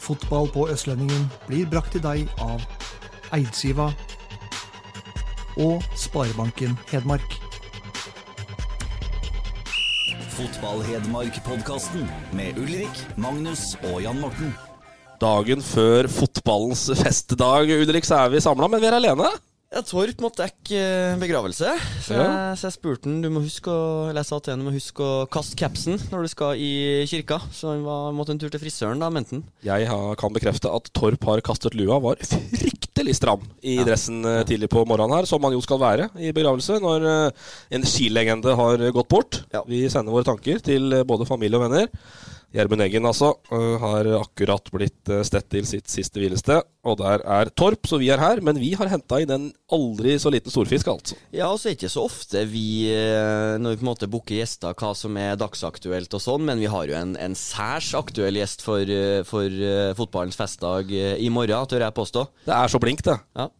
Fotball 0.00 0.48
på 0.48 0.64
Østlendingen 0.72 1.26
blir 1.46 1.68
brakt 1.70 1.92
til 1.94 2.02
deg 2.04 2.30
av 2.40 2.62
Eidsiva 3.36 3.90
og 5.60 5.84
Sparebanken 5.98 6.72
Hedmark. 6.90 7.36
Fotball-Hedmark-podkasten 10.38 12.08
med 12.32 12.58
Ulrik, 12.58 13.04
Magnus 13.20 13.74
og 13.90 14.00
Jan 14.06 14.22
Morten. 14.22 14.54
Dagen 15.20 15.60
før 15.60 16.08
fotballens 16.08 16.86
festdag, 17.02 17.68
Ulrik, 17.76 18.08
så 18.08 18.22
er 18.24 18.32
vi 18.32 18.40
samla, 18.40 18.70
men 18.72 18.80
vi 18.80 18.88
er 18.88 18.96
alene. 18.96 19.28
Ja, 19.70 19.84
Torp 19.86 20.18
måtte 20.18 20.42
dekke 20.42 20.74
eh, 20.74 21.12
begravelse, 21.20 21.72
så, 22.02 22.16
jeg, 22.16 22.54
så 22.58 22.66
jeg 22.66 22.74
spurte 22.74 23.06
han 23.06 23.20
Du 23.22 23.28
må 23.30 23.38
huske 23.44 23.70
å 23.70 24.08
eller 24.08 24.24
jeg 24.24 24.26
sa 24.26 24.38
til 24.42 24.56
han, 24.56 24.64
du 24.64 24.66
må 24.66 24.72
huske 24.74 25.04
å 25.06 25.28
kaste 25.30 25.54
capsen 25.60 25.94
når 26.10 26.26
du 26.26 26.30
skal 26.32 26.58
i 26.58 26.70
kirka. 27.06 27.38
Så 27.54 27.70
han 27.70 27.84
var, 27.86 28.08
måtte 28.16 28.34
en 28.34 28.40
tur 28.42 28.50
til 28.50 28.58
frisøren, 28.58 28.98
da, 28.98 29.12
mente 29.14 29.36
han. 29.36 29.44
Jeg 29.62 29.86
har, 29.86 30.16
kan 30.18 30.34
bekrefte 30.34 30.72
at 30.74 30.90
Torp 30.98 31.22
har 31.30 31.44
kastet 31.46 31.78
lua, 31.78 32.00
var 32.02 32.18
fryktelig 32.58 33.14
stram 33.20 33.46
i 33.62 33.76
dressen 33.86 34.26
eh, 34.26 34.40
tidlig 34.48 34.72
på 34.74 34.82
morgenen 34.90 35.20
her, 35.20 35.30
som 35.30 35.38
man 35.46 35.54
jo 35.54 35.62
skal 35.62 35.78
være 35.84 36.10
i 36.18 36.34
begravelse 36.34 36.80
når 36.82 37.06
eh, 37.12 37.46
en 37.78 37.86
skilegende 37.86 38.58
har 38.58 38.82
gått 38.98 39.12
bort. 39.14 39.44
Ja. 39.54 39.62
Vi 39.70 39.84
sender 39.86 40.18
våre 40.18 40.26
tanker 40.26 40.58
til 40.66 40.98
både 41.06 41.30
familie 41.30 41.62
og 41.62 41.68
venner. 41.68 41.86
Gjermund 42.50 42.82
Eggen 42.82 43.06
altså, 43.06 43.34
eh, 43.54 43.74
har 43.78 44.08
akkurat 44.18 44.70
blitt 44.74 45.10
uh, 45.12 45.20
stett 45.26 45.46
til 45.52 45.66
sitt 45.68 45.86
siste 45.92 46.18
hvilested, 46.18 46.66
og 46.82 46.96
der 46.98 47.22
er 47.22 47.50
Torp, 47.54 47.86
så 47.86 48.00
vi 48.00 48.08
er 48.10 48.18
her. 48.18 48.42
Men 48.42 48.58
vi 48.58 48.72
har 48.78 48.90
henta 48.90 49.20
inn 49.22 49.30
en 49.34 49.46
aldri 49.70 50.16
så 50.18 50.32
liten 50.34 50.50
storfisk, 50.50 50.90
altså. 50.90 51.18
Ja, 51.30 51.52
og 51.52 51.60
så 51.60 51.68
er 51.70 51.76
det 51.76 51.80
ikke 51.80 51.92
så 51.92 52.06
ofte 52.08 52.42
vi, 52.50 52.90
eh, 52.90 53.54
når 53.60 53.76
vi 53.76 53.80
på 53.80 53.86
en 53.86 53.92
måte 53.92 54.10
booker 54.10 54.40
gjester, 54.40 54.74
hva 54.74 54.90
som 54.98 55.20
er 55.20 55.38
dagsaktuelt 55.38 56.18
og 56.18 56.24
sånn, 56.24 56.48
men 56.50 56.62
vi 56.62 56.70
har 56.72 56.90
jo 56.90 56.98
en, 56.98 57.14
en 57.20 57.38
særs 57.38 57.92
aktuell 57.98 58.40
gjest 58.40 58.66
for, 58.66 58.96
for 59.28 59.62
fotballens 59.98 60.38
festdag 60.40 60.90
i 60.90 61.30
morgen, 61.30 61.70
tør 61.70 61.86
jeg 61.86 61.96
påstå. 61.96 62.26
Det 62.50 62.56
er 62.56 62.72
så 62.72 62.82
blinkt, 62.82 63.06
det. 63.06 63.18
Ja. 63.38 63.50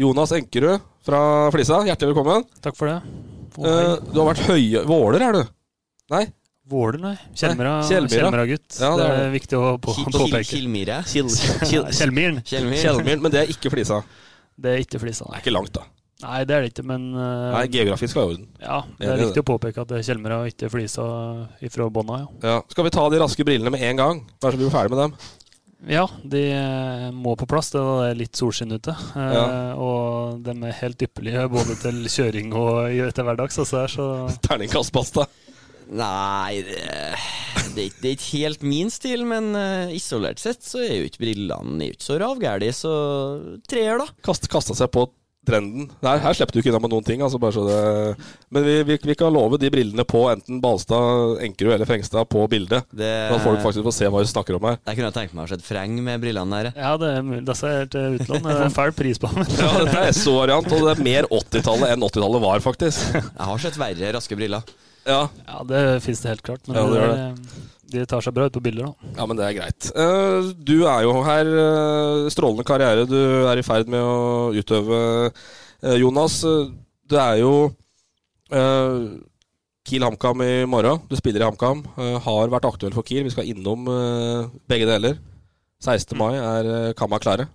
Jonas 0.00 0.32
Enkerud 0.32 0.80
fra 1.04 1.22
Flisa, 1.52 1.82
hjertelig 1.88 2.14
velkommen. 2.14 2.44
Takk 2.64 2.76
for 2.78 2.88
det. 2.88 3.00
Eh, 3.58 3.96
du 4.12 4.20
har 4.20 4.28
vært 4.30 4.46
høye 4.48 4.84
Våler, 4.88 5.24
er 5.26 5.36
du? 5.36 5.42
Nei? 6.14 6.22
Våler, 6.70 6.98
nei. 7.02 7.14
Kjellmyra, 7.34 7.72
Kjellmyra. 7.88 8.16
Kjellmyra-gutt. 8.16 8.80
Ja, 8.80 8.90
det 8.96 9.06
det 9.10 9.20
er 9.26 9.30
viktig 9.34 9.58
å 9.58 9.70
på, 9.82 9.94
påpeke. 10.06 10.42
Kjellmyra. 10.52 11.00
Kjell, 11.10 11.30
Kjellmyren. 11.90 12.42
Kjellmyren, 12.46 13.24
men 13.24 13.32
det 13.34 13.40
er 13.44 13.50
ikke 13.56 13.72
Flisa. 13.74 14.00
Det 14.60 14.76
er 14.76 14.84
ikke 14.84 15.00
Flisa, 15.02 15.24
Det 15.26 15.32
nei. 15.32 15.40
er 15.40 15.44
ikke 15.46 15.56
langt, 15.56 15.72
da. 15.78 15.86
Nei, 16.20 16.38
det 16.44 16.52
er 16.52 16.64
det 16.66 16.68
ikke, 16.74 16.82
men 16.84 17.04
uh, 17.16 17.54
Nei, 17.54 17.62
Geografisk 17.72 18.18
var 18.18 18.26
i 18.26 18.32
orden. 18.34 18.48
ja, 18.60 18.78
det 18.98 19.06
er 19.08 19.20
viktig 19.22 19.40
å 19.40 19.46
påpeke 19.54 19.80
at 19.80 19.88
det 19.88 19.98
er 20.02 20.06
Kjellmyra 20.10 20.42
og 20.44 20.50
ikke 20.52 20.68
Flisa 20.68 21.04
ifra 21.64 21.86
bånda, 21.88 22.18
ja. 22.20 22.26
Ja. 22.44 22.56
Skal 22.68 22.84
vi 22.84 22.92
ta 22.92 23.06
de 23.08 23.20
raske 23.22 23.46
brillene 23.48 23.72
med 23.72 23.80
en 23.88 23.96
gang? 24.02 24.20
Bare 24.38 24.52
så 24.52 24.60
vi 24.60 24.66
blir 24.66 24.74
ferdig 24.74 24.92
med 24.92 25.00
dem. 25.06 25.14
Ja, 25.88 26.02
de 26.28 26.42
eh, 26.52 27.06
må 27.16 27.32
på 27.40 27.46
plass. 27.48 27.70
Det 27.72 27.80
er 27.80 28.18
litt 28.18 28.36
solskinn 28.36 28.74
ute. 28.76 28.92
eh, 29.16 29.30
Ja. 29.32 29.44
Og 29.80 30.42
de 30.44 30.52
er 30.68 30.74
helt 30.82 31.00
ypperlige 31.06 31.46
både 31.48 31.78
til 31.80 32.02
kjøring 32.04 32.52
og 32.52 32.92
etter 33.08 33.24
hverdags. 33.24 33.56
Altså, 33.64 33.86
så 33.88 34.08
Terningkast 34.44 34.92
pasta. 34.92 35.24
Nei, 35.90 36.60
det, 36.66 36.82
det, 37.74 37.86
det 37.98 38.12
er 38.12 38.16
ikke 38.16 38.28
helt 38.44 38.66
min 38.66 38.90
stil, 38.94 39.24
men 39.26 39.52
eh, 39.58 39.94
isolert 39.98 40.38
sett 40.42 40.62
så 40.62 40.82
er 40.84 41.00
jo 41.00 41.08
ikke 41.08 41.24
brillene 41.24 41.80
er 41.82 41.90
jo 41.90 41.96
ikke 41.98 42.06
så 42.12 42.18
ravgæli, 42.22 42.68
så 42.76 42.92
treer, 43.70 43.98
da. 43.98 44.06
Kast, 44.26 44.46
kasta 44.52 44.76
seg 44.78 44.92
på 44.94 45.08
trenden. 45.48 45.88
Nei, 46.04 46.12
her 46.20 46.34
slipper 46.36 46.52
du 46.52 46.60
ikke 46.60 46.68
unna 46.70 46.82
med 46.84 46.92
noen 46.92 47.06
ting. 47.06 47.22
Altså 47.24 47.38
bare 47.40 47.54
så 47.56 47.62
det 47.64 47.76
Men 48.52 48.64
vi, 48.66 48.74
vi, 48.86 48.96
vi 49.08 49.14
kan 49.18 49.32
love 49.32 49.56
de 49.58 49.70
brillene 49.72 50.04
på 50.06 50.20
enten 50.30 50.60
Balstad, 50.62 51.40
Enkerud 51.46 51.72
eller 51.74 51.88
Frengstad 51.88 52.28
på 52.30 52.44
bildet. 52.52 52.84
Det, 52.92 53.08
Så 53.30 53.38
at 53.38 53.46
folk 53.46 53.62
faktisk 53.64 53.86
får 53.88 53.96
se 53.96 54.10
hva 54.12 54.20
vi 54.20 54.28
snakker 54.30 54.58
om 54.58 54.68
her. 54.68 54.76
Jeg 54.84 55.00
kunne 55.00 55.10
tenkt 55.16 55.34
meg 55.34 55.46
å 55.46 55.50
se 55.50 55.56
sett 55.56 55.66
Freng 55.66 55.96
med 56.06 56.20
brillene 56.22 56.60
der. 56.60 56.70
ja, 56.76 56.92
det 57.00 57.10
er 57.16 57.24
mulig. 57.26 57.40
Disse 57.48 57.72
er 57.80 57.88
til 57.90 58.20
utlån. 58.20 58.46
Det 58.46 58.58
er 58.68 58.76
fæl 58.76 58.94
pris 59.00 59.22
på 59.22 59.32
dem. 59.32 59.48
Ja, 59.64 59.72
Dette 59.80 60.04
er 60.10 60.14
SO-variant, 60.20 60.70
og 60.76 60.86
det 60.86 60.92
er 60.94 61.02
mer 61.08 61.30
80-tallet 61.40 61.96
enn 61.96 62.06
80-tallet 62.10 62.44
var, 62.46 62.62
faktisk. 62.68 63.16
Jeg 63.16 63.48
har 63.50 63.64
sett 63.64 63.80
verre 63.80 64.14
raske 64.20 64.38
briller. 64.38 64.68
Ja, 65.10 65.20
Ja, 65.48 65.60
det 65.66 65.82
fins 66.06 66.22
det 66.22 66.30
helt 66.34 66.42
klart. 66.46 66.62
Men 66.68 66.76
Ja, 66.78 66.86
det 66.86 67.00
gjør 67.00 67.14
det 67.16 67.66
de 67.90 68.04
tar 68.06 68.22
seg 68.22 68.34
bra 68.36 68.44
ut 68.46 68.54
på 68.54 68.60
bilder, 68.62 68.86
da. 68.86 69.08
Ja, 69.18 69.24
men 69.26 69.34
det 69.34 69.46
er 69.48 69.54
greit. 69.56 69.88
Eh, 69.98 70.50
du 70.62 70.76
er 70.86 71.00
jo 71.02 71.14
her. 71.26 71.48
eh, 71.58 72.28
strålende 72.30 72.62
karriere 72.68 73.02
du 73.10 73.16
er 73.50 73.58
i 73.58 73.64
ferd 73.66 73.88
med 73.90 73.98
å 73.98 74.52
utøve. 74.54 75.00
Eh, 75.82 75.96
Jonas, 75.98 76.36
eh, 76.46 76.68
du 77.10 77.16
er 77.18 77.40
jo 77.42 77.50
Kiel 79.88 80.04
HamKam 80.06 80.42
i 80.44 80.52
morgen. 80.70 81.00
Du 81.10 81.16
spiller 81.18 81.42
i 81.42 81.48
HamKam. 81.48 81.82
eh, 81.98 82.18
har 82.20 82.48
vært 82.52 82.68
aktuell 82.68 82.94
for 82.94 83.02
Kiel. 83.02 83.24
Vi 83.26 83.30
skal 83.34 83.48
innom 83.50 83.88
eh, 83.90 84.46
begge 84.70 84.86
deler. 84.86 85.18
16. 85.82 86.16
mai 86.18 86.34
er 86.36 86.92
Kamma 86.94 87.18
klare. 87.18 87.48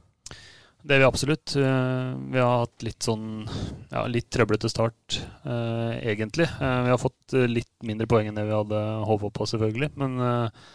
Det 0.86 0.94
er 0.94 1.02
vi 1.02 1.08
absolutt. 1.08 1.56
Eh, 1.58 2.10
Vi 2.36 2.42
har 2.42 2.60
hatt 2.66 2.84
litt 2.86 3.02
sånn 3.06 3.48
ja, 3.90 4.04
litt 4.12 4.28
trøblete 4.34 4.70
start, 4.70 5.20
eh, 5.46 5.94
egentlig. 6.14 6.46
Eh, 6.62 6.82
Vi 6.86 6.92
har 6.94 7.02
fått 7.02 7.34
eh, 7.34 7.48
litt 7.50 7.72
mindre 7.84 8.06
poeng 8.12 8.30
enn 8.30 8.38
det 8.38 8.46
vi 8.46 8.54
hadde 8.54 8.82
håpa 9.10 9.32
på, 9.34 9.48
selvfølgelig. 9.50 9.90
Men 9.98 10.20
eh, 10.22 10.66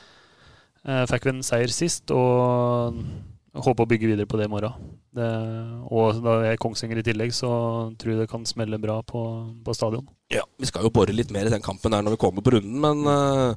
eh, 0.86 1.04
fikk 1.10 1.28
vi 1.28 1.34
en 1.36 1.44
seier 1.46 1.70
sist, 1.70 2.10
og 2.10 2.98
håper 3.54 3.82
å 3.86 3.90
bygge 3.90 4.10
videre 4.10 4.26
på 4.30 4.38
det 4.38 4.46
i 4.46 4.50
morgen. 4.50 4.74
Det, 5.14 5.28
og 5.90 6.20
da 6.22 6.36
er 6.46 6.58
Kongsvinger 6.62 7.00
i 7.00 7.06
tillegg, 7.06 7.32
så 7.34 7.50
tror 7.98 8.12
jeg 8.12 8.20
det 8.22 8.30
kan 8.30 8.44
smelle 8.46 8.78
bra 8.82 9.00
på, 9.02 9.22
på 9.66 9.74
stadion. 9.74 10.06
Ja, 10.30 10.42
Vi 10.58 10.68
skal 10.70 10.86
jo 10.86 10.92
bore 10.94 11.14
litt 11.14 11.32
mer 11.34 11.46
i 11.46 11.54
den 11.54 11.62
kampen 11.64 11.90
der 11.90 12.02
når 12.06 12.14
vi 12.14 12.20
kommer 12.22 12.46
på 12.46 12.52
runden, 12.54 12.78
men 12.78 13.02
uh, 13.10 13.54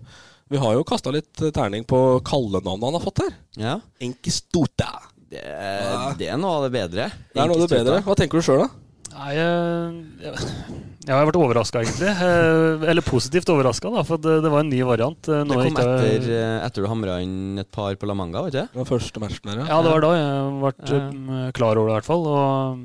vi 0.49 0.57
har 0.57 0.73
jo 0.73 0.85
kasta 0.89 1.13
litt 1.13 1.37
terning 1.53 1.85
på 1.85 1.99
kallenavnet 2.25 2.87
han 2.89 2.97
har 2.97 3.05
fått 3.05 3.21
her. 3.21 3.35
Ja, 3.61 3.75
Enkestota. 4.01 4.89
Det, 5.33 6.15
det 6.21 6.29
er 6.31 6.39
noe 6.41 6.59
av 6.61 6.67
det 6.67 6.71
bedre. 6.77 7.09
Det 7.33 7.41
er 7.43 7.49
noe 7.51 7.59
av 7.59 7.67
det 7.67 7.75
bedre. 7.77 7.99
Hva 8.05 8.15
tenker 8.19 8.39
du 8.41 8.45
sjøl, 8.45 8.63
da? 8.65 8.71
Nei, 9.13 9.33
jeg, 9.37 10.23
jeg, 10.25 11.11
har 11.13 11.27
vært 11.27 11.37
overraska, 11.37 11.83
egentlig. 11.83 12.09
Eh, 12.09 12.85
Eller 12.89 13.05
positivt 13.05 13.51
overraska, 13.53 13.91
for 14.07 14.17
det, 14.17 14.39
det 14.41 14.49
var 14.49 14.63
en 14.63 14.71
ny 14.73 14.79
variant. 14.87 15.29
Nå 15.29 15.43
Det 15.51 15.57
kom 15.59 15.67
ikke- 15.69 15.85
etter, 15.99 16.25
eh, 16.33 16.65
etter 16.65 16.81
du 16.81 16.89
hamra 16.89 17.19
inn 17.21 17.59
et 17.61 17.69
par 17.71 17.93
på 17.93 18.09
La 18.09 18.15
Manga, 18.17 18.41
Var 18.41 18.49
ikke? 18.49 18.65
Det 18.73 18.81
var 18.81 18.89
første 18.89 19.21
matchen 19.21 19.51
der, 19.51 19.61
Ja, 19.69 19.81
det 19.85 19.91
var 19.93 20.01
da 20.01 20.11
jeg 20.17 20.57
ble 20.63 20.73
Ja. 20.89 21.45
eh, 21.45 21.51
klar 21.59 21.77
over 21.77 21.91
det, 21.91 21.93
i 21.93 21.97
hvert 21.99 22.09
fall. 22.09 22.25
Og 22.25 22.79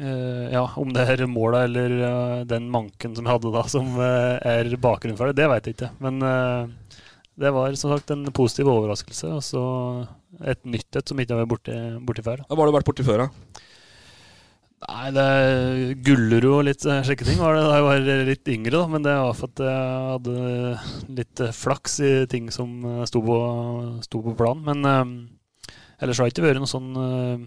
eh, 0.00 0.50
ja, 0.56 0.64
om 0.82 0.92
det 0.92 1.06
er 1.14 1.26
måla 1.30 1.62
eller 1.70 1.96
eh, 2.10 2.44
den 2.44 2.68
manken 2.74 3.14
som 3.14 3.24
jeg 3.24 3.36
hadde 3.38 3.54
da, 3.54 3.62
som 3.70 3.94
eh, 4.02 4.38
er 4.42 4.74
bakgrunnen 4.82 5.16
for 5.16 5.30
det, 5.30 5.36
det 5.38 5.48
veit 5.48 5.70
jeg 5.70 5.76
ikke. 5.78 5.92
Men 6.02 6.18
eh, 6.22 6.66
det 7.38 7.54
var 7.54 7.70
som 7.78 7.94
sagt 7.94 8.10
en 8.10 8.26
positiv 8.34 8.66
overraskelse, 8.66 9.30
og 9.30 9.42
så 9.46 9.62
et 10.44 10.60
nytt 10.68 10.96
et 11.00 11.08
som 11.08 11.18
ikke 11.18 11.34
har 11.34 11.42
vært 11.44 11.52
borti, 11.54 11.74
borti 12.06 12.22
før. 12.26 12.42
Da. 12.44 12.48
Hva 12.54 12.62
har 12.62 12.70
du 12.70 12.76
vært 12.78 12.88
borti 12.90 13.06
før, 13.06 13.24
da? 13.26 13.64
Nei, 14.88 15.08
det 15.10 15.22
er 15.26 15.94
Gullerud 16.06 16.52
og 16.60 16.60
litt 16.68 16.84
slike 16.84 17.02
sjekketing 17.08 17.40
var 17.42 17.56
det 17.58 17.64
da 17.66 17.78
jeg 17.80 17.86
var 17.88 18.04
litt 18.28 18.50
yngre, 18.54 18.74
da. 18.76 18.84
Men 18.92 19.02
det 19.02 19.14
var 19.18 19.34
for 19.34 19.50
at 19.50 19.62
jeg 19.66 20.04
hadde 20.12 21.16
litt 21.18 21.42
eh, 21.42 21.56
flaks 21.56 21.96
i 22.06 22.12
ting 22.30 22.46
som 22.54 22.76
eh, 22.86 23.00
sto 23.10 23.22
på, 23.26 23.38
sto 24.06 24.20
på 24.22 24.36
planen. 24.38 24.62
Men 24.68 24.86
eh, 24.86 25.72
ellers 25.98 26.20
har 26.22 26.28
det 26.28 26.36
ikke 26.36 26.46
vært 26.46 26.62
noen 26.62 26.70
sånn 26.70 26.92
eh, 27.02 27.42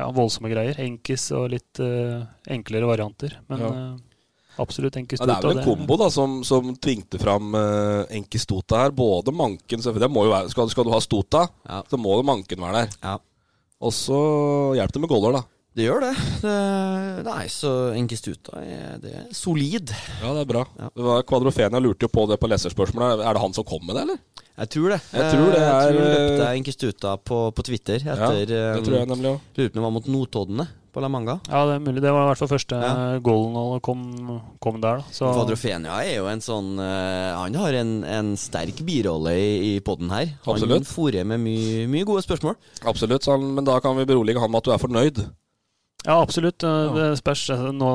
ja, 0.00 0.08
voldsomme 0.16 0.50
greier. 0.50 0.80
Enkis 0.82 1.28
og 1.38 1.52
litt 1.54 1.78
eh, 1.84 2.24
enklere 2.50 2.90
varianter. 2.90 3.38
Men 3.52 3.62
Ja. 3.62 3.70
eh, 3.76 4.08
absolutt 4.58 4.96
enkis 5.00 5.20
Ja, 5.20 5.26
det 5.26 5.36
er 5.38 5.48
vel 5.48 5.58
en 5.58 5.64
kombo 5.64 5.96
da 5.96 6.10
som, 6.12 6.40
som 6.44 6.74
tvingte 6.76 7.18
fram 7.22 7.54
uh, 7.54 8.04
Enkestota 8.10 8.82
her. 8.84 8.90
Både 8.96 9.32
manken 9.32 9.80
det 9.80 10.10
må 10.12 10.26
jo 10.26 10.34
være, 10.34 10.50
skal, 10.52 10.68
skal 10.70 10.84
du 10.84 10.92
ha 10.92 11.00
Stota, 11.00 11.46
Ja. 11.68 11.82
så 11.88 11.96
må 12.00 12.16
det 12.20 12.26
manken 12.28 12.60
være 12.60 12.82
der. 12.84 12.96
Ja. 13.02 13.16
Og 13.82 13.92
så 13.96 14.18
hjelper 14.76 14.98
det 15.00 15.04
med 15.06 15.10
goller, 15.10 15.32
da. 15.40 15.42
Det 15.72 15.86
gjør 15.86 16.02
det. 16.04 16.10
det 16.42 17.22
nei, 17.24 17.46
så 17.48 17.70
Enkistuta 17.96 18.60
er, 18.60 18.98
det 19.00 19.12
er 19.16 19.30
solid. 19.32 19.88
Ja, 20.20 20.34
det 20.36 20.42
er 20.44 20.50
bra. 20.50 20.66
Ja. 20.76 20.90
Det 20.92 21.06
var 21.06 21.22
Kvadrofenia 21.24 21.80
lurte 21.80 22.04
jo 22.04 22.10
på 22.12 22.26
det 22.28 22.36
på 22.42 22.50
leserspørsmålet. 22.52 23.22
Er 23.24 23.32
det 23.38 23.40
han 23.40 23.56
som 23.56 23.64
kom 23.64 23.80
med 23.88 23.96
det, 23.96 24.02
eller? 24.04 24.20
Jeg 24.52 24.68
tror 24.74 24.92
det. 24.92 24.98
Jeg 25.16 25.32
tror 25.32 25.46
det 25.48 25.62
Eh, 25.62 25.64
er- 25.64 25.80
Jeg 25.80 25.96
tror 25.96 26.10
løpte 26.12 26.44
jeg 26.44 26.60
Enkistuta 26.60 27.16
på, 27.16 27.38
på 27.56 27.64
Twitter 27.64 28.04
etter 28.04 28.44
det 28.46 28.60
eh, 28.76 28.82
tror 28.84 28.98
jeg 28.98 29.08
nemlig 29.08 29.30
også. 29.32 29.56
Lurer 29.56 29.70
på 29.72 29.72
om 29.72 29.80
det 29.80 29.86
var 29.88 29.94
mot 29.96 30.10
Notoddene 30.12 30.68
på 30.92 31.00
La 31.02 31.08
Manga. 31.08 31.38
Ja, 31.48 31.62
det 31.66 31.74
er 31.78 31.84
mulig. 31.86 32.02
Det 32.04 32.12
var 32.12 32.26
i 32.26 32.30
hvert 32.30 32.40
fall 32.42 32.50
første 32.52 32.78
Ja. 32.82 33.18
goalen 33.24 33.56
og 33.56 33.80
kom, 33.82 34.02
kom 34.60 34.80
der. 34.82 35.00
da 35.02 35.04
så, 35.10 35.32
Fadrofenia 35.34 35.98
er 36.04 36.18
jo 36.18 36.26
en 36.28 36.40
sånn 36.44 36.74
uh, 36.78 37.38
Han 37.40 37.54
har 37.56 37.72
en, 37.80 37.92
en 38.04 38.32
sterk 38.36 38.82
birolle 38.84 39.32
i, 39.34 39.52
i 39.72 39.80
poden 39.80 40.10
her. 40.12 40.34
Han 40.44 40.54
Absolutt. 40.58 40.86
forer 40.92 41.24
med 41.24 41.40
mye, 41.40 41.86
mye 41.88 42.04
gode 42.08 42.22
spørsmål. 42.26 42.56
Absolutt, 42.84 43.24
han, 43.32 43.54
men 43.56 43.64
da 43.64 43.80
kan 43.80 43.96
vi 43.96 44.04
berolige 44.08 44.38
han 44.42 44.50
med 44.52 44.60
at 44.60 44.68
du 44.68 44.74
er 44.76 44.82
fornøyd. 44.82 45.22
Ja, 46.02 46.16
absolutt. 46.18 46.64
Eh, 46.66 46.94
Det 46.96 47.04
spørs. 47.20 47.44
eh, 47.54 47.60
Nå, 47.70 47.88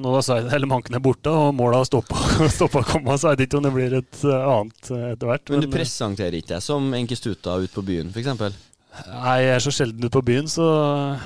nå 0.00 0.12
da 0.16 0.22
Seid 0.24 0.64
Manken 0.66 0.96
er 0.96 1.02
borte, 1.04 1.28
og 1.28 1.52
måla 1.54 1.82
har 1.82 1.84
stoppa 1.84 2.16
stoppa 2.56 2.80
å 2.80 2.86
komme, 2.88 3.18
så 3.20 3.34
jeg 3.34 3.36
vet 3.36 3.46
ikke 3.50 3.58
om 3.60 3.66
det 3.68 3.72
blir 3.74 3.96
et 3.98 4.22
eh, 4.24 4.48
annet 4.54 4.90
eh, 4.96 5.10
etter 5.12 5.28
hvert. 5.28 5.52
Men 5.52 5.60
du 5.66 5.68
presenterer 5.68 6.38
ikke 6.40 6.54
deg 6.54 6.64
som 6.64 6.88
Enkistuta 6.96 7.58
ute 7.60 7.74
på 7.76 7.84
byen, 7.84 8.08
f.eks.? 8.16 8.56
Nei, 8.90 9.36
jeg 9.44 9.52
er 9.54 9.62
så 9.62 9.70
sjelden 9.74 10.02
ute 10.04 10.12
på 10.16 10.22
byen, 10.26 10.48
så 10.50 10.64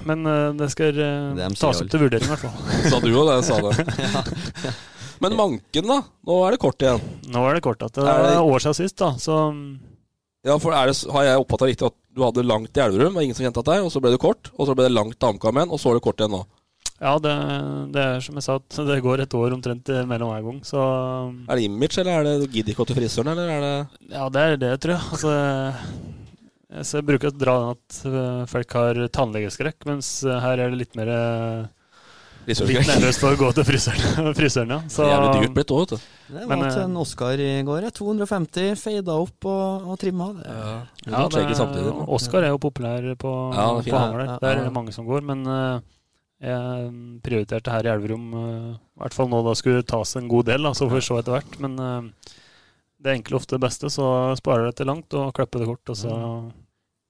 Men 0.07 0.27
eh, 0.29 0.51
det 0.59 0.69
skal 0.75 0.91
eh, 1.01 1.31
Det 1.39 1.47
er 1.47 1.55
tas 1.59 1.81
opp 1.81 1.91
til 1.93 2.03
vurdering, 2.05 2.27
i 2.29 2.33
hvert 2.35 2.45
fall. 2.45 2.75
Sa 2.93 3.01
du 3.01 3.09
jo 3.11 3.25
det, 3.29 3.39
sa 3.47 3.57
det. 3.65 4.73
Men 5.25 5.37
Manken, 5.39 5.87
da? 5.89 6.01
Nå 6.29 6.37
er 6.45 6.55
det 6.57 6.61
kort 6.61 6.83
igjen. 6.85 7.01
Nå 7.33 7.45
er 7.49 7.57
det 7.57 7.63
kort 7.65 7.83
at 7.87 7.95
det 7.97 8.05
Er 8.05 8.27
det- 8.29 8.41
år 8.45 8.65
siden 8.65 8.77
sist, 8.83 8.97
da, 9.01 9.13
så 9.21 9.39
Ja, 10.45 10.59
for 10.61 10.75
er 10.77 10.91
det, 10.91 10.97
Har 11.15 11.25
jeg 11.25 11.41
oppfatta 11.41 11.71
riktig 11.71 11.87
at 11.89 11.97
du 12.15 12.21
hadde 12.23 12.45
langt 12.47 12.77
i 12.77 12.83
Elverum, 12.85 13.17
og 13.17 13.25
ingen 13.25 13.35
som 13.39 13.47
kjente 13.47 13.65
deg, 13.67 13.81
og 13.87 13.91
så 13.91 14.03
ble 14.05 14.13
det 14.15 14.21
kort, 14.23 14.51
og 14.59 14.69
så 14.69 14.75
ble 14.77 14.85
det 14.87 14.93
langt 14.95 15.17
til 15.19 15.33
HamKam 15.33 15.57
igjen, 15.59 15.73
og 15.75 15.81
så 15.83 15.91
er 15.91 15.97
det 15.99 16.05
kort 16.05 16.21
igjen 16.21 16.35
nå? 16.37 16.43
Ja, 17.03 17.17
det, 17.19 17.33
det 17.95 18.03
er 18.05 18.21
som 18.23 18.37
jeg 18.39 18.45
sa, 18.47 18.55
at 18.61 18.77
det 18.87 19.01
går 19.03 19.25
et 19.25 19.35
år 19.35 19.57
omtrent 19.57 19.89
eh, 19.91 20.05
mellom 20.07 20.31
hver 20.31 20.45
gang, 20.47 20.61
så 20.69 20.83
Er 21.49 21.59
det 21.59 21.65
image, 21.67 21.99
eller 21.99 22.21
er 22.21 22.29
det 22.29 22.35
du 22.45 22.53
gidder 22.55 22.71
ikke 22.75 22.85
å 22.85 22.91
til 22.93 23.01
frisøren, 23.01 23.33
eller 23.33 23.51
er 23.57 23.65
det 23.65 24.13
Ja, 24.15 24.29
det 24.31 24.45
er 24.45 24.61
det, 24.63 24.71
tror 24.85 24.95
jeg. 24.95 25.09
Altså, 25.17 25.33
jeg, 25.35 26.15
så 26.83 26.99
jeg 26.99 27.07
bruker 27.07 27.31
å 27.31 27.37
dra 27.39 27.55
den 27.61 27.73
at 27.77 27.97
øh, 28.09 28.43
folk 28.51 28.75
har 28.79 28.99
tannlegeskrekk, 29.15 29.85
mens 29.87 30.09
øh, 30.27 30.39
her 30.43 30.59
er 30.65 30.73
det 30.73 30.81
litt 30.81 30.97
mer 30.99 31.11
Litt 32.45 32.61
nervøst 32.61 33.23
for 33.23 33.33
å 33.33 33.39
gå 33.41 33.47
til 33.57 33.65
frisøren, 33.65 34.27
frisøren 34.39 34.73
ja. 34.75 34.77
Det 34.85 35.01
er 35.01 35.13
jævlig 35.15 35.45
dyrt 35.47 35.55
blitt 35.57 35.71
òg, 35.73 35.79
vet 35.85 35.93
du. 35.95 36.09
Det 36.35 36.43
Men, 36.51 36.61
var 36.61 36.75
til 36.75 36.81
eh, 36.83 36.89
en 36.91 36.99
Oscar 37.01 37.41
i 37.41 37.51
går. 37.65 37.87
ja. 37.87 37.93
250, 37.97 38.75
feida 38.77 39.15
opp 39.23 39.47
og, 39.49 39.87
og 39.89 39.97
trimma. 40.03 40.27
Det. 40.37 40.45
Ja, 40.51 40.75
Ja, 41.07 41.23
det, 41.33 41.57
samtidig. 41.57 41.95
Oscar 42.19 42.45
er 42.45 42.53
jo 42.53 42.61
populær 42.61 43.07
på, 43.17 43.33
Ja, 43.57 43.65
det 43.79 43.87
på. 43.89 43.97
Hamar 43.97 44.21
der. 44.21 44.33
Ja, 44.35 44.37
Der 44.43 44.59
er 44.59 44.69
det 44.69 44.75
mange 44.77 44.93
som 44.93 45.09
går. 45.09 45.25
Men 45.25 45.47
jeg 46.45 46.91
prioriterte 47.25 47.73
her 47.73 47.89
i 47.89 47.93
Elverum, 47.95 48.27
i 48.37 49.01
hvert 49.01 49.17
fall 49.17 49.31
nå 49.33 49.41
da 49.47 49.55
skulle 49.57 49.87
tas 49.89 50.13
en 50.21 50.29
god 50.29 50.51
del, 50.51 50.69
da, 50.69 50.75
så 50.77 50.91
får 50.91 51.01
vi 51.01 51.07
se 51.07 51.17
etter 51.23 51.39
hvert. 51.39 51.57
Men 51.65 51.79
det 51.81 53.09
er 53.09 53.17
enkle 53.23 53.41
ofte 53.41 53.57
det 53.57 53.65
beste, 53.65 53.89
så 53.93 54.11
sparer 54.37 54.69
det 54.69 54.77
til 54.83 54.89
langt 54.93 55.17
og 55.17 55.33
klipper 55.37 55.65
det 55.65 55.71
kort, 55.71 55.95
og 55.95 55.97
så 55.97 56.13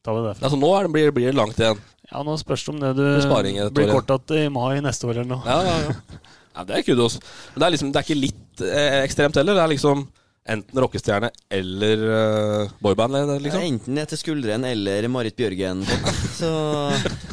tar 0.05 0.17
vi 0.17 0.23
det 0.23 0.31
derfra. 0.33 0.47
Altså, 0.47 0.61
nå 0.61 0.71
er 0.77 0.87
det, 0.87 0.95
blir, 0.95 1.13
blir 1.17 1.31
det 1.31 1.39
langt 1.39 1.61
igjen. 1.61 1.81
Ja, 2.11 2.23
nå 2.27 2.37
spørs 2.39 2.67
det 2.67 2.75
om 2.75 2.83
det 2.83 2.93
du 2.99 3.05
Med 3.05 3.73
blir 3.75 3.93
kortet 3.93 4.35
i 4.37 4.49
mai 4.53 4.83
neste 4.85 5.09
år 5.09 5.23
eller 5.23 5.31
noe. 5.37 5.47
Ja, 5.49 5.63
ja, 5.65 5.79
ja. 5.89 6.35
ja 6.59 6.67
det 6.69 6.77
er 6.79 6.85
kudos. 6.87 7.17
Men 7.55 7.63
det 7.63 7.67
er 7.67 7.75
liksom, 7.77 7.95
det 7.95 8.01
er 8.01 8.07
ikke 8.07 8.21
litt 8.21 8.65
eh, 8.69 9.01
ekstremt 9.01 9.41
heller. 9.41 9.57
Det 9.57 9.65
er 9.65 9.73
liksom 9.73 10.05
enten 10.45 10.81
rockestjerne 10.85 11.31
eller 11.49 12.03
uh, 12.05 12.73
boyband, 12.85 13.17
liksom? 13.41 13.63
Ja, 13.63 13.69
enten 13.71 14.01
etter 14.03 14.21
skulderen 14.21 14.67
eller 14.69 15.09
Marit 15.09 15.37
Bjørgen. 15.39 15.81
Så 16.39 16.51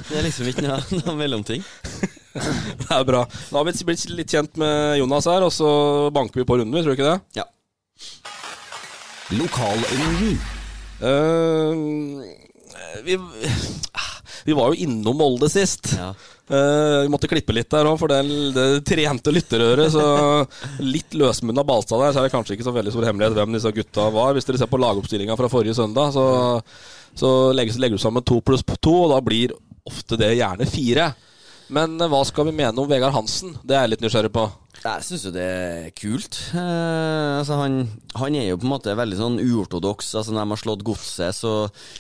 det 0.08 0.22
er 0.22 0.28
liksom 0.30 0.48
ikke 0.52 0.64
noe, 0.66 0.80
noe 1.02 1.18
mellomting. 1.20 1.66
Det 2.32 2.88
er 2.96 3.04
bra. 3.04 3.26
Nå 3.52 3.60
har 3.60 3.66
vi 3.68 3.74
blitt 3.90 4.06
litt 4.16 4.32
kjent 4.32 4.56
med 4.62 5.02
Jonas 5.02 5.26
her, 5.28 5.44
og 5.44 5.52
så 5.52 5.68
banker 6.16 6.40
vi 6.40 6.46
på 6.48 6.56
runden, 6.62 6.78
tror 6.80 6.94
du 6.94 6.96
ikke 6.96 7.10
det? 7.10 7.42
Ja. 7.42 7.44
Lokalrunden. 9.36 10.38
Eh, 11.02 11.82
vi, 13.06 13.18
vi 14.48 14.56
var 14.58 14.72
jo 14.72 14.86
innom 14.88 15.18
Molde 15.22 15.50
sist. 15.52 15.94
Ja. 15.98 16.12
Eh, 16.52 17.02
vi 17.02 17.12
måtte 17.12 17.30
klippe 17.32 17.54
litt 17.56 17.70
der 17.72 17.88
òg, 17.88 17.96
for 18.02 18.12
det, 18.12 18.22
det 18.56 18.68
trente 18.88 19.32
lytterøret. 19.32 19.94
Så 19.94 20.84
litt 20.84 21.16
løsmunna 21.16 21.64
Balstad 21.68 22.02
der, 22.04 22.12
så 22.12 22.22
er 22.22 22.28
det 22.28 22.36
kanskje 22.36 22.58
ikke 22.58 22.68
så 22.68 22.76
veldig 22.76 22.94
stor 22.96 23.08
hemmelighet 23.08 23.38
hvem 23.40 23.56
disse 23.56 23.74
gutta 23.76 24.10
var. 24.12 24.36
Hvis 24.36 24.50
dere 24.50 24.60
ser 24.60 24.72
på 24.72 24.82
lagoppstillinga 24.82 25.38
fra 25.40 25.52
forrige 25.52 25.78
søndag, 25.78 26.12
så, 26.16 26.26
så 27.16 27.34
legger, 27.56 27.80
legger 27.80 28.00
du 28.00 28.04
sammen 28.04 28.26
to 28.28 28.42
pluss 28.44 28.66
to, 28.74 28.96
og 29.06 29.14
da 29.14 29.22
blir 29.24 29.56
ofte 29.88 30.20
det 30.20 30.34
gjerne 30.36 30.68
fire. 30.70 31.12
Men 31.72 31.96
eh, 32.02 32.12
hva 32.12 32.24
skal 32.28 32.50
vi 32.50 32.58
mene 32.58 32.76
om 32.84 32.90
Vegard 32.90 33.16
Hansen? 33.16 33.56
Det 33.64 33.78
er 33.78 33.86
jeg 33.86 33.96
litt 33.96 34.06
nysgjerrig 34.08 34.34
på. 34.36 34.50
Jeg 34.82 35.06
syns 35.06 35.26
jo 35.28 35.32
det 35.36 35.44
er 35.46 35.90
kult. 35.94 36.38
Eh, 36.58 37.38
altså 37.38 37.58
han, 37.60 37.76
han 38.18 38.38
er 38.40 38.48
jo 38.48 38.58
på 38.58 38.66
en 38.66 38.72
måte 38.72 38.96
veldig 38.98 39.18
sånn 39.20 39.36
uortodoks. 39.44 40.14
Altså 40.18 40.34
Når 40.34 40.42
de 40.42 40.54
har 40.56 40.62
slått 40.64 40.86
godset, 40.88 41.38
så, 41.38 41.52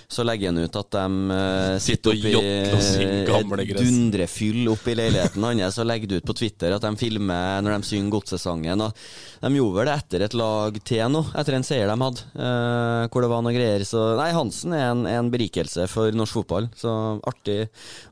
så 0.09 0.25
legger 0.25 0.49
han 0.49 0.63
ut 0.63 0.79
at 0.79 0.89
de 0.95 1.35
eh, 1.35 1.75
Sitter 1.83 2.15
oppi, 2.15 2.31
dundrefyll 2.33 3.27
opp 3.35 3.59
i 3.61 3.65
et 3.67 3.75
dundrefyll 3.77 4.71
oppi 4.71 4.95
leiligheten 4.97 5.45
hans 5.45 5.77
og 5.81 5.89
legger 5.91 6.09
det 6.09 6.21
ut 6.21 6.29
på 6.31 6.37
Twitter 6.41 6.73
at 6.73 6.87
de 6.87 6.91
filmer 6.97 7.61
når 7.61 7.75
de 7.75 7.89
synger 7.91 8.15
godsesangen. 8.15 8.85
Og 8.87 9.05
de 9.41 9.53
gjorde 9.59 9.77
vel 9.77 9.91
det 9.91 9.97
etter 9.99 10.25
et 10.25 10.37
lag 10.37 10.81
til 10.85 11.03
nå, 11.13 11.21
etter 11.37 11.57
en 11.57 11.67
seier 11.67 11.91
de 11.91 11.97
hadde, 12.01 12.25
eh, 12.47 13.05
hvor 13.11 13.25
det 13.25 13.31
var 13.35 13.45
noe 13.45 13.55
greier. 13.55 13.85
Så 13.85 14.07
nei, 14.17 14.31
Hansen 14.37 14.73
er 14.77 14.87
en, 14.89 15.05
en 15.09 15.31
berikelse 15.33 15.85
for 15.91 16.13
norsk 16.17 16.39
fotball. 16.41 16.71
Så 16.77 16.91
artig, 17.29 17.59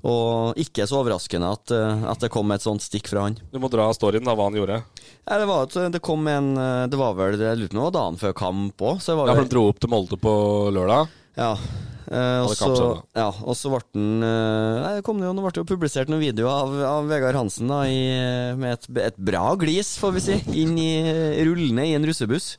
og 0.05 0.57
ikke 0.61 0.85
så 0.89 1.01
overraskende 1.01 1.49
at, 1.57 1.73
eh, 1.73 2.05
at 2.13 2.21
det 2.21 2.31
kom 2.33 2.53
et 2.53 2.65
sånt 2.65 2.85
stikk 2.85 3.09
fra 3.09 3.25
han. 3.27 3.39
Du 3.49 3.57
må 3.61 3.71
dra 3.73 3.89
storyen 3.97 4.29
av 4.29 4.37
hva 4.37 4.48
han 4.49 4.59
gjorde. 4.59 4.81
Ja, 5.29 5.37
det 5.37 5.45
var, 5.49 5.67
at 5.67 5.93
det 5.93 6.01
kom 6.01 6.25
en 6.31 6.55
eh, 6.57 6.87
Det 6.89 6.97
var 6.97 7.13
vel 7.17 7.37
Jeg 7.37 7.59
lurer 7.59 7.69
på 7.71 7.83
var 7.83 7.93
dagen 7.93 8.17
før 8.17 8.35
kamp 8.37 8.81
òg. 8.81 8.97
Ja, 8.97 9.15
for 9.15 9.31
han 9.37 9.51
dro 9.51 9.67
opp 9.69 9.79
til 9.83 9.93
Molde 9.93 10.17
på 10.19 10.33
lørdag. 10.73 11.13
Ja. 11.39 11.53
Eh, 12.09 12.41
og 12.41 12.55
så 12.57 12.69
ja, 13.13 13.27
og 13.29 13.53
så 13.53 13.69
ble 13.69 13.83
den 13.93 14.23
eh, 14.25 14.95
det 14.97 15.03
kom 15.05 15.19
det 15.21 15.27
jo, 15.27 15.33
det 15.37 15.43
ble 15.45 15.61
jo 15.61 15.65
publisert 15.69 16.09
noen 16.09 16.23
videoer 16.23 16.49
av, 16.49 16.71
av 16.89 17.09
Vegard 17.11 17.37
Hansen 17.37 17.69
da, 17.69 17.83
i, 17.85 17.99
med 18.57 18.79
et, 18.79 18.87
et 19.11 19.19
bra 19.29 19.51
glis, 19.61 19.91
får 20.01 20.15
vi 20.15 20.23
si, 20.25 20.37
inn 20.63 20.73
i 20.81 20.89
rullende 21.45 21.85
i 21.85 21.93
en 21.93 22.07
russebuss. 22.09 22.55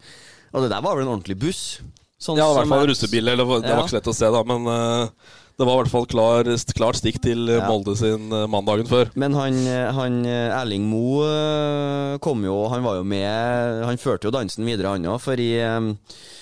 Og 0.55 0.63
det 0.63 0.71
der 0.71 0.85
var 0.85 0.95
vel 0.95 1.09
en 1.09 1.17
ordentlig 1.17 1.39
buss? 1.43 1.81
Sånn 2.21 2.39
Ja, 2.39 2.47
i 2.53 2.59
hvert 2.61 2.71
fall 2.71 2.89
russebil. 2.91 3.33
Eller, 3.33 3.43
det 3.43 3.73
var 3.73 3.83
ikke 3.83 3.95
så 3.95 3.99
lett 3.99 4.13
å 4.13 4.17
se, 4.17 4.31
da, 4.35 4.43
men 4.47 4.71
eh, 4.71 5.35
det 5.61 5.69
var 5.69 5.77
i 5.77 5.83
hvert 5.83 5.93
fall 5.93 6.09
klar, 6.09 6.49
klart 6.75 6.99
stikk 6.99 7.21
til 7.23 7.45
eh, 7.53 7.61
Ja. 7.61 7.69
Molde 7.69 7.93
sin 8.01 8.33
eh, 8.33 8.47
mandagen 8.51 8.89
før. 8.89 9.13
Men 9.21 9.37
han, 9.37 9.61
han 10.01 10.19
Erling 10.27 10.89
Moe 10.89 11.29
eh, 11.29 12.19
kom 12.25 12.43
jo 12.49 12.63
Han 12.73 12.83
var 12.87 13.01
jo 13.03 13.07
med 13.07 13.85
Han 13.87 14.01
førte 14.01 14.29
jo 14.31 14.35
dansen 14.35 14.65
videre, 14.67 14.95
han 14.97 15.05
òg. 15.13 15.21
For 15.21 15.37
i 15.41 15.51
eh, 15.61 15.91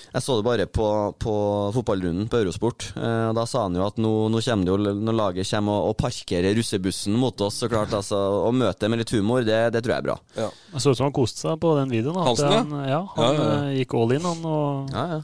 Jeg 0.08 0.24
så 0.24 0.38
det 0.38 0.44
bare 0.46 0.64
på, 0.72 0.86
på 1.20 1.32
fotballrunden 1.74 2.30
på 2.32 2.38
Eurosport. 2.40 2.86
eh, 2.96 3.28
Da 3.36 3.44
sa 3.50 3.66
han 3.66 3.74
jo 3.76 3.84
at 3.84 3.98
nå, 4.00 4.12
nå 4.32 4.40
kommer 4.46 4.64
det 4.64 4.72
jo 4.72 4.94
Når 5.10 5.18
laget 5.18 5.50
kommer 5.50 5.82
og, 5.82 5.90
og 5.92 5.98
parkerer 6.00 6.54
russebussen 6.56 7.18
mot 7.20 7.44
oss, 7.44 7.58
så 7.60 7.68
klart 7.68 7.92
altså 7.98 8.16
Å 8.46 8.52
møte 8.54 8.80
det 8.86 8.92
med 8.94 9.02
litt 9.02 9.12
humor, 9.18 9.42
det, 9.44 9.58
det 9.74 9.82
tror 9.84 9.96
jeg 9.98 10.04
er 10.04 10.08
bra. 10.12 10.16
Ja. 10.38 10.48
Det 10.72 10.80
så 10.84 10.94
ut 10.94 11.00
som 11.02 11.08
han 11.10 11.16
koste 11.18 11.42
seg 11.44 11.58
på 11.60 11.74
den 11.80 11.92
videoen. 11.92 12.22
at 12.22 12.30
Hansen, 12.30 12.54
ja? 12.54 12.62
han, 12.62 12.88
ja? 12.88 13.02
Han 13.18 13.34
Ja, 13.34 13.42
ja, 13.42 13.50
eh, 13.66 13.76
gikk 13.82 13.98
all 13.98 14.14
in, 14.16 14.24
han. 14.30 14.46
Og, 14.48 14.94
Ja, 14.94 15.04
ja. 15.18 15.20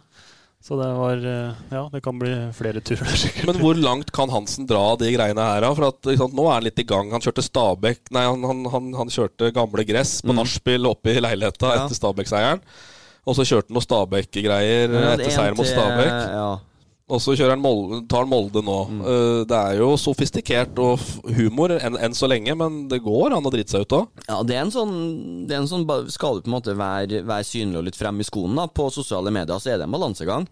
Så 0.65 0.79
det 0.81 0.87
var 0.97 1.21
eh, 1.29 1.57
Ja, 1.75 1.83
det 1.93 2.01
kan 2.07 2.17
bli 2.19 2.31
flere 2.57 2.81
turer 2.81 3.11
sikkert. 3.21 3.51
Men 3.51 3.59
hvor 3.61 3.77
langt 3.77 4.09
kan 4.17 4.31
Hansen 4.33 4.65
dra 4.71 4.95
de 4.97 5.11
greiene 5.13 5.44
her? 5.44 5.67
For 5.77 5.91
at, 5.91 5.99
ikke 6.09 6.23
sant, 6.23 6.37
Nå 6.39 6.47
er 6.49 6.55
han 6.56 6.65
litt 6.65 6.81
i 6.81 6.87
gang. 6.89 7.11
Han 7.13 7.21
kjørte 7.25 7.44
Stabæk 7.44 8.09
Nei, 8.17 8.23
han, 8.25 8.47
han, 8.49 8.63
han, 8.73 8.89
han 9.03 9.13
kjørte 9.13 9.53
gamle 9.53 9.85
gress 9.85 10.19
på 10.25 10.33
Mm. 10.33 10.39
nachspiel 10.41 10.89
oppe 10.89 11.13
i 11.13 11.21
leiligheta 11.21 11.75
Ja. 11.75 11.83
etter 11.85 11.99
Stabæk-seieren. 12.01 12.65
Og 13.29 13.37
så 13.37 13.44
kjørte 13.49 13.69
han 13.69 13.77
noe 13.77 13.85
Stabæk-greier 13.85 14.89
ja, 14.89 15.13
etter 15.15 15.29
en 15.29 15.37
seieren 15.37 15.56
mot 15.61 15.69
Stabæk. 15.69 16.15
Ja. 16.33 16.49
Og 17.13 17.20
så 17.20 17.34
kjører 17.37 17.53
han 17.53 17.61
Molde, 17.61 17.99
tar 18.08 18.25
han 18.25 18.31
Molde 18.32 18.63
nå. 18.65 18.77
Mm. 18.89 19.01
Eh, 19.13 19.41
det 19.51 19.58
er 19.58 19.81
jo 19.82 19.91
sofistikert 20.01 20.79
og 20.81 21.03
humor 21.37 21.75
enn 21.77 21.99
en 22.01 22.17
så 22.17 22.29
lenge, 22.31 22.55
men 22.56 22.87
det 22.89 23.03
går 23.05 23.37
an 23.37 23.44
å 23.44 23.53
drite 23.53 23.75
seg 23.75 23.84
ut 23.84 23.96
òg. 23.99 24.23
Ja, 24.25 24.39
det 24.46 24.56
er 24.56 24.63
en 24.65 24.73
sånn, 24.73 24.94
det 25.49 25.58
en 25.58 25.69
sånn 25.69 25.84
Skal 26.13 26.39
du 26.39 26.46
på 26.46 26.49
en 26.49 26.56
måte 26.56 26.77
være, 26.79 27.20
være 27.29 27.44
synlig 27.44 27.82
og 27.82 27.87
litt 27.91 28.01
frem 28.01 28.25
i 28.25 28.27
skoen 28.27 28.56
da, 28.56 28.65
på 28.73 28.89
sosiale 28.94 29.32
medier, 29.34 29.61
så 29.61 29.75
er 29.75 29.82
det 29.82 29.89
en 29.89 29.96
balansegang. 29.99 30.49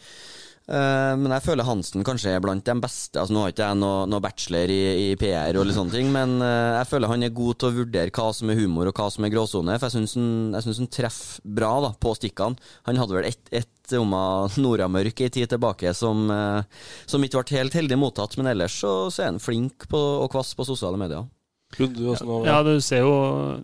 Eh, 0.71 1.15
men 1.19 1.33
jeg 1.35 1.43
føler 1.43 1.67
Hansen 1.67 2.05
kanskje 2.07 2.37
er 2.37 2.43
blant 2.43 2.65
de 2.65 2.75
beste. 2.83 3.19
Altså 3.19 3.35
Nå 3.35 3.43
har 3.43 3.55
ikke 3.55 3.67
jeg 3.67 3.79
noe, 3.81 4.05
noe 4.11 4.23
bachelor 4.23 4.71
i, 4.71 4.83
i 5.09 5.09
PR, 5.19 5.59
og 5.59 5.67
litt 5.67 5.77
sånne 5.79 5.97
ting 5.97 6.13
men 6.15 6.37
eh, 6.39 6.79
jeg 6.79 6.91
føler 6.93 7.11
han 7.11 7.27
er 7.27 7.35
god 7.35 7.59
til 7.59 7.71
å 7.71 7.77
vurdere 7.81 8.15
hva 8.15 8.29
som 8.37 8.53
er 8.53 8.61
humor 8.61 8.91
og 8.91 8.97
hva 9.01 9.09
som 9.13 9.27
er 9.27 9.35
gråsone. 9.35 9.77
For 9.81 9.89
jeg 9.89 9.97
syns 9.99 10.17
han, 10.19 10.31
synes 10.63 10.83
han 10.85 10.93
treffer 10.99 11.53
bra 11.59 11.73
da, 11.89 11.93
på 11.99 12.15
stikkene. 12.19 12.73
Han 12.89 13.03
hadde 13.03 13.19
vel 13.19 13.31
ett 13.33 13.41
et 13.53 13.69
om 13.99 14.15
av 14.17 14.55
Nora-mørk 14.63 15.25
en 15.27 15.33
tid 15.35 15.51
tilbake 15.51 15.91
som, 15.99 16.23
eh, 16.31 16.63
som 17.11 17.25
ikke 17.27 17.43
ble 17.43 17.59
helt 17.59 17.75
heldig 17.77 17.99
mottatt, 17.99 18.39
men 18.39 18.49
ellers 18.55 18.79
så, 18.79 18.93
så 19.13 19.25
er 19.25 19.33
han 19.33 19.43
flink 19.43 19.89
på, 19.91 19.99
og 20.23 20.31
kvass 20.33 20.55
på 20.57 20.65
sosiale 20.69 21.01
medier. 21.01 21.27
Du 21.73 22.05
også 22.13 22.29
nå 22.29 22.39
Ja, 22.45 22.59
du 22.61 22.75
ser 22.85 23.01
jo 23.01 23.13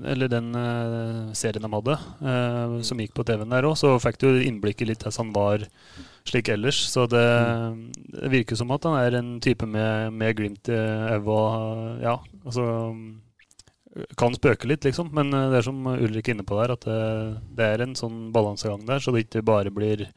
Eller 0.08 0.30
den 0.32 0.46
serien 1.36 1.60
de 1.60 1.68
hadde, 1.68 1.96
som 2.88 3.02
gikk 3.02 3.12
på 3.12 3.24
TV-en 3.28 3.52
der 3.52 3.68
òg, 3.68 3.76
så 3.76 3.90
fikk 4.00 4.16
du 4.22 4.30
innblikket 4.40 4.86
i 4.86 4.90
litt 4.94 5.04
hvordan 5.04 5.26
han 5.26 5.34
var 5.36 5.66
slik 6.28 6.50
ellers. 6.54 6.80
Så 6.92 7.06
det, 7.10 7.24
det 8.14 8.32
virker 8.32 8.58
som 8.58 8.70
at 8.74 8.86
han 8.88 8.98
er 9.00 9.18
en 9.18 9.32
type 9.44 9.66
med, 9.68 10.12
med 10.14 10.36
glimt 10.38 10.70
i 10.70 10.76
øyet 10.78 11.32
og 11.32 12.04
ja, 12.04 12.18
altså 12.44 12.68
kan 14.18 14.34
spøke 14.36 14.68
litt, 14.70 14.84
liksom. 14.86 15.10
Men 15.16 15.32
eh, 15.34 15.48
det 15.52 15.60
er 15.60 15.68
som 15.68 15.86
Ulrik 15.90 16.28
er 16.28 16.36
inne 16.36 16.46
på 16.46 16.58
der, 16.60 16.74
at 16.76 16.84
det, 16.86 17.02
det 17.58 17.68
er 17.74 17.84
en 17.84 17.96
sånn 17.98 18.28
balansegang 18.34 18.84
der, 18.86 19.02
så 19.02 19.14
det 19.14 19.26
ikke 19.26 19.46
bare 19.46 19.74
blir 19.74 20.08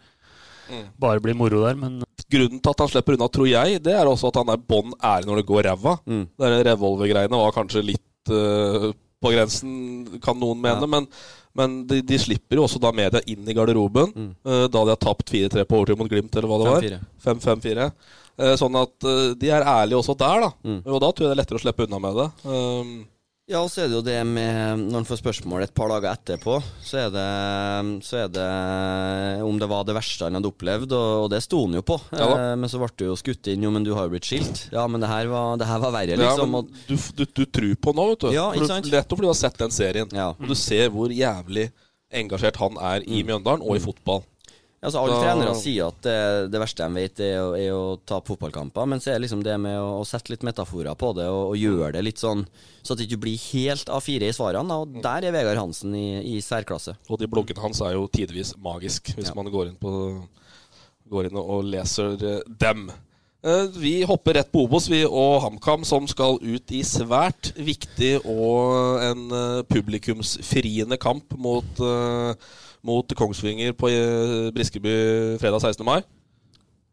Mm. 0.72 0.86
bare 0.96 1.20
blir 1.20 1.36
moro 1.36 1.66
der. 1.66 1.76
Men 1.76 2.02
Grunnen 2.32 2.62
til 2.64 2.72
at 2.72 2.80
han 2.80 2.88
slipper 2.88 3.18
unna, 3.18 3.28
tror 3.28 3.48
jeg, 3.50 3.82
det 3.84 3.92
er 3.92 4.08
også 4.08 4.30
at 4.32 4.38
han 4.40 4.54
er 4.54 4.62
bånn 4.72 4.94
ærlig 5.04 5.28
når 5.28 5.42
det 5.42 5.48
går 5.50 5.66
ræva. 5.68 5.98
Mm. 6.06 6.22
Mm. 6.30 6.54
Revolvergreiene 6.70 7.40
var 7.42 7.56
kanskje 7.56 7.84
litt 7.90 8.32
uh, 8.32 8.92
på 9.22 9.34
grensen, 9.34 9.74
kan 10.24 10.40
noen 10.40 10.62
mene. 10.64 10.88
Men, 10.88 11.10
men 11.58 11.82
de, 11.88 12.00
de 12.06 12.18
slipper 12.20 12.60
jo 12.60 12.66
også 12.68 12.80
da 12.82 12.94
media 12.96 13.22
inn 13.28 13.48
i 13.48 13.56
garderoben, 13.58 14.14
Mm. 14.16 14.32
Uh, 14.46 14.66
da 14.72 14.84
de 14.86 14.94
har 14.94 15.00
tapt 15.02 15.32
4-3 15.32 15.64
på 15.68 15.78
overtid 15.78 16.00
mot 16.00 16.10
Glimt, 16.10 16.36
eller 16.36 16.50
hva 16.50 16.60
det 16.62 16.70
var. 16.70 16.86
5-4. 17.26 17.62
5-5-4. 17.62 17.88
Uh, 18.42 18.54
sånn 18.60 18.78
at 18.80 19.08
uh, 19.08 19.32
de 19.38 19.52
er 19.52 19.66
ærlige 19.68 20.00
også 20.00 20.16
der, 20.20 20.46
da. 20.46 20.52
Mm. 20.64 20.80
Og 20.88 21.02
da 21.04 21.10
tror 21.12 21.26
jeg 21.26 21.32
det 21.32 21.36
er 21.36 21.42
lettere 21.42 21.60
å 21.60 21.64
slippe 21.64 21.88
unna 21.88 22.00
med 22.02 22.20
det. 22.22 22.28
Um, 22.48 22.94
Ja, 23.52 23.60
og 23.66 23.68
så 23.68 23.82
er 23.84 23.90
det 23.92 23.98
jo 23.98 24.04
det 24.06 24.16
med 24.24 24.80
Når 24.86 25.02
han 25.02 25.08
får 25.10 25.20
spørsmål 25.20 25.66
et 25.66 25.74
par 25.76 25.90
dager 25.92 26.14
etterpå, 26.14 26.54
så 26.88 27.02
er 27.02 27.10
det, 27.12 27.26
så 28.08 28.22
er 28.22 28.30
det 28.32 28.46
om 29.44 29.58
det 29.60 29.68
var 29.68 29.84
det 29.88 29.96
verste 29.98 30.24
han 30.30 30.38
hadde 30.40 30.48
opplevd, 30.54 30.94
og, 30.96 31.10
og 31.26 31.28
det 31.34 31.42
sto 31.44 31.60
han 31.66 31.76
jo 31.76 31.84
på. 31.86 31.98
Ja 32.16 32.30
eh, 32.32 32.54
men 32.62 32.72
så 32.72 32.80
ble 32.80 32.90
du 33.02 33.06
jo 33.10 33.18
skutt 33.20 33.50
inn 33.52 33.66
Jo, 33.68 33.74
men 33.76 33.84
du 33.88 33.92
har 33.98 34.08
jo 34.08 34.14
blitt 34.16 34.30
skilt. 34.30 34.64
Ja, 34.72 34.86
men 34.88 35.04
det 35.04 35.10
her 35.12 35.28
var, 35.32 35.60
det 35.60 35.68
her 35.68 35.84
var 35.84 35.92
verre, 35.98 36.16
ja, 36.16 36.22
liksom. 36.24 36.56
men 36.56 36.72
du, 36.88 36.96
du, 37.20 37.26
du 37.28 37.44
tror 37.60 37.76
på 37.84 37.96
nå, 37.98 38.08
vet 38.14 38.24
du. 38.26 38.30
Ja, 38.38 38.48
ikke 38.56 38.64
For 38.66 38.74
sant? 38.78 38.88
du- 38.88 38.96
Nettopp 38.96 39.20
fordi 39.20 39.28
du 39.28 39.34
har 39.34 39.42
sett 39.44 39.60
den 39.66 39.76
serien. 39.76 40.16
Ja. 40.16 40.30
Og 40.38 40.48
du 40.52 40.56
ser 40.58 40.88
hvor 40.96 41.12
jævlig 41.12 41.68
engasjert 42.12 42.58
han 42.60 42.80
er 42.84 43.04
i 43.08 43.22
Mjøndalen 43.28 43.64
og 43.68 43.76
i 43.78 43.84
fotball. 43.84 44.24
Altså, 44.82 44.98
alle 44.98 45.14
Da- 45.14 45.22
trenere 45.22 45.52
sier 45.60 45.92
at 45.92 45.98
det, 46.02 46.14
det 46.50 46.60
verste 46.64 46.82
de 46.88 46.96
vet, 46.98 47.20
er 47.22 47.36
å, 47.38 47.50
er 47.54 47.72
å 47.78 47.82
tape 48.10 48.32
fotballkamper. 48.32 48.88
Men 48.90 49.00
så 49.04 49.12
er 49.12 49.20
det 49.20 49.28
liksom 49.28 49.44
det 49.46 49.54
med 49.62 49.76
å, 49.78 50.00
å 50.02 50.06
sette 50.10 50.34
litt 50.34 50.42
metaforer 50.48 50.96
på 50.98 51.12
det, 51.20 51.28
og, 51.30 51.52
og 51.52 51.60
gjøre 51.62 51.92
det 51.94 52.02
litt 52.08 52.18
sånn 52.24 52.42
så 52.82 52.96
at 52.96 52.98
du 52.98 53.04
ikke 53.06 53.20
blir 53.22 53.38
helt 53.52 53.92
A4 53.94 54.26
i 54.26 54.34
svarene. 54.34 54.74
Og 54.82 54.96
der 55.04 55.28
er 55.30 55.36
Vegard 55.36 55.60
Hansen 55.62 55.94
i, 55.94 56.08
i 56.34 56.42
særklasse. 56.42 56.96
Og 57.14 57.22
de 57.22 57.30
bloggene 57.30 57.62
hans 57.62 57.84
er 57.86 57.94
jo 57.94 58.08
tidvis 58.10 58.56
magisk, 58.58 59.14
hvis 59.20 59.30
Ja. 59.30 59.36
man 59.38 59.52
går 59.54 59.70
inn, 59.70 59.78
på, 59.78 59.94
går 61.14 61.30
inn 61.30 61.38
og 61.38 61.62
leser 61.70 62.18
eh, 62.18 62.42
dem. 62.66 62.88
Eh, 63.46 63.68
Vi 63.78 63.94
hopper 64.10 64.34
rett 64.40 64.50
på 64.54 64.66
Obos, 64.66 64.90
vi 64.90 65.04
og 65.06 65.44
HamKam, 65.46 65.86
som 65.86 66.10
skal 66.10 66.40
ut 66.42 66.74
i 66.74 66.82
svært 66.82 67.54
viktig 67.58 68.16
og 68.26 68.98
en 69.06 69.24
eh, 69.30 69.62
publikumsfriende 69.70 70.98
kamp 71.02 71.38
mot, 71.38 71.70
eh, 71.86 72.34
mot 72.88 73.14
Kongsvinger 73.18 73.76
på 73.78 73.90
eh, 73.92 74.50
Briskeby 74.56 74.94
fredag 75.42 75.62
16. 75.62 75.86
mai. 75.86 76.02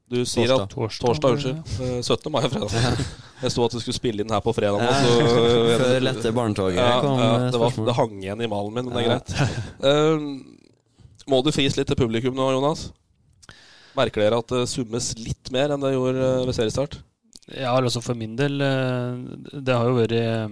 Du 0.08 0.22
sier 0.24 0.48
at 0.54 0.70
Torsdag. 0.72 1.04
Torsdag, 1.04 1.34
unnskyld. 1.36 1.72
Eh, 1.84 1.98
17. 2.00 2.32
mai 2.32 2.42
er 2.46 2.52
fredag. 2.52 3.00
Jeg 3.42 3.52
sto 3.54 3.64
at 3.66 3.74
du 3.76 3.80
skulle 3.82 3.96
spille 3.98 4.24
inn 4.24 4.32
her 4.32 4.40
på 4.44 4.54
fredag. 4.56 4.80
nå, 4.80 4.86
Ja, 4.88 5.00
så- 5.04 5.42
eh, 5.44 5.74
Før 5.82 5.98
lette 6.04 6.32
barnetoget 6.36 6.78
ja, 6.80 6.94
kom 7.04 7.20
ja, 7.20 7.32
det, 7.52 7.60
var, 7.60 7.76
det 7.90 7.96
hang 7.98 8.14
igjen 8.22 8.40
i 8.44 8.48
malen 8.50 8.74
min, 8.78 8.88
men 8.88 8.96
det 8.96 9.04
er 9.04 9.10
Ja. 9.10 9.18
greit. 9.18 9.28
Um, 9.84 10.56
må 11.28 11.42
du 11.44 11.52
fris 11.52 11.76
litt 11.76 11.86
til 11.92 11.98
publikum 12.00 12.34
nå, 12.36 12.46
Jonas? 12.56 12.86
Merker 13.98 14.22
dere 14.24 14.38
at 14.40 14.48
det 14.54 14.64
summes 14.70 15.10
litt 15.18 15.50
mer 15.52 15.74
enn 15.74 15.82
det 15.84 15.92
gjorde 15.92 16.24
eh, 16.24 16.44
ved 16.48 16.56
seriestart? 16.56 16.98
Ja, 17.52 17.72
altså 17.80 18.00
for 18.04 18.16
min 18.16 18.34
del 18.36 18.60
eh, 18.60 19.16
Det 19.64 19.72
har 19.76 19.86
jo 19.88 19.94
vært 19.96 20.12
eh, 20.16 20.48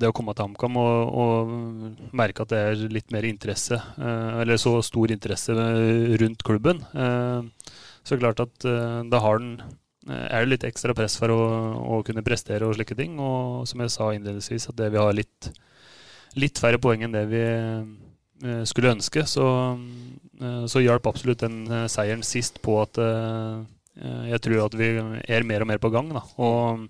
det 0.00 0.08
å 0.08 0.14
komme 0.16 0.34
til 0.34 0.46
HamKam 0.48 0.76
og, 0.80 1.14
og 1.22 2.12
merke 2.16 2.44
at 2.44 2.52
det 2.52 2.60
er 2.60 2.82
litt 2.92 3.12
mer 3.14 3.26
interesse, 3.28 3.78
eh, 3.78 4.40
eller 4.42 4.58
så 4.60 4.76
stor 4.84 5.12
interesse 5.14 5.54
rundt 5.54 6.44
klubben. 6.46 6.82
Eh, 6.94 7.72
Så 8.04 8.18
klart 8.20 8.40
at 8.42 8.64
eh, 8.68 9.00
da 9.08 9.20
har 9.24 9.38
den 9.40 9.54
er 10.04 10.44
det 10.44 10.50
litt 10.50 10.64
ekstra 10.68 10.92
press 10.92 11.14
for 11.16 11.32
å, 11.32 11.38
å 11.96 12.02
kunne 12.04 12.20
prestere 12.26 12.66
og 12.68 12.74
slike 12.76 12.96
ting. 12.98 13.14
Og 13.16 13.64
som 13.70 13.80
jeg 13.80 13.92
sa 13.94 14.10
innledningsvis, 14.12 14.68
at 14.68 14.76
det 14.76 14.90
vi 14.92 15.00
har 15.00 15.14
litt, 15.16 15.48
litt 16.36 16.60
færre 16.60 16.76
poeng 16.76 17.06
enn 17.06 17.14
det 17.14 17.22
vi 17.30 17.44
skulle 18.68 18.92
ønske, 18.92 19.22
så, 19.24 19.46
så 20.68 20.82
hjalp 20.84 21.08
absolutt 21.08 21.40
den 21.46 21.88
seieren 21.88 22.20
sist 22.26 22.60
på 22.60 22.74
at 22.82 23.00
jeg 24.28 24.42
tror 24.44 24.66
at 24.66 24.76
vi 24.76 24.90
er 25.24 25.48
mer 25.48 25.64
og 25.64 25.70
mer 25.72 25.80
på 25.80 25.88
gang. 25.94 26.12
Da. 26.12 26.20
Og 26.36 26.84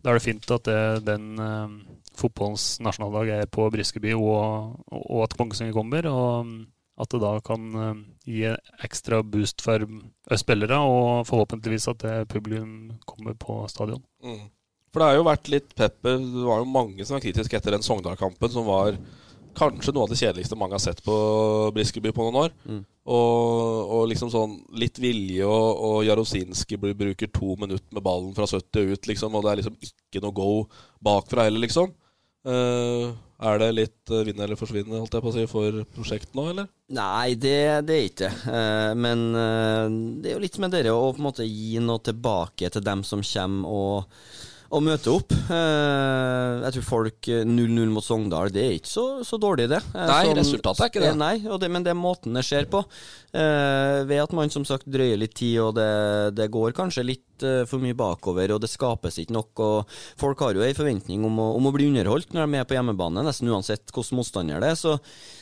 da 0.00 0.14
er 0.14 0.16
det 0.16 0.24
fint 0.24 0.48
at 0.56 0.64
det, 0.70 0.80
den 1.04 1.34
fotballens 2.18 2.76
nasjonaldag 2.84 3.32
er 3.36 3.52
på 3.52 3.68
Briskeby, 3.72 4.14
og, 4.18 4.74
og 4.90 5.22
at 5.26 5.38
Kongsvinger 5.38 5.76
kommer. 5.76 6.08
Og 6.10 6.58
at 6.98 7.14
det 7.14 7.20
da 7.22 7.32
kan 7.46 7.66
eh, 7.78 7.98
gi 8.26 8.44
ekstra 8.82 9.20
boost 9.22 9.62
for 9.62 9.84
oss 9.86 10.42
spillere, 10.42 10.80
og 10.82 11.26
forhåpentligvis 11.28 11.86
at 11.92 12.02
det 12.02 12.16
publikum 12.32 12.96
kommer 13.06 13.38
på 13.38 13.60
stadion. 13.70 14.02
Mm. 14.24 14.48
For 14.88 15.00
det 15.00 15.08
har 15.10 15.18
jo 15.18 15.28
vært 15.28 15.50
litt 15.52 15.72
pepper. 15.78 16.18
Det 16.18 16.44
var 16.48 16.62
jo 16.62 16.72
mange 16.72 17.04
som 17.04 17.18
var 17.18 17.22
kritiske 17.22 17.58
etter 17.58 17.76
den 17.76 17.84
Sogndal-kampen, 17.86 18.50
som 18.50 18.66
var 18.66 18.96
kanskje 19.58 19.92
noe 19.94 20.06
av 20.06 20.12
det 20.12 20.18
kjedeligste 20.20 20.56
mange 20.58 20.76
har 20.76 20.82
sett 20.82 21.00
på 21.04 21.14
Briskeby 21.74 22.12
på 22.14 22.24
noen 22.26 22.40
år. 22.44 22.56
Mm. 22.66 22.82
Og, 23.08 23.92
og 23.94 24.02
liksom 24.10 24.32
sånn 24.32 24.56
litt 24.80 24.98
vilje, 25.02 25.46
og, 25.46 25.82
og 25.88 26.02
Jarosinski 26.06 26.78
bruker 26.80 27.30
to 27.32 27.54
minutter 27.60 27.88
med 27.94 28.04
ballen 28.04 28.34
fra 28.36 28.48
70 28.48 28.92
ut, 28.94 29.08
liksom, 29.10 29.38
og 29.38 29.44
det 29.44 29.52
er 29.52 29.62
liksom 29.62 29.78
ikke 29.88 30.24
noe 30.24 30.36
go 30.36 30.50
bakfra 31.04 31.46
heller, 31.46 31.62
liksom. 31.64 31.94
Eh, 32.48 33.08
er 33.38 33.60
det 33.62 33.68
litt 33.70 34.10
uh, 34.10 34.24
vinn 34.26 34.40
eller 34.42 34.58
forsvinn, 34.58 34.90
holdt 34.90 35.14
jeg 35.14 35.22
på 35.22 35.30
å 35.30 35.34
si, 35.36 35.44
for 35.46 35.82
prosjekt 35.94 36.32
nå, 36.34 36.48
eller? 36.50 36.66
Nei, 36.96 37.36
det, 37.38 37.58
det 37.86 37.94
er 37.94 38.06
ikke 38.08 38.24
det. 38.24 38.50
Eh, 38.50 38.94
men 38.98 39.24
eh, 39.38 39.84
det 40.18 40.32
er 40.32 40.34
jo 40.34 40.42
litt 40.42 40.58
med 40.62 40.74
dere 40.74 40.94
å 40.96 41.12
på 41.12 41.22
en 41.22 41.28
måte 41.28 41.46
gi 41.46 41.78
noe 41.84 42.02
tilbake 42.02 42.70
til 42.74 42.82
dem 42.82 43.04
som 43.06 43.22
kommer 43.22 43.70
og, 43.70 44.18
og 44.68 44.82
møte 44.84 45.08
opp. 45.14 45.32
Eh, 45.32 46.64
jeg 46.66 46.74
tror 46.76 46.84
folk 46.84 47.28
eh, 47.32 47.44
0-0 47.48 47.92
mot 47.94 48.04
Sogndal, 48.04 48.50
det 48.52 48.64
er 48.66 48.74
ikke 48.76 48.90
så, 48.90 49.04
så 49.24 49.38
dårlig, 49.40 49.68
det. 49.72 49.78
Eh, 49.94 50.10
Nei, 50.10 50.24
som- 50.28 50.36
resultatet 50.36 50.82
er 50.84 50.90
ikke 50.92 51.02
det. 51.04 51.12
Eh, 51.14 51.20
Nei, 51.22 51.58
det, 51.62 51.70
men 51.72 51.86
det 51.86 51.92
er 51.94 51.98
måten 51.98 52.36
det 52.36 52.44
skjer 52.44 52.68
på. 52.68 52.82
Eh, 53.32 54.02
ved 54.08 54.20
at 54.26 54.34
man 54.36 54.52
som 54.52 54.66
sagt 54.68 54.84
drøyer 54.88 55.16
litt 55.20 55.34
tid, 55.40 55.56
og 55.64 55.74
det, 55.78 55.88
det 56.36 56.50
går 56.52 56.76
kanskje 56.76 57.06
litt 57.06 57.44
eh, 57.48 57.62
for 57.70 57.80
mye 57.80 57.96
bakover, 57.96 58.52
og 58.56 58.60
det 58.64 58.68
skapes 58.72 59.16
ikke 59.22 59.36
nok. 59.38 59.64
og 59.64 59.98
Folk 60.20 60.44
har 60.44 60.52
jo 60.58 60.64
en 60.66 60.76
forventning 60.76 61.24
om 61.24 61.40
å, 61.40 61.48
om 61.56 61.70
å 61.70 61.74
bli 61.74 61.88
underholdt 61.88 62.34
når 62.36 62.42
de 62.42 62.46
er 62.48 62.54
med 62.58 62.68
på 62.68 62.76
hjemmebane, 62.76 63.24
nesten 63.24 63.48
uansett 63.48 63.88
hvordan 63.94 64.20
motstander 64.20 64.60
det 64.64 64.74
er. 64.74 64.80
Så 64.84 64.98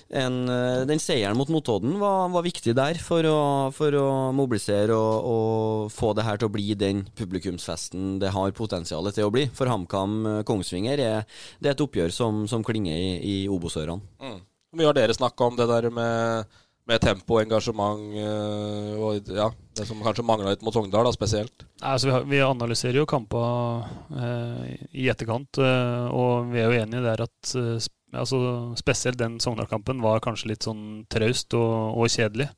en, 0.08 0.48
eh, 0.48 0.84
den 0.86 1.00
seieren 1.02 1.36
mot 1.38 1.48
Notodden 1.50 1.96
var, 1.98 2.28
var 2.30 2.44
viktig 2.46 2.74
der 2.78 2.98
for 3.02 3.26
å, 3.26 3.38
for 3.74 3.94
å 3.98 4.06
mobilisere 4.36 4.94
og, 4.94 5.30
og 5.30 5.94
få 5.94 6.12
det 6.14 6.26
her 6.26 6.38
til 6.38 6.50
å 6.50 6.54
bli 6.54 6.76
den 6.78 7.02
publikumsfesten 7.18 8.20
det 8.22 8.30
har 8.34 8.54
potensial 8.56 9.10
til 9.10 9.26
å 9.26 9.32
bli. 9.34 9.48
For 9.56 9.70
HamKam 9.70 10.18
eh, 10.26 10.42
Kongsvinger 10.46 11.02
er, 11.02 11.40
det 11.58 11.72
er 11.72 11.74
et 11.74 11.82
oppgjør 11.82 12.14
som, 12.14 12.44
som 12.50 12.62
klinger 12.66 12.94
i, 12.94 13.16
i 13.18 13.36
Obos-ørene. 13.50 14.06
Mm. 14.22 14.38
Hvor 14.70 14.80
mye 14.80 14.88
har 14.90 14.96
dere 14.98 15.16
snakka 15.16 15.50
om 15.50 15.58
det 15.58 15.66
der 15.70 15.90
med, 15.94 16.56
med 16.86 17.02
tempo, 17.02 17.40
engasjement 17.42 18.16
eh, 18.22 18.94
og 19.02 19.34
ja, 19.34 19.50
det 19.76 19.88
som 19.88 20.02
kanskje 20.04 20.26
mangla 20.26 20.54
litt 20.54 20.62
mot 20.66 20.74
Sogndal, 20.74 21.08
da, 21.08 21.14
spesielt? 21.14 21.66
Altså, 21.82 22.06
vi, 22.06 22.14
har, 22.14 22.30
vi 22.30 22.42
analyserer 22.46 23.02
jo 23.02 23.10
kamper 23.10 23.86
eh, 24.22 24.74
i 24.94 25.10
etterkant, 25.10 25.58
eh, 25.58 26.06
og 26.14 26.52
vi 26.54 26.62
er 26.62 26.70
jo 26.70 26.82
enige 26.84 27.06
der 27.10 27.26
at 27.26 27.56
eh, 27.58 27.78
altså, 28.12 28.74
spesielt 28.78 29.18
den 29.18 29.38
Sogndal-kampen 29.42 30.02
var 30.04 30.20
kanskje 30.24 30.52
litt 30.52 30.62
sånn 30.66 31.04
traust 31.10 31.54
og, 31.54 31.96
og 31.98 32.08
kjedelig. 32.12 32.48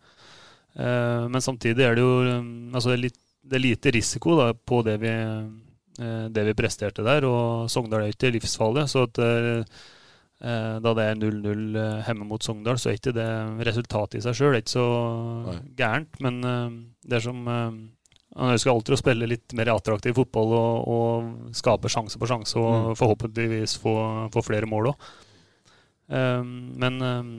Eh, 0.79 1.25
men 1.29 1.41
samtidig 1.45 1.85
er 1.87 1.95
det 1.97 2.03
jo 2.05 2.13
eh, 2.27 2.43
altså, 2.75 2.91
det 2.93 2.99
er 2.99 3.05
litt, 3.09 3.19
det 3.49 3.57
er 3.57 3.65
lite 3.65 3.93
risiko 3.97 4.37
da, 4.39 4.51
på 4.53 4.83
det 4.85 4.99
vi, 5.01 5.09
eh, 5.09 6.27
det 6.31 6.45
vi 6.51 6.55
presterte 6.59 7.03
der, 7.07 7.25
og 7.25 7.71
Sogndal 7.73 8.05
er 8.05 8.13
ikke 8.13 8.33
livsfarlig. 8.35 8.85
så 8.93 9.07
at 9.09 9.19
eh, 9.25 9.63
Da 10.39 10.93
det 10.95 11.03
er 11.11 11.17
0-0 11.19 11.75
eh, 11.75 12.03
hjemme 12.07 12.27
mot 12.29 12.43
Sogndal, 12.45 12.79
så 12.79 12.93
er 12.93 12.99
ikke 13.01 13.15
det 13.17 13.29
resultatet 13.67 14.21
i 14.21 14.23
seg 14.23 14.37
sjøl 14.39 14.59
ikke 14.61 14.71
så 14.77 14.85
Nei. 15.49 15.57
gærent. 15.81 16.21
Men 16.23 16.39
det 17.03 17.17
er 17.19 17.25
som 17.25 17.41
Han 17.49 18.53
ønsker 18.53 18.71
alltid 18.71 18.95
å 18.95 18.99
spille 19.01 19.27
litt 19.27 19.55
mer 19.57 19.71
attraktiv 19.73 20.15
fotball 20.15 20.53
og, 20.55 20.89
og 20.93 21.55
skape 21.57 21.89
sjanse 21.91 22.21
på 22.21 22.29
sjanse, 22.29 22.55
og 22.61 22.93
Mm. 22.93 22.99
forhåpentligvis 23.01 23.79
få, 23.83 23.95
få 24.31 24.43
flere 24.45 24.69
mål 24.69 24.93
òg. 24.93 25.07
Men 26.13 27.01
eh, 27.05 27.33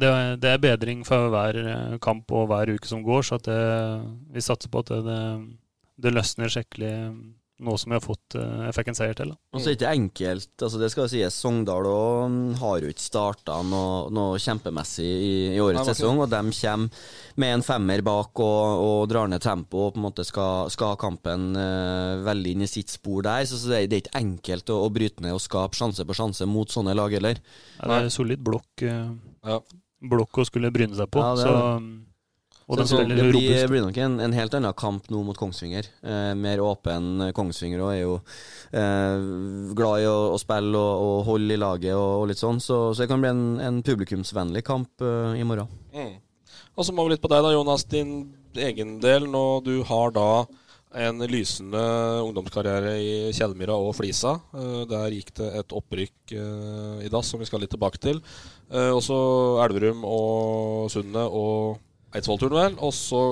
det, 0.00 0.08
er- 0.08 0.36
bedring 0.62 1.02
for 1.06 1.28
hver 1.32 1.58
eh, 1.60 1.98
kamp 2.02 2.30
og 2.32 2.46
hver 2.50 2.74
uke 2.76 2.88
som 2.88 3.02
går, 3.06 3.22
så 3.26 3.38
vi 4.32 4.40
satser 4.44 4.70
på 4.72 4.84
at 4.84 4.92
det, 4.92 5.02
det, 5.06 6.14
løsner 6.14 6.48
skikkelig 6.52 6.94
nå 7.60 7.74
som 7.78 7.92
vi 7.92 7.96
har 7.98 8.02
fått 8.04 8.36
eh, 8.38 8.62
jeg 8.66 8.76
fikk 8.76 8.90
en 8.90 8.96
seier 8.98 9.16
til. 9.18 9.32
Da. 9.32 9.38
Og 9.52 9.60
så 9.60 9.70
er 9.70 9.74
det 9.74 9.78
ikke 9.78 9.92
enkelt, 9.98 10.52
altså 10.66 10.80
det 10.80 10.88
skal 10.92 11.08
sies. 11.12 11.36
Sogndal 11.40 11.88
også, 11.90 12.28
mm, 12.32 12.54
har 12.60 12.84
jo 12.84 12.92
ikke 12.92 13.04
starta 13.04 13.58
noe, 13.66 14.08
noe 14.14 14.40
kjempemessig 14.40 15.06
i, 15.06 15.34
i 15.54 15.60
årets 15.62 15.84
Nei, 15.84 15.94
sesong, 15.94 16.22
og 16.24 16.30
de 16.32 16.40
kommer 16.56 17.04
med 17.40 17.54
en 17.56 17.64
femmer 17.66 18.04
bak 18.06 18.42
og, 18.44 18.84
og 18.86 18.98
drar 19.12 19.30
ned 19.30 19.44
tempo 19.44 19.86
og 19.86 19.94
på 19.94 20.00
en 20.00 20.06
måte 20.08 20.26
skal, 20.28 20.70
skal 20.72 20.94
ha 20.94 21.00
kampen 21.00 21.50
uh, 21.56 22.20
veldig 22.26 22.56
inn 22.56 22.66
i 22.66 22.70
sitt 22.70 22.92
spor 22.92 23.24
der. 23.26 23.46
Så, 23.48 23.60
så 23.60 23.74
det, 23.74 23.84
det 23.92 24.00
er 24.00 24.04
ikke 24.04 24.22
enkelt 24.24 24.74
å, 24.74 24.80
å 24.86 24.92
bryte 24.94 25.24
ned 25.24 25.36
og 25.36 25.44
skape 25.44 25.78
sjanse 25.78 26.06
på 26.06 26.16
sjanse 26.16 26.48
mot 26.48 26.72
sånne 26.72 26.96
lag 26.96 27.12
heller. 27.16 27.40
Ja, 27.78 27.88
det 27.92 28.02
er 28.06 28.14
solid 28.14 28.44
blokk, 28.44 28.70
uh, 28.84 29.10
Ja. 29.46 29.60
blokk 30.10 30.42
å 30.42 30.48
skulle 30.48 30.72
bryne 30.74 30.96
seg 30.98 31.12
på. 31.12 31.22
Ja, 31.24 31.34
det 31.36 31.44
er 31.44 31.50
så, 31.50 31.56
det. 31.56 31.74
Så, 31.80 32.09
den 32.78 32.86
så 32.86 33.00
spiller 33.00 33.18
det 33.18 33.30
blir, 33.32 33.64
blir 33.66 33.82
nok 33.82 33.96
en, 33.98 34.12
en 34.22 34.34
helt 34.36 34.54
annen 34.54 34.74
kamp 34.78 35.08
nå 35.10 35.24
mot 35.26 35.38
Kongsvinger. 35.38 35.88
Eh, 36.06 36.34
mer 36.38 36.60
åpen. 36.62 37.32
Kongsvinger 37.34 37.82
også 37.82 37.96
er 37.96 38.02
jo 38.04 38.12
eh, 38.78 39.74
glad 39.74 40.04
i 40.04 40.06
å, 40.06 40.16
å 40.36 40.38
spille 40.38 40.78
og, 40.78 41.02
og 41.06 41.24
holde 41.32 41.56
i 41.56 41.58
laget 41.58 41.96
og, 41.96 42.20
og 42.20 42.28
litt 42.30 42.38
sånn, 42.38 42.62
så, 42.62 42.78
så 42.94 43.02
det 43.02 43.10
kan 43.10 43.24
bli 43.24 43.32
en, 43.32 43.44
en 43.64 43.82
publikumsvennlig 43.86 44.62
kamp 44.70 45.02
eh, 45.02 45.40
i 45.40 45.46
morgen. 45.48 45.66
Mm. 45.96 46.14
Og 46.78 46.86
så 46.86 46.94
må 46.94 47.08
vi 47.08 47.16
litt 47.16 47.24
på 47.26 47.32
deg, 47.32 47.42
da, 47.42 47.50
Jonas. 47.56 47.88
Din 47.90 48.14
egen 48.54 48.98
del, 49.02 49.26
når 49.34 49.66
du 49.66 49.74
har 49.90 50.14
da 50.14 50.30
en 51.00 51.26
lysende 51.30 51.82
ungdomskarriere 52.22 52.96
i 53.02 53.12
Kjellmyra 53.34 53.74
og 53.82 53.96
Flisa. 53.98 54.38
Eh, 54.54 54.80
der 54.94 55.18
gikk 55.18 55.34
det 55.42 55.52
et 55.64 55.74
opprykk 55.74 56.38
eh, 56.38 56.96
i 57.06 57.10
dass, 57.10 57.34
som 57.34 57.42
vi 57.42 57.50
skal 57.50 57.66
litt 57.66 57.74
tilbake 57.74 57.98
til. 57.98 58.22
Også 58.70 59.16
Elverum 59.64 60.04
og 60.06 60.90
Sundet 60.94 61.26
og 61.26 61.80
Eidsvollturen, 62.14 62.56
vel. 62.56 62.76
Og 62.82 62.94
så 62.96 63.22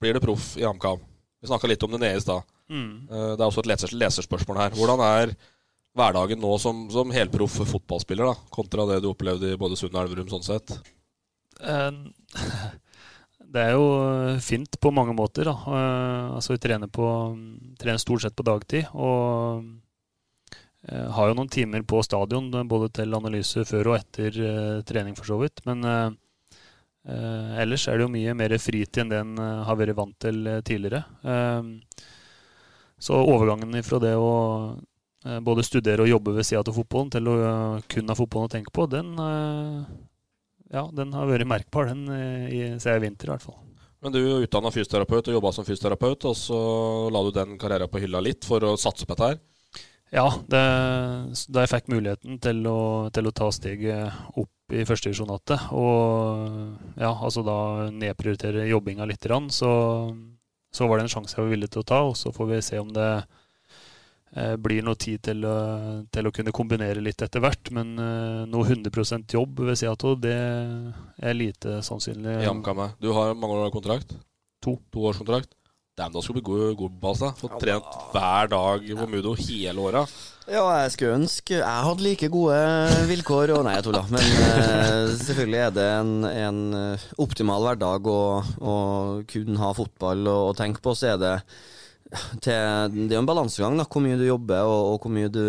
blir 0.00 0.16
det 0.16 0.24
proff 0.24 0.54
i 0.58 0.64
HamKam. 0.64 1.00
Vi 1.40 1.48
snakka 1.48 1.68
litt 1.70 1.82
om 1.84 1.94
det 1.94 2.02
nede 2.02 2.18
i 2.18 2.24
stad. 2.24 2.44
Mm. 2.70 2.92
Det 3.08 3.40
er 3.40 3.46
også 3.46 3.64
et 3.64 3.70
leser 3.70 3.96
leserspørsmål 3.96 4.60
her. 4.60 4.76
Hvordan 4.76 5.02
er 5.04 5.34
hverdagen 5.98 6.40
nå 6.40 6.52
som, 6.62 6.84
som 6.92 7.10
helproff 7.14 7.58
fotballspiller, 7.66 8.30
da, 8.30 8.50
kontra 8.54 8.86
det 8.88 9.00
du 9.02 9.10
opplevde 9.10 9.52
i 9.52 9.58
både 9.60 9.78
Sund 9.78 9.96
og 9.96 10.04
Elverum, 10.04 10.30
sånn 10.30 10.46
sett? 10.46 10.76
Det 13.50 13.58
er 13.58 13.72
jo 13.74 13.86
fint 14.38 14.76
på 14.78 14.92
mange 14.94 15.10
måter. 15.18 15.48
Da. 15.48 15.56
Altså, 16.36 16.54
vi 16.54 16.60
trener, 16.62 16.86
på, 16.86 17.06
trener 17.80 17.98
stort 17.98 18.22
sett 18.22 18.36
på 18.38 18.46
dagtid. 18.46 18.86
Og 18.94 19.64
har 20.86 21.28
jo 21.28 21.34
noen 21.34 21.50
timer 21.50 21.82
på 21.82 21.98
stadion, 22.06 22.46
både 22.70 22.92
til 23.00 23.16
analyse 23.18 23.64
før 23.66 23.90
og 23.90 23.96
etter 23.98 24.38
trening, 24.86 25.18
for 25.18 25.26
så 25.32 25.40
vidt. 25.42 25.64
Men 25.66 25.82
eh, 25.82 26.14
ellers 27.62 27.86
er 27.88 27.98
det 27.98 28.06
jo 28.06 28.12
mye 28.12 28.34
mer 28.38 28.54
fritid 28.60 29.02
enn 29.02 29.12
det 29.12 29.20
en 29.22 29.40
har 29.66 29.78
vært 29.78 29.96
vant 29.98 30.16
til 30.22 30.48
tidligere. 30.66 31.02
Eh, 31.24 31.70
så 33.00 33.16
overgangen 33.16 33.80
fra 33.86 34.00
det 34.02 34.12
å 34.20 34.32
eh, 35.26 35.40
både 35.44 35.64
studere 35.64 36.04
og 36.04 36.12
jobbe 36.12 36.36
ved 36.36 36.48
sida 36.48 36.62
av 36.62 36.76
fotballen 36.76 37.12
til 37.14 37.32
å 37.32 37.38
kun 37.88 38.12
ha 38.12 38.18
fotballen 38.18 38.50
å 38.50 38.54
tenke 38.56 38.74
på, 38.76 38.86
den 38.90 39.16
ja, 40.70 40.84
den 40.94 41.16
har 41.16 41.26
vært 41.26 41.48
merkbar, 41.50 41.90
den 41.90 42.06
i, 42.06 42.60
siden 42.78 43.00
i 43.00 43.04
vinter 43.08 43.30
i 43.30 43.34
hvert 43.34 43.46
fall. 43.48 43.58
Men 44.00 44.14
du 44.14 44.20
er 44.20 44.44
utdanna 44.46 44.70
fysioterapeut 44.72 45.28
og 45.28 45.34
jobba 45.34 45.50
som 45.52 45.66
fysioterapeut, 45.66 46.24
og 46.30 46.36
så 46.38 46.60
la 47.12 47.20
du 47.26 47.32
den 47.36 47.58
karrieren 47.60 47.90
på 47.90 48.00
hylla 48.00 48.22
litt 48.24 48.46
for 48.48 48.64
å 48.64 48.76
satse 48.80 49.04
på 49.04 49.16
dette 49.16 49.32
her? 49.32 49.40
Ja, 50.10 50.26
det, 50.50 50.60
da 51.54 51.62
jeg 51.62 51.70
fikk 51.70 51.90
muligheten 51.92 52.40
til 52.42 52.64
å, 52.66 52.80
til 53.14 53.28
å 53.30 53.34
ta 53.34 53.46
steget 53.54 54.32
opp 54.34 54.74
i 54.74 54.82
førstedivisjon 54.86 55.30
igjen, 55.30 55.68
og 55.74 56.96
ja, 56.98 57.12
altså 57.12 57.44
da 57.46 57.58
nedprioritere 57.94 58.66
jobbinga 58.70 59.06
litt, 59.06 59.28
så, 59.54 59.70
så 60.74 60.88
var 60.90 60.98
det 60.98 61.06
en 61.06 61.12
sjanse 61.14 61.36
jeg 61.36 61.44
var 61.44 61.52
villig 61.52 61.70
til 61.70 61.84
å 61.84 61.86
ta, 61.92 62.00
og 62.08 62.16
så 62.18 62.34
får 62.34 62.50
vi 62.50 62.58
se 62.66 62.80
om 62.82 62.90
det 62.94 63.06
eh, 64.34 64.56
blir 64.58 64.82
noe 64.86 64.98
tid 64.98 65.22
til, 65.30 65.46
til, 66.10 66.26
å 66.26 66.34
kunne 66.34 66.54
kombinere 66.58 67.02
litt 67.02 67.22
etter 67.22 67.42
hvert. 67.42 67.70
Men 67.74 67.94
eh, 67.98 68.42
noe 68.50 68.66
100 68.66 69.30
jobb 69.30 69.62
ved 69.62 69.78
sida 69.78 69.94
av 69.94 70.18
det 70.22 70.36
er 71.22 71.38
lite 71.38 71.78
sannsynlig. 71.86 72.40
Jamkame. 72.48 72.92
Du 73.02 73.12
har 73.14 73.38
mange 73.38 73.62
år 73.62 73.74
kontrakt? 73.74 74.18
To. 74.66 74.78
To 74.90 75.06
års 75.06 75.22
kontrakt? 75.22 75.54
Dæven, 75.98 76.12
da 76.14 76.20
skulle 76.22 76.40
du 76.40 76.44
bli 76.44 76.50
god, 76.50 76.76
god 76.78 76.90
på 76.90 77.00
ball. 77.02 77.32
Fått 77.40 77.56
trent 77.62 77.96
hver 78.12 78.50
dag 78.52 78.84
på 79.00 79.06
Mudo 79.10 79.34
hele 79.38 79.82
åra. 79.82 80.04
Ja, 80.50 80.62
jeg 80.80 80.92
skulle 80.94 81.16
ønske 81.18 81.58
jeg 81.58 81.86
hadde 81.86 82.04
like 82.04 82.30
gode 82.30 82.60
vilkår. 83.10 83.52
Og 83.56 83.66
nei, 83.66 83.74
jeg 83.76 83.86
tulla. 83.88 84.04
Men 84.12 84.22
uh, 84.22 85.10
selvfølgelig 85.18 85.60
er 85.64 85.74
det 85.76 85.88
en, 85.98 86.14
en 86.30 86.62
optimal 87.20 87.66
hverdag 87.66 88.06
å, 88.06 88.22
å 88.62 88.76
kunne 89.30 89.60
ha 89.60 89.74
fotball 89.76 90.30
å, 90.30 90.38
og 90.50 90.56
tenke 90.58 90.82
på. 90.84 90.94
Så 90.94 91.12
er 91.12 91.20
det 91.20 91.34
til, 92.42 92.94
det 92.94 93.12
er 93.12 93.16
jo 93.16 93.22
en 93.22 93.28
balansegang, 93.28 93.76
da, 93.78 93.84
hvor 93.86 94.02
mye 94.02 94.18
du 94.18 94.24
jobber 94.26 94.66
og, 94.66 94.94
og 94.94 95.04
hvor 95.04 95.12
mye 95.14 95.30
du 95.30 95.42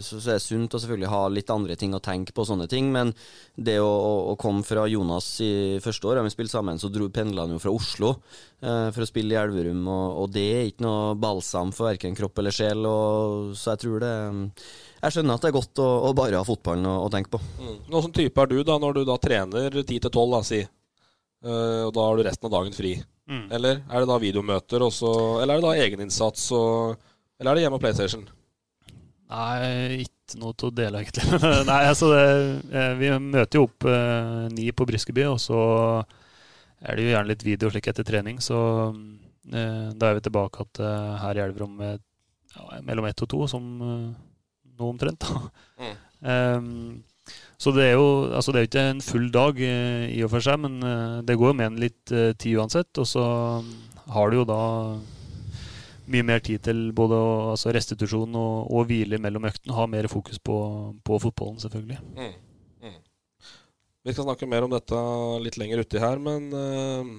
så, 0.00 0.16
så, 0.16 0.32
er 0.32 0.38
det 0.38 0.44
sunt 0.44 0.76
å 0.76 0.80
selvfølgelig 0.80 1.10
ha 1.12 1.20
litt 1.28 1.52
andre 1.52 1.76
ting 1.80 1.92
å 1.96 2.00
tenke 2.00 2.32
på, 2.36 2.46
sånne 2.48 2.68
ting. 2.70 2.88
Men 2.94 3.12
det 3.56 3.76
å, 3.82 3.88
å, 3.88 4.14
å 4.32 4.36
komme 4.40 4.64
fra 4.66 4.86
Jonas 4.88 5.28
i 5.44 5.52
første 5.84 6.08
år, 6.08 6.18
da 6.18 6.24
vi 6.24 6.32
spilte 6.32 6.54
sammen, 6.54 6.80
så 6.80 6.88
dro 6.92 7.10
pendla 7.12 7.44
han 7.44 7.52
jo 7.52 7.60
fra 7.60 7.74
Oslo 7.74 8.14
eh, 8.16 8.88
for 8.94 9.04
å 9.04 9.10
spille 9.10 9.36
i 9.36 9.40
Elverum, 9.42 9.84
og, 9.92 10.06
og, 10.22 10.32
det 10.32 10.46
er 10.54 10.70
ikke 10.70 10.86
noe 10.86 11.14
balsam 11.20 11.74
for 11.76 11.90
verken 11.90 12.16
kropp 12.16 12.40
eller 12.40 12.56
sjel. 12.56 12.88
Og, 12.88 13.52
så 13.60 13.74
jeg 13.74 13.84
tror 13.84 14.00
det 14.04 14.14
Jeg 15.02 15.16
skjønner 15.16 15.36
at 15.36 15.44
det 15.44 15.52
er 15.52 15.58
godt 15.60 15.84
å, 15.84 15.92
å 16.08 16.16
bare 16.16 16.40
ha 16.40 16.48
fotballen 16.48 16.88
å, 16.88 17.08
tenke 17.12 17.36
på. 17.36 17.44
Mm. 17.60 17.78
Hvilken 17.92 18.18
type 18.22 18.40
er 18.44 18.52
du 18.52 18.60
da, 18.64 18.80
når 18.80 19.00
du 19.00 19.06
da 19.08 19.20
trener 19.20 19.80
10 19.82 20.04
til 20.06 20.10
12, 20.10 20.42
si, 20.48 20.64
uh, 21.44 21.88
og 21.88 21.96
da 21.96 22.08
har 22.08 22.16
du 22.16 22.24
resten 22.24 22.48
av 22.48 22.56
dagen 22.56 22.76
fri? 22.76 22.96
Mm. 23.30 23.46
Eller 23.54 23.80
er 23.86 24.02
det 24.02 24.10
da 24.10 24.18
videomøter 24.18 24.82
også, 24.82 25.14
eller 25.40 25.54
er 25.54 25.60
det 25.60 25.68
da 25.68 25.86
egeninnsats, 25.86 26.48
og, 26.56 26.96
eller 27.38 27.52
er 27.52 27.58
det 27.58 27.64
hjemme 27.64 27.78
og 27.78 27.84
PlayStation? 27.84 28.24
Nei, 29.30 30.00
ikke 30.02 30.40
noe 30.42 30.56
til 30.58 30.70
å 30.70 30.74
dele, 30.74 31.04
egentlig. 31.04 31.38
Nei, 31.70 31.82
altså 31.86 32.10
det, 32.10 32.24
eh, 32.74 32.94
Vi 32.98 33.12
møter 33.22 33.60
jo 33.60 33.68
opp 33.68 33.86
eh, 33.86 34.48
ni 34.50 34.66
på 34.74 34.86
Briskeby, 34.88 35.28
og 35.30 35.38
så 35.42 35.60
er 36.80 36.96
det 36.96 37.04
jo 37.04 37.12
gjerne 37.12 37.30
litt 37.30 37.44
video 37.46 37.70
slik 37.70 37.90
etter 37.92 38.06
trening. 38.08 38.40
Så 38.42 38.58
eh, 38.90 39.86
da 39.94 40.10
er 40.10 40.18
vi 40.18 40.24
tilbake 40.26 40.66
at, 40.66 40.82
eh, 40.82 41.12
her 41.22 41.38
i 41.38 41.44
Elverum 41.44 41.78
ja, 41.84 42.80
mellom 42.82 43.06
ett 43.06 43.22
og 43.22 43.30
to, 43.30 43.44
som 43.50 43.70
eh, 43.86 44.10
nå 44.80 44.90
omtrent. 44.90 45.28
Mm. 45.78 45.94
um, 46.26 46.74
så 47.60 47.72
det 47.76 47.90
er 47.90 47.98
jo 47.98 48.30
altså 48.32 48.54
det 48.54 48.60
er 48.60 48.68
ikke 48.68 48.82
en 48.94 49.02
full 49.04 49.26
dag 49.34 49.58
eh, 49.60 50.06
i 50.14 50.22
og 50.24 50.30
for 50.32 50.44
seg, 50.44 50.62
men 50.62 50.78
eh, 50.80 51.16
det 51.28 51.36
går 51.36 51.50
jo 51.50 51.56
med 51.58 51.66
en 51.68 51.80
litt 51.82 52.12
eh, 52.16 52.30
tid 52.32 52.56
uansett. 52.56 52.88
Og 53.02 53.08
så 53.08 53.24
har 54.14 54.30
du 54.30 54.38
jo 54.38 54.46
da 54.48 54.60
mye 56.10 56.26
mer 56.26 56.40
tid 56.42 56.64
til 56.64 56.80
både 56.96 57.18
altså 57.52 57.74
restitusjon 57.76 58.32
og, 58.38 58.70
og 58.72 58.88
hvile 58.88 59.20
mellom 59.20 59.44
øktene. 59.50 59.76
Ha 59.76 59.84
mer 59.92 60.08
fokus 60.08 60.40
på, 60.40 60.56
på 61.04 61.20
fotballen, 61.20 61.60
selvfølgelig. 61.60 62.00
Mm. 62.16 62.32
Mm. 62.88 62.96
Vi 64.08 64.16
skal 64.16 64.26
snakke 64.30 64.48
mer 64.48 64.64
om 64.64 64.72
dette 64.72 65.04
litt 65.44 65.60
lenger 65.60 65.84
uti 65.84 66.00
her, 66.00 66.16
men 66.16 66.48
uh, 66.56 67.12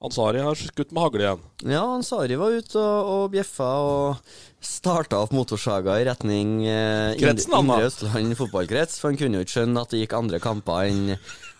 Ansari 0.00 0.40
har 0.40 0.56
skutt 0.56 0.94
med 0.96 1.02
hagle 1.04 1.24
igjen. 1.26 1.40
Ja, 1.68 1.82
Ansari 1.92 2.38
var 2.40 2.54
ute 2.56 2.80
og, 2.80 3.08
og 3.12 3.24
bjeffa 3.34 3.68
og 3.84 4.30
starta 4.64 5.18
opp 5.20 5.34
motorsaga 5.36 5.98
i 6.00 6.06
retning 6.08 6.54
eh, 6.64 7.18
Kretsen, 7.20 7.52
Indre 7.58 7.90
Østland 7.90 8.32
fotballkrets. 8.38 8.96
For 8.96 9.10
han 9.10 9.20
kunne 9.20 9.36
jo 9.36 9.44
ikke 9.44 9.58
skjønne 9.58 9.84
at 9.84 9.92
det 9.92 10.00
gikk 10.00 10.16
andre 10.16 10.40
kamper 10.40 10.88
enn 10.88 11.12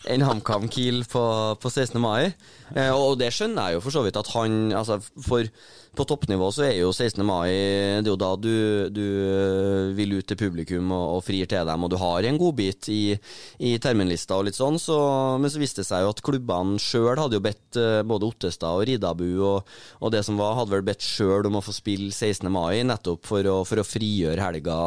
en 0.09 0.25
HamKam 0.25 0.71
Kiel 0.73 1.03
på, 1.05 1.23
på 1.61 1.69
16. 1.69 2.01
mai. 2.01 2.33
Eh, 2.73 2.89
og 2.89 3.19
det 3.21 3.29
skjønner 3.37 3.69
jeg 3.69 3.77
jo 3.77 3.85
for 3.85 3.99
så 3.99 4.07
vidt 4.07 4.17
at 4.17 4.33
han 4.33 4.73
altså 4.73 4.97
For 5.27 5.45
på 5.97 6.07
toppnivå 6.07 6.51
så 6.55 6.65
er 6.69 6.77
jo 6.79 6.93
16. 6.93 7.23
mai 7.27 7.51
Det 8.01 8.09
er 8.09 8.13
jo 8.13 8.19
da 8.21 8.31
du, 8.39 8.53
du 8.95 9.07
vil 9.97 10.19
ut 10.19 10.29
til 10.29 10.39
publikum 10.39 10.93
og, 10.95 11.17
og 11.17 11.25
frir 11.27 11.49
til 11.51 11.67
dem, 11.67 11.87
og 11.87 11.91
du 11.93 11.99
har 12.01 12.27
en 12.27 12.39
godbit 12.41 12.91
i, 12.93 13.03
i 13.59 13.75
terminlista 13.83 14.39
og 14.39 14.47
litt 14.49 14.59
sånn. 14.59 14.79
Så, 14.81 14.99
men 15.41 15.51
så 15.51 15.63
viste 15.63 15.83
det 15.83 15.91
seg 15.91 16.05
jo 16.05 16.13
at 16.15 16.23
klubbene 16.25 16.79
sjøl 16.83 17.19
hadde 17.19 17.39
jo 17.41 17.45
bedt 17.45 17.81
eh, 17.81 18.05
både 18.07 18.31
Ottestad 18.31 18.79
og 18.79 18.87
Ridabu 18.89 19.29
og, 19.39 19.75
og 20.01 20.15
det 20.15 20.23
som 20.27 20.39
var, 20.41 20.57
hadde 20.61 20.77
vel 20.77 20.87
bedt 20.87 21.05
sjøl 21.05 21.51
om 21.51 21.59
å 21.59 21.65
få 21.65 21.75
spille 21.75 22.13
16. 22.15 22.47
mai, 22.53 22.83
nettopp 22.87 23.27
for 23.27 23.51
å, 23.51 23.61
for 23.69 23.83
å 23.83 23.87
frigjøre 23.87 24.47
helga 24.47 24.81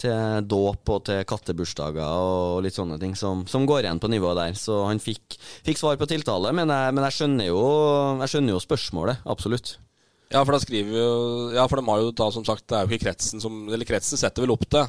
til 0.00 0.44
dåp 0.44 0.92
og 0.92 1.04
til 1.08 1.22
kattebursdager 1.28 2.04
og 2.04 2.60
litt 2.66 2.76
sånne 2.76 2.98
ting 3.00 3.16
som, 3.16 3.46
som, 3.48 3.64
går 3.68 3.86
igjen 3.86 4.00
på 4.02 4.10
nivået 4.12 4.38
der. 4.38 4.58
Så 4.58 4.82
han 4.84 5.00
fikk, 5.02 5.38
fikk 5.66 5.80
svar 5.80 5.96
på 6.00 6.08
tiltale, 6.10 6.52
men, 6.56 6.68
jeg, 6.68 6.96
men 6.96 7.08
jeg, 7.08 7.18
skjønner 7.18 7.48
jo, 7.48 7.64
jeg, 8.20 8.32
skjønner 8.34 8.56
jo, 8.56 8.62
spørsmålet. 8.66 9.24
Absolutt. 9.24 9.76
Ja, 10.32 10.42
for 10.42 10.56
da 10.56 10.58
skriver 10.62 10.90
vi 10.90 10.98
jo 10.98 11.10
Ja, 11.54 11.68
for 11.70 11.78
de 11.78 11.86
har 11.86 12.00
jo 12.02 12.14
da 12.18 12.26
som 12.34 12.42
sagt 12.42 12.64
Det 12.66 12.74
er 12.74 12.82
jo 12.82 12.90
ikke 12.90 13.04
kretsen 13.04 13.38
som 13.38 13.60
Eller 13.70 13.86
kretsen 13.86 14.18
setter 14.18 14.42
vel 14.42 14.50
opp 14.56 14.64
det. 14.74 14.82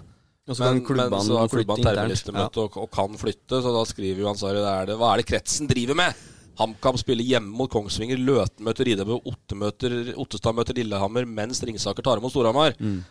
Og 0.48 0.56
så 0.56 0.64
kan 0.64 0.80
klubbene 0.82 1.12
men 1.12 1.28
så 1.28 1.38
har 1.42 1.52
klubbene 1.52 1.84
terminlistemøte 1.84 2.62
ja. 2.62 2.64
og, 2.64 2.80
og, 2.80 2.90
kan 2.94 3.20
flytte, 3.20 3.60
så 3.62 3.74
da 3.76 3.82
skriver 3.86 4.24
jo 4.24 4.30
Ansari 4.32 4.62
det 4.64 4.72
er 4.72 4.86
det. 4.88 4.96
Hva 5.02 5.10
er 5.12 5.22
det 5.22 5.28
kretsen 5.28 5.68
driver 5.68 5.98
med? 6.00 6.22
HamKam 6.58 6.98
spiller 6.98 7.28
hjemme 7.28 7.52
mot 7.54 7.70
Kongsvinger, 7.70 8.18
Løten 8.18 8.66
møter 8.66 8.88
Ridabø, 8.88 9.20
Ottestad 9.28 10.56
møter 10.58 10.80
Lillehammer, 10.80 11.28
mens 11.28 11.60
Ringsaker 11.68 12.06
tar 12.06 12.22
imot 12.22 12.34
Storhamar. 12.34 12.74
Mm. 12.80 13.02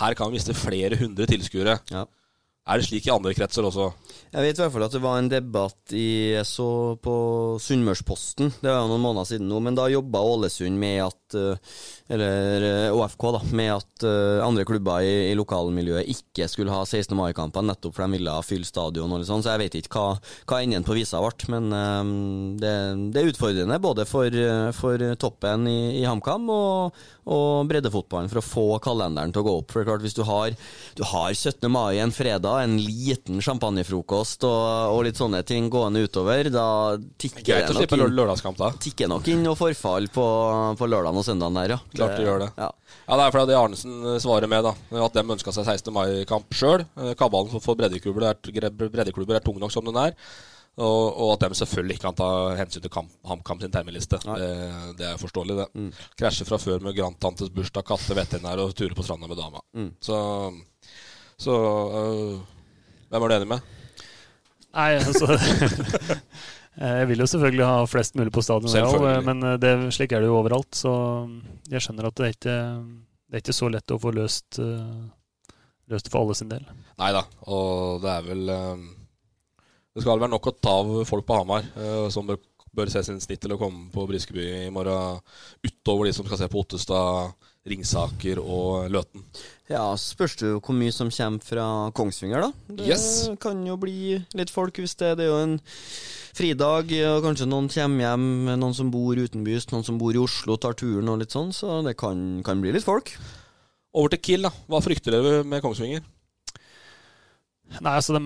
Her 0.00 0.16
kan 0.16 0.32
vi 0.32 0.40
miste 0.40 0.56
flere 0.56 0.96
hundre 0.98 1.28
tilskuere. 1.28 1.76
Ja. 1.92 2.06
Er 2.66 2.80
det 2.80 2.88
slik 2.88 3.04
i 3.06 3.12
andre 3.14 3.30
kretser 3.36 3.62
også? 3.62 3.92
Jeg 4.32 4.42
vet 4.42 4.58
i 4.58 4.62
hvert 4.64 4.72
fall 4.74 4.84
at 4.88 4.94
det 4.96 5.00
var 5.04 5.20
en 5.20 5.28
debatt 5.30 5.92
i, 5.94 6.34
jeg 6.34 6.96
på 7.04 7.14
Sunnmørsposten, 7.62 8.50
det 8.58 8.72
var 8.72 8.88
noen 8.90 9.04
måneder 9.04 9.28
siden 9.28 9.46
nå, 9.46 9.60
men 9.62 9.76
da 9.78 9.86
jobba 9.86 10.24
Ålesund 10.26 10.74
med 10.80 10.98
at 11.04 11.36
eh, 11.38 11.76
Eller 12.10 12.90
ÅFK, 12.94 13.22
eh, 13.28 13.36
da, 13.36 13.40
med 13.58 13.70
at 13.76 14.06
eh, 14.06 14.42
andre 14.42 14.66
klubber 14.66 15.06
i, 15.06 15.30
i 15.30 15.36
lokalmiljøet 15.38 16.10
ikke 16.10 16.48
skulle 16.50 16.74
ha 16.74 16.82
16. 16.82 17.14
mai-kamper, 17.18 17.64
nettopp 17.66 17.94
for 17.94 18.06
de 18.06 18.18
ville 18.18 18.34
fylle 18.46 18.66
stadion 18.66 19.14
og 19.14 19.22
litt 19.22 19.30
sånn, 19.30 19.46
så 19.46 19.54
jeg 19.54 19.62
vet 19.62 19.78
ikke 19.78 20.02
hva, 20.02 20.18
hva 20.50 20.60
enden 20.62 20.86
på 20.86 20.98
visa 20.98 21.22
ble, 21.22 21.50
men 21.54 21.70
um, 21.70 22.12
det, 22.58 22.74
det, 23.14 23.22
er 23.22 23.30
utfordrende 23.30 23.78
både 23.82 24.06
for, 24.10 24.40
for 24.74 25.06
toppen 25.22 25.70
i, 25.70 25.78
i 26.00 26.04
HamKam 26.06 26.50
og, 26.50 27.00
og 27.30 27.70
breddefotballen 27.70 28.30
for 28.30 28.42
å 28.42 28.46
få 28.46 28.66
kalenderen 28.82 29.34
til 29.34 29.42
å 29.42 29.46
gå 29.46 29.56
opp. 29.60 29.70
For 29.70 29.82
det 29.82 29.86
er 29.86 29.90
klart, 29.92 30.06
hvis 30.06 30.18
du 30.18 30.22
har, 30.26 30.54
du 30.98 31.02
har 31.14 31.34
17. 31.34 31.66
mai 31.72 31.98
en 32.02 32.14
fredag 32.14 32.55
en 32.62 32.76
liten 32.80 33.42
champagnefrokost 33.44 34.46
og, 34.48 34.94
og, 34.94 35.00
litt 35.06 35.18
sånne 35.18 35.42
ting 35.46 35.68
gående 35.72 36.04
utover, 36.06 36.50
da 36.52 36.66
tikker 37.20 37.44
det, 37.44 37.76
nok 37.76 37.92
inn, 37.96 38.56
da. 38.58 38.70
tikker 38.86 39.12
nok 39.12 39.30
inn 39.32 39.46
og 39.50 39.58
forfall 39.60 40.08
på, 40.12 40.26
på 40.80 40.90
lørdagen 40.90 41.20
og 41.22 41.28
søndagen 41.28 41.60
der, 41.60 41.76
ja. 41.76 41.78
Klart 41.94 42.16
det 42.16 42.26
gjør 42.26 42.42
det. 42.46 42.50
Ja. 42.58 42.72
ja, 43.04 43.20
det 43.20 43.28
er 43.28 43.36
fordi 43.38 43.60
Arnesen 43.60 44.10
svarer 44.22 44.50
med, 44.50 44.66
da. 44.66 44.74
At 45.06 45.16
de 45.16 45.24
ønska 45.36 45.54
seg 45.54 45.68
16. 45.76 45.94
mai-kamp 45.94 46.56
sjøl. 46.56 46.86
Eh, 46.98 47.14
kabalen 47.18 47.54
for 47.60 47.78
breddeklubber 47.78 48.30
er, 48.32 48.70
breddeklubber 48.70 49.40
er 49.40 49.44
tung 49.44 49.58
nok 49.62 49.74
som 49.74 49.86
den 49.86 49.98
er. 50.02 50.14
Og, 50.76 51.04
og 51.16 51.30
at 51.32 51.46
de 51.46 51.56
selvfølgelig 51.56 51.96
ikke 51.96 52.04
kan 52.04 52.16
ta 52.18 52.28
hensyn 52.58 52.82
til 52.84 52.92
kamp, 52.92 53.12
HamKam 53.24 53.62
sin 53.62 53.72
termeliste. 53.72 54.18
Det, 54.20 54.48
det 54.98 55.06
er 55.08 55.20
forståelig, 55.20 55.56
det. 55.62 55.66
Mm. 55.72 55.90
Krasjer 56.20 56.48
fra 56.48 56.58
før 56.60 56.84
med 56.84 56.96
grandtantes 56.98 57.52
bursdag, 57.54 57.86
katte, 57.88 58.16
veterinær 58.16 58.60
og 58.60 58.74
turer 58.76 58.96
på 58.96 59.04
stranda 59.06 59.30
med 59.30 59.40
dama. 59.40 59.62
Mm. 59.76 59.94
Så, 60.04 60.18
så 61.40 61.54
øh, 62.00 62.36
Hvem 63.08 63.22
er 63.22 63.28
du 63.28 63.34
enig 63.36 63.48
med? 63.50 63.74
Nei, 64.76 64.92
altså 64.98 65.28
Jeg 66.76 67.08
vil 67.08 67.22
jo 67.22 67.26
selvfølgelig 67.30 67.64
ha 67.64 67.84
flest 67.88 68.18
mulig 68.18 68.32
på 68.36 68.42
stadion, 68.44 69.06
men 69.24 69.38
eh, 69.48 69.54
det, 69.60 69.70
slik 69.96 70.12
er 70.12 70.20
det 70.20 70.28
jo 70.28 70.40
overalt. 70.42 70.76
Så 70.76 70.90
jeg 71.72 71.80
skjønner 71.80 72.10
at 72.10 72.18
det 72.18 72.26
er 72.26 72.34
ikke, 72.34 72.56
det 73.24 73.38
er 73.38 73.44
ikke 73.44 73.56
så 73.56 73.70
lett 73.72 73.94
å 73.94 74.00
få 74.02 74.12
løst, 74.12 74.58
eh, 74.60 75.54
løst 75.88 76.08
det 76.08 76.12
for 76.12 76.26
alle 76.26 76.36
sin 76.36 76.52
del. 76.52 76.66
Nei 77.00 77.08
da, 77.16 77.24
og 77.48 78.04
det 78.04 78.12
er 78.12 78.28
vel 78.28 78.44
Det 78.52 80.04
skal 80.04 80.12
vel 80.12 80.26
være 80.26 80.34
nok 80.34 80.50
å 80.50 80.56
ta 80.60 80.76
av 80.82 80.92
folk 81.08 81.24
på 81.24 81.40
Hamar 81.40 81.64
som 82.12 82.28
bør, 82.28 82.42
bør 82.76 82.92
se 82.92 83.06
sin 83.06 83.22
snitt 83.24 83.40
til 83.40 83.56
å 83.56 83.60
komme 83.60 83.88
på 83.94 84.04
Briskeby 84.10 84.46
i 84.66 84.70
morgen, 84.74 85.24
utover 85.64 86.10
de 86.10 86.12
som 86.12 86.28
skal 86.28 86.42
se 86.42 86.50
på 86.52 86.60
Ottestad, 86.60 87.32
Ringsaker 87.66 88.42
og 88.42 88.90
Løten. 88.92 89.24
Ja, 89.68 89.82
spørs 89.98 90.36
det 90.38 90.46
jo 90.52 90.60
hvor 90.62 90.76
mye 90.78 90.92
som 90.94 91.08
kommer 91.10 91.42
fra 91.42 91.64
Kongsvinger, 91.96 92.44
da. 92.44 92.52
Det 92.70 92.86
Yes. 92.86 93.28
kan 93.42 93.64
jo 93.66 93.74
bli 93.76 94.24
litt 94.38 94.50
folk 94.54 94.76
hvis 94.78 94.94
det, 95.00 95.16
det 95.18 95.24
er 95.26 95.32
jo 95.32 95.40
en 95.42 95.56
fridag, 96.36 96.92
og 97.10 97.24
kanskje 97.24 97.48
noen 97.50 97.66
kommer 97.72 98.04
hjem, 98.04 98.26
noen 98.60 98.74
som 98.76 98.90
bor 98.94 99.16
utenbys, 99.18 99.66
noen 99.72 99.82
som 99.84 99.98
bor 99.98 100.14
i 100.14 100.20
Oslo, 100.22 100.54
tar 100.56 100.76
turen 100.78 101.08
og 101.10 101.18
litt 101.18 101.34
sånn, 101.34 101.50
så 101.56 101.80
det 101.82 101.96
kan, 101.98 102.42
kan 102.46 102.60
bli 102.62 102.70
litt 102.76 102.84
folk. 102.86 103.10
Over 103.96 104.12
til 104.14 104.20
Kiel, 104.22 104.42
da. 104.46 104.52
Hva 104.68 104.82
frykter 104.84 105.16
dere 105.16 105.40
med 105.48 105.62
Kongsvinger? 105.64 106.04
Nei, 107.80 107.96
altså 107.96 108.14
de, 108.14 108.20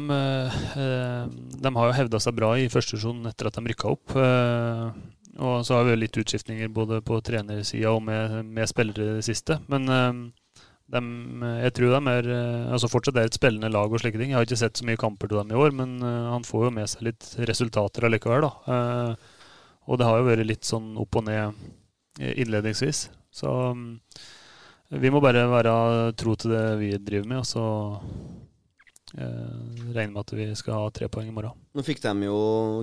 eh, 0.77 1.23
de 1.65 1.73
har 1.79 1.87
jo 1.89 1.97
hevda 1.97 2.21
seg 2.21 2.37
bra 2.37 2.51
i 2.61 2.67
første 2.69 2.99
divisjon 2.99 3.25
etter 3.31 3.49
at 3.49 3.57
de 3.57 3.65
rykka 3.71 3.89
opp. 3.95 4.13
eh, 4.13 4.91
og 5.41 5.63
så 5.65 5.79
har 5.79 5.87
vi 5.89 5.95
litt 6.03 6.19
utskiftninger 6.21 6.69
både 6.75 6.99
på 7.07 7.23
trenersida 7.25 7.95
og 7.95 8.03
med, 8.05 8.45
med 8.45 8.69
spillere 8.69 9.07
i 9.07 9.17
det 9.23 9.25
siste. 9.25 9.57
Men 9.73 9.87
eh, 10.91 10.95
dem, 10.95 11.45
jeg 11.63 11.75
tror 11.77 11.95
de 11.95 12.13
er 12.13 12.31
eh, 12.35 12.73
altså 12.75 12.91
fortsatt 12.91 13.21
er 13.21 13.31
et 13.31 13.39
spillende 13.39 13.71
lag 13.73 13.93
og 13.93 14.03
slike 14.03 14.19
ting. 14.19 14.33
Jeg 14.33 14.39
har 14.39 14.49
ikke 14.49 14.61
sett 14.61 14.81
så 14.81 14.87
mye 14.89 15.01
kamper 15.01 15.31
til 15.31 15.41
dem 15.41 15.55
i 15.55 15.61
år, 15.61 15.75
men 15.77 15.99
eh, 16.03 16.27
han 16.35 16.47
får 16.47 16.67
jo 16.67 16.73
med 16.81 16.91
seg 16.91 17.07
litt 17.11 17.31
resultater 17.51 18.09
allikevel, 18.09 18.47
da. 18.49 18.53
Eh, 18.75 19.39
og 19.91 19.99
det 19.99 20.07
har 20.07 20.21
jo 20.21 20.29
vært 20.29 20.47
litt 20.47 20.69
sånn 20.69 20.93
opp 21.01 21.19
og 21.19 21.27
ned 21.27 21.57
eh, 22.21 22.35
innledningsvis. 22.43 23.09
Så 23.35 23.51
mm, 23.75 23.89
vi 25.01 25.13
må 25.15 25.23
bare 25.23 25.47
være 25.51 25.75
tro 26.19 26.35
til 26.39 26.55
det 26.55 26.65
vi 26.83 26.93
driver 26.99 27.31
med, 27.31 27.43
og 27.43 27.49
så 27.49 27.65
eh, 29.19 29.93
regner 29.95 30.13
med 30.15 30.23
at 30.23 30.35
vi 30.37 30.47
skal 30.59 30.79
ha 30.79 30.91
tre 30.95 31.09
poeng 31.13 31.29
i 31.31 31.35
morgen. 31.35 31.57
Nå 31.71 31.85
fikk 31.87 32.01
de 32.03 32.27
jo 32.27 32.39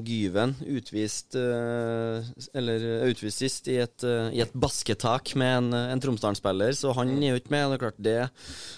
Gyven 0.08 0.54
utvist 0.64 1.36
eh, 1.36 2.24
Eller 2.56 2.86
utvist 3.10 3.42
sist 3.44 3.68
i 3.68 3.76
et, 3.84 4.06
eh, 4.08 4.30
i 4.38 4.40
et 4.46 4.54
basketak 4.56 5.34
med 5.40 5.58
en, 5.58 5.68
en 5.96 6.04
Tromsdalen-spiller, 6.04 6.72
så 6.78 6.94
han 6.96 7.12
er 7.18 7.34
jo 7.34 7.42
ikke 7.42 7.52
med. 7.52 7.68
Det 7.68 7.78
er 7.78 7.84
klart 7.84 8.00
det, 8.00 8.16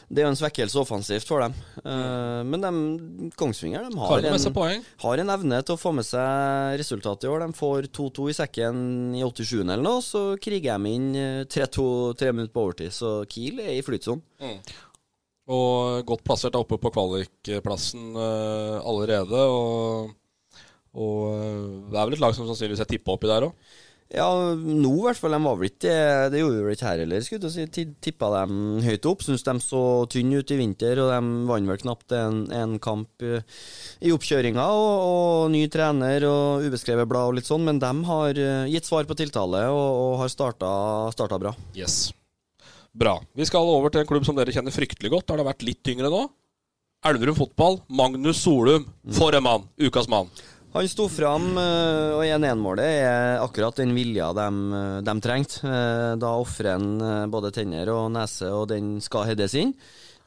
det 0.10 0.24
er 0.24 0.28
jo 0.28 0.32
en 0.34 0.40
svekkelse 0.40 0.82
offensivt 0.82 1.30
for 1.30 1.46
dem. 1.46 1.58
Eh, 1.84 2.42
men 2.50 2.66
de, 2.66 3.32
Kongsvinger 3.38 3.86
de 3.86 4.02
har, 4.02 4.26
en, 4.32 4.84
har 5.06 5.24
en 5.24 5.34
evne 5.38 5.62
til 5.62 5.78
å 5.78 5.82
få 5.82 5.94
med 5.96 6.08
seg 6.08 6.80
resultatet 6.82 7.28
i 7.28 7.32
år. 7.32 7.46
De 7.46 7.60
får 7.60 7.92
2-2 7.94 8.30
i 8.34 8.38
sekken 8.42 8.84
i 9.20 9.24
87. 9.26 9.62
eller 9.62 9.86
noe, 9.86 10.02
så 10.06 10.26
kriger 10.42 10.82
de 10.82 10.98
inn 10.98 11.10
eh, 11.14 11.46
3-2 11.46 11.88
tre 12.20 12.34
minutter 12.34 12.56
på 12.56 12.66
overtid. 12.66 12.94
Så 12.96 13.20
Kiel 13.30 13.62
er 13.62 13.76
i 13.78 13.86
flytsonen. 13.86 14.26
Og 15.50 16.06
godt 16.06 16.26
plassert 16.28 16.54
da 16.54 16.62
oppe 16.62 16.78
på 16.78 16.92
kvalikplassen 16.94 18.14
uh, 18.14 18.80
allerede. 18.86 19.44
Og, 19.50 20.12
og 20.94 21.22
eh, 21.34 21.70
det 21.90 21.98
er 21.98 22.10
vel 22.10 22.18
et 22.18 22.24
lag 22.24 22.36
som 22.38 22.46
sannsynligvis 22.50 22.84
er 22.86 22.90
tippa 22.90 23.16
oppi 23.16 23.30
der 23.30 23.50
òg. 23.50 23.78
Ja, 24.10 24.26
nå 24.58 24.90
i 24.90 25.04
hvert 25.06 25.20
fall. 25.22 25.36
De 25.36 25.40
var 25.44 25.58
vel 25.60 25.70
ikke 25.70 25.86
det. 25.86 26.30
Det 26.34 26.40
gjorde 26.42 26.62
vel 26.66 26.74
ikke 26.74 26.88
her 26.88 27.02
heller, 27.04 27.22
skulle 27.26 27.52
jeg 27.54 27.70
si. 27.70 27.84
Tippa 28.10 28.32
dem 28.40 28.80
høyt 28.82 29.06
opp. 29.10 29.26
Syns 29.26 29.46
de 29.46 29.54
så 29.62 29.82
tynne 30.10 30.42
ut 30.42 30.54
i 30.54 30.58
vinter, 30.58 31.02
og 31.04 31.12
de 31.14 31.50
vant 31.50 31.70
vel 31.70 31.82
knapt 31.84 32.18
en, 32.18 32.42
en 32.58 32.78
kamp 32.82 33.26
eh, 33.26 33.46
i 34.02 34.14
oppkjøringa. 34.14 34.66
Og, 34.66 34.94
og 35.10 35.54
ny 35.54 35.66
trener 35.70 36.26
og 36.30 36.66
ubeskrevet 36.66 37.10
blad 37.10 37.30
og 37.30 37.38
litt 37.38 37.50
sånn, 37.50 37.68
men 37.70 37.82
de 37.82 37.94
har 38.10 38.42
eh, 38.46 38.70
gitt 38.74 38.90
svar 38.90 39.06
på 39.10 39.18
tiltale 39.18 39.68
og, 39.70 39.90
og 40.06 40.16
har 40.24 40.34
starta, 40.34 40.72
starta 41.14 41.42
bra. 41.42 41.54
Yes. 41.78 42.08
Bra. 42.93 43.17
Vi 43.38 43.45
skal 43.47 43.69
over 43.69 43.91
til 43.93 44.02
en 44.04 44.08
klubb 44.10 44.25
som 44.28 44.36
dere 44.38 44.54
kjenner 44.56 44.73
fryktelig 44.73 45.12
godt. 45.13 45.30
Har 45.30 45.38
det 45.41 45.47
vært 45.47 45.65
litt 45.67 45.82
tyngre 45.86 46.10
nå? 46.12 46.23
Elverum 47.08 47.38
fotball. 47.38 47.80
Magnus 47.95 48.41
Solum. 48.43 48.88
For 49.15 49.36
en 49.38 49.43
mann! 49.45 49.67
Ukas 49.80 50.10
mann. 50.12 50.28
Han 50.73 50.86
sto 50.86 51.08
fram, 51.10 51.47
eh, 51.58 52.12
og 52.13 52.21
1-1-målet 52.28 52.86
er 52.86 53.39
akkurat 53.41 53.80
den 53.80 53.95
vilja 53.97 54.28
de, 54.38 54.49
de 55.08 55.15
trengte. 55.25 55.63
Eh, 55.65 56.12
Da 56.21 56.34
ofrer 56.38 56.75
han 56.75 56.91
eh, 57.02 57.23
både 57.32 57.49
tenner 57.56 57.89
og 57.89 58.12
nese, 58.13 58.52
og 58.54 58.67
den 58.69 58.99
skal 59.02 59.25
heades 59.32 59.56
inn. 59.58 59.71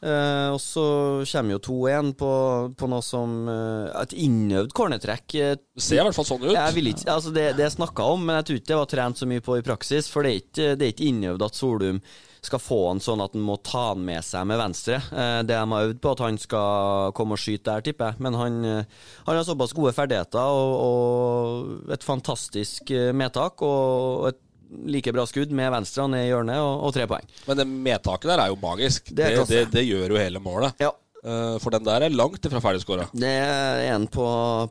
Eh, 0.03 0.49
og 0.51 0.59
så 0.59 0.83
kommer 1.31 1.55
jo 1.55 1.61
2-1 1.69 2.11
på, 2.19 2.33
på 2.75 2.89
noe 2.91 3.05
som 3.07 3.37
eh, 3.47 4.01
Et 4.03 4.17
innøvd 4.25 4.75
cornertrekk. 4.75 5.37
eh, 5.39 5.55
Det 5.63 5.85
ser 5.87 6.01
i 6.01 6.09
hvert 6.09 6.19
fall 6.19 6.27
sånn 6.33 6.43
ut. 6.49 6.57
Jeg 6.57 6.75
vil 6.75 6.91
ikke, 6.91 7.07
altså 7.15 7.31
det, 7.37 7.47
det 7.61 7.69
er 7.69 7.77
snakka 7.77 8.09
om, 8.17 8.25
men 8.27 8.41
jeg 8.41 8.49
tror 8.49 8.59
ikke 8.63 8.73
det 8.73 8.81
var 8.83 8.91
trent 8.97 9.23
så 9.23 9.31
mye 9.31 9.45
på 9.47 9.61
i 9.61 9.67
praksis. 9.69 10.11
For 10.11 10.27
det 10.27 10.33
er 10.35 10.41
ikke, 10.43 10.73
det 10.81 10.89
er 10.89 10.95
ikke 10.97 11.11
innøvd 11.13 11.47
at 11.47 11.61
Solum 11.63 12.03
skal 12.43 12.59
få 12.59 12.79
han 12.89 13.01
sånn 13.03 13.23
at 13.23 13.37
han 13.37 13.45
må 13.47 13.57
ta 13.63 13.93
han 13.93 14.03
med 14.03 14.25
seg 14.27 14.47
med 14.51 14.59
venstre. 14.59 14.99
Eh, 14.99 15.41
det 15.47 15.55
de 15.55 15.75
har 15.75 15.89
øvd 15.89 16.01
på, 16.03 16.15
at 16.17 16.23
han 16.25 16.39
skal 16.43 17.13
komme 17.17 17.37
og 17.37 17.43
skyte 17.43 17.69
der, 17.69 17.85
tipper 17.87 18.11
jeg. 18.13 18.25
Men 18.27 18.39
han, 18.39 18.57
eh, 18.67 19.03
han 19.29 19.39
har 19.39 19.47
såpass 19.47 19.75
gode 19.77 19.95
ferdigheter 19.95 20.43
og, 20.43 20.73
og 20.87 21.93
et 21.95 22.07
fantastisk 22.07 22.91
eh, 22.91 23.13
medtak. 23.15 23.63
Og 23.63 24.33
et 24.33 24.41
like 24.89 25.13
bra 25.15 25.27
skudd 25.29 25.53
med 25.55 25.71
venstre 25.75 26.09
ned 26.11 26.27
i 26.27 26.33
hjørnet, 26.33 26.59
og, 26.59 26.89
og 26.89 26.97
tre 26.97 27.07
poeng. 27.11 27.31
Men 27.47 27.61
det 27.61 27.69
medtaket 27.71 28.33
der 28.33 28.45
er 28.45 28.51
jo 28.51 28.59
magisk. 28.63 29.13
Det 29.13 29.23
Det, 29.23 29.31
er 29.31 29.51
det, 29.53 29.65
det, 29.77 29.87
gjør 29.87 30.17
jo 30.17 30.21
hele 30.25 30.43
målet. 30.43 30.83
Ja. 30.83 30.91
Eh, 31.23 31.57
for 31.63 31.71
den 31.71 31.85
der 31.87 32.03
er 32.03 32.15
langt 32.15 32.43
ifra 32.43 32.59
ferdigskåra. 32.59 33.05
Det 33.15 33.31
er 33.31 33.93
han 33.93 34.09
på, 34.11 34.25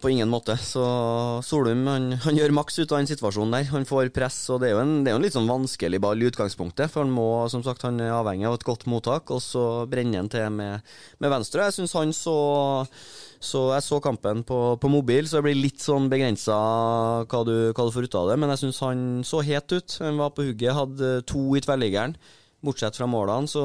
på 0.03 0.09
ingen 0.11 0.27
måte. 0.27 0.57
Så 0.59 0.83
Solum 1.47 1.85
han, 1.87 2.09
han 2.25 2.35
gjør 2.35 2.51
maks 2.57 2.81
ut 2.81 2.91
av 2.91 2.99
den 2.99 3.07
situasjonen 3.07 3.55
der. 3.55 3.69
Han 3.71 3.87
får 3.87 4.11
press, 4.11 4.43
og 4.51 4.59
det 4.59 4.67
er 4.67 4.75
jo 4.75 4.81
en, 4.83 4.93
er 5.05 5.15
en 5.15 5.23
litt 5.23 5.37
sånn 5.37 5.47
vanskelig 5.47 6.01
ball 6.03 6.19
i 6.19 6.27
utgangspunktet. 6.27 6.91
For 6.91 7.05
han 7.05 7.13
må, 7.15 7.29
som 7.53 7.63
sagt, 7.63 7.87
han 7.87 8.03
er 8.03 8.11
avhengig 8.17 8.49
av 8.49 8.59
et 8.59 8.67
godt 8.67 8.83
mottak, 8.91 9.31
og 9.31 9.39
så 9.45 9.85
brenner 9.91 10.19
han 10.19 10.31
til 10.33 10.51
med, 10.57 10.91
med 11.23 11.33
venstre. 11.37 11.69
Jeg 11.69 11.79
syns 11.79 11.95
han 11.95 12.15
så 12.15 12.37
så 13.41 13.61
Jeg 13.73 13.81
så 13.81 13.97
kampen 13.97 14.43
på, 14.45 14.57
på 14.77 14.89
mobil, 14.91 15.25
så 15.25 15.39
det 15.39 15.47
blir 15.47 15.57
litt 15.57 15.81
sånn 15.81 16.11
begrensa 16.11 16.53
hva, 17.25 17.39
hva 17.41 17.87
du 17.87 17.95
får 17.95 18.05
ut 18.05 18.17
av 18.19 18.27
det. 18.29 18.35
Men 18.37 18.53
jeg 18.53 18.61
syns 18.67 18.83
han 18.85 18.99
så 19.25 19.41
het 19.47 19.73
ut. 19.73 19.95
Han 20.03 20.19
var 20.21 20.35
på 20.35 20.45
hugget, 20.45 20.75
hadde 20.77 21.15
to 21.31 21.47
i 21.57 21.63
tverrliggeren. 21.63 22.13
Bortsett 22.61 22.97
fra 22.99 23.07
målene, 23.09 23.49
så 23.49 23.61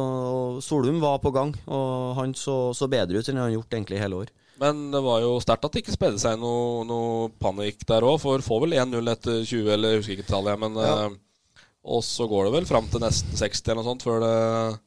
Solum 0.64 1.00
var 1.02 1.18
på 1.20 1.32
gang, 1.34 1.50
og 1.68 2.14
han 2.16 2.32
så, 2.38 2.72
så 2.76 2.88
bedre 2.88 3.20
ut 3.20 3.28
enn 3.28 3.36
han 3.36 3.50
har 3.50 3.56
gjort 3.58 3.74
egentlig 3.76 4.00
hele 4.00 4.22
år. 4.22 4.30
Men 4.62 4.86
det 4.94 5.02
var 5.04 5.20
jo 5.20 5.34
sterkt 5.44 5.66
at 5.68 5.74
det 5.76 5.82
ikke 5.84 5.92
spredde 5.98 6.20
seg 6.22 6.38
noe, 6.40 6.80
noe 6.88 7.28
panikk 7.42 7.82
der 7.90 8.06
òg, 8.08 8.16
for 8.22 8.40
får 8.40 8.62
vel 8.64 8.76
1-0 8.80 9.12
etter 9.12 9.42
20, 9.44 9.68
eller 9.74 9.92
jeg 9.92 10.00
husker 10.00 10.16
ikke 10.16 10.30
tallet, 10.32 10.58
men 10.64 10.78
Ja. 10.80 10.94
eh, 11.10 11.16
Og 11.86 12.00
så 12.02 12.24
går 12.26 12.48
det 12.48 12.52
vel 12.56 12.64
fram 12.66 12.88
til 12.90 12.98
nesten 13.04 13.36
60 13.36 13.68
eller 13.68 13.82
noe 13.82 13.90
sånt 13.92 14.02
før 14.02 14.24
det, 14.24 14.78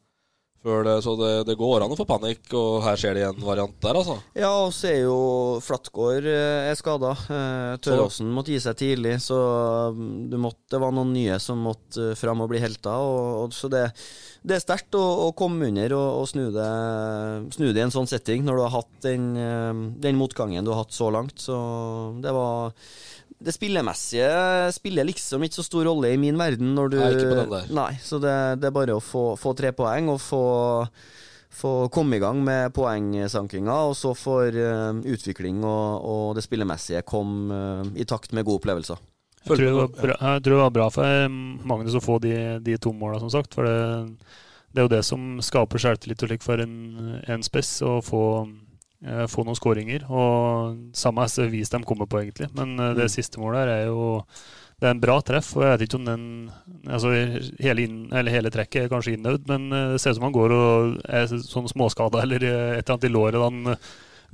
det 0.63 1.02
Så 1.04 1.15
det, 1.15 1.43
det 1.48 1.56
går 1.56 1.84
an 1.84 1.93
å 1.93 1.98
få 1.98 2.06
panikk, 2.08 2.52
og 2.58 2.82
her 2.84 3.00
skjer 3.00 3.15
det 3.15 3.26
en 3.30 3.43
variant 3.45 3.76
der, 3.80 3.95
altså. 3.95 4.17
Ja, 4.36 4.52
og 4.65 4.74
så 4.76 4.89
er 4.91 4.98
jo 5.06 5.19
Flatgård 5.63 6.28
eh, 6.28 6.69
er 6.69 6.76
skada. 6.76 7.13
Eh, 7.32 7.76
Tørråsen 7.84 8.28
måtte 8.34 8.52
gi 8.52 8.60
seg 8.63 8.76
tidlig, 8.80 9.15
så 9.24 9.39
mm, 9.95 10.30
du 10.32 10.38
måtte, 10.41 10.60
det 10.76 10.82
var 10.84 10.91
noen 10.95 11.13
nye 11.15 11.39
som 11.39 11.63
måtte 11.63 12.12
eh, 12.12 12.17
fram 12.19 12.43
og 12.43 12.52
bli 12.52 12.60
helter. 12.60 13.08
Så 13.56 13.72
det, 13.72 13.86
det 14.43 14.58
er 14.58 14.63
sterkt 14.65 14.98
å, 15.00 15.04
å 15.28 15.30
komme 15.38 15.72
under 15.72 15.95
og, 15.95 16.10
og 16.24 16.28
snu, 16.34 16.50
det, 16.56 16.69
snu 17.56 17.69
det 17.72 17.80
i 17.80 17.86
en 17.88 17.95
sånn 17.95 18.10
setting, 18.12 18.43
når 18.43 18.60
du 18.60 18.65
har 18.65 18.76
hatt 18.82 18.91
den, 19.08 19.32
den 20.04 20.19
motgangen 20.19 20.67
du 20.67 20.74
har 20.74 20.84
hatt 20.84 20.95
så 20.95 21.08
langt. 21.13 21.39
Så 21.39 21.56
det 22.19 22.36
var 22.36 22.76
det 23.39 23.54
spillemessige 23.56 24.28
spiller 24.75 25.08
liksom 25.08 25.43
ikke 25.45 25.60
så 25.62 25.63
stor 25.63 25.88
rolle 25.88 26.12
i 26.12 26.19
min 26.19 26.38
verden. 26.39 26.73
Når 26.75 26.91
du, 26.91 26.97
Nei, 26.99 27.10
ikke 27.15 27.30
på 27.30 27.39
den 27.39 27.54
der. 27.54 27.71
Nei, 27.78 27.91
så 28.04 28.19
det, 28.19 28.36
det 28.60 28.69
er 28.69 28.75
bare 28.75 28.97
å 28.97 29.04
få, 29.04 29.23
få 29.39 29.54
tre 29.58 29.71
poeng 29.75 30.12
og 30.12 30.19
få, 30.23 30.43
få 31.62 31.73
komme 31.93 32.19
i 32.19 32.23
gang 32.23 32.41
med 32.43 32.73
poengsankinga, 32.75 33.78
og 33.89 33.95
så 33.97 34.12
får 34.17 34.60
uh, 34.60 34.99
utvikling 35.08 35.63
og, 35.63 36.10
og 36.12 36.25
det 36.36 36.43
spillemessige 36.43 37.06
komme 37.08 37.62
uh, 37.80 37.95
i 37.95 38.08
takt 38.08 38.36
med 38.36 38.47
gode 38.47 38.63
opplevelser. 38.63 38.99
Jeg 39.39 39.56
tror, 39.56 39.63
det 39.63 39.75
var 39.78 39.91
bra, 39.95 40.15
jeg 40.19 40.43
tror 40.43 40.54
det 40.54 40.63
var 40.65 40.75
bra 40.75 40.86
for 40.91 41.36
Magnus 41.71 41.95
å 41.95 42.04
få 42.04 42.19
de, 42.21 42.36
de 42.60 42.75
to 42.82 42.91
måla, 42.91 43.21
som 43.23 43.32
sagt. 43.32 43.56
For 43.56 43.63
det, 43.63 44.17
det 44.75 44.82
er 44.82 44.86
jo 44.86 44.91
det 44.91 45.06
som 45.08 45.39
skaper 45.41 45.82
selvtillit 45.82 46.25
og 46.25 46.30
slik 46.30 46.43
for 46.43 46.62
en, 46.62 46.75
en 47.23 47.45
spess, 47.45 47.78
å 47.88 48.02
få, 48.06 48.23
få 49.32 49.46
noen 49.46 49.56
skåringer. 49.58 50.06
Og 50.12 50.80
samme 50.98 51.28
vis 51.52 51.70
de 51.70 51.84
kommer 51.88 52.06
på, 52.10 52.22
egentlig. 52.24 52.50
Men 52.56 52.80
eh, 52.80 52.94
det 52.96 53.10
Mm. 53.10 53.14
siste 53.16 53.40
målet 53.40 53.66
her 53.66 53.68
er 53.68 53.86
jo 53.88 54.24
det 54.80 54.88
er 54.88 54.92
en 54.96 55.02
bra 55.02 55.20
treff, 55.20 55.58
og 55.58 55.64
jeg 55.64 55.72
vet 55.74 55.82
ikke 55.90 55.98
om 56.00 56.06
den 56.06 56.52
altså 56.88 57.10
hele, 57.60 57.82
inn, 57.84 57.98
eller 58.16 58.32
hele 58.32 58.50
trekket 58.50 58.86
er 58.86 58.88
kanskje 58.88 59.18
innøvd, 59.18 59.48
men 59.48 59.74
eh, 59.74 59.92
det 59.92 60.00
ser 60.00 60.12
ut 60.12 60.16
som 60.16 60.24
han 60.24 60.36
går 60.38 60.54
og 60.56 61.02
er 61.04 61.28
sånn 61.28 61.68
småskada 61.68 62.22
eller 62.24 62.44
eh, 62.48 62.78
et 62.78 62.88
eller 62.88 62.96
annet 62.96 63.10
i 63.10 63.12
låret 63.12 63.44
han 63.44 63.76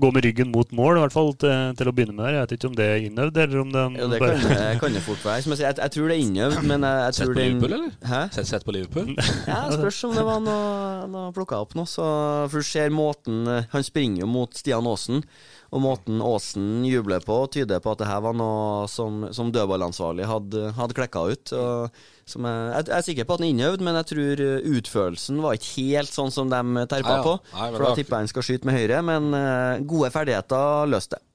gå 0.02 0.10
med 0.12 0.26
ryggen 0.26 0.52
mot 0.52 0.72
mål, 0.76 0.98
i 0.98 1.04
hvert 1.06 1.14
fall 1.16 1.32
til, 1.40 1.76
til 1.80 1.90
å 1.90 1.94
begynne 1.96 2.16
med. 2.16 2.26
der. 2.26 2.36
Jeg 2.36 2.46
vet 2.46 2.56
ikke 2.58 2.70
om 2.70 2.78
det 2.78 2.88
er 2.92 3.06
innøvd, 3.08 3.40
eller 3.46 3.62
om 3.62 3.72
det, 3.72 3.84
Jo, 4.00 4.08
det 4.12 4.20
kan, 4.22 4.46
det 4.50 4.80
kan 4.82 4.98
det 4.98 5.04
fort 5.06 5.26
være. 5.26 5.46
Som 5.46 5.56
jeg, 5.56 5.62
sier, 5.62 5.68
jeg, 5.70 5.80
jeg 5.84 5.94
tror 5.96 6.12
det 6.12 6.16
er 6.18 6.24
innøvd, 6.26 6.60
men 6.68 6.88
jeg, 6.88 7.02
jeg 7.06 7.18
Sett 7.18 7.26
tror 7.26 7.36
på 7.36 7.42
Liverpool, 7.42 7.76
eller? 7.78 7.98
Hæ? 8.12 8.22
Sett, 8.36 8.50
sett 8.52 8.68
på 8.68 8.76
Liverpool? 8.76 9.12
Ja, 9.52 9.60
det 9.70 9.78
spørs 9.80 10.00
om 10.10 10.16
det 10.18 10.26
var 10.28 10.42
noe, 10.44 11.06
noe 11.12 11.34
plukka 11.36 11.62
opp 11.64 11.76
noe. 11.80 11.88
Så, 11.90 12.06
for 12.52 12.64
du 12.64 12.68
ser 12.68 12.92
måten 12.94 13.46
eh, 13.52 13.68
Han 13.72 13.86
springer 13.86 14.26
jo 14.26 14.32
mot 14.32 14.58
Stian 14.58 14.88
Aasen, 14.90 15.22
og 15.76 15.84
måten 15.84 16.20
Aasen 16.24 16.84
jubler 16.88 17.24
på, 17.26 17.38
tyder 17.52 17.82
på 17.84 17.94
at 17.96 18.04
det 18.04 18.10
her 18.10 18.22
var 18.26 18.36
noe 18.38 18.86
som, 18.92 19.26
som 19.36 19.52
dødballansvarlig 19.56 20.28
hadde, 20.30 20.70
hadde 20.78 20.98
klekka 20.98 21.26
ut. 21.32 21.56
Og, 21.56 22.04
som 22.26 22.46
jeg, 22.50 22.62
jeg, 22.74 22.88
jeg 22.90 22.98
er 22.98 23.06
sikker 23.06 23.28
på 23.28 23.36
at 23.36 23.42
den 23.42 23.48
er 23.48 23.54
innøvd, 23.54 23.86
men 23.86 24.00
jeg 24.00 24.10
tror 24.12 24.44
eh, 24.48 24.68
utførelsen 24.80 25.44
var 25.44 25.58
ikke 25.58 25.72
helt 25.76 26.14
sånn 26.14 26.34
som 26.34 26.50
de 26.50 26.86
terpa 26.90 27.20
på. 27.26 27.38
Nei, 27.54 27.70
for 27.70 27.86
da 27.86 27.92
er 27.92 28.00
tipper 28.00 28.18
jeg 28.18 28.26
han 28.26 28.34
skal 28.34 28.48
skyte 28.48 28.70
med 28.70 28.78
høyre, 28.80 29.02
men 29.06 29.30
uh, 29.36 29.84
gode 29.86 30.10
ferdigheter 30.16 30.90
løste 30.90 31.20
det. 31.20 31.26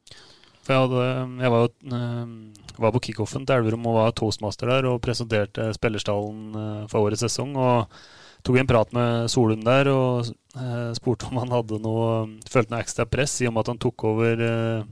For 0.64 0.76
jeg, 0.76 0.86
hadde, 0.86 1.04
jeg 1.40 1.52
var, 1.54 1.68
eh, 1.96 2.72
var 2.84 2.94
på 2.94 3.02
kickoffen 3.08 3.46
til 3.48 3.56
Elverum 3.60 3.86
og 3.90 3.96
var 3.96 4.16
toastmaster 4.16 4.68
der 4.70 4.88
og 4.90 5.00
presenterte 5.04 5.70
spillerstallen 5.76 6.58
eh, 6.60 6.82
for 6.92 7.08
årets 7.08 7.24
sesong. 7.24 7.56
Og 7.56 8.44
tok 8.46 8.60
en 8.60 8.68
prat 8.68 8.92
med 8.96 9.30
Solund 9.32 9.64
der 9.66 9.90
og 9.92 10.28
eh, 10.28 10.90
spurte 10.96 11.30
om 11.30 11.40
han 11.40 11.54
hadde 11.54 11.80
noe 11.82 12.10
følte 12.48 12.74
noe 12.74 12.84
ekstra 12.84 13.08
press 13.08 13.38
i 13.40 13.48
og 13.48 13.56
med 13.56 13.64
at 13.64 13.72
han 13.72 13.82
tok 13.82 14.06
over 14.12 14.44
eh, 14.46 14.84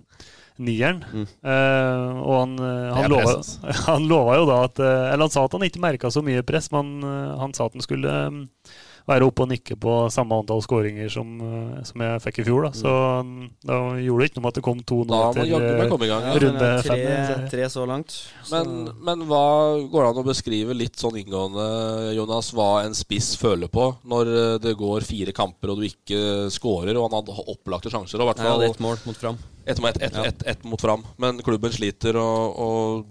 nieren. 0.58 1.02
Eh, 1.14 2.18
og 2.18 2.34
han, 2.34 2.54
eh, 2.58 2.90
han, 2.96 3.08
lova, 3.12 3.34
han 3.88 4.06
lova 4.10 4.36
jo 4.40 4.46
da 4.48 4.58
at 4.66 4.82
eh, 4.82 5.06
Eller 5.12 5.26
han 5.26 5.34
sa 5.34 5.46
at 5.46 5.56
han 5.56 5.66
ikke 5.66 5.82
merka 5.82 6.12
så 6.12 6.22
mye 6.24 6.44
press, 6.46 6.70
men 6.74 6.98
han 7.02 7.54
sa 7.56 7.68
at 7.68 7.78
han 7.78 7.84
skulle 7.84 8.14
eh, 8.26 8.76
være 9.08 9.24
oppe 9.24 9.44
og 9.44 9.48
nikke 9.48 9.76
på 9.80 9.92
samme 10.12 10.36
antall 10.36 10.60
skåringer 10.64 11.08
som, 11.12 11.30
eh, 11.40 11.78
som 11.88 12.02
jeg 12.04 12.20
fikk 12.26 12.40
i 12.42 12.44
fjor. 12.44 12.66
Da. 12.66 12.70
Så 12.76 12.92
mm, 13.24 13.46
da 13.64 13.78
gjorde 14.04 14.20
det 14.20 14.28
ikke 14.28 14.38
noe 14.38 14.44
med 14.44 14.52
at 14.52 14.58
det 14.60 14.64
kom 14.66 14.82
to 14.84 14.98
nå 15.08 15.20
etter. 15.30 15.48
Ja. 15.48 16.34
runde 16.44 16.68
eh, 16.68 16.82
fem. 16.84 17.48
tre, 17.48 17.68
så- 17.72 17.86
langt. 17.88 18.16
Så- 18.44 18.52
Men, 18.58 18.90
men 19.02 19.26
hva 19.30 19.42
går 19.88 20.04
det 20.04 20.10
an 20.12 20.22
å 20.22 20.26
beskrive 20.28 20.76
litt 20.76 20.96
sånn 21.00 21.16
inngående, 21.22 22.14
Jonas, 22.18 22.52
hva 22.52 22.84
en 22.84 22.94
spiss 22.94 23.34
føler 23.40 23.68
på 23.72 23.88
når 24.04 24.32
eh, 24.36 24.58
det 24.58 24.76
går 24.76 25.06
fire 25.08 25.32
kamper 25.32 25.72
og 25.72 25.78
du 25.80 25.88
ikke 25.88 26.50
skårer, 26.52 26.96
og 26.98 27.08
han 27.08 27.22
hadde 27.22 27.48
opplagte 27.48 27.90
sjanser? 27.92 28.20
Og 28.20 28.28
i 28.28 28.32
hvert 28.32 28.44
fall, 28.44 28.62
ja, 28.62 28.68
ett 28.70 28.80
mål 28.84 28.98
mot 29.08 29.16
Fram. 29.16 29.38
ett 29.66 29.78
et, 29.78 29.96
et, 29.96 30.02
et, 30.02 30.26
ett, 30.26 30.42
ett 30.46 30.64
mot 30.64 30.80
fram. 30.80 31.02
Men 31.16 31.38
klubben 31.40 31.72
sliter, 31.72 32.16
og, 32.16 32.58
og 32.58 33.06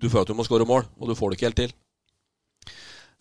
du 0.00 0.08
føler 0.08 0.22
at 0.26 0.32
du 0.32 0.34
må 0.34 0.44
skåre 0.44 0.66
mål, 0.68 0.84
og 1.00 1.08
du 1.08 1.14
får 1.14 1.30
det 1.30 1.38
ikke 1.38 1.46
helt 1.50 1.60
til. 1.66 1.72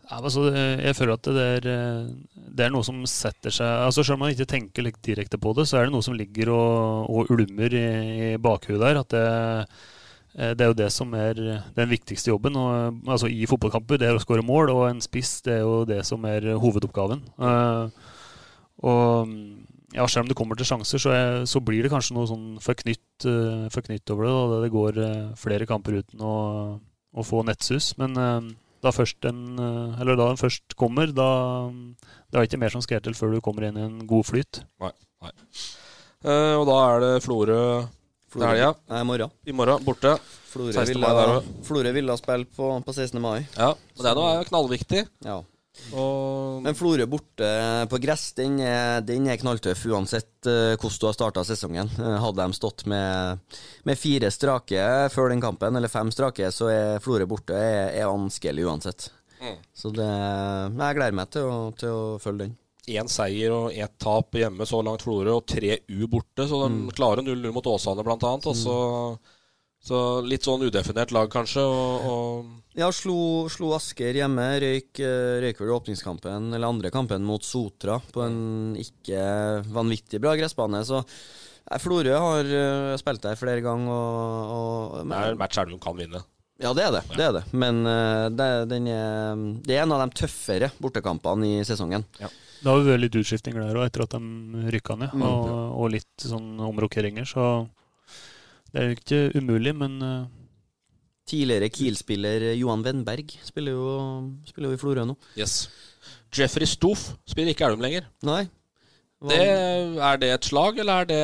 Ja, 0.05 0.19
altså, 0.19 0.51
jeg 0.53 0.93
føler 0.93 1.15
at 1.15 1.27
det 1.33 1.43
er, 1.43 1.67
eh, 1.71 2.41
det 2.55 2.65
er 2.67 2.73
noe 2.73 2.85
som 2.85 2.99
setter 3.09 3.53
seg 3.53 3.85
altså 3.87 4.03
Selv 4.05 4.19
om 4.19 4.25
man 4.25 4.35
ikke 4.35 4.45
tenker 4.49 4.91
direkte 5.01 5.39
på 5.41 5.53
det, 5.57 5.65
så 5.65 5.79
er 5.79 5.87
det 5.87 5.95
noe 5.95 6.05
som 6.05 6.17
ligger 6.17 6.51
og, 6.53 7.09
og 7.09 7.31
ulmer 7.33 7.73
i, 7.73 7.85
i 8.27 8.29
bakhuet 8.37 8.83
der. 8.83 8.99
At 9.01 9.15
det, 9.15 9.25
eh, 10.37 10.51
det 10.53 10.65
er 10.65 10.69
jo 10.69 10.77
det 10.77 10.91
som 10.93 11.13
er 11.17 11.39
den 11.77 11.89
viktigste 11.89 12.29
jobben 12.29 12.57
og, 12.59 13.01
altså 13.07 13.31
i 13.31 13.47
fotballkamper. 13.49 13.97
Det 14.01 14.09
er 14.09 14.17
å 14.17 14.21
skåre 14.21 14.45
mål, 14.45 14.73
og 14.75 14.83
en 14.91 15.01
spiss 15.01 15.39
det 15.47 15.57
er 15.57 15.63
jo 15.63 15.85
det 15.89 16.03
som 16.05 16.25
er 16.29 16.51
hovedoppgaven. 16.59 17.23
Uh, 17.39 17.87
og 18.85 19.31
ja, 19.95 20.03
selv 20.11 20.25
om 20.25 20.29
det 20.29 20.35
kommer 20.37 20.59
til 20.59 20.67
sjanser, 20.67 20.99
så, 20.99 21.13
er, 21.15 21.45
så 21.47 21.61
blir 21.63 21.85
det 21.85 21.93
kanskje 21.93 22.17
noe 22.17 22.27
sånn 22.27 22.59
forknytt, 22.61 23.25
uh, 23.25 23.65
forknytt 23.73 24.11
over 24.11 24.27
det. 24.27 24.35
Da 24.35 24.59
det 24.65 24.73
går 24.75 24.99
uh, 24.99 25.33
flere 25.39 25.69
kamper 25.69 26.01
uten 26.03 26.21
å, 26.21 26.35
å 27.15 27.25
få 27.25 27.41
nettsus. 27.47 27.93
Men 28.01 28.19
da, 28.85 28.93
først 28.95 29.19
den, 29.25 29.41
eh, 29.57 29.99
eller 30.03 30.19
da 30.19 30.29
den 30.31 30.39
først 30.39 30.77
kommer, 30.79 31.11
da 31.15 31.29
det 32.29 32.39
er 32.39 32.47
ikke 32.47 32.61
mer 32.61 32.73
som 32.73 32.83
skal 32.85 33.01
til 33.03 33.17
før 33.17 33.35
du 33.35 33.41
kommer 33.43 33.67
inn 33.67 33.79
i 33.79 33.85
en 33.85 33.99
god 34.09 34.27
flyt. 34.27 34.61
Nei. 34.83 34.93
nei. 35.25 35.33
Eh, 36.25 36.53
og 36.57 36.65
da 36.69 36.79
er 36.89 37.03
det 37.03 37.11
Florø 37.25 37.59
til 38.33 38.45
helga. 38.45 38.71
Nei, 38.91 39.01
i 39.01 39.07
morgen. 39.07 39.35
I 39.45 39.55
morgen, 39.55 39.83
borte. 39.85 40.15
Florø 40.51 40.71
16. 40.71 41.01
ville, 41.67 41.91
ville 41.95 42.17
spille 42.19 42.47
på, 42.57 42.71
på 42.85 42.95
16. 42.95 43.19
mai. 43.21 43.43
Ja, 43.57 43.73
men 43.75 44.05
det 44.05 44.11
er 44.11 44.19
noe 44.19 44.47
knallviktig. 44.49 45.03
Ja. 45.27 45.41
Og 45.95 46.63
Men 46.65 46.75
Florø 46.77 47.05
borte 47.09 47.47
på 47.91 47.99
gress, 48.01 48.29
den 48.37 48.57
er, 48.63 49.03
den 49.05 49.27
er 49.29 49.39
knalltøff 49.39 49.85
uansett 49.91 50.49
eh, 50.49 50.73
hvordan 50.79 51.01
du 51.01 51.07
har 51.07 51.17
starta 51.17 51.43
sesongen. 51.47 51.91
Eh, 51.99 52.17
hadde 52.23 52.41
de 52.41 52.57
stått 52.57 52.85
med, 52.89 53.43
med 53.87 53.99
fire 53.99 54.31
strake 54.33 54.87
før 55.13 55.31
den 55.33 55.43
kampen, 55.43 55.75
eller 55.77 55.91
fem 55.91 56.11
strake, 56.15 56.49
så 56.55 56.71
er 56.73 57.03
Florø 57.03 57.27
borte 57.29 57.59
er, 57.59 57.93
er 57.93 58.09
vanskelig 58.09 58.65
uansett. 58.65 59.09
Mm. 59.41 59.57
Så 59.75 59.91
det, 59.93 60.07
jeg 60.07 60.97
gleder 60.97 61.17
meg 61.19 61.33
til 61.33 61.49
å, 61.49 61.57
til 61.77 61.91
å 61.93 62.05
følge 62.23 62.47
den. 62.47 62.55
én 62.95 63.09
seier 63.11 63.53
og 63.53 63.73
ett 63.73 63.95
tap 64.01 64.37
hjemme 64.37 64.65
så 64.65 64.81
langt 64.85 65.05
Florø, 65.05 65.37
og 65.37 65.47
tre 65.49 65.79
U 65.89 66.07
borte. 66.07 66.47
Så 66.49 66.65
de 66.65 66.95
klarer 66.97 67.25
0-0 67.25 67.53
mot 67.53 67.73
Åsane, 67.75 68.05
blant 68.05 68.25
annet. 68.25 68.49
Og 68.49 68.57
så, 68.57 68.77
så 69.85 70.01
litt 70.25 70.45
sånn 70.45 70.65
udefinert 70.65 71.13
lag, 71.13 71.29
kanskje. 71.31 71.61
Og, 71.61 72.05
og 72.09 72.77
Ja, 72.79 72.89
slo, 72.93 73.45
slo 73.53 73.71
Asker 73.77 74.17
hjemme. 74.17 74.45
Røyk, 74.61 74.91
eh, 74.99 75.39
røyk 75.43 75.61
vel 75.61 75.73
åpningskampen, 75.77 76.51
eller 76.55 76.67
andre 76.67 76.91
kampen, 76.93 77.25
mot 77.25 77.45
Sotra 77.45 77.99
på 78.11 78.23
en 78.25 78.75
ikke 78.81 79.25
vanvittig 79.75 80.21
bra 80.23 80.33
gressbane. 80.39 80.81
Så 80.87 81.03
nei, 81.05 81.81
Florø 81.83 82.15
har 82.17 82.49
eh, 82.61 82.95
spilt 83.01 83.23
der 83.27 83.37
flere 83.39 83.61
ganger, 83.65 83.91
og, 83.93 84.95
og 84.95 85.11
det 85.11 85.19
er 85.21 85.35
en 85.35 85.43
match 85.43 85.61
Elverum 85.61 85.83
kan 85.83 85.99
vinne. 86.01 86.23
Ja, 86.63 86.71
det 86.71 86.85
er 86.87 86.91
det. 86.95 87.03
det, 87.11 87.23
er 87.25 87.33
det. 87.35 87.45
Men 87.51 87.85
eh, 87.85 88.25
det, 88.31 88.49
den 88.71 88.89
er, 88.89 89.45
det 89.67 89.75
er 89.75 89.83
en 89.83 89.93
av 89.93 90.05
de 90.05 90.21
tøffere 90.23 90.71
bortekampene 90.81 91.59
i 91.59 91.63
sesongen. 91.67 92.07
Det 92.15 92.71
har 92.71 92.79
jo 92.79 92.87
vært 92.87 93.03
litt 93.03 93.17
utskifting 93.19 93.57
der 93.59 93.75
òg, 93.75 93.89
etter 93.89 94.05
at 94.05 94.15
de 94.15 94.67
rykka 94.73 94.95
ned. 94.97 95.13
Mm. 95.13 95.25
Og, 95.27 95.49
og 95.83 95.91
litt 95.93 96.25
sånn 96.25 96.55
omrokeringer, 96.63 97.27
så 97.27 97.67
det 98.75 98.81
er 98.81 98.89
jo 98.89 98.95
ikke 98.99 99.19
umulig, 99.39 99.71
men 99.79 99.93
eh, 100.03 100.25
Tidligere 101.25 101.71
Kiel-spiller 101.73 102.43
Johan 102.59 102.83
Wennberg 102.85 103.31
spiller 103.47 103.73
jo, 103.73 103.93
spiller 104.45 104.69
jo 104.69 104.77
i 104.77 104.81
Florø 104.81 105.05
nå. 105.09 105.15
Yes. 105.39 105.55
Jeffrey 106.35 106.67
Stoff 106.69 107.07
spiller 107.25 107.55
ikke 107.55 107.65
Elverum 107.65 107.81
lenger. 107.81 108.05
Nei. 108.27 108.43
Hva- 109.23 109.31
Det, 109.31 109.39
er 110.11 110.19
det 110.21 110.29
et 110.35 110.45
slag, 110.51 110.77
eller 110.83 111.01
er 111.01 111.09
det 111.09 111.21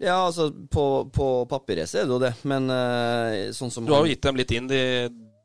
Ja, 0.00 0.16
altså, 0.26 0.48
på, 0.72 0.86
på 1.12 1.26
papiret 1.50 1.90
så 1.90 2.00
er 2.00 2.06
det 2.08 2.14
jo 2.14 2.22
det, 2.22 2.32
men 2.48 2.70
uh, 2.72 3.52
sånn 3.54 3.70
som 3.74 3.84
Du 3.84 3.92
har 3.92 4.06
jo 4.06 4.14
gitt 4.14 4.24
dem 4.24 4.38
litt 4.40 4.54
inn, 4.56 4.70
de 4.70 4.80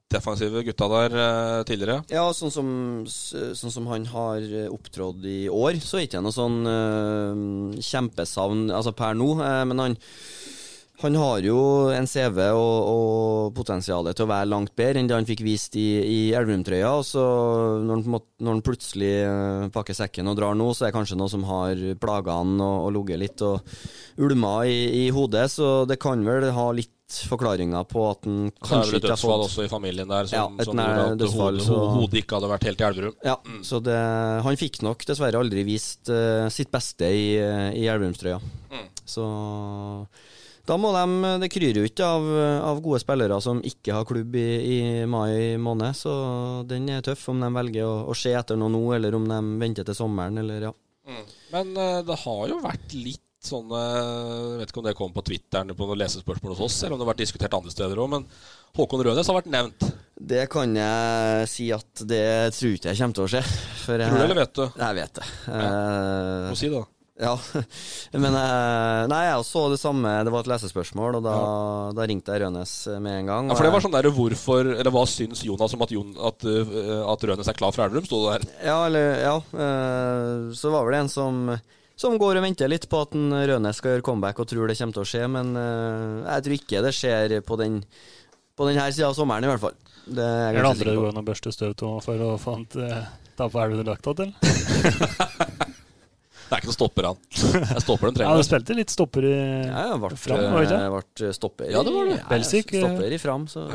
defensive 0.08 0.62
gutta 0.64 0.88
der 0.94 1.18
uh, 1.20 1.64
tidligere. 1.68 2.00
Ja, 2.14 2.24
sånn 2.32 2.54
som, 2.54 2.70
sånn 3.12 3.74
som 3.74 3.90
han 3.92 4.08
har 4.14 4.46
opptrådt 4.72 5.26
i 5.28 5.42
år, 5.52 5.82
så 5.84 6.00
er 6.00 6.08
ikke 6.08 6.24
noe 6.24 6.32
sånn 6.32 6.62
uh, 6.64 7.76
kjempesavn 7.84 8.70
altså 8.72 8.96
per 8.96 9.18
nå. 9.20 9.34
men 9.68 9.84
han, 9.84 9.98
han 10.98 11.16
har 11.20 11.46
jo 11.46 11.58
en 11.94 12.08
CV 12.10 12.40
og, 12.58 12.88
og 12.90 13.54
potensialet 13.58 14.18
til 14.18 14.26
å 14.26 14.32
være 14.32 14.50
langt 14.50 14.74
bedre 14.78 14.98
enn 14.98 15.10
det 15.10 15.14
han 15.14 15.28
fikk 15.30 15.44
vist 15.46 15.78
i, 15.78 15.86
i 16.02 16.20
Elverum-trøya. 16.34 16.90
Og 16.98 17.06
så 17.06 17.24
når 17.86 18.02
han, 18.02 18.24
når 18.42 18.56
han 18.56 18.64
plutselig 18.66 19.14
eh, 19.22 19.68
pakker 19.74 19.98
sekken 19.98 20.32
og 20.32 20.40
drar 20.40 20.58
nå, 20.58 20.72
så 20.74 20.88
er 20.88 20.90
det 20.90 20.98
kanskje 20.98 21.20
noe 21.20 21.30
som 21.30 21.46
har 21.46 21.84
plaga 22.02 22.40
han 22.40 22.56
og, 22.58 22.88
og 22.88 22.94
ligget 22.96 23.22
litt 23.22 23.44
og 23.46 23.78
ulma 24.26 24.60
i, 24.66 24.80
i 25.04 25.10
hodet. 25.14 25.46
Så 25.54 25.84
det 25.90 26.00
kan 26.02 26.24
vel 26.26 26.50
ha 26.56 26.72
litt 26.74 26.94
forklaringer 27.08 27.86
på 27.88 28.02
at 28.10 28.26
han 28.26 28.50
kanskje 28.58 28.64
ikke 28.68 28.74
har 28.74 28.82
fått 28.82 28.82
det 28.82 28.82
er 28.82 28.90
vel 28.90 28.98
et 28.98 29.06
dødsfall 29.06 29.44
også 29.46 29.68
i 29.68 29.70
familien 29.72 30.10
der, 30.10 30.32
Ja, 30.34 30.48
som, 30.48 30.58
et 30.58 30.68
som 30.68 30.82
gjorde 30.82 31.04
at 31.06 31.22
dødsfall, 31.22 31.60
hodet, 31.62 31.92
hodet 31.94 32.24
ikke 32.24 32.40
hadde 32.40 32.50
vært 32.52 32.66
helt 32.68 32.82
i 32.82 32.88
Elverum. 32.88 33.20
Ja, 33.30 33.36
så 33.70 33.80
det, 33.86 34.00
han 34.48 34.60
fikk 34.60 34.82
nok 34.84 35.06
dessverre 35.08 35.46
aldri 35.46 35.64
vist 35.68 36.10
uh, 36.10 36.50
sitt 36.52 36.74
beste 36.74 37.08
i, 37.14 37.30
uh, 37.38 37.70
i 37.78 37.86
Elverumstrøya. 37.86 38.42
Mm. 38.74 38.90
Så 39.08 39.28
da 40.68 40.76
må 40.80 40.90
de 40.96 41.32
Det 41.44 41.50
kryr 41.54 41.80
jo 41.80 41.86
ikke 41.88 42.08
av, 42.18 42.26
av 42.72 42.82
gode 42.84 43.00
spillere 43.04 43.38
som 43.44 43.62
ikke 43.66 43.96
har 43.96 44.08
klubb 44.10 44.36
i, 44.40 44.48
i 44.76 44.80
mai 45.10 45.56
måned, 45.62 45.96
så 45.96 46.12
den 46.68 46.90
er 46.92 47.06
tøff 47.06 47.30
om 47.32 47.40
de 47.44 47.52
velger 47.56 47.88
å, 47.88 48.02
å 48.12 48.18
se 48.18 48.34
etter 48.36 48.60
noe 48.60 48.74
nå, 48.74 48.84
eller 48.98 49.16
om 49.16 49.28
de 49.32 49.40
venter 49.62 49.88
til 49.88 49.96
sommeren, 49.98 50.42
eller 50.44 50.68
ja. 50.70 50.74
Men 51.54 51.72
eh, 51.80 52.02
det 52.04 52.18
har 52.26 52.44
jo 52.52 52.60
vært 52.60 52.92
litt 53.00 53.24
sånne 53.48 53.80
Jeg 53.80 54.58
vet 54.60 54.72
ikke 54.74 54.82
om 54.82 54.86
det 54.90 54.96
kom 54.98 55.12
på 55.16 55.22
Twitteren 55.24 55.70
på 55.78 55.86
noen 55.88 56.02
lesespørsmål 56.02 56.56
hos 56.58 56.64
oss, 56.66 56.80
eller 56.84 56.98
om 56.98 57.00
det 57.00 57.06
har 57.06 57.12
vært 57.14 57.22
diskutert 57.22 57.54
andre 57.56 57.72
steder 57.72 58.02
òg, 58.04 58.10
men 58.12 58.26
Håkon 58.76 59.06
Rønes 59.08 59.30
har 59.30 59.38
vært 59.38 59.48
nevnt. 59.54 59.86
Det 60.18 60.44
kan 60.52 60.74
jeg 60.76 61.48
si 61.54 61.70
at 61.72 62.04
det 62.10 62.26
tror 62.58 62.76
ikke 62.76 62.92
jeg 62.92 63.00
kommer 63.00 63.20
til 63.22 63.24
å 63.28 63.32
skje. 63.32 63.44
For 63.86 64.02
jeg, 64.04 64.10
Tror 64.12 64.20
du 64.20 64.26
eller 64.26 64.40
vet 64.42 64.58
du? 64.58 64.64
Jeg 64.82 64.98
vet 65.00 65.20
det. 65.22 65.28
Eh, 65.54 66.50
Må 66.50 66.58
si 66.60 66.68
det, 66.68 66.82
da. 66.82 66.97
Ja, 67.18 67.34
men 68.22 68.36
eh, 68.38 69.04
Nei, 69.10 69.22
jeg 69.26 69.46
så 69.48 69.64
det 69.72 69.80
samme. 69.82 70.12
Det 70.26 70.34
var 70.34 70.46
et 70.46 70.52
lesespørsmål, 70.52 71.18
og 71.18 71.24
da, 71.26 71.38
da 71.98 72.06
ringte 72.10 72.36
jeg 72.36 72.44
Rønes 72.46 72.74
med 73.02 73.24
en 73.24 73.32
gang. 73.32 73.50
Ja, 73.50 73.58
for 73.58 73.66
det 73.66 73.72
var 73.74 73.86
sånn 73.86 73.96
der 73.96 74.10
hvorfor 74.14 74.70
Eller 74.76 74.94
hva 74.94 75.02
syns 75.10 75.42
Jonas 75.48 75.74
om 75.74 75.86
at, 75.86 75.94
Jon, 75.96 76.14
at, 76.30 76.46
eh, 76.46 77.02
at 77.02 77.26
Rønes 77.32 77.50
er 77.50 77.58
klar 77.58 77.74
for 77.74 77.88
Elverum, 77.88 78.06
sto 78.06 78.22
det 78.28 78.36
der. 78.36 78.54
Ja, 78.70 78.78
eller 78.86 79.10
Ja. 79.24 79.36
eh, 79.42 80.54
så 80.58 80.74
var 80.74 80.86
vel 80.86 80.98
det 80.98 81.04
en 81.08 81.14
som 81.14 81.42
som 81.98 82.14
går 82.22 82.38
og 82.38 82.44
venter 82.46 82.70
litt 82.70 82.84
på 82.92 83.00
at 83.02 83.16
en 83.18 83.32
Rønes 83.34 83.80
skal 83.80 83.96
gjøre 83.96 84.06
comeback 84.06 84.38
og 84.38 84.46
tror 84.52 84.70
det 84.70 84.76
kommer 84.78 84.94
til 84.94 85.02
å 85.02 85.10
skje, 85.10 85.24
men 85.34 85.56
eh, 85.58 86.28
jeg 86.28 86.44
tror 86.46 86.56
ikke 86.60 86.84
det 86.86 86.92
skjer 86.94 87.34
på 87.42 87.58
den 87.58 87.80
På 88.58 88.66
denne 88.70 88.86
sida 88.94 89.10
av 89.10 89.16
sommeren, 89.18 89.46
i 89.46 89.50
hvert 89.50 89.62
fall. 89.62 89.74
Det 90.06 90.22
er 90.22 90.54
er 90.54 90.62
det 90.62 90.70
andre 90.70 90.94
du 90.94 91.02
går 91.02 91.10
an 91.12 91.22
å 91.22 91.26
børste 91.26 91.52
støv 91.54 91.74
av 91.82 91.98
for 92.06 92.22
å 92.22 92.38
få 92.42 92.54
han 92.60 92.70
til 92.70 92.94
ta 93.38 93.50
på 93.50 93.66
drakta 93.86 94.14
til? 94.22 94.32
Det 96.48 96.56
er 96.56 96.62
ikke 96.62 96.70
noen 96.70 96.78
stopper, 96.78 97.08
han. 97.10 97.18
Jeg 97.74 97.84
stopper 97.84 98.08
den 98.08 98.16
Ja, 98.16 98.20
trenger 98.22 98.40
du 98.40 98.48
spilte 98.48 98.76
litt 98.78 98.94
stopper 98.94 99.26
i 99.28 99.34
Ja, 99.36 99.84
jeg 99.92 100.00
ble, 100.04 100.12
Fram, 100.24 100.44
jeg 100.64 100.94
ble 100.94 101.32
stopper. 101.36 101.70
Ja, 101.74 101.84
det 101.84 101.94
var 101.96 102.08
det. 102.08 102.18
ja, 102.22 102.28
Belsik, 102.32 102.72
eh. 102.72 102.86
Stopper 102.86 103.16
i 103.18 103.20
fram. 103.22 103.48
Så 103.52 103.66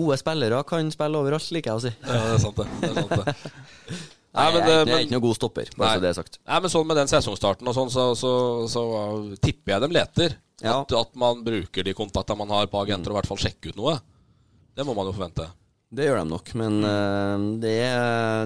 gode 0.00 0.18
spillere 0.20 0.62
kan 0.68 0.88
spille 0.94 1.20
overalt, 1.20 1.50
liker 1.52 1.74
jeg 1.74 1.80
å 1.80 1.84
si. 1.84 1.92
Ja, 2.00 2.20
det 2.30 2.38
er 2.38 2.44
sant, 2.46 2.62
det. 2.62 2.68
det, 2.80 2.90
er 2.90 3.00
sant, 3.02 3.12
det. 3.20 3.98
Nei, 4.34 4.46
men, 4.50 4.64
det, 4.66 4.78
er 4.90 5.04
ikke 5.04 5.14
noe 5.14 5.22
god 5.28 5.36
stopper, 5.38 5.68
bare 5.76 5.86
Nei. 5.86 5.90
så 5.94 6.02
det 6.02 6.08
er 6.08 6.16
sagt. 6.16 6.38
nei, 6.42 6.56
men 6.64 6.72
sånn 6.72 6.88
med 6.90 6.98
den 6.98 7.10
sesongstarten 7.12 7.68
og 7.70 7.76
sånn, 7.76 7.92
så, 7.94 8.06
så, 8.18 8.32
så 8.66 8.82
så 8.90 9.36
tipper 9.38 9.76
jeg 9.76 9.84
dem 9.84 9.94
leter. 9.94 10.34
Ja. 10.64 10.80
At, 10.80 10.94
at 10.96 11.12
man 11.18 11.44
bruker 11.46 11.86
de 11.86 11.94
kontaktene 11.94 12.40
man 12.40 12.50
har 12.56 12.66
på 12.72 12.80
agenter, 12.82 13.12
og 13.12 13.14
i 13.14 13.20
hvert 13.20 13.30
fall 13.30 13.38
sjekker 13.44 13.70
ut 13.70 13.78
noe. 13.78 13.94
Det 14.74 14.86
må 14.86 14.96
man 14.96 15.06
jo 15.06 15.14
forvente. 15.14 15.46
Det 15.94 16.08
gjør 16.08 16.18
de 16.20 16.24
nok, 16.30 16.50
men 16.58 16.78
eh, 16.88 17.44
det, 17.62 17.76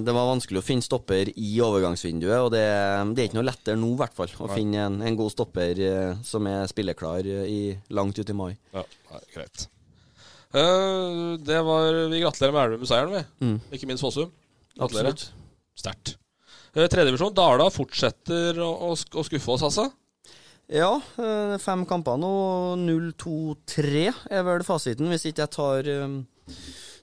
det 0.04 0.14
var 0.14 0.28
vanskelig 0.30 0.61
å 0.61 0.64
finne 0.64 0.84
stopper 0.84 1.30
i 1.32 1.50
overgangsvinduet. 1.64 2.37
Og 2.44 2.50
det, 2.52 2.64
det 3.14 3.22
er 3.22 3.30
ikke 3.30 3.38
noe 3.38 3.48
lettere 3.48 3.80
nå, 3.80 3.92
i 3.94 4.00
hvert 4.02 4.16
fall, 4.16 4.34
å 4.44 4.50
finne 4.52 4.84
en, 4.84 5.00
en 5.08 5.18
god 5.18 5.32
stopper 5.32 5.82
eh, 5.87 6.12
som 6.26 6.48
er 6.50 6.68
spilleklar 6.70 7.26
eh, 7.26 7.48
i, 7.48 7.61
langt 7.96 8.20
ut 8.20 8.32
i 8.32 8.37
mai. 8.37 8.52
Ja, 8.76 8.84
nei, 9.12 9.22
greit. 9.34 9.68
Uh, 10.48 11.37
det 11.44 11.58
var 11.61 11.92
Vi 12.08 12.22
gratulerer 12.22 12.54
med 12.54 12.62
Elverum 12.62 12.80
med 12.80 12.88
seieren, 12.88 13.12
vi. 13.12 13.44
Mm. 13.44 13.56
Ikke 13.76 13.88
minst 13.90 14.04
Fossum. 14.04 14.30
Gratulerer. 14.78 15.28
Sterkt. 15.76 16.16
Uh, 16.72 16.87
Tredjedivisjon. 16.87 17.34
Dala 17.37 17.68
fortsetter 17.72 18.61
å, 18.64 18.70
å, 18.88 18.92
å 18.96 19.26
skuffe 19.28 19.56
oss, 19.56 19.66
altså. 19.68 19.90
Ja, 20.68 20.90
uh, 21.16 21.54
fem 21.62 21.87
kamper 21.88 22.18
nå. 22.20 22.30
0-2-3 22.82 24.02
er 24.37 24.44
vel 24.44 24.64
fasiten, 24.66 25.08
hvis 25.08 25.24
ikke 25.30 25.46
jeg 25.46 25.52
tar, 25.54 25.88
eh, 25.88 26.58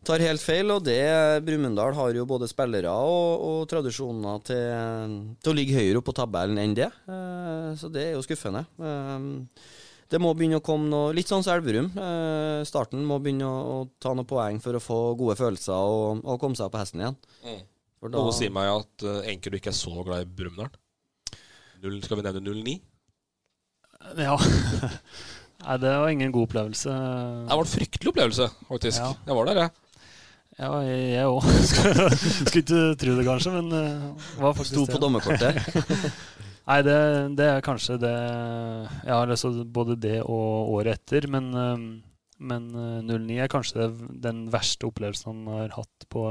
tar 0.08 0.22
helt 0.24 0.42
feil. 0.44 0.70
Og 0.76 0.84
det 0.86 1.00
Brumunddal 1.46 1.96
har 1.98 2.14
jo 2.18 2.26
både 2.30 2.48
spillere 2.52 2.92
og, 2.94 3.42
og 3.50 3.64
tradisjoner 3.72 4.44
til, 4.48 5.18
til 5.42 5.52
å 5.52 5.56
ligge 5.58 5.76
høyere 5.80 6.00
opp 6.02 6.08
på 6.12 6.16
tabellen 6.22 6.62
enn 6.62 6.76
det. 6.78 6.88
Eh, 7.10 7.72
Så 7.82 7.90
det 7.94 8.08
er 8.10 8.16
jo 8.16 8.24
skuffende. 8.26 8.66
Eh, 8.80 9.28
Det 10.14 10.20
må 10.22 10.36
begynne 10.38 10.60
å 10.60 10.64
komme 10.64 10.86
noe 10.86 11.14
Litt 11.18 11.28
sånn 11.32 11.42
som 11.44 11.56
Elverum. 11.58 11.88
Eh, 11.98 12.62
Starten 12.70 13.02
må 13.10 13.18
begynne 13.20 13.48
å, 13.50 13.80
ta 14.00 14.14
noen 14.14 14.28
poeng 14.30 14.60
for 14.62 14.78
å 14.78 14.84
få 14.84 15.00
gode 15.18 15.36
følelser 15.40 15.74
og, 15.76 16.22
og 16.24 16.40
komme 16.44 16.56
seg 16.60 16.70
på 16.72 16.78
hesten 16.82 17.02
igjen. 17.02 17.18
Mm. 17.44 17.62
For 18.00 18.14
da- 18.14 18.22
Noe 18.22 18.36
sier 18.38 18.54
meg 18.54 18.70
at 18.70 19.08
Enkel 19.32 19.58
ikke 19.58 19.72
er 19.74 19.80
så 19.80 19.96
glad 20.06 20.22
i 20.22 20.30
Brumunddal. 20.30 20.70
Skal 22.06 22.18
vi 22.22 22.24
nevne 22.26 22.42
09? 22.54 22.76
Ja. 24.22 24.36
Nei, 25.66 25.76
det 25.82 25.92
var 25.98 26.10
ingen 26.14 26.32
god 26.36 26.46
opplevelse. 26.50 26.94
Det 26.94 27.56
var 27.58 27.64
en 27.66 27.72
fryktelig 27.72 28.12
opplevelse, 28.12 28.48
faktisk. 28.70 29.00
Ja. 29.02 29.12
Jeg 29.26 29.38
var 29.40 29.48
der, 29.50 29.60
jeg. 29.64 29.72
Ja, 30.56 30.72
jeg 30.88 31.28
òg. 31.28 31.44
Skulle 32.48 32.62
ikke 32.64 32.82
tro 33.00 33.16
det, 33.18 33.26
kanskje, 33.28 33.52
men 33.58 33.74
uh, 33.76 34.28
var 34.40 34.56
faktisk 34.56 34.78
Sto 34.78 34.86
på 34.88 35.02
dommerkortet. 35.04 35.60
Nei, 36.66 36.80
det, 36.86 36.98
det 37.38 37.46
er 37.46 37.66
kanskje 37.66 38.00
det 38.02 38.14
Jeg 38.16 39.12
har 39.12 39.30
lest 39.30 39.46
både 39.74 39.98
det 40.02 40.18
og 40.24 40.72
året 40.80 40.98
etter, 40.98 41.28
men, 41.30 41.52
eh, 41.54 41.84
men 42.50 42.64
eh, 42.74 43.04
09 43.06 43.38
er 43.44 43.52
kanskje 43.52 43.84
det, 43.84 43.90
den 44.24 44.40
verste 44.54 44.88
opplevelsen 44.90 45.30
han 45.30 45.52
har 45.54 45.76
hatt 45.76 46.08
på 46.10 46.24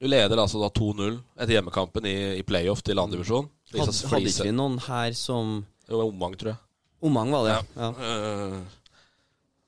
Du 0.00 0.08
leder 0.08 0.40
altså 0.40 0.62
da 0.62 0.70
2-0 0.72 1.18
etter 1.36 1.58
hjemmekampen 1.58 2.08
i, 2.08 2.16
i 2.38 2.46
playoff 2.48 2.80
til 2.86 3.02
andredivisjon. 3.02 3.50
Hadde, 3.74 3.96
hadde 4.14 4.32
ikke 4.32 4.48
vi 4.48 4.56
noen 4.56 4.78
her 4.86 5.12
som 5.18 5.58
Det 5.84 5.92
var 5.92 6.08
Omang, 6.08 6.38
tror 6.40 6.54
jeg. 6.54 6.62
Omang, 7.04 7.34
var 7.34 7.50
det? 7.50 7.58
Ja. 7.76 7.92
Eh, 7.92 8.80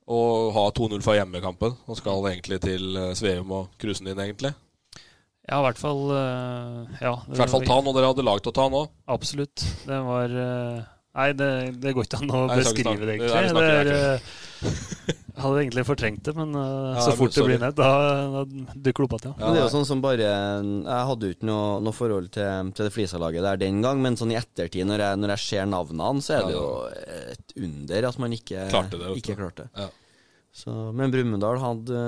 og 0.06 0.52
ha 0.54 0.68
2-0 0.70 1.02
fra 1.02 1.16
hjemmekampen. 1.18 1.74
Og 1.86 1.98
skal 1.98 2.30
egentlig 2.30 2.60
til 2.62 2.94
uh, 2.94 3.10
Sveum 3.18 3.50
og 3.56 3.74
cruisen 3.80 4.06
din, 4.08 4.20
egentlig. 4.22 4.54
Ja, 5.46 5.60
i 5.60 5.66
hvert 5.68 5.78
fall 5.78 6.00
eh, 6.10 6.96
Ja. 7.04 7.12
I 7.22 7.38
hvert 7.38 7.52
fall 7.52 7.62
ta 7.66 7.78
han, 7.78 7.86
dere 7.94 8.10
hadde 8.10 8.24
lag 8.26 8.40
til 8.42 8.50
å 8.50 8.56
ta 8.56 8.66
nå. 8.72 8.82
Absolutt. 9.14 9.62
Det 9.86 9.98
var 10.08 10.32
eh, 10.42 10.80
Nei, 11.16 11.28
det, 11.38 11.50
det 11.80 11.92
går 11.96 12.08
ikke 12.08 12.18
an 12.20 12.32
å 12.34 12.40
beskrive 12.50 13.06
det, 13.06 13.14
egentlig. 13.14 13.30
Det, 13.30 13.52
Det 13.54 13.76
er, 13.76 13.92
eh, 13.94 15.22
hadde 15.42 15.60
egentlig 15.62 15.84
fortrengt 15.88 16.22
det, 16.26 16.34
men 16.36 16.54
eh, 16.56 16.94
Ja, 16.96 17.02
så 17.04 17.12
men 17.12 17.18
fort 17.20 17.34
det 17.36 17.44
blir 17.48 17.60
ned, 17.62 17.76
da, 17.78 17.90
da 18.32 18.44
dukker 18.74 19.04
det 19.04 19.08
opp 19.08 19.16
igjen. 19.18 19.36
Men 19.40 19.52
det 19.52 19.60
er 19.60 19.66
jo 19.66 19.74
sånn 19.74 19.88
som 19.88 20.00
bare 20.04 20.30
Jeg 20.30 21.10
hadde 21.10 21.28
jo 21.28 21.36
ikke 21.36 21.50
noe, 21.50 21.68
noe 21.84 21.96
forhold 21.96 22.32
til, 22.36 22.72
til 22.76 22.88
det 22.88 22.94
Flisa-laget 22.94 23.46
der 23.46 23.60
den 23.66 23.82
gang, 23.84 24.00
men 24.02 24.18
sånn 24.18 24.32
i 24.34 24.40
ettertid, 24.40 24.86
når 24.88 25.04
jeg, 25.04 25.20
når 25.22 25.34
jeg 25.36 25.44
ser 25.44 25.70
navnene, 25.70 26.24
så 26.24 26.38
er 26.38 26.48
det 26.48 26.56
jo 26.56 26.66
et 27.34 27.56
under 27.68 28.10
at 28.10 28.18
man 28.22 28.36
ikke 28.36 28.66
Klarte 28.72 29.00
det. 29.00 29.14
Ikke 29.20 29.38
klarte. 29.38 29.70
Ja. 29.76 29.90
Så, 30.56 30.72
men 30.96 31.12
Brumunddal 31.12 31.58
hadde, 31.60 32.02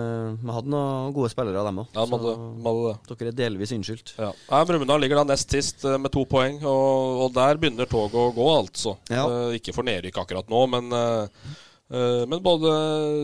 hadde 0.48 0.72
noen 0.72 1.12
gode 1.12 1.28
spillere, 1.28 1.60
dem 1.66 1.82
òg. 1.82 1.90
Ja, 1.92 2.06
de 2.08 2.16
hadde, 2.16 2.30
de 2.32 2.64
hadde 2.64 2.84
det. 2.86 3.16
dere 3.20 3.32
er 3.34 3.36
delvis 3.42 3.74
unnskyldt. 3.76 4.14
Ja. 4.16 4.30
ja 4.32 4.60
Brumunddal 4.70 5.04
ligger 5.04 5.20
da 5.20 5.26
nest 5.28 5.52
sist 5.52 5.84
eh, 5.84 5.98
med 6.00 6.14
to 6.14 6.24
poeng, 6.30 6.56
og, 6.62 7.26
og 7.26 7.34
der 7.36 7.60
begynner 7.60 7.90
toget 7.90 8.16
å 8.16 8.30
gå, 8.32 8.46
altså. 8.54 8.94
Ja. 9.12 9.26
Eh, 9.26 9.58
ikke 9.58 9.76
for 9.76 9.84
nedrykk 9.84 10.22
akkurat 10.24 10.48
nå, 10.48 10.62
men, 10.72 10.88
eh, 10.96 11.26
eh, 11.28 11.58
men 11.88 12.42
både 12.44 12.72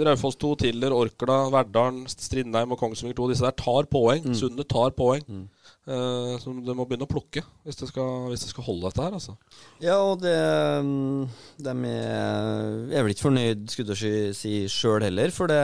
Raufoss 0.09 0.39
2, 0.41 0.55
Tiller, 0.63 0.95
Orkla, 0.97 1.43
Verdalen, 1.53 2.07
Strindheim 2.09 2.73
og 2.73 2.81
Kongsvinger 2.81 3.19
2, 3.19 3.27
disse 3.33 3.45
der 3.45 3.57
tar 3.61 3.91
poeng. 3.91 4.25
Mm. 4.25 4.39
Sundet 4.39 4.71
tar 4.73 4.95
poeng. 4.97 5.27
Eh, 5.85 6.35
så 6.41 6.53
du 6.65 6.71
må 6.73 6.87
begynne 6.89 7.05
å 7.05 7.11
plukke 7.11 7.43
hvis 7.67 7.77
du 7.77 7.85
skal, 7.91 8.31
hvis 8.31 8.47
du 8.47 8.49
skal 8.49 8.65
holde 8.65 8.89
dette 8.89 9.05
her, 9.05 9.17
altså. 9.19 9.35
Ja, 9.85 9.99
og 10.01 10.23
det 10.23 10.33
mm, 10.81 11.27
De 11.61 11.75
er, 11.91 12.79
er 12.89 13.05
vel 13.05 13.13
ikke 13.13 13.27
fornøyd, 13.27 13.67
skulle 13.69 13.97
jeg 14.01 14.33
si, 14.39 14.55
sjøl 14.73 15.05
heller, 15.05 15.35
for 15.35 15.53
det 15.53 15.61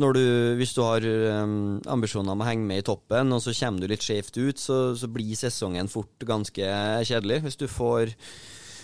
når 0.00 0.16
du, 0.16 0.24
hvis 0.60 0.72
du 0.76 0.80
har 0.84 1.04
um, 1.42 1.80
ambisjoner 1.92 2.32
om 2.32 2.40
å 2.40 2.46
henge 2.46 2.64
med 2.68 2.80
i 2.80 2.84
toppen, 2.86 3.32
og 3.36 3.42
så 3.44 3.52
kommer 3.56 3.82
du 3.82 3.90
litt 3.90 4.04
skjevt 4.04 4.38
ut, 4.38 4.60
så, 4.60 4.78
så 4.96 5.08
blir 5.12 5.36
sesongen 5.36 5.90
fort 5.92 6.24
ganske 6.24 6.70
kjedelig. 7.04 7.40
Hvis 7.44 7.58
du 7.60 7.66
får 7.68 8.14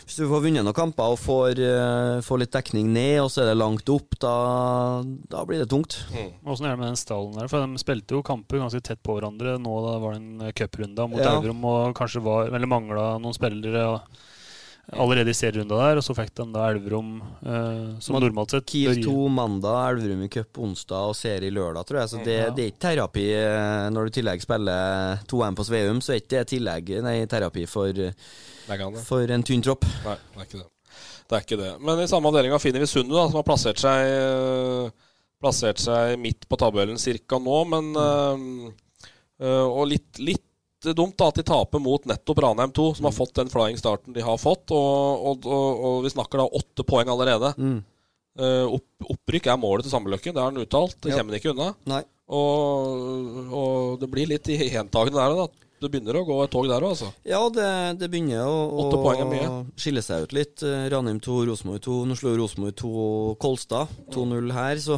hvis 0.07 0.21
du 0.21 0.29
får 0.31 0.45
vunnet 0.45 0.63
noen 0.63 0.77
kamper 0.77 1.17
og 1.17 1.19
får, 1.19 1.59
uh, 1.59 2.21
får 2.23 2.39
litt 2.39 2.53
dekning 2.55 2.93
ned, 2.95 3.17
og 3.25 3.31
så 3.35 3.43
er 3.43 3.49
det 3.51 3.57
langt 3.59 3.91
opp, 3.91 4.15
da, 4.23 4.35
da 5.33 5.43
blir 5.49 5.65
det 5.65 5.67
tungt. 5.73 5.97
Åssen 6.47 6.69
er 6.69 6.77
det 6.77 6.79
med 6.79 6.93
den 6.93 7.01
stallen 7.01 7.35
der? 7.35 7.51
For 7.51 7.65
De 7.67 7.83
spilte 7.83 8.15
jo 8.15 8.23
kamper 8.27 8.63
ganske 8.63 8.81
tett 8.87 9.03
på 9.03 9.17
hverandre. 9.19 9.57
Nå 9.59 9.75
da 9.83 9.97
var 10.03 10.15
det 10.15 10.23
en 10.23 10.55
cuprunde 10.55 11.09
mot 11.11 11.19
Ja. 11.19 11.35
Elverum 11.35 11.67
og 11.67 11.97
kanskje 11.99 12.23
var, 12.23 12.53
eller 12.55 12.71
mangla 12.71 13.09
noen 13.19 13.35
spillere 13.35 13.99
allerede 14.93 15.33
i 15.33 15.35
serierunda 15.35 15.77
der. 15.81 15.97
Og 16.01 16.05
så 16.07 16.15
fikk 16.15 16.31
de 16.39 16.45
da 16.55 16.69
Elverum, 16.71 17.09
eh, 17.43 17.99
som 18.01 18.15
Man- 18.15 18.23
normalt 18.23 18.51
sett 18.55 18.67
Kiel 18.67 18.93
bør 18.95 19.01
gi- 19.01 19.05
2 19.09 19.29
mandag, 19.35 19.79
Elverum 19.97 20.23
i 20.25 20.29
cup 20.29 20.59
onsdag 20.59 21.09
og 21.11 21.17
serie 21.17 21.51
lørdag, 21.51 21.87
tror 21.87 21.99
jeg. 22.01 22.09
Så 22.13 22.25
det, 22.25 22.37
Ja. 22.39 22.51
det 22.51 22.63
er 22.65 22.71
ikke 22.71 22.85
terapi 22.87 23.27
eh, 23.35 23.91
når 23.91 24.05
du 24.05 24.07
i 24.13 24.17
tillegg 24.23 24.41
spiller 24.43 25.19
2M 25.27 25.55
på 25.57 25.65
Sveum, 25.67 25.99
så 26.01 26.13
er 26.15 26.21
ikke 26.21 26.29
det 26.39 26.47
tillegg, 26.55 27.03
nei, 27.03 27.27
terapi 27.27 27.67
for, 27.67 27.93
for 29.05 29.27
en 29.31 29.43
tynn 29.43 29.63
tropp. 29.63 29.83
Nei, 30.05 30.17
det 30.35 30.41
er 30.41 30.47
ikke 30.47 30.63
det. 30.63 30.71
Det 31.29 31.35
er 31.35 31.43
ikke 31.43 31.59
det. 31.59 31.81
Men 31.83 31.99
i 31.99 32.07
samme 32.07 32.31
avdelinga 32.31 32.59
finner 32.63 32.79
vi 32.81 32.87
Sundet, 32.87 33.11
da, 33.17 33.27
som 33.27 33.41
har 33.43 33.43
plassert 33.43 33.79
seg 33.83 34.07
eh, 34.07 34.91
Plassert 35.43 35.77
seg 35.83 36.15
midt 36.19 36.47
på 36.49 36.57
tabellen 36.57 36.97
cirka 36.97 37.37
nå, 37.39 37.57
men 37.69 37.91
eh, 37.95 38.73
øh, 39.45 39.67
Og 39.69 39.89
litt, 39.91 40.19
litt 40.19 40.46
dumt 40.95 41.17
da 41.19 41.29
at 41.33 41.41
de 41.41 41.43
taper 41.43 41.81
mot 41.83 42.05
nettopp 42.07 42.39
Ranheim 42.45 42.71
2, 42.77 42.87
som 42.99 43.09
har 43.09 43.15
fått 43.17 43.35
den 43.35 43.51
flying 43.51 43.79
starten 43.81 44.15
de 44.15 44.23
har 44.23 44.39
fått. 44.39 44.71
Og, 44.71 45.27
og, 45.33 45.47
og, 45.51 45.85
og 45.91 46.01
vi 46.07 46.13
snakker 46.15 46.39
da 46.45 46.47
åtte 46.61 46.87
poeng 46.87 47.09
allerede. 47.11 47.55
Mm. 47.59 47.79
Uh, 48.37 48.67
opp, 48.77 48.87
opprykk 49.17 49.47
er 49.49 49.57
målet 49.59 49.87
til 49.87 49.95
Sammeløkken, 49.97 50.35
det 50.37 50.43
har 50.43 50.53
han 50.53 50.61
uttalt. 50.61 50.99
Det 51.01 51.11
Ja. 51.11 51.19
kommer 51.19 51.33
han 51.33 51.41
ikke 51.41 51.55
unna. 51.57 51.71
Nei. 51.89 52.03
Og, 52.29 53.97
det 54.01 54.09
blir 54.13 54.29
litt 54.29 54.47
gjentagende 54.51 55.17
der 55.19 55.39
da. 55.41 55.47
Det 55.77 55.91
begynner 55.93 56.17
å 56.17 56.25
gå 56.25 56.37
et 56.41 56.51
tog 56.55 56.67
der 56.71 56.81
òg, 56.81 56.95
altså. 56.95 57.11
Ja, 57.29 57.43
det, 57.53 57.67
det 58.01 58.09
begynner 58.13 58.49
å, 58.49 58.61
å 58.81 59.59
skille 59.77 60.01
seg 60.05 60.25
ut 60.25 60.33
litt. 60.33 60.63
Eh, 60.65 60.87
Ranheim 60.93 61.19
2, 61.21 61.37
Rosenborg 61.51 61.83
2. 61.85 61.97
Nå 62.09 62.17
slår 62.17 62.39
Rosenborg 62.41 62.79
2 62.81 62.93
Kolstad 63.43 63.93
2-0 64.15 64.55
her, 64.57 64.81
så 64.81 64.97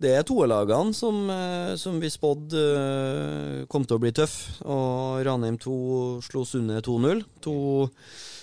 det 0.00 0.14
er 0.16 0.24
toerlagene 0.24 0.94
som, 0.96 1.16
eh, 1.28 1.74
som 1.76 1.98
vi 2.00 2.08
spådde 2.08 2.60
eh, 2.80 3.64
kom 3.68 3.84
til 3.84 3.98
å 3.98 4.02
bli 4.02 4.12
tøff. 4.16 4.34
Og 4.64 5.20
Ranheim 5.26 5.58
2 5.60 5.76
slo 6.24 6.44
Sunne 6.48 6.80
2-0. 6.84 7.20
To, 7.44 7.54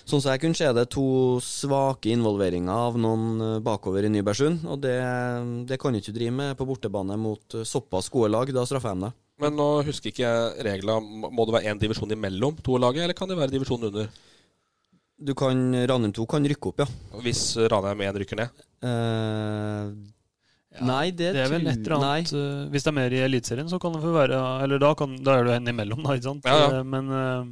sånn 0.06 0.22
som 0.22 0.34
jeg 0.36 0.43
kunne 0.43 0.60
se 0.60 0.70
det, 0.78 0.86
to 0.93 1.08
svake 1.41 2.12
involveringer 2.13 2.70
av 2.70 3.00
noen 3.02 3.41
eh, 3.41 3.56
bakover 3.65 4.06
i 4.06 4.12
Nybergsund. 4.13 4.67
Og 4.70 4.84
det, 4.86 5.00
det 5.70 5.80
kan 5.82 5.96
du 5.96 6.02
ikke 6.02 6.13
drive 6.20 6.36
med 6.36 6.58
på 6.60 6.67
bortebane 6.70 7.17
mot 7.17 7.58
såpass 7.65 8.12
gode 8.13 8.30
lag. 8.36 8.52
Da 8.54 8.65
straffer 8.70 8.93
jeg 8.93 9.00
dem 9.00 9.08
det. 9.08 9.15
Men 9.41 9.58
nå 9.58 9.67
husker 9.86 10.13
ikke 10.13 10.26
jeg 10.28 10.65
reglene. 10.65 11.24
Må 11.34 11.46
det 11.46 11.56
være 11.58 11.72
én 11.74 11.82
divisjon 11.82 12.13
imellom 12.13 12.58
to 12.65 12.78
laget, 12.82 13.06
eller 13.06 13.17
kan 13.17 13.30
det 13.30 13.38
være 13.38 13.54
divisjon 13.54 13.89
under? 13.89 14.12
Du 15.17 15.34
kan, 15.34 15.58
Ranheim 15.89 16.13
2 16.13 16.28
kan 16.30 16.46
rykke 16.46 16.70
opp, 16.70 16.86
ja. 16.86 17.20
Hvis 17.26 17.41
Ranheim 17.74 18.06
1 18.06 18.22
rykker 18.22 18.38
ned? 18.38 18.63
Eh, 18.86 20.13
nei, 20.86 21.12
det, 21.12 21.32
Det 21.36 21.44
er 21.46 21.50
vel 21.52 21.67
et 21.67 21.78
eller 21.82 21.96
annet 21.98 22.32
nei. 22.34 22.46
Hvis 22.73 22.84
det 22.86 22.92
er 22.92 22.96
mer 22.98 23.13
i 23.15 23.21
Eliteserien, 23.25 23.69
så 23.71 23.80
kan 23.82 23.94
det 23.96 24.02
få 24.04 24.12
være 24.15 24.40
Eller 24.63 24.80
da, 24.84 24.94
kan, 25.00 25.15
da 25.23 25.38
er 25.40 25.44
du 25.48 25.52
en 25.56 25.67
imellom, 25.73 26.04
da, 26.06 26.15
ikke 26.17 26.28
sant? 26.30 26.46
Ja, 26.46 26.58
ja. 26.58 26.80
Eh, 26.80 26.84
Men 26.84 27.10
uh, 27.10 27.46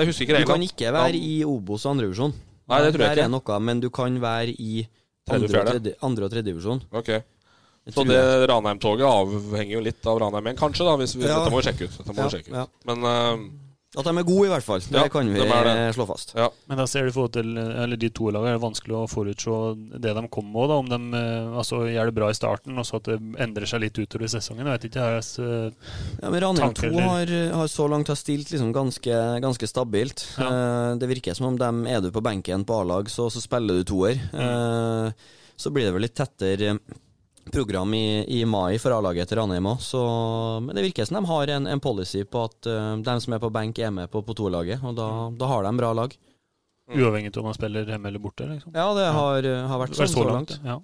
Jeg 0.00 0.10
husker 0.12 0.26
ikke 0.28 0.40
Du 0.44 0.50
kan 0.52 0.62
ikke 0.66 0.92
være 0.94 1.16
i 1.18 1.42
Obos 1.44 1.84
andredivisjon. 1.88 2.32
Nei, 2.70 2.78
det 2.84 2.92
tror 2.94 3.04
jeg 3.04 3.10
ikke 3.16 3.20
ikke. 3.20 3.28
er 3.28 3.32
noe, 3.34 3.60
men 3.68 3.80
du 3.82 3.88
kan 3.90 4.20
være 4.22 4.54
i 4.56 4.86
andre 5.30 5.48
og 5.62 5.66
tredje, 5.72 5.94
andre 6.02 6.24
og 6.24 6.30
tredje 6.32 6.46
divisjon. 6.50 6.80
Ok. 6.94 7.10
Så 7.92 8.04
det 8.06 8.20
Ranheim-toget 8.48 9.02
avhenger 9.08 9.74
jo 9.74 9.80
litt 9.82 10.06
av 10.06 10.20
Ranheim 10.22 10.46
1, 10.52 10.56
kanskje, 10.60 10.86
da. 10.86 10.94
Hvis 11.00 11.16
vi, 11.18 11.26
Ja. 11.26 11.40
Dette 11.42 11.50
må 11.52 11.58
vi 11.60 11.66
sjekke 11.66 11.88
ut. 11.90 11.96
Dette 11.98 12.14
må 12.14 12.22
Ja, 12.22 12.28
vi 12.30 12.36
sjekke 12.36 12.50
ut. 12.52 12.56
ja. 12.56 12.64
Men 12.88 13.06
eh, 13.10 13.44
At 13.92 14.06
de 14.08 14.12
er 14.16 14.24
gode, 14.24 14.46
i 14.46 14.48
hvert 14.48 14.64
fall. 14.64 14.80
Det 14.80 14.96
Ja, 14.96 15.08
kan 15.12 15.28
vi 15.28 15.36
de 15.36 15.44
det. 15.44 15.94
slå 15.94 16.06
fast. 16.08 16.30
Ja. 16.32 16.46
Men 16.70 16.78
da 16.80 16.86
ser 16.88 17.04
du 17.04 17.10
i 17.10 17.12
forhold 17.12 17.34
til 17.34 17.58
eller 17.58 17.96
de 18.00 18.08
to 18.08 18.30
lagene 18.32 18.54
er 18.54 18.56
det 18.56 18.62
vanskelig 18.64 18.94
å 18.96 19.08
forutse 19.10 19.56
det 20.00 20.14
de 20.16 20.22
kommer 20.32 20.52
med. 20.54 20.70
Da, 20.70 20.78
om 20.80 20.88
de 20.88 21.18
eh, 21.18 21.58
altså, 21.60 21.82
gjør 21.92 22.08
det 22.08 22.14
bra 22.16 22.30
i 22.32 22.38
starten, 22.38 22.78
og 22.80 22.88
så 22.88 22.96
at 23.02 23.10
det 23.10 23.18
endrer 23.44 23.68
seg 23.68 23.84
litt 23.84 24.00
utover 24.00 24.24
i 24.24 24.32
sesongen. 24.32 24.64
Jeg 24.64 24.78
vet 24.78 24.88
ikke, 24.88 25.04
jeg 25.04 25.20
har 25.20 25.44
eh, 25.44 25.92
Ja, 26.22 26.30
men 26.32 26.40
Ranheim 26.46 26.74
2 26.80 26.92
har, 27.04 27.34
har 27.58 27.68
så 27.68 27.88
langt 27.92 28.08
har 28.08 28.16
stilt 28.16 28.48
liksom 28.54 28.72
ganske, 28.72 29.20
ganske 29.44 29.68
stabilt. 29.68 30.24
Ja. 30.40 30.48
Uh, 30.48 30.96
det 30.96 31.12
virker 31.12 31.36
som 31.36 31.50
om 31.52 31.60
dem, 31.60 31.84
er 31.86 32.00
du 32.00 32.08
på 32.14 32.24
benken 32.24 32.64
på 32.64 32.80
A-lag, 32.80 33.12
så, 33.12 33.28
så 33.28 33.44
spiller 33.44 33.82
du 33.82 33.84
toer. 33.92 34.16
Eh, 34.32 35.12
så 35.56 35.70
blir 35.70 35.84
det 35.84 35.92
vel 35.94 36.06
litt 36.08 36.16
tettere 36.16 36.78
program 37.50 37.94
i, 37.94 38.24
i 38.40 38.44
mai 38.46 38.78
for 38.78 38.94
A-laget 38.94 39.30
til 39.30 39.40
Ranheim 39.40 39.66
òg, 39.72 39.88
men 40.62 40.76
det 40.76 40.84
virker 40.86 41.08
som 41.08 41.18
de 41.18 41.24
har 41.30 41.54
en, 41.56 41.66
en 41.72 41.82
policy 41.82 42.22
på 42.28 42.44
at 42.46 42.70
uh, 42.70 42.94
de 43.02 43.16
som 43.24 43.34
er 43.34 43.42
på 43.42 43.50
benk, 43.52 43.80
er 43.82 43.90
med 43.90 44.12
på, 44.12 44.22
på 44.22 44.36
toerlaget, 44.38 44.84
og 44.86 44.94
da, 44.98 45.08
da 45.40 45.50
har 45.50 45.66
de 45.66 45.74
bra 45.80 45.92
lag. 45.96 46.14
uavhengig 46.92 47.32
av 47.34 47.42
om 47.42 47.50
man 47.50 47.58
spiller 47.58 47.88
hjemme 47.88 48.08
eller 48.08 48.22
borte. 48.22 48.46
Liksom. 48.46 48.72
Ja, 48.76 48.88
det 48.94 49.10
har, 49.16 49.50
har 49.72 49.82
vært 49.82 49.98
sånn 49.98 50.12
så 50.12 50.28
langt. 50.28 50.58
Ja. 50.62 50.78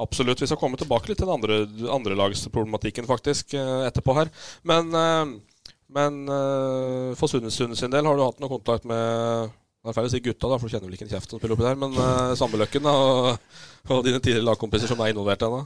Absolutt. 0.00 0.42
Vi 0.42 0.46
skal 0.48 0.56
komme 0.56 0.78
tilbake 0.80 1.10
litt 1.10 1.18
til 1.20 1.28
den 1.28 1.36
andre, 1.36 1.88
andrelagsproblematikken 1.92 3.08
faktisk 3.08 3.54
eh, 3.54 3.86
etterpå 3.88 4.14
her. 4.16 4.30
Men, 4.64 4.94
eh, 4.96 5.64
men 5.92 6.22
eh, 6.24 7.10
for 7.20 7.28
Sunnesund 7.28 7.76
sin 7.78 7.92
del, 7.92 8.08
har 8.08 8.16
du 8.16 8.24
hatt 8.24 8.40
noe 8.40 8.52
kontakt 8.54 8.88
med 8.88 9.52
det 9.80 9.92
er 9.92 9.96
feil 9.96 10.08
å 10.08 10.12
si 10.12 10.22
gutta, 10.24 10.48
da, 10.50 10.56
for 10.60 10.68
du 10.68 10.74
kjenner 10.74 10.90
vel 10.90 10.96
ikke 10.98 11.06
en 11.06 11.12
kjeft 11.14 11.32
som 11.32 11.40
spiller 11.40 11.56
oppi 11.56 11.64
der. 11.64 11.78
Men 11.80 11.94
uh, 11.96 12.32
Sandbøløkken 12.36 12.84
da, 12.84 12.96
og, 13.00 13.60
og 13.88 14.02
dine 14.04 14.20
tidligere 14.20 14.44
lagkompiser 14.50 14.90
som 14.90 15.00
er 15.00 15.14
involvert 15.14 15.46
ennå? 15.46 15.62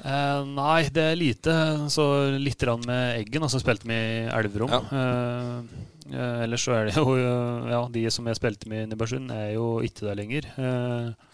Uh, 0.00 0.42
nei, 0.50 0.82
det 0.92 1.06
er 1.06 1.16
lite. 1.16 1.54
Så 1.92 2.04
litt 2.36 2.60
grann 2.60 2.84
med 2.84 3.22
Eggen, 3.22 3.46
altså 3.46 3.62
spilte 3.62 3.88
vi 3.88 3.96
i 3.96 4.28
Elverum. 4.28 4.76
Eh, 4.76 5.88
Uh, 6.10 6.42
ellers 6.42 6.64
så 6.66 6.74
er 6.74 6.88
det 6.88 6.96
jo 6.98 7.12
eh, 7.14 7.68
Ja, 7.70 7.84
de 7.92 8.00
som 8.10 8.26
jeg 8.26 8.38
spilte 8.38 8.70
med 8.70 8.82
i 8.82 8.88
Nybergsund, 8.90 9.30
er 9.30 9.52
jo 9.54 9.66
ikke 9.86 10.08
der 10.08 10.18
lenger. 10.18 10.48
Eh, 10.58 11.28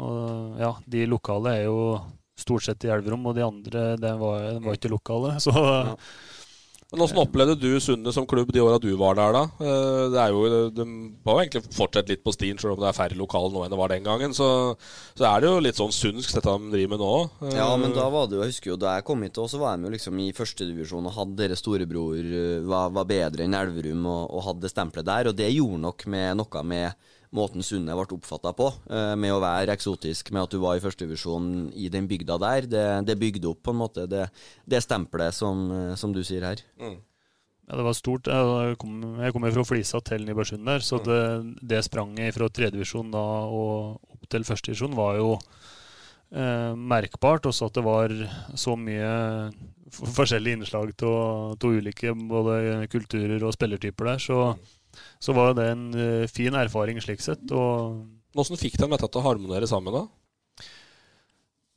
og 0.00 0.58
ja, 0.58 0.72
de 0.90 1.04
lokale 1.06 1.52
er 1.58 1.68
jo 1.68 2.00
stort 2.40 2.64
sett 2.64 2.86
i 2.86 2.90
Elverum, 2.90 3.28
og 3.28 3.36
de 3.36 3.44
andre 3.44 3.84
det 4.00 4.12
var, 4.18 4.46
de 4.56 4.64
var 4.64 4.78
ikke 4.78 4.90
lokale. 4.90 5.36
Så 5.44 5.52
Men 6.90 7.04
Hvordan 7.04 7.20
opplevde 7.22 7.54
du 7.60 7.68
Sundet 7.78 8.14
som 8.16 8.24
klubb 8.26 8.48
de 8.50 8.62
åra 8.64 8.78
du 8.82 8.88
var 8.98 9.14
der, 9.14 9.32
da? 9.36 9.42
Eh, 9.62 10.06
Det 10.10 10.18
er 10.18 10.32
jo, 10.34 10.70
De 10.74 10.84
jo 10.84 11.36
egentlig 11.38 11.62
fortsatt 11.76 12.08
litt 12.10 12.24
på 12.24 12.32
stien, 12.34 12.58
selv 12.58 12.74
om 12.74 12.80
det 12.82 12.88
er 12.90 12.96
færre 12.96 13.18
lokale 13.18 13.52
nå 13.54 13.62
enn 13.62 13.70
det 13.70 13.78
var 13.78 13.92
den 13.92 14.02
gangen. 14.08 14.34
Så, 14.34 14.48
så 15.14 15.28
er 15.28 15.40
det 15.44 15.52
jo 15.52 15.60
litt 15.62 15.78
sånn 15.78 15.94
sunnsk 15.94 16.34
dette 16.34 16.50
de 16.50 16.72
driver 16.74 16.90
med 16.96 17.04
nå. 17.04 17.12
Eh, 17.46 17.54
Ja, 17.60 17.68
men 17.78 17.94
da 17.94 18.08
var 18.10 18.26
det 18.26 18.38
jo, 18.38 18.42
jeg 18.42 18.54
husker 18.56 18.72
jo 18.72 18.80
da 18.80 18.96
jeg 18.98 19.06
kom 19.06 19.22
hit, 19.22 19.38
og 19.38 19.46
så 19.52 19.60
var 19.62 19.76
de 19.78 19.86
jo 19.86 19.94
liksom 19.94 20.18
i 20.18 20.32
førstedivisjon 20.34 21.06
og 21.06 21.14
hadde 21.14 21.38
deres 21.44 21.62
storebror 21.62 22.18
eh, 22.18 22.58
var, 22.66 22.90
var 22.90 23.06
bedre 23.06 23.46
enn 23.46 23.54
Elverum 23.54 24.10
og, 24.10 24.26
og 24.34 24.46
hadde 24.48 24.66
det 24.66 24.74
stempelet 24.74 25.06
der. 25.06 25.30
Og 25.30 25.38
det 25.38 25.52
gjorde 25.54 25.84
nok 25.86 26.06
med 26.10 26.40
noe 26.42 26.64
med 26.66 27.09
måten 27.36 27.62
Sunne 27.62 27.94
ble 27.94 28.16
oppfatta 28.16 28.50
på, 28.58 28.70
eh, 28.90 29.14
med 29.14 29.30
å 29.30 29.40
være 29.42 29.70
eksotisk, 29.76 30.32
med 30.34 30.42
at 30.48 30.50
du 30.50 30.58
var 30.58 30.76
i 30.76 30.82
førstedivisjon 30.82 31.70
i 31.78 31.88
den 31.92 32.08
bygda 32.10 32.38
der. 32.42 32.66
Det, 32.66 32.86
det 33.06 33.18
bygde 33.20 33.46
opp 33.52 33.62
på 33.62 33.70
en 33.74 33.78
måte 33.84 34.08
det, 34.10 34.24
det 34.66 34.82
stempelet 34.82 35.34
som, 35.36 35.62
eh, 35.70 35.94
som 36.00 36.12
du 36.12 36.24
sier 36.26 36.42
her. 36.48 36.64
Ja, 37.70 37.76
det 37.78 37.84
var 37.86 37.94
stort. 37.94 38.26
Jeg 38.26 38.78
kom, 38.82 38.96
jeg 39.22 39.32
kom 39.36 39.44
fra 39.54 39.62
Flisa 39.68 40.00
til 40.02 40.24
Nybergsund 40.26 40.66
der, 40.66 40.82
så 40.82 40.98
det, 41.06 41.20
det 41.62 41.84
spranget 41.86 42.34
fra 42.34 42.48
tredjevisjon 42.50 43.12
da 43.14 43.22
og 43.46 44.00
opp 44.10 44.26
til 44.28 44.42
førstedivisjon 44.48 44.96
var 44.98 45.20
jo 45.20 45.36
eh, 46.34 46.74
merkbart. 46.74 47.46
Også 47.46 47.68
at 47.70 47.78
det 47.78 47.84
var 47.86 48.10
så 48.58 48.74
mye 48.74 49.12
f- 49.86 50.02
forskjellige 50.18 50.58
innslag 50.58 50.92
av 51.06 51.62
ulike 51.62 52.10
både 52.14 52.88
kulturer 52.90 53.46
og 53.46 53.54
spillertyper 53.54 54.10
der. 54.16 54.18
Så, 54.26 54.40
så 55.20 55.36
var 55.36 55.54
det 55.58 55.68
en 55.72 55.84
uh, 55.94 56.30
fin 56.30 56.56
erfaring 56.56 57.00
slik 57.02 57.22
sett. 57.24 57.44
Og 57.52 58.00
Hvordan 58.36 58.60
fikk 58.60 58.78
de 58.78 58.88
dette 58.88 59.08
til 59.08 59.20
å 59.20 59.26
harmonere 59.26 59.68
sammen, 59.68 59.94
da? 59.94 60.06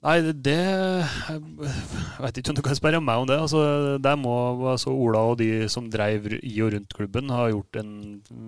Nei, 0.03 0.17
det, 0.19 0.33
det 0.43 0.55
Jeg 0.59 2.23
vet 2.25 2.37
ikke 2.39 2.51
om 2.51 2.57
du 2.57 2.61
kan 2.65 2.75
spørre 2.75 2.99
meg 3.03 3.21
om 3.21 3.27
det. 3.29 3.37
Altså, 3.39 3.61
der 4.03 4.17
må 4.19 4.33
altså, 4.73 4.91
Ola 4.91 5.21
og 5.31 5.37
de 5.39 5.69
som 5.71 5.87
drev 5.91 6.27
i 6.41 6.57
og 6.65 6.73
rundt 6.75 6.95
klubben, 6.97 7.31
ha 7.31 7.47
gjort 7.51 7.79
en, 7.79 7.93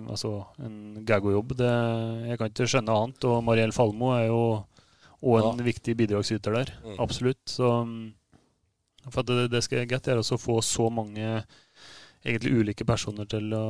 altså, 0.04 0.34
en 0.60 1.00
gaggo-jobb. 1.08 1.56
Jeg 1.56 2.40
kan 2.40 2.52
ikke 2.52 2.68
skjønne 2.68 2.98
annet. 3.00 3.28
Og 3.28 3.40
Mariell 3.46 3.72
Falmo 3.76 4.12
er 4.18 4.28
jo 4.28 4.42
òg 5.26 5.48
en 5.54 5.64
viktig 5.64 5.96
bidragsyter 5.96 6.58
der. 6.60 6.74
Mm. 6.84 7.00
Absolutt. 7.06 7.40
Så 7.48 7.72
for 9.08 9.22
at 9.22 9.30
det, 9.30 9.48
det 9.54 9.64
skal 9.64 9.88
godt 9.88 10.12
er 10.12 10.20
å 10.20 10.40
få 10.40 10.60
så 10.64 10.90
mange 10.92 11.40
egentlig 12.26 12.52
ulike 12.60 12.84
personer 12.84 13.28
til 13.30 13.52
å 13.56 13.66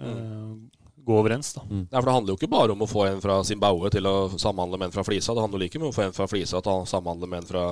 gå 0.00 1.16
overens. 1.16 1.52
da. 1.56 1.62
Nei, 1.70 1.86
for 1.90 2.08
Det 2.10 2.16
handler 2.18 2.34
jo 2.34 2.40
ikke 2.40 2.50
bare 2.52 2.72
om 2.76 2.82
å 2.84 2.90
få 2.90 3.06
en 3.08 3.20
fra 3.24 3.40
Zimbabwe 3.44 3.90
til 3.90 4.04
å 4.06 4.16
samhandle 4.38 4.78
med 4.78 4.90
en 4.90 4.98
fra 4.98 5.04
Flisa. 5.06 5.34
Det 5.34 5.40
handler 5.46 5.64
like 5.66 5.78
mye 5.80 5.88
om 5.88 5.94
å 5.94 5.96
få 5.96 6.06
en 6.08 6.12
fra 6.16 6.26
Flisa 6.30 6.60
til 6.62 6.72
å 6.72 6.86
samhandle 6.86 7.28
med 7.28 7.42
en 7.44 7.48
fra 7.48 7.64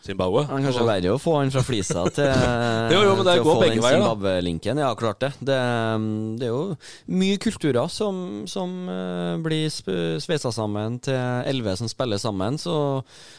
Zimbabwe. 0.00 0.46
Det 0.46 0.54
er 0.56 0.62
kanskje 0.64 0.80
Og- 0.80 0.88
verre 0.88 1.10
å 1.12 1.18
få 1.20 1.32
han 1.40 1.50
fra 1.52 1.60
Flisa 1.66 2.04
til, 2.08 2.24
Jo, 2.94 3.00
jo, 3.04 3.16
men 3.16 3.24
det 3.26 3.34
til 3.36 3.42
å 3.44 3.52
få 3.52 3.64
den. 3.66 3.82
Zimbabwe-linken. 3.84 4.78
Ja, 4.80 4.94
klart 4.94 5.18
det. 5.20 5.32
det. 5.44 5.58
Det 6.40 6.46
er 6.46 6.52
jo 6.54 6.76
mye 7.08 7.36
kulturer 7.42 7.90
som, 7.92 8.46
som 8.48 8.88
eh, 8.88 9.36
blir 9.44 9.68
sveisa 10.20 10.52
sammen 10.56 10.96
til 11.04 11.16
elleve 11.50 11.76
som 11.76 11.88
spiller 11.88 12.16
sammen. 12.22 12.56
Så 12.56 12.72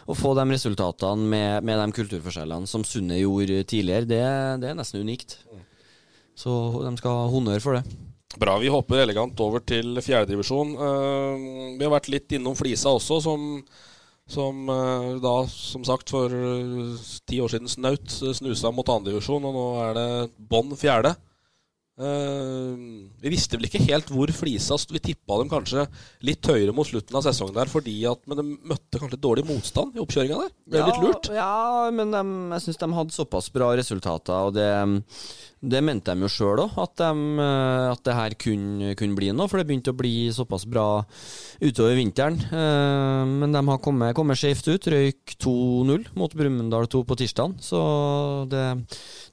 å 0.05 0.13
få 0.17 0.35
de 0.37 0.45
resultatene 0.53 1.17
med, 1.33 1.63
med 1.63 1.81
de 1.81 1.97
kulturforskjellene 1.97 2.67
som 2.69 2.83
Sunne 2.85 3.17
gjorde 3.21 3.63
tidligere, 3.65 4.05
det, 4.05 4.21
det 4.61 4.69
er 4.69 4.77
nesten 4.77 5.01
unikt. 5.01 5.39
Så 6.37 6.53
de 6.85 6.93
skal 6.97 7.23
ha 7.23 7.27
honnør 7.29 7.61
for 7.61 7.77
det. 7.79 7.85
Bra. 8.39 8.57
Vi 8.61 8.71
hopper 8.71 9.01
elegant 9.03 9.39
over 9.43 9.63
til 9.65 9.97
fjerdedivisjon. 10.03 10.75
Uh, 10.77 11.73
vi 11.77 11.85
har 11.85 11.93
vært 11.93 12.11
litt 12.11 12.37
innom 12.37 12.55
Flisa 12.57 12.93
også, 12.95 13.19
som, 13.25 13.49
som 14.29 14.69
uh, 14.71 15.17
da, 15.23 15.35
som 15.51 15.83
sagt, 15.87 16.13
for 16.13 16.31
eh, 16.31 17.09
ti 17.27 17.41
år 17.43 17.51
siden 17.51 17.71
snaut 17.71 18.07
snusa 18.11 18.71
mot 18.73 18.87
andredivisjon, 18.93 19.49
og 19.49 19.57
nå 19.57 19.67
er 19.87 19.99
det 19.99 20.07
bånn 20.51 20.73
fjerde. 20.79 21.15
Uh, 22.01 23.11
vi 23.21 23.29
visste 23.29 23.59
vel 23.59 23.67
ikke 23.67 23.83
helt 23.83 24.09
hvor 24.09 24.31
Flisa. 24.33 24.79
Vi 24.89 25.03
tippa 25.11 25.37
dem 25.41 25.51
kanskje 25.51 25.85
litt 26.25 26.47
høyere 26.47 26.73
mot 26.73 26.87
slutten 26.87 27.19
av 27.19 27.27
sesongen 27.27 27.57
der, 27.59 27.69
fordi 27.69 27.99
at, 28.09 28.23
men 28.31 28.39
de 28.39 28.47
møtte 28.71 29.01
kanskje 29.01 29.19
dårlig 29.21 29.45
motstand 29.49 29.97
i 29.97 30.01
oppkjøringa 30.01 30.39
der. 30.39 30.55
Ble 30.71 30.87
litt 30.87 31.03
lurt. 31.03 31.31
Ja, 31.35 31.91
men 31.93 32.15
de, 32.15 32.25
jeg 32.55 32.65
syns 32.65 32.81
de 32.81 32.93
hadde 32.95 33.17
såpass 33.17 33.51
bra 33.53 33.73
resultater, 33.77 34.47
og 34.47 34.55
det, 34.55 34.71
det 35.61 35.77
mente 35.85 36.09
de 36.09 36.25
jo 36.25 36.29
sjøl 36.31 36.59
òg, 36.63 36.71
at, 36.81 36.95
de, 36.97 37.43
at 37.91 37.99
det 38.07 38.15
her 38.17 38.33
kunne, 38.41 38.95
kunne 38.97 39.17
bli 39.17 39.27
noe. 39.29 39.45
For 39.45 39.61
det 39.61 39.67
begynte 39.69 39.93
å 39.93 39.97
bli 39.97 40.31
såpass 40.33 40.65
bra 40.65 41.03
utover 41.61 41.99
vinteren. 41.99 42.39
Eh, 42.49 43.29
Men 43.29 43.53
de 43.53 43.61
har 43.67 43.81
kommet, 43.85 44.15
kommet 44.17 44.41
skjevt 44.41 44.71
ut. 44.71 44.89
Røyk 44.89 45.35
2-0 45.37 46.07
mot 46.17 46.33
Brumunddal 46.33 46.89
2 46.89 47.03
på 47.05 47.19
tirsdag. 47.21 47.53
Så 47.61 47.81
det, 48.49 48.65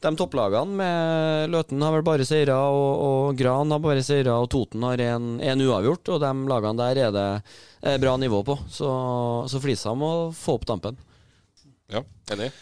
de 0.05 0.15
topplagene 0.21 0.77
med 0.83 1.55
Løten 1.55 1.81
har 1.87 1.97
vel 1.97 2.05
bare 2.05 2.29
seire, 2.29 2.61
og, 2.61 2.93
og 3.09 3.41
Gran 3.41 3.73
har 3.73 3.81
bare 3.89 4.05
seire, 4.05 4.37
og 4.37 4.51
Toten 4.53 4.85
har 4.85 5.01
en 5.09 5.65
uavgjort. 5.65 6.13
Og 6.13 6.21
de 6.27 6.35
lagene 6.53 6.77
der 6.85 7.05
er 7.09 7.17
det 7.17 7.99
bra 8.05 8.19
nivå 8.21 8.45
på. 8.45 8.59
Så, 8.69 8.93
så 9.49 9.65
Flisa 9.65 9.97
må 9.97 10.29
få 10.37 10.61
opp 10.61 10.69
dampen. 10.69 11.01
Ja, 11.89 12.05
enig. 12.37 12.53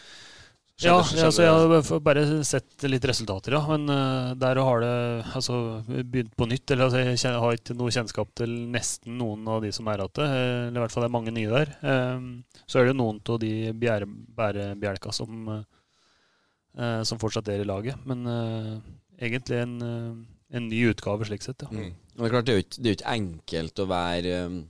Ja, 0.85 0.99
ja, 1.17 1.31
så 1.33 1.41
jeg 1.41 1.49
har 1.49 2.01
bare 2.05 2.23
sett 2.45 2.85
litt 2.85 3.05
resultater, 3.09 3.55
ja. 3.57 3.63
Men 3.71 3.89
uh, 3.89 4.35
der 4.37 4.59
har 4.61 4.83
det 4.85 4.97
altså, 5.39 5.81
begynt 5.89 6.35
på 6.37 6.49
nytt. 6.51 6.69
Eller 6.69 6.91
altså, 6.91 7.01
jeg 7.01 7.41
har 7.41 7.57
ikke 7.57 7.77
noe 7.79 7.95
kjennskap 7.95 8.35
til 8.37 8.53
nesten 8.75 9.17
noen 9.17 9.49
av 9.49 9.65
de 9.65 9.71
som 9.73 9.89
er 9.89 10.05
igjen. 10.05 10.21
Eh, 10.27 10.67
Eller 10.67 10.77
i 10.77 10.85
hvert 10.85 10.93
fall 10.93 11.07
det 11.07 11.09
er 11.09 11.17
mange 11.17 11.33
nye 11.33 11.55
der. 11.55 11.73
Um, 11.81 12.29
Så 12.67 12.79
er 12.79 12.85
det 12.85 12.93
jo 12.93 13.01
noen 13.01 13.23
av 13.25 13.41
de 13.41 13.55
bærebjelka 13.73 15.17
som, 15.17 15.49
uh, 15.49 17.03
som 17.09 17.25
fortsatt 17.25 17.49
er 17.55 17.65
i 17.65 17.69
laget. 17.73 18.05
Men 18.05 18.29
uh, 18.29 18.77
egentlig 19.17 19.63
en, 19.65 19.77
en 19.81 20.69
ny 20.69 20.87
utgave 20.93 21.25
slik 21.25 21.47
sett, 21.47 21.65
ja. 21.65 21.73
Mm. 21.73 21.95
det 22.19 22.27
er 22.29 22.35
klart, 22.37 22.49
det 22.49 22.53
er 22.53 22.61
jo 22.61 22.67
ikke, 22.67 22.83
det 22.83 22.91
er 22.91 22.99
ikke 23.01 23.17
enkelt 23.17 23.81
å 23.81 23.93
være, 23.97 24.41
um, 24.45 24.65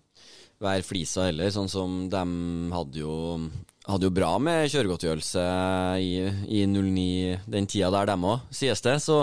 flisa 0.86 1.26
heller. 1.32 1.50
Sånn 1.50 1.72
som 1.72 2.04
de 2.14 2.26
hadde 2.78 3.02
jo, 3.02 3.16
hadde 3.86 4.08
jo 4.08 4.14
bra 4.14 4.32
med 4.42 4.70
kjøregodtgjørelse 4.72 5.44
i, 6.02 6.10
i 6.58 6.64
09, 6.66 7.06
den 7.54 7.68
tida 7.70 7.92
der, 7.94 8.10
dem 8.10 8.26
òg, 8.26 8.48
sies 8.54 8.82
det. 8.84 8.96
Så 9.04 9.22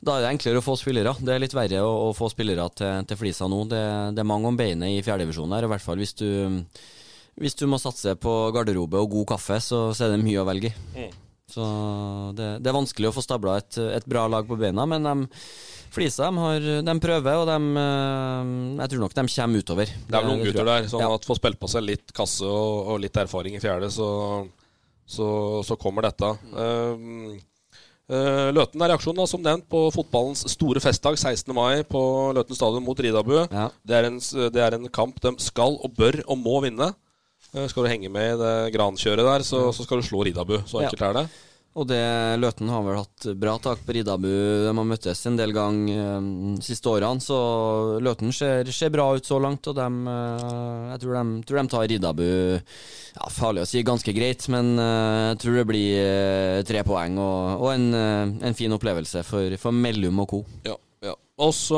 da 0.00 0.16
er 0.16 0.26
det 0.26 0.34
enklere 0.34 0.62
å 0.62 0.66
få 0.66 0.76
spillere. 0.78 1.16
Det 1.18 1.34
er 1.34 1.42
litt 1.42 1.56
verre 1.56 1.82
å, 1.82 1.94
å 2.08 2.12
få 2.16 2.30
spillere 2.30 2.68
til, 2.78 3.08
til 3.08 3.20
flisa 3.20 3.48
nå. 3.50 3.64
Det, 3.70 3.82
det 4.14 4.22
er 4.22 4.28
mange 4.28 4.52
om 4.52 4.58
beinet 4.58 4.94
i 4.94 5.02
fjerdedivisjonen 5.06 5.58
her, 5.58 5.66
i 5.66 5.72
hvert 5.74 5.86
fall 5.86 6.00
hvis 6.02 6.16
du 6.20 6.28
hvis 7.36 7.56
du 7.58 7.66
må 7.68 7.76
satse 7.76 8.14
på 8.16 8.32
garderobe 8.54 8.96
og 8.96 9.10
god 9.12 9.26
kaffe, 9.34 9.58
så, 9.60 9.90
så 9.92 10.06
er 10.06 10.14
det 10.14 10.24
mye 10.24 10.40
å 10.40 10.46
velge 10.48 10.70
i. 10.72 11.02
Mm. 11.02 11.25
Så 11.46 11.64
det, 12.34 12.46
det 12.58 12.70
er 12.70 12.74
vanskelig 12.74 13.08
å 13.10 13.14
få 13.14 13.22
stabla 13.22 13.58
et, 13.60 13.76
et 13.78 14.06
bra 14.10 14.24
lag 14.30 14.48
på 14.48 14.58
beina, 14.58 14.82
men 14.90 15.04
de, 15.06 15.28
Flisa 15.94 16.26
de, 16.26 16.40
har, 16.42 16.64
de 16.84 16.94
prøver, 17.00 17.38
og 17.38 17.46
de, 17.48 17.58
eh, 17.80 18.50
jeg 18.82 18.92
tror 18.92 19.04
nok 19.04 19.14
de 19.14 19.24
kommer 19.30 19.62
utover. 19.62 19.92
Det 20.10 20.18
er 20.18 20.26
noen 20.26 20.42
gutter 20.42 20.66
der. 20.66 20.88
Sånn 20.90 21.04
Ja. 21.04 21.12
at 21.14 21.28
Få 21.28 21.36
spilt 21.38 21.60
på 21.62 21.70
seg 21.70 21.86
litt 21.86 22.12
kasse 22.16 22.44
og, 22.44 22.90
og 22.92 23.00
litt 23.04 23.16
erfaring 23.22 23.54
i 23.56 23.62
fjerde, 23.62 23.92
så, 23.94 24.08
så, 25.06 25.28
så 25.64 25.78
kommer 25.80 26.08
dette. 26.08 26.32
Mm. 26.50 27.38
Uh, 28.06 28.52
Løten 28.54 28.82
er 28.82 28.92
reaksjonen, 28.92 29.18
da, 29.22 29.30
som 29.30 29.42
nevnt, 29.42 29.64
på 29.70 29.86
fotballens 29.94 30.44
store 30.52 30.82
festdag 30.82 31.16
16. 31.18 31.50
mai 31.56 31.82
på 31.86 32.02
Løten 32.36 32.58
stadion 32.58 32.84
mot 32.86 32.98
Ridabu. 33.02 33.38
Ja. 33.50 33.70
Det, 33.86 33.96
er 33.98 34.10
en, 34.10 34.20
det 34.54 34.62
er 34.62 34.76
en 34.76 34.86
kamp 34.94 35.18
de 35.22 35.32
skal 35.42 35.78
og 35.78 35.94
bør 35.98 36.20
og 36.26 36.38
må 36.42 36.60
vinne. 36.66 36.92
Eh, 37.54 37.66
Skal 37.70 37.84
du 37.86 37.90
henge 37.92 38.10
med 38.12 38.34
i 38.34 38.38
det 38.42 38.54
grankjøret 38.76 39.26
der, 39.26 39.44
så, 39.46 39.68
så 39.74 39.86
skal 39.86 40.00
du 40.02 40.06
slå 40.08 40.24
Ridabu. 40.26 40.58
Så 40.66 40.82
Ja. 40.82 40.90
er 40.90 41.20
det. 41.22 41.26
Og 41.76 41.84
det, 41.90 42.00
Løten 42.40 42.70
har 42.72 42.80
vel 42.86 42.96
hatt 42.96 43.24
bra 43.36 43.58
tak 43.60 43.82
på 43.84 43.92
Ridabu. 43.92 44.24
De 44.64 44.70
har 44.72 44.86
møttes 44.88 45.20
en 45.28 45.36
del 45.36 45.52
ganger 45.52 46.22
de 46.56 46.62
siste 46.64 46.88
årene, 46.88 47.20
så 47.20 47.36
Løten 48.00 48.32
ser, 48.32 48.64
ser 48.72 48.88
bra 48.94 49.10
ut 49.12 49.28
så 49.28 49.36
langt. 49.38 49.68
Og 49.68 49.76
dem, 49.76 49.98
eh, 50.08 50.86
jeg 50.94 51.02
tror 51.02 51.18
de, 51.18 51.42
tror 51.44 51.60
de 51.60 51.68
tar 51.74 51.84
Ridabu 51.92 52.24
ja, 52.56 53.28
Farlig 53.28 53.66
å 53.66 53.68
si 53.68 53.82
ganske 53.84 54.14
greit, 54.16 54.48
men 54.48 54.72
eh, 54.80 55.34
jeg 55.34 55.38
tror 55.44 55.58
det 55.60 55.66
blir 55.68 56.00
eh, 56.00 56.62
tre 56.64 56.80
poeng 56.88 57.20
og, 57.20 57.60
og 57.60 57.68
en, 57.74 57.86
eh, 57.92 58.48
en 58.48 58.56
fin 58.56 58.72
opplevelse 58.72 59.20
for, 59.28 59.58
for 59.60 59.76
Mellum 59.76 60.24
og 60.24 60.30
co. 60.32 60.40
Ja, 60.64 60.78
ja. 61.04 61.12
Og 61.44 61.52
så 61.52 61.76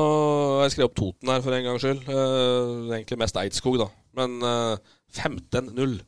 har 0.61 0.69
jeg 0.69 0.77
skrevet 0.77 0.93
opp 0.93 1.01
Toten 1.03 1.35
her 1.35 1.43
for 1.43 1.59
en 1.59 1.67
gangs 1.67 1.83
skyld. 1.83 2.07
Eh, 2.07 2.95
egentlig 3.01 3.19
mest 3.19 3.43
Eidskog, 3.43 3.81
da. 3.83 3.91
Men 4.15 4.39
eh, 4.47 4.77
15-0. 5.17 6.01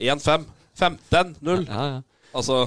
1-5. 0.00 0.44
15-0. 0.80 1.68
Ja, 1.68 1.84
ja. 1.94 2.00
Altså 2.34 2.64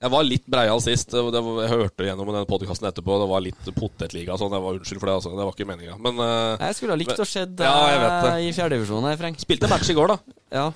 Jeg 0.00 0.10
var 0.12 0.24
litt 0.24 0.46
breial 0.48 0.80
sist. 0.84 1.12
Jeg 1.12 1.68
hørte 1.72 2.06
gjennom 2.06 2.30
den 2.32 2.46
podkasten 2.48 2.88
etterpå. 2.88 3.18
Det 3.22 3.28
var 3.30 3.44
litt 3.44 3.68
potetliga 3.76 4.36
sånn. 4.40 4.52
Jeg 4.56 4.64
var 4.64 4.78
Unnskyld 4.80 5.00
for 5.02 5.10
det, 5.10 5.14
altså. 5.20 5.32
Det 5.36 5.44
var 5.48 5.54
ikke 5.56 5.68
meninga. 5.68 5.98
Men 6.00 6.20
eh, 6.24 6.66
Jeg 6.68 6.78
skulle 6.78 6.96
ha 6.96 7.00
likt 7.00 7.20
å 7.20 7.28
deg 7.60 7.64
Ja, 7.68 7.76
vet 8.02 8.18
det. 8.26 8.34
i 8.48 8.50
fjerdedivisjon 8.56 9.08
her, 9.08 9.16
Frank. 9.20 9.40
spilte 9.44 9.70
match 9.72 9.92
i 9.92 9.96
går, 9.96 10.14
da. 10.14 10.18
Ja, 10.56 10.66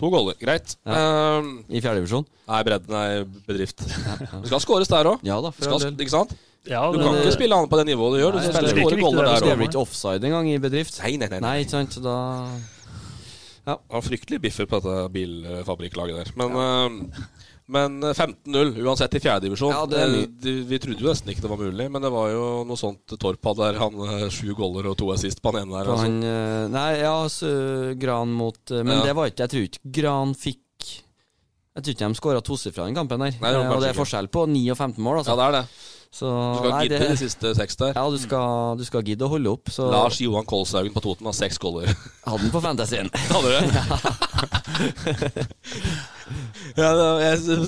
To 0.00 0.08
goller. 0.08 0.32
Greit. 0.40 0.78
Eh, 0.88 1.48
I 1.76 1.80
fjerdedivisjon? 1.84 2.24
nei, 2.48 2.60
bredden 2.64 2.94
er 2.96 3.26
bedrift. 3.46 3.82
Det 3.84 4.48
skal 4.48 4.62
skåres 4.64 4.88
der 4.88 5.10
òg. 5.10 5.20
Ja 5.28 5.36
da. 5.44 5.50
Ikke 5.52 6.08
sant? 6.14 6.32
Ja, 6.68 6.90
Du 6.92 6.98
det- 6.98 7.06
kan 7.06 7.14
ikke 7.16 7.32
spille 7.32 7.56
han 7.56 7.68
på 7.68 7.76
det 7.80 7.86
nivået 7.88 8.18
du 8.18 8.20
gjør. 8.20 8.32
Du 8.32 8.40
spiller 8.44 8.68
er 8.68 8.74
skåre 8.74 8.92
ikke 8.92 9.00
goller 9.00 9.24
der 9.24 9.40
Du 9.40 9.48
er 9.48 9.56
blir 9.56 9.68
ikke 9.70 9.80
offside 9.80 10.24
engang 10.24 10.48
i 10.52 10.58
bedrift. 10.58 10.98
Nei, 11.02 11.16
nei, 11.16 11.28
nei. 11.28 11.40
nei. 11.40 11.40
Nei, 11.40 11.64
ikke 11.64 11.70
sant. 11.70 12.02
Da 12.02 12.16
Han 13.70 14.02
fryktelig 14.02 14.40
biffer 14.42 14.66
på 14.66 14.80
dette 14.80 15.12
bilfabrikklaget 15.14 16.16
der. 16.24 16.32
Men, 16.36 16.56
eh, 16.56 17.20
men 17.70 18.00
15-0 18.02 18.72
uansett 18.82 19.14
i 19.14 19.20
fjerdedivisjon. 19.22 19.70
Ja, 19.72 19.86
det. 19.86 20.00
Eh, 20.00 20.64
vi 20.66 20.78
trodde 20.78 20.98
jo 21.00 21.08
nesten 21.12 21.30
ikke 21.30 21.42
det 21.44 21.50
var 21.50 21.60
mulig, 21.60 21.90
men 21.90 22.02
det 22.02 22.10
var 22.10 22.30
jo 22.32 22.64
noe 22.66 22.76
sånt 22.76 23.06
Torp 23.20 23.40
hadde 23.46 23.72
der. 23.72 23.78
Han 23.78 23.94
eh, 23.94 24.28
sju 24.28 24.54
goller 24.58 24.88
og 24.90 24.96
to 24.98 25.12
assist 25.12 25.40
på 25.40 25.52
han 25.52 25.62
ene 25.68 25.76
der. 25.78 25.92
Altså. 25.92 26.02
han, 26.08 26.22
eh, 26.24 26.68
nei, 26.68 26.90
ja, 27.00 27.14
så, 27.28 27.98
Gran 28.00 28.28
mot 28.32 28.58
eh, 28.70 28.82
Men 28.82 28.98
Ja. 28.98 29.04
det 29.04 29.14
var 29.16 29.30
ikke 29.30 29.46
Jeg 29.46 29.50
tror 29.50 29.62
ikke 29.68 29.92
Gran 30.02 30.34
fikk 30.34 30.58
Jeg 31.76 31.82
tror 31.84 31.92
ikke 31.94 32.08
de 32.10 32.14
skåra 32.18 32.40
tosifra 32.42 32.84
den 32.88 32.94
kampen 32.98 33.20
der. 33.22 33.30
Nei, 33.40 33.50
det 33.54 33.60
Eh, 33.62 33.70
og 33.70 33.80
det 33.80 33.88
er 33.90 33.94
forskjell 33.94 34.26
på 34.28 34.46
9 34.50 34.70
og 34.72 34.76
15 34.76 34.98
mål, 35.04 35.14
Ja, 35.14 35.18
altså. 35.22 35.36
det 35.36 35.44
er 35.46 35.52
det. 35.52 35.64
så, 36.10 36.26
Du 36.26 36.58
skal 36.58 36.70
nei, 36.70 36.82
gidde 36.88 36.98
det- 36.98 37.08
de 37.10 37.16
siste 37.16 37.54
seks 37.54 37.76
der. 37.76 37.92
Ja, 37.94 38.10
du 38.10 38.18
skal, 38.18 38.76
du 38.76 38.84
skal 38.84 39.02
gidde 39.02 39.22
å 39.24 39.28
holde 39.30 39.46
opp. 39.52 39.64
Så 39.70 39.90
Lars 39.90 40.18
Johan 40.20 40.44
Kolshaugen 40.44 40.92
på 40.92 41.00
Toten 41.00 41.24
har 41.26 41.32
seks 41.32 41.58
goller. 41.58 41.86
hadde 42.26 42.42
den 42.42 42.50
på 42.50 42.60
fantasyen. 42.60 43.10
Hadde 43.30 43.46
du 43.46 43.50
det? 43.60 43.70
ja, 46.78 46.88
jeg, 47.22 47.58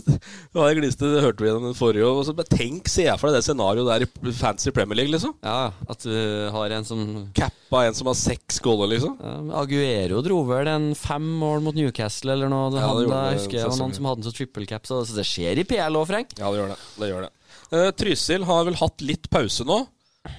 jeg 0.54 0.78
gliste, 0.78 1.08
det 1.10 1.22
hørte 1.24 1.42
vi 1.42 1.48
gjennom 1.48 1.68
den 1.68 1.76
forrige. 1.78 2.08
Og 2.08 2.24
så, 2.26 2.34
tenk, 2.48 2.90
se 2.90 3.06
for 3.18 3.30
deg 3.30 3.38
det 3.40 3.46
scenarioet 3.46 3.88
der 3.90 4.06
i 4.06 4.34
fancy 4.36 4.72
Premier 4.74 5.00
League, 5.00 5.12
liksom. 5.14 5.34
Ja, 5.44 5.72
at 5.90 6.06
du 6.06 6.16
har 6.54 6.74
en 6.76 6.86
som 6.88 7.04
Cappa 7.36 7.84
en 7.88 7.96
som 7.98 8.10
har 8.10 8.18
seks 8.18 8.60
goller, 8.64 8.90
liksom. 8.94 9.16
ja, 9.22 9.36
Aguero 9.62 10.22
dro 10.24 10.42
vel 10.48 10.70
en 10.72 10.90
fem 10.98 11.24
mål 11.42 11.64
mot 11.66 11.78
Newcastle 11.78 12.36
eller 12.36 12.52
noe. 12.52 12.70
Det 12.74 12.82
Ja, 12.82 12.90
det 12.92 13.08
hadde, 13.08 13.22
jeg 13.32 13.40
husker 13.40 13.58
det 13.58 13.70
var 13.70 13.80
noen 13.84 13.96
som 13.98 14.10
hadde 14.10 14.22
en 14.22 14.28
sånn 14.28 14.38
triple 14.40 14.68
cap, 14.70 14.88
så, 14.88 15.02
så 15.08 15.18
det 15.18 15.26
skjer 15.28 15.62
i 15.62 15.66
PL 15.68 15.98
òg, 16.00 16.06
Frank. 16.10 16.36
Ja, 16.38 16.50
det 16.52 16.62
gjør 16.62 16.74
det. 16.74 16.78
det, 16.98 17.10
gjør 17.12 17.26
det. 17.26 17.32
Uh, 17.72 17.88
Trysil 17.96 18.46
har 18.48 18.68
vel 18.68 18.78
hatt 18.80 19.04
litt 19.04 19.30
pause 19.32 19.66
nå. 19.68 19.82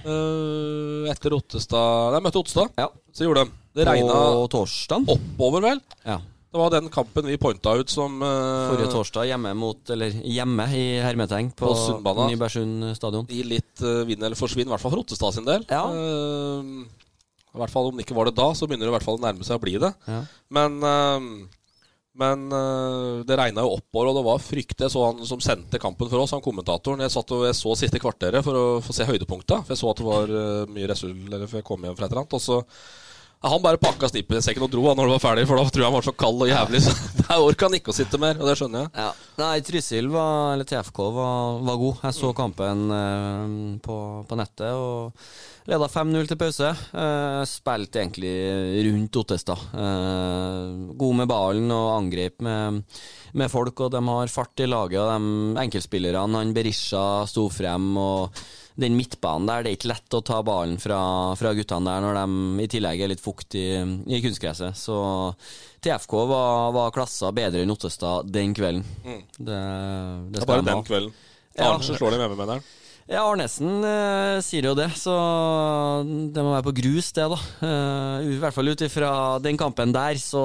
Uh, 0.04 1.04
etter 1.12 1.34
Ottestad 1.36 2.14
De 2.14 2.20
møtte 2.24 2.40
Ottestad, 2.40 2.70
Ja. 2.80 2.86
så 3.12 3.26
gjorde 3.26 3.44
de. 3.44 3.58
Det 3.74 3.84
regna 3.88 4.14
oppover, 4.38 5.60
vel. 5.64 5.80
Ja. 6.06 6.20
Det 6.54 6.60
var 6.60 6.70
den 6.70 6.86
kampen 6.86 7.26
vi 7.26 7.34
pointa 7.34 7.72
ut 7.74 7.90
som 7.90 8.20
uh, 8.22 8.68
Forrige 8.70 8.92
torsdag 8.92 9.26
hjemme 9.26 9.50
mot 9.58 9.90
Eller 9.90 10.14
hjemme 10.22 10.68
i 10.70 10.84
hermetegn 11.02 11.48
på, 11.58 11.72
På 12.04 12.28
Nybergsund 12.30 12.92
stadion. 12.94 13.26
i 13.34 13.40
litt 13.42 13.82
uh, 13.82 14.04
vinn 14.06 14.22
eller 14.22 14.38
forsvinn, 14.38 14.70
i 14.70 14.70
hvert 14.70 14.84
fall 14.84 14.94
for 14.94 15.02
Ottestad 15.02 15.34
sin 15.34 15.48
del. 15.48 15.66
Ja. 15.66 15.82
Uh, 15.90 16.86
I 17.50 17.58
hvert 17.58 17.74
fall 17.74 17.90
Om 17.90 17.98
det 17.98 18.06
ikke 18.06 18.14
var 18.14 18.30
det 18.30 18.36
da, 18.38 18.52
så 18.54 18.70
begynner 18.70 18.86
det 18.86 18.92
i 18.92 18.94
hvert 18.94 19.08
fall 19.08 19.18
å 19.18 19.24
nærme 19.26 19.42
seg 19.42 19.58
å 19.58 19.64
bli 19.66 19.74
det. 19.82 19.90
Ja. 20.06 20.22
Men 20.54 20.78
men 22.14 22.44
det 23.26 23.34
regna 23.34 23.64
jo 23.66 23.72
oppover, 23.74 24.12
og 24.12 24.14
det 24.14 24.22
var 24.22 24.38
frykt. 24.38 24.84
Jeg 24.84 24.92
så 24.92 25.00
han 25.02 25.24
som 25.26 25.40
sendte 25.42 25.80
kampen 25.82 26.06
for 26.06 26.22
oss, 26.22 26.30
han 26.30 26.44
kommentatoren. 26.44 27.02
Jeg 27.02 27.10
satt 27.10 27.32
og 27.34 27.42
jeg 27.48 27.56
så 27.58 27.72
siste 27.80 27.98
kvarteret 27.98 28.46
for 28.46 28.54
å 28.54 28.66
få 28.86 28.94
se 28.94 29.06
høydepunkta. 29.08 29.64
For 29.64 29.74
jeg 29.74 29.80
så 29.80 29.90
at 29.90 29.98
det 29.98 30.06
var 30.06 30.34
mye 30.70 30.90
resultat, 30.92 31.24
eller 31.26 31.50
for 31.50 31.58
jeg 31.58 31.66
kom 31.66 31.82
hjem 31.82 31.98
fra 31.98 32.06
et 32.06 32.14
eller 32.14 32.22
annet. 32.22 32.36
Og 32.38 32.44
så 32.44 32.60
Han 33.44 33.60
bare 33.64 33.80
pakka 33.80 34.08
sekken 34.08 34.64
og 34.64 34.70
dro 34.72 34.86
han 34.88 34.96
når 34.96 35.10
det 35.10 35.16
var 35.18 35.22
ferdig, 35.22 35.44
for 35.48 35.60
da 35.60 35.64
tror 35.68 35.82
jeg 35.82 35.90
han 35.90 35.96
var 35.98 36.06
så 36.06 36.14
kald 36.24 36.44
og 36.46 36.48
jævlig. 36.48 36.80
Så 36.84 36.94
der 37.20 37.42
orka 37.44 37.68
han 37.68 37.76
ikke 37.78 37.92
å 37.92 37.96
sitte 37.96 38.20
mer, 38.20 38.38
og 38.40 38.48
det 38.48 38.54
skjønner 38.60 38.86
jeg. 38.86 38.92
Ja. 38.96 39.10
Nei, 39.42 39.56
Trysil 39.66 40.08
var, 40.12 40.54
eller 40.54 40.68
TFK 40.68 41.00
var, 41.16 41.58
var 41.66 41.80
god. 41.82 42.06
Jeg 42.06 42.16
så 42.16 42.30
kampen 42.36 42.86
eh, 42.96 43.58
på, 43.84 43.98
på 44.30 44.38
nettet 44.40 44.72
og 44.72 45.28
leda 45.68 45.90
5-0 45.92 46.30
til 46.30 46.40
pause. 46.40 46.72
Eh, 46.72 47.42
spilte 47.48 48.00
egentlig 48.00 48.34
rundt 48.88 49.20
Ottestad. 49.20 49.68
Eh, 49.76 50.90
god 51.04 51.20
med 51.20 51.30
ballen 51.30 51.72
og 51.74 51.92
angrep 51.98 52.44
med, 52.44 52.82
med 53.36 53.52
folk, 53.52 53.86
og 53.86 53.92
de 53.92 54.04
har 54.08 54.32
fart 54.32 54.64
i 54.64 54.68
laget. 54.70 55.00
Og 55.04 55.12
de 55.12 55.64
enkeltspillerne, 55.66 56.40
han 56.40 56.56
Berisha 56.56 57.24
sto 57.28 57.50
frem. 57.52 57.92
og 58.00 58.44
den 58.80 58.96
midtbanen 58.98 59.46
der, 59.46 59.62
det 59.62 59.70
er 59.70 59.76
ikke 59.78 59.90
lett 59.92 60.16
å 60.18 60.22
ta 60.26 60.40
ballen 60.46 60.80
fra, 60.82 60.98
fra 61.38 61.52
guttene 61.54 61.86
der 61.92 62.02
når 62.02 62.16
de 62.18 62.64
i 62.64 62.70
tillegg 62.72 63.04
er 63.04 63.12
litt 63.12 63.22
fukt 63.22 63.54
i, 63.58 63.68
i 64.10 64.22
kunstgresset. 64.24 64.74
Så 64.78 64.96
TFK 65.84 66.14
var, 66.30 66.72
var 66.74 66.94
klassa 66.94 67.30
bedre 67.36 67.62
enn 67.62 67.74
Ottestad 67.74 68.30
den 68.34 68.54
kvelden. 68.56 68.86
Det, 69.04 69.20
det 69.38 69.60
Mm. 69.64 70.32
Det 70.34 70.42
er 70.42 70.48
bare 70.50 70.66
den 70.66 70.86
kvelden. 70.86 71.12
Ja. 71.54 71.68
Arnesen 71.70 72.00
slår 72.00 72.16
de 72.16 72.18
hjemme, 72.24 72.36
mener 72.40 72.58
han. 72.58 72.66
Ja, 73.04 73.20
Arnesen 73.28 73.84
eh, 73.84 74.38
sier 74.42 74.64
jo 74.64 74.72
det, 74.78 74.88
så 74.96 75.12
det 76.32 76.40
må 76.42 76.54
være 76.54 76.64
på 76.70 76.72
grus, 76.78 77.10
det, 77.12 77.26
da. 77.30 77.36
Eh, 77.68 78.30
I 78.32 78.38
hvert 78.40 78.56
fall 78.56 78.72
ut 78.72 78.84
ifra 78.86 79.10
den 79.44 79.60
kampen 79.60 79.92
der, 79.94 80.16
så, 80.18 80.42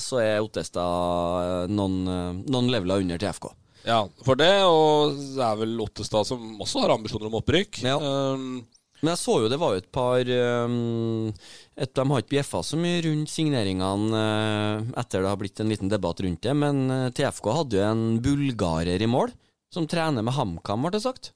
så 0.00 0.20
er 0.22 0.44
Ottestad 0.44 1.68
noen, 1.74 1.96
eh, 2.06 2.42
noen 2.46 2.70
leveler 2.72 3.02
under 3.02 3.20
TFK. 3.20 3.50
Ja, 3.86 4.00
for 4.26 4.38
det, 4.38 4.50
og 4.66 5.14
det 5.36 5.42
er 5.46 5.58
vel 5.60 5.76
Ottestad 5.84 6.26
som 6.26 6.56
også 6.62 6.82
har 6.82 6.96
ambisjoner 6.96 7.28
om 7.28 7.38
opprykk. 7.38 7.78
Ja. 7.86 7.94
Um, 8.02 8.64
Men 9.02 9.12
jeg 9.12 9.20
så 9.20 9.36
jo 9.44 9.50
det 9.52 9.58
var 9.60 9.74
jo 9.74 9.82
et 9.82 9.90
par 9.92 10.30
um, 10.66 11.28
et, 11.76 11.92
De 11.94 12.06
har 12.10 12.22
ikke 12.22 12.32
bjeffa 12.32 12.62
så 12.64 12.78
mye 12.80 13.02
rundt 13.04 13.30
signeringene 13.30 14.22
uh, 14.24 14.88
etter 15.02 15.22
det 15.22 15.30
har 15.30 15.38
blitt 15.38 15.62
en 15.62 15.70
liten 15.70 15.92
debatt 15.92 16.22
rundt 16.24 16.42
det, 16.42 16.54
men 16.56 16.86
eh, 16.90 17.10
TFK 17.14 17.50
hadde 17.60 17.78
jo 17.78 17.84
en 17.86 18.04
bulgarer 18.24 19.02
i 19.02 19.10
mål, 19.10 19.30
som 19.72 19.86
trener 19.86 20.24
med 20.24 20.34
HamKam, 20.34 20.82
ble 20.82 20.96
det 20.96 21.04
sagt. 21.04 21.30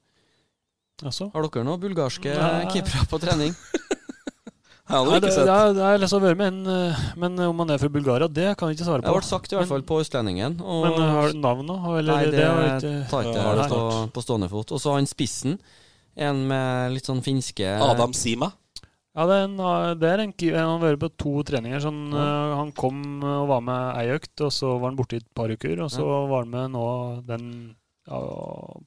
Altså? 1.04 1.30
Har 1.32 1.46
dere 1.46 1.64
noen 1.64 1.80
bulgarske 1.80 2.34
keepere 2.72 3.06
på 3.08 3.20
trening? 3.22 3.54
jeg 4.90 5.06
hadde 5.06 5.18
det, 5.22 5.30
det, 5.30 5.54
er, 5.54 5.72
det 5.76 5.82
er 5.86 6.00
liksom 6.02 6.18
å 6.18 6.26
høre 6.26 6.38
med 6.38 6.48
en, 6.50 6.60
eh, 6.74 7.02
men 7.22 7.42
om 7.46 7.62
han 7.62 7.72
er 7.74 7.80
fra 7.82 7.90
Bulgaria, 7.94 8.26
det 8.26 8.48
kan 8.58 8.70
jeg 8.70 8.78
ikke 8.78 8.88
svare 8.88 9.04
på. 9.04 9.06
Det 9.06 9.20
ble 9.20 9.28
sagt 9.28 9.52
i 9.52 9.58
hvert 9.58 9.70
fall 9.70 9.84
på 9.86 10.00
Østlendingen. 10.02 10.56
Og 10.60 10.86
Men 10.86 10.96
eh, 10.96 11.12
har 11.14 11.30
du 11.30 11.38
navnet? 11.44 11.84
Eller, 12.00 12.10
Nei, 12.10 12.32
det, 12.34 12.46
har 12.46 12.62
jeg 12.64 12.80
ikke 12.80 13.10
tar 13.12 13.28
ikke 13.28 13.36
Ja, 13.36 13.52
jeg 13.60 13.70
det 13.70 14.00
på, 14.16 14.24
stående 14.26 14.50
fot. 14.50 14.74
Og 14.74 14.82
så 14.82 14.96
han 14.96 15.06
spissen, 15.10 15.60
en 16.18 16.42
med 16.50 16.96
litt 16.96 17.06
sånn 17.06 17.22
finske 17.22 17.76
Adam 17.86 18.16
Sima. 18.18 18.50
Ja, 19.14 19.26
det 19.26 19.36
er 19.36 19.46
en, 19.46 19.58
eh, 19.62 19.90
det 20.00 20.10
er 20.10 20.24
en, 20.26 20.34
han 20.58 20.72
har 20.74 20.86
vært 20.88 21.04
på 21.04 21.12
to 21.22 21.34
treninger. 21.46 21.84
Sånn, 21.86 22.02
ja. 22.10 22.30
han 22.58 22.74
kom 22.74 23.22
og 23.22 23.46
var 23.52 23.62
med 23.66 24.00
ei 24.02 24.16
økt, 24.18 24.34
og 24.42 24.54
så 24.54 24.74
var 24.74 24.90
han 24.90 24.98
borte 24.98 25.20
i 25.20 25.22
et 25.22 25.30
par 25.38 25.54
uker. 25.54 25.84
Og 25.86 25.92
så 25.94 26.06
var 26.06 26.42
han 26.42 26.56
med 26.56 26.74
nå 26.74 26.88
den 27.30 27.46
ja, 28.10 28.20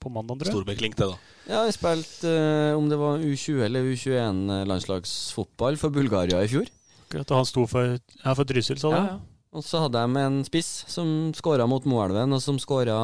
på 0.03 0.11
mandag, 0.11 0.39
tror 0.41 0.49
jeg. 0.49 0.55
Storbekk-link, 0.57 0.97
det, 0.99 1.09
da. 1.13 1.35
Ja, 1.47 1.65
jeg 1.67 1.75
spilte 1.77 2.31
eh, 2.31 2.77
om 2.77 2.89
det 2.91 2.99
var 2.99 3.23
U20 3.23 3.65
eller 3.65 3.91
U21-landslagsfotball 3.93 5.79
for 5.79 5.95
Bulgaria 5.95 6.43
i 6.43 6.49
fjor. 6.51 6.67
Akkurat, 7.05 7.29
og 7.31 7.39
han 7.39 7.47
sto 7.47 7.67
for, 7.69 7.95
ja, 7.95 8.33
for 8.33 8.49
Trysil, 8.49 8.79
sa 8.81 8.91
du? 8.91 8.97
Ja, 8.97 9.19
Og 9.53 9.61
så 9.61 9.83
hadde 9.83 10.01
de 10.01 10.21
en 10.25 10.39
spiss 10.47 10.69
som 10.89 11.07
skåra 11.37 11.67
mot 11.69 11.83
Moelven, 11.87 12.33
og 12.35 12.41
som 12.43 12.57
skåra 12.59 12.97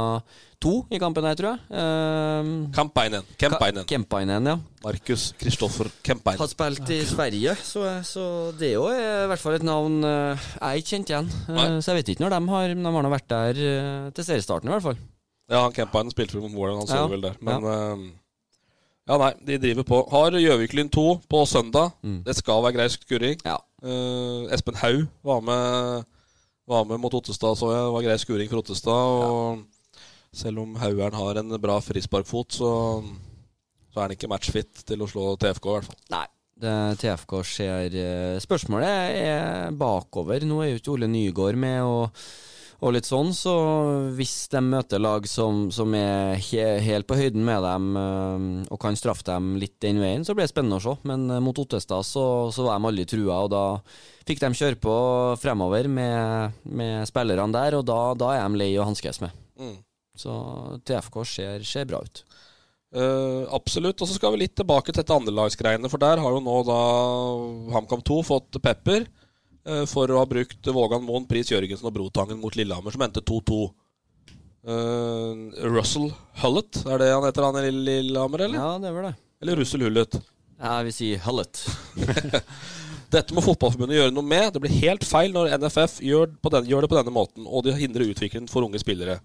to 0.59 0.81
i 0.91 0.99
kampen 0.99 1.27
her, 1.29 1.37
tror 1.39 1.53
jeg. 1.53 1.61
Eh, 1.83 2.49
Kampainen. 2.75 3.27
Kempeinen. 3.39 3.85
Kempeinen, 3.87 4.49
ja. 4.51 4.57
Markus 4.83 5.29
Kristoffer 5.39 5.91
Kempeinen. 6.03 6.41
Har 6.41 6.51
spilt 6.51 6.89
i 6.95 6.99
Sverige, 7.07 7.53
så, 7.63 7.85
så 8.07 8.25
det 8.59 8.73
er 8.73 8.99
i 9.23 9.29
hvert 9.31 9.43
fall 9.43 9.59
et 9.59 9.67
navn 9.67 10.01
uh, 10.03 10.49
jeg 10.57 10.83
ikke 10.83 10.95
kjente 10.95 11.15
igjen. 11.15 11.31
Uh, 11.47 11.77
så 11.79 11.93
jeg 11.93 12.01
vet 12.01 12.11
ikke 12.15 12.25
når 12.25 12.35
de 12.35 12.41
har 12.55 12.75
Men 12.75 12.89
de 12.89 12.97
har 12.97 13.07
nå 13.07 13.13
vært 13.13 13.31
der 13.31 13.63
eh, 13.69 14.11
til 14.17 14.29
seriestarten, 14.33 14.71
i 14.71 14.75
hvert 14.75 14.87
fall. 14.89 14.99
Ja, 15.49 15.63
han 15.65 15.73
Kempeinen 15.73 16.13
spilte 16.13 16.37
vel 16.37 16.45
mot 16.45 16.53
Moelven, 16.53 16.83
han 16.83 16.89
så 16.89 16.99
Ja. 17.01 17.07
vel 17.09 17.21
der. 17.25 17.37
Men 17.41 17.63
ehm, 17.65 18.03
ja, 19.09 19.17
nei, 19.17 19.31
de 19.47 19.57
driver 19.57 19.83
på. 19.89 19.99
Har 20.11 20.35
Gjøvik-Lyn 20.37 20.91
2 20.93 21.05
på 21.29 21.39
søndag. 21.49 21.95
Mm. 22.05 22.19
Det 22.27 22.35
skal 22.37 22.61
være 22.61 22.75
grei 22.77 22.87
skuring. 22.93 23.39
Ja. 23.45 23.57
Uh, 23.81 24.45
Espen 24.53 24.77
Haug 24.77 25.07
var 25.25 25.41
med, 25.41 26.05
var 26.69 26.85
med 26.85 26.99
mot 27.01 27.13
Ottestad, 27.17 27.57
så 27.57 27.71
jeg. 27.73 27.81
Det 27.87 27.93
var 27.95 28.05
grei 28.05 28.17
skuring 28.21 28.49
for 28.51 28.61
Ottestad. 28.61 28.93
Og 28.93 29.65
Selv 30.31 30.61
om 30.61 30.75
Haugern 30.77 31.15
har 31.17 31.39
en 31.41 31.55
bra 31.57 31.79
frisparkfot, 31.81 32.53
så, 32.53 32.73
så 33.89 33.97
er 33.97 34.03
han 34.03 34.13
ikke 34.13 34.29
matchfit 34.29 34.83
til 34.85 35.01
å 35.01 35.07
slå 35.09 35.31
TFK, 35.41 35.65
i 35.65 35.73
hvert 35.79 35.89
fall. 35.89 35.97
Nei. 36.13 36.27
Det, 36.59 36.75
TFK 36.99 37.33
ser 37.47 37.93
eh, 37.95 38.37
Spørsmålet 38.43 39.15
er 39.15 39.71
bakover. 39.79 40.43
Nå 40.45 40.59
er 40.61 40.73
jo 40.73 40.81
ikke 40.81 40.91
Ole 40.93 41.07
Nygaard 41.09 41.57
med, 41.57 41.81
og, 41.87 42.21
og 42.79 42.93
litt 42.95 43.07
sånn, 43.07 43.33
så 43.35 43.53
hvis 44.15 44.47
de 44.53 44.61
møter 44.63 45.01
lag 45.03 45.25
som, 45.27 45.65
som 45.73 45.91
er 45.97 46.37
he, 46.39 46.61
helt 46.85 47.09
på 47.09 47.17
høyden 47.19 47.43
med 47.43 47.59
dem 47.65 47.89
eh, 47.99 48.45
og 48.71 48.79
kan 48.79 48.95
straffe 48.95 49.25
dem 49.27 49.57
litt 49.59 49.75
den 49.83 49.99
veien, 49.99 50.23
så 50.23 50.35
blir 50.35 50.47
det 50.47 50.53
spennende 50.53 50.79
å 50.79 50.85
se. 50.85 50.95
Men 51.09 51.27
eh, 51.27 51.41
mot 51.43 51.59
Ottestad 51.59 52.07
så, 52.07 52.23
så 52.55 52.67
var 52.67 52.79
de 52.79 52.89
aldri 52.91 53.07
trua, 53.09 53.41
og 53.43 53.51
da 53.51 53.65
fikk 54.29 54.39
de 54.45 54.51
kjøre 54.61 54.79
på 54.79 54.95
fremover 55.41 55.91
med, 55.91 56.63
med 56.71 57.09
spillerne 57.09 57.51
der, 57.57 57.79
og 57.81 57.85
da, 57.89 57.99
da 58.15 58.31
er 58.37 58.47
de 58.47 58.63
lei 58.63 58.71
å 58.79 58.87
hanskes 58.87 59.19
med. 59.25 59.35
Mm. 59.59 59.77
Så 60.19 60.33
TFK 60.87 61.21
ser, 61.27 61.67
ser 61.67 61.87
bra 61.89 61.99
ut. 62.03 62.23
Uh, 62.95 63.45
absolutt. 63.53 63.99
Og 64.01 64.09
så 64.09 64.15
skal 64.17 64.33
vi 64.33 64.45
litt 64.45 64.55
tilbake 64.57 64.91
til 64.91 65.03
dette 65.03 65.15
andrelagsgreiene. 65.15 65.91
For 65.91 66.01
der 66.01 66.19
har 66.23 66.33
jo 66.33 66.41
nå 66.43 66.55
da 66.67 66.79
HamKam 67.75 68.01
2 68.07 68.17
fått 68.27 68.59
pepper 68.63 69.05
for 69.89 70.09
å 70.09 70.21
ha 70.21 70.25
brukt 70.25 70.67
Vågan 70.73 71.03
Moen, 71.05 71.27
Pris 71.29 71.51
Jørgensen 71.51 71.87
og 71.89 71.93
Brotangen 71.93 72.39
mot 72.41 72.55
Lillehammer, 72.55 72.95
som 72.95 73.03
endte 73.05 73.21
2-2. 73.25 73.59
Uh, 74.69 75.49
Russell 75.71 76.09
Hullet, 76.41 76.81
er 76.83 76.99
det 76.99 77.13
han 77.13 77.23
heter, 77.23 77.45
han 77.47 77.59
i 77.63 77.71
Lillehammer, 77.71 78.45
eller? 78.47 78.59
Ja, 78.59 78.73
det 78.81 78.91
var 78.95 79.07
det. 79.09 79.13
Eller 79.41 79.61
Russell 79.61 79.85
Hullet? 79.87 80.19
Jeg 80.59 80.87
vil 80.87 80.95
si 80.95 81.13
Hullet. 81.23 81.61
Dette 83.13 83.33
må 83.33 83.41
Fotballforbundet 83.41 83.97
gjøre 83.97 84.13
noe 84.13 84.25
med. 84.27 84.51
Det 84.53 84.61
blir 84.61 84.81
helt 84.83 85.05
feil 85.07 85.31
når 85.33 85.55
NFF 85.57 85.97
gjør, 86.05 86.33
den, 86.53 86.67
gjør 86.69 86.85
det 86.85 86.91
på 86.91 86.99
denne 86.99 87.13
måten, 87.15 87.47
og 87.47 87.63
de 87.65 87.73
hindrer 87.79 88.11
utviklingen 88.11 88.49
for 88.51 88.67
unge 88.67 88.81
spillere. 88.81 89.17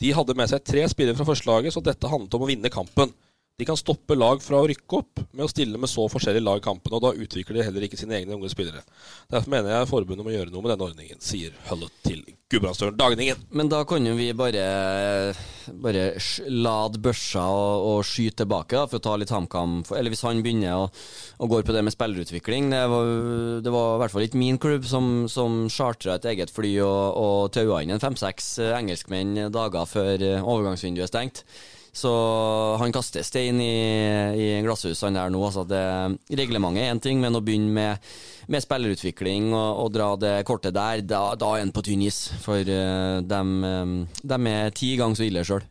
De 0.00 0.12
hadde 0.16 0.36
med 0.38 0.48
seg 0.52 0.64
tre 0.64 0.84
spillere 0.92 1.18
fra 1.18 1.26
førstelaget, 1.28 1.74
så 1.74 1.82
dette 1.84 2.08
handlet 2.08 2.36
om 2.38 2.46
å 2.46 2.48
vinne 2.48 2.72
kampen. 2.72 3.12
De 3.56 3.64
kan 3.64 3.76
stoppe 3.80 4.12
lag 4.12 4.42
fra 4.44 4.58
å 4.60 4.66
rykke 4.68 4.98
opp 4.98 5.20
med 5.32 5.46
å 5.46 5.48
stille 5.48 5.78
med 5.80 5.88
så 5.88 6.02
forskjellige 6.12 6.44
lag 6.44 6.58
i 6.60 6.64
kampene, 6.66 6.98
og 6.98 7.04
da 7.06 7.24
utvikler 7.24 7.56
de 7.56 7.62
heller 7.64 7.86
ikke 7.86 7.96
sine 7.96 8.18
egne 8.18 8.34
unge 8.36 8.50
spillere. 8.52 8.82
Derfor 9.32 9.48
mener 9.54 9.72
jeg 9.72 9.88
forbundet 9.88 10.26
må 10.26 10.34
gjøre 10.34 10.52
noe 10.52 10.60
med 10.60 10.74
denne 10.74 10.88
ordningen, 10.90 11.22
sier 11.24 11.54
Hullet 11.70 11.94
til 12.04 12.20
Gudbrandsdølen 12.52 12.98
Dagningen. 13.00 13.46
Men 13.56 13.70
da 13.72 13.78
kan 13.88 14.04
jo 14.04 14.12
vi 14.18 14.26
bare, 14.36 14.66
bare 15.72 16.02
lade 16.52 17.00
børsa 17.00 17.46
og, 17.48 17.86
og 17.94 18.02
skyte 18.04 18.42
tilbake, 18.42 18.76
da, 18.76 18.90
for 18.90 19.00
å 19.00 19.04
ta 19.06 19.14
litt 19.16 19.32
HamKam. 19.32 19.78
Eller 19.96 20.12
hvis 20.12 20.26
han 20.28 20.44
begynner 20.44 20.82
å, 20.82 21.48
gå 21.48 21.62
på 21.64 21.72
det 21.78 21.84
med 21.86 21.96
spillerutvikling. 21.96 22.68
Det 22.74 22.82
var, 22.92 23.14
det 23.64 23.72
var 23.72 23.94
i 23.94 24.02
hvert 24.04 24.16
fall 24.18 24.26
ikke 24.26 24.42
min 24.42 24.60
klubb 24.60 24.84
som, 24.90 25.08
som 25.32 25.62
chartra 25.72 26.18
et 26.20 26.28
eget 26.28 26.52
fly 26.52 26.74
og, 26.84 27.00
og 27.24 27.40
taua 27.56 27.80
inn 27.80 27.96
en 27.96 28.04
fem-seks 28.04 28.58
engelskmenn 28.68 29.46
dager 29.56 29.88
før 29.88 30.28
overgangsvinduet 30.42 31.08
er 31.08 31.14
stengt. 31.14 31.42
Så 31.96 32.10
han 32.76 32.92
kaster 32.92 33.24
stein 33.24 33.60
i, 33.64 33.72
i 34.36 34.48
glasshus, 34.64 35.00
han 35.06 35.16
der 35.16 35.32
nå. 35.32 35.40
Altså 35.48 35.64
det, 35.68 35.82
reglementet 36.36 36.84
er 36.84 36.92
én 36.92 37.00
ting, 37.02 37.22
men 37.22 37.38
å 37.38 37.40
begynne 37.44 37.72
med, 37.72 38.10
med 38.52 38.64
spillerutvikling 38.64 39.48
og, 39.54 39.84
og 39.86 39.94
dra 39.94 40.10
det 40.20 40.34
kortet 40.48 40.76
der, 40.76 41.00
da, 41.08 41.30
da 41.40 41.54
er 41.54 41.64
han 41.64 41.72
på 41.72 41.86
tynn 41.86 42.04
is. 42.04 42.26
For 42.44 42.60
uh, 42.60 43.22
de, 43.24 44.42
er 44.52 44.76
ti 44.76 44.92
ganger 45.00 45.22
så 45.22 45.28
ille 45.30 45.46
sjøl. 45.48 45.64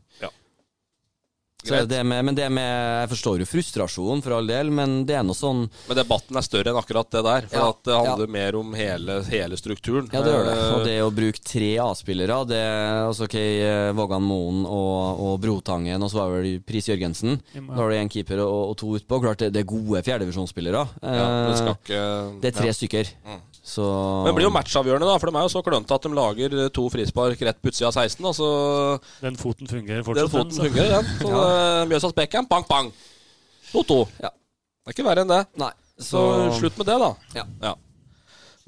Ja. 1.66 1.82
Så 1.82 1.90
det 1.90 2.02
med, 2.06 2.26
men 2.26 2.36
det 2.38 2.46
med 2.54 3.02
Jeg 3.02 3.10
forstår 3.10 3.42
jo 3.42 3.48
frustrasjonen, 3.50 4.22
for 4.22 4.38
all 4.38 4.48
del, 4.48 4.70
men 4.74 5.00
det 5.08 5.16
er 5.18 5.24
noe 5.26 5.38
sånn 5.38 5.66
Men 5.88 5.98
debatten 5.98 6.38
er 6.38 6.46
større 6.46 6.72
enn 6.72 6.80
akkurat 6.80 7.10
det 7.12 7.24
der. 7.26 7.48
For 7.50 7.58
Ja, 7.58 7.70
at 7.74 7.82
det 7.88 7.96
handler 7.98 8.32
mer 8.36 8.58
om 8.60 8.74
hele, 8.78 9.18
hele 9.30 9.58
strukturen. 9.58 10.10
Ja, 10.14 10.22
det 10.26 10.34
gjør 10.36 10.46
det. 10.46 10.56
Eh, 10.56 10.76
Og 10.76 10.86
det 10.86 10.98
å 11.04 11.12
bruke 11.16 11.42
tre 11.46 11.72
A-spillere, 11.82 12.38
det 12.50 12.62
altså 13.06 13.26
ok, 13.30 13.38
eh, 13.40 13.92
Vågan 13.98 14.24
Moen 14.26 14.64
og, 14.66 15.26
og 15.26 15.40
Brotangen, 15.44 16.02
og 16.06 16.12
så 16.14 16.22
var 16.22 16.36
vel 16.38 16.62
Pris 16.66 16.90
Jørgensen. 16.92 17.40
Da 17.56 17.80
har 17.82 17.90
du 17.90 17.98
én 17.98 18.12
keeper 18.12 18.44
og, 18.46 18.72
og 18.72 18.78
to 18.82 18.94
utpå. 19.00 19.22
Klart 19.26 19.44
det, 19.46 19.52
det 19.56 19.64
er 19.66 19.70
gode 19.70 20.04
fjerdedivisjonsspillere. 20.06 20.86
ja, 21.02 21.28
det 21.50 21.76
ikke 21.76 22.06
det 22.42 22.52
er 22.52 22.58
tre 22.62 22.72
ja. 22.72 22.76
stykker. 22.78 23.12
Mm. 23.26 23.44
Så 23.66 23.82
Men 24.22 24.30
det 24.30 24.36
blir 24.38 24.46
jo 24.46 24.54
matchavgjørende, 24.54 25.08
da, 25.10 25.18
for 25.18 25.32
de 25.32 25.40
er 25.40 25.46
jo 25.48 25.52
så 25.56 25.62
klønete 25.66 25.96
at 25.98 26.04
de 26.06 26.12
lager 26.14 26.54
eh, 26.54 26.68
to 26.74 26.84
frispark 26.94 27.40
rett 27.48 27.58
på 27.64 27.72
utsida 27.72 27.90
av 27.90 27.96
16. 27.98 28.20
Da, 28.22 28.34
så 28.38 28.50
Den 29.24 29.40
foten 29.42 29.72
fungerer 29.72 30.04
Den 30.04 30.06
fortsatt. 30.06 30.36
foten 30.36 30.52
den, 30.52 30.58
så. 30.60 30.68
fungerer, 30.68 30.92
den. 30.94 31.08
Så 31.24 31.32
ja. 31.34 31.88
Mjøsas 31.90 32.14
Beckham, 32.14 32.46
bang, 32.52 32.68
bang! 32.70 32.92
2-2. 33.72 33.98
Ja. 34.22 34.30
Det 34.30 34.94
er 34.94 34.96
ikke 34.98 35.08
verre 35.08 35.26
enn 35.26 35.34
det. 35.34 35.42
Nei. 35.58 35.72
Så 35.98 36.22
slutt 36.60 36.78
med 36.78 36.92
det, 36.92 37.00
da. 37.02 37.10
Ja. 37.40 37.74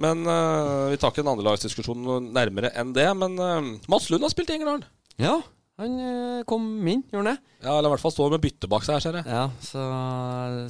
Men 0.02 0.26
uh, 0.26 0.90
vi 0.90 0.98
tar 1.02 1.14
ikke 1.14 1.22
en 1.26 1.32
andrelagsdiskusjon 1.36 2.32
nærmere 2.34 2.72
enn 2.78 2.96
det. 2.98 3.06
Men 3.22 3.38
uh, 3.38 3.70
Mats 3.92 4.10
Lund 4.10 4.26
har 4.26 4.34
spilt 4.34 4.50
i 4.50 4.58
England. 4.58 4.88
Ja, 5.22 5.38
han 5.78 5.96
eh, 6.02 6.44
kom 6.50 6.64
inn, 6.90 7.04
gjorde 7.12 7.24
han 7.24 7.36
det? 7.36 7.56
Ja, 7.64 7.76
eller 7.78 7.90
i 7.90 7.94
hvert 7.96 8.04
fall 8.06 8.14
står 8.16 8.32
med 8.34 8.44
bytte 8.44 8.70
bak 8.72 8.86
seg 8.86 8.98
her, 8.98 9.04
ser 9.04 9.18
jeg. 9.20 9.26
Ja, 9.30 9.44
så 9.62 9.88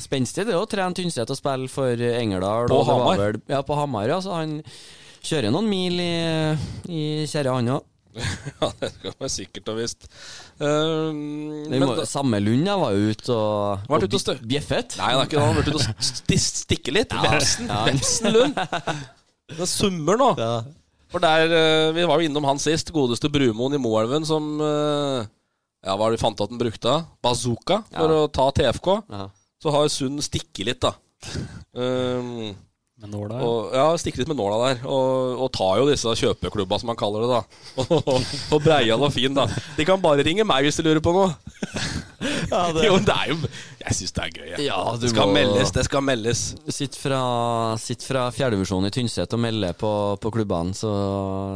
spenstig 0.04 0.48
det 0.50 0.56
å 0.58 0.66
trene 0.70 0.96
Tynset 0.98 1.32
og 1.32 1.40
spille 1.40 1.70
for 1.72 1.96
Engerdal. 2.12 2.68
På 2.72 2.82
Hamar. 2.88 3.22
Vel, 3.22 3.42
ja, 3.52 3.62
på 3.68 3.78
Hamar, 3.80 4.08
ja. 4.12 4.18
Så 4.24 4.36
han 4.36 4.58
kjører 5.28 5.52
noen 5.54 5.70
mil 5.72 6.00
i, 6.04 6.12
i 6.92 7.04
kjerra, 7.30 7.60
han 7.60 7.78
òg. 7.78 7.86
Ja, 8.58 8.72
det 8.82 8.88
skal 8.96 9.14
være 9.20 9.30
sikkert 9.30 9.68
og 9.70 9.76
visst. 9.78 10.08
Uh, 10.58 11.14
men 11.70 11.84
Samme 12.10 12.40
Lund 12.42 12.66
jeg 12.66 12.82
var 12.82 12.96
ute 12.98 13.36
og, 13.36 13.84
var 13.92 14.06
og 14.08 14.16
stø- 14.24 14.40
bjeffet. 14.42 14.96
Nei, 14.98 15.12
det 15.14 15.20
er 15.20 15.28
ikke 15.28 15.38
det. 15.38 15.44
Han 15.44 15.54
har 15.54 15.60
vært 15.60 15.70
ute 15.70 15.84
og 15.84 16.42
stikke 16.42 16.96
litt. 16.96 17.14
Ja. 17.18 17.84
Vepsen 17.92 18.34
Lund. 18.34 18.58
Det 19.58 19.68
summer 19.70 20.18
nå. 20.20 20.32
Ja. 20.42 20.56
For 21.12 21.20
der, 21.24 21.48
eh, 21.54 21.94
Vi 21.96 22.06
var 22.06 22.20
jo 22.20 22.28
innom 22.28 22.44
han 22.46 22.60
sist. 22.60 22.92
Godeste 22.94 23.30
Brumoen 23.32 23.74
i 23.74 23.82
Moelven 23.82 24.26
som 24.28 24.60
eh, 24.62 25.26
Ja, 25.86 25.94
hva 25.96 25.98
var 26.02 26.12
det 26.12 26.18
vi 26.20 26.24
fant 26.26 26.42
at 26.42 26.50
han 26.50 26.60
brukte? 26.60 27.06
Bazooka 27.24 27.84
for 27.94 28.10
Ja. 28.12 28.24
å 28.26 28.32
ta 28.32 28.50
TFK. 28.52 29.04
Ja. 29.10 29.30
Så 29.62 29.72
har 29.72 29.88
Sund 29.90 30.20
stikket 30.22 30.66
litt, 30.66 30.82
da. 30.82 30.94
Um, 31.74 32.56
Med 32.98 33.12
nåla, 33.14 33.38
ja. 33.38 33.46
og, 33.46 33.74
ja, 33.78 33.84
stikket 34.02 34.24
litt 34.24 34.32
med 34.32 34.40
nåla 34.40 34.58
der. 34.64 34.80
Og, 34.90 35.44
og 35.46 35.52
tar 35.54 35.78
jo 35.78 35.86
disse 35.86 36.16
kjøpeklubba, 36.18 36.80
som 36.82 36.90
man 36.90 36.98
kaller 36.98 37.28
det, 37.28 37.36
da. 37.36 37.42
Og, 37.94 38.24
og 38.58 38.64
Breial 38.64 39.06
og 39.06 39.14
Fin, 39.14 39.38
da. 39.38 39.46
De 39.78 39.86
kan 39.86 40.02
bare 40.02 40.26
ringe 40.26 40.46
meg 40.48 40.66
hvis 40.66 40.80
de 40.82 40.88
lurer 40.88 41.04
på 41.06 41.14
noe. 41.14 41.30
Jo, 42.88 42.98
det 43.04 43.14
er 43.14 43.30
jo 43.30 43.36
Jeg 43.82 43.96
syns 43.98 44.14
det 44.16 44.24
er 44.24 44.32
gøy. 44.34 44.48
jeg. 44.50 44.66
Ja, 44.68 44.80
det 45.00 45.12
skal 45.12 45.30
må- 45.30 45.36
meldes, 45.38 45.72
det 45.76 45.84
skal 45.88 46.04
meldes. 46.04 46.42
Sitt 46.74 46.98
fra, 46.98 47.20
sitt 47.82 48.04
fra 48.06 48.28
fjerdedivisjon 48.34 48.88
i 48.88 48.92
Tynset 48.94 49.34
og 49.38 49.42
melder 49.44 49.78
på, 49.78 49.92
på 50.22 50.32
klubbene, 50.34 50.76
så 50.78 50.92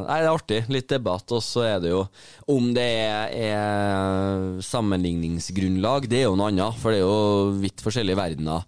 Nei, 0.05 0.19
det 0.21 0.29
er 0.29 0.31
artig. 0.35 0.61
Litt 0.71 0.89
debatt. 0.91 1.31
Og 1.33 1.43
så 1.45 1.65
er 1.67 1.81
det 1.83 1.93
jo 1.93 2.03
Om 2.51 2.71
det 2.75 2.87
er, 3.01 3.35
er 3.51 4.61
sammenligningsgrunnlag, 4.65 6.09
det 6.11 6.21
er 6.23 6.29
jo 6.29 6.37
noe 6.39 6.51
annet. 6.51 6.77
For 6.81 6.93
det 6.93 7.01
er 7.01 7.07
jo 7.07 7.61
vidt 7.61 7.83
forskjellige 7.83 8.19
verdener 8.19 8.65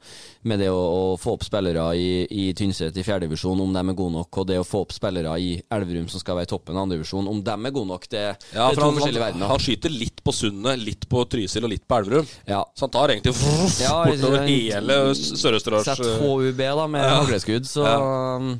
med 0.49 0.59
det 0.63 0.69
å, 0.71 0.77
å 0.79 1.01
få 1.19 1.35
opp 1.37 1.45
spillere 1.45 1.85
i, 1.95 2.07
i 2.27 2.45
Tynset 2.57 2.97
i 2.99 3.05
fjerdedivisjon, 3.05 3.61
om 3.63 3.73
de 3.75 3.81
er 3.81 3.97
gode 3.97 4.17
nok, 4.17 4.39
og 4.41 4.47
det 4.49 4.59
å 4.61 4.67
få 4.67 4.83
opp 4.85 4.93
spillere 4.95 5.33
i 5.39 5.55
Elverum, 5.73 6.07
som 6.11 6.21
skal 6.21 6.37
være 6.39 6.49
i 6.49 6.51
toppen 6.53 6.77
av 6.77 6.85
andredivisjon, 6.85 7.29
om 7.31 7.41
de 7.43 7.55
er 7.55 7.75
gode 7.75 7.91
nok, 7.93 8.07
det, 8.11 8.23
Ja, 8.53 8.67
det 8.67 8.77
er 8.77 8.79
to 8.79 8.85
han, 8.87 8.97
forskjellige 8.99 9.25
verdener. 9.25 9.51
han 9.53 9.63
skyter 9.63 9.93
litt 9.93 10.23
på 10.23 10.35
Sundet, 10.35 10.83
litt 10.83 11.07
på 11.09 11.25
Trysil 11.31 11.67
og 11.67 11.73
litt 11.73 11.85
på 11.87 11.99
Elverum. 12.01 12.31
Ja. 12.49 12.63
Så 12.75 12.87
han 12.87 12.95
tar 12.95 13.15
egentlig 13.15 13.35
Ja, 13.81 13.99
bortover 14.07 14.47
hele 14.47 14.99
Sør-Østerdals 15.17 15.87
Sett 15.87 16.03
HUB 16.23 16.59
da 16.63 16.87
med 16.87 17.07
hagleskudd, 17.07 17.67
så 17.69 17.87
um, 17.87 18.55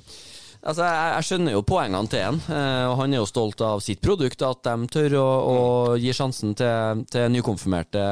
Altså, 0.64 0.86
jeg, 0.88 1.07
jeg 1.18 1.26
skjønner 1.28 1.51
jo 1.57 1.61
poengene 1.68 2.07
til 2.07 2.22
han, 2.24 2.38
eh, 2.47 2.86
og 2.88 2.93
han 3.01 3.11
er 3.11 3.20
jo 3.20 3.26
stolt 3.28 3.59
av 3.68 3.82
sitt 3.84 3.99
produkt, 3.99 4.39
at 4.47 4.61
de 4.64 4.88
tør 4.93 5.16
å, 5.20 5.26
å 5.43 5.57
gi 5.99 6.14
sjansen 6.16 6.53
til, 6.55 7.01
til 7.11 7.26
nykonfirmerte 7.34 8.03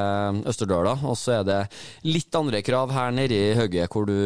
østerdøler. 0.52 1.06
Og 1.08 1.16
så 1.16 1.38
er 1.38 1.46
det 1.48 1.60
litt 2.10 2.36
andre 2.36 2.60
krav 2.68 2.92
her 2.92 3.16
nede 3.16 3.38
i 3.40 3.54
Høgge, 3.56 3.88
hvor 3.94 4.10
du, 4.10 4.18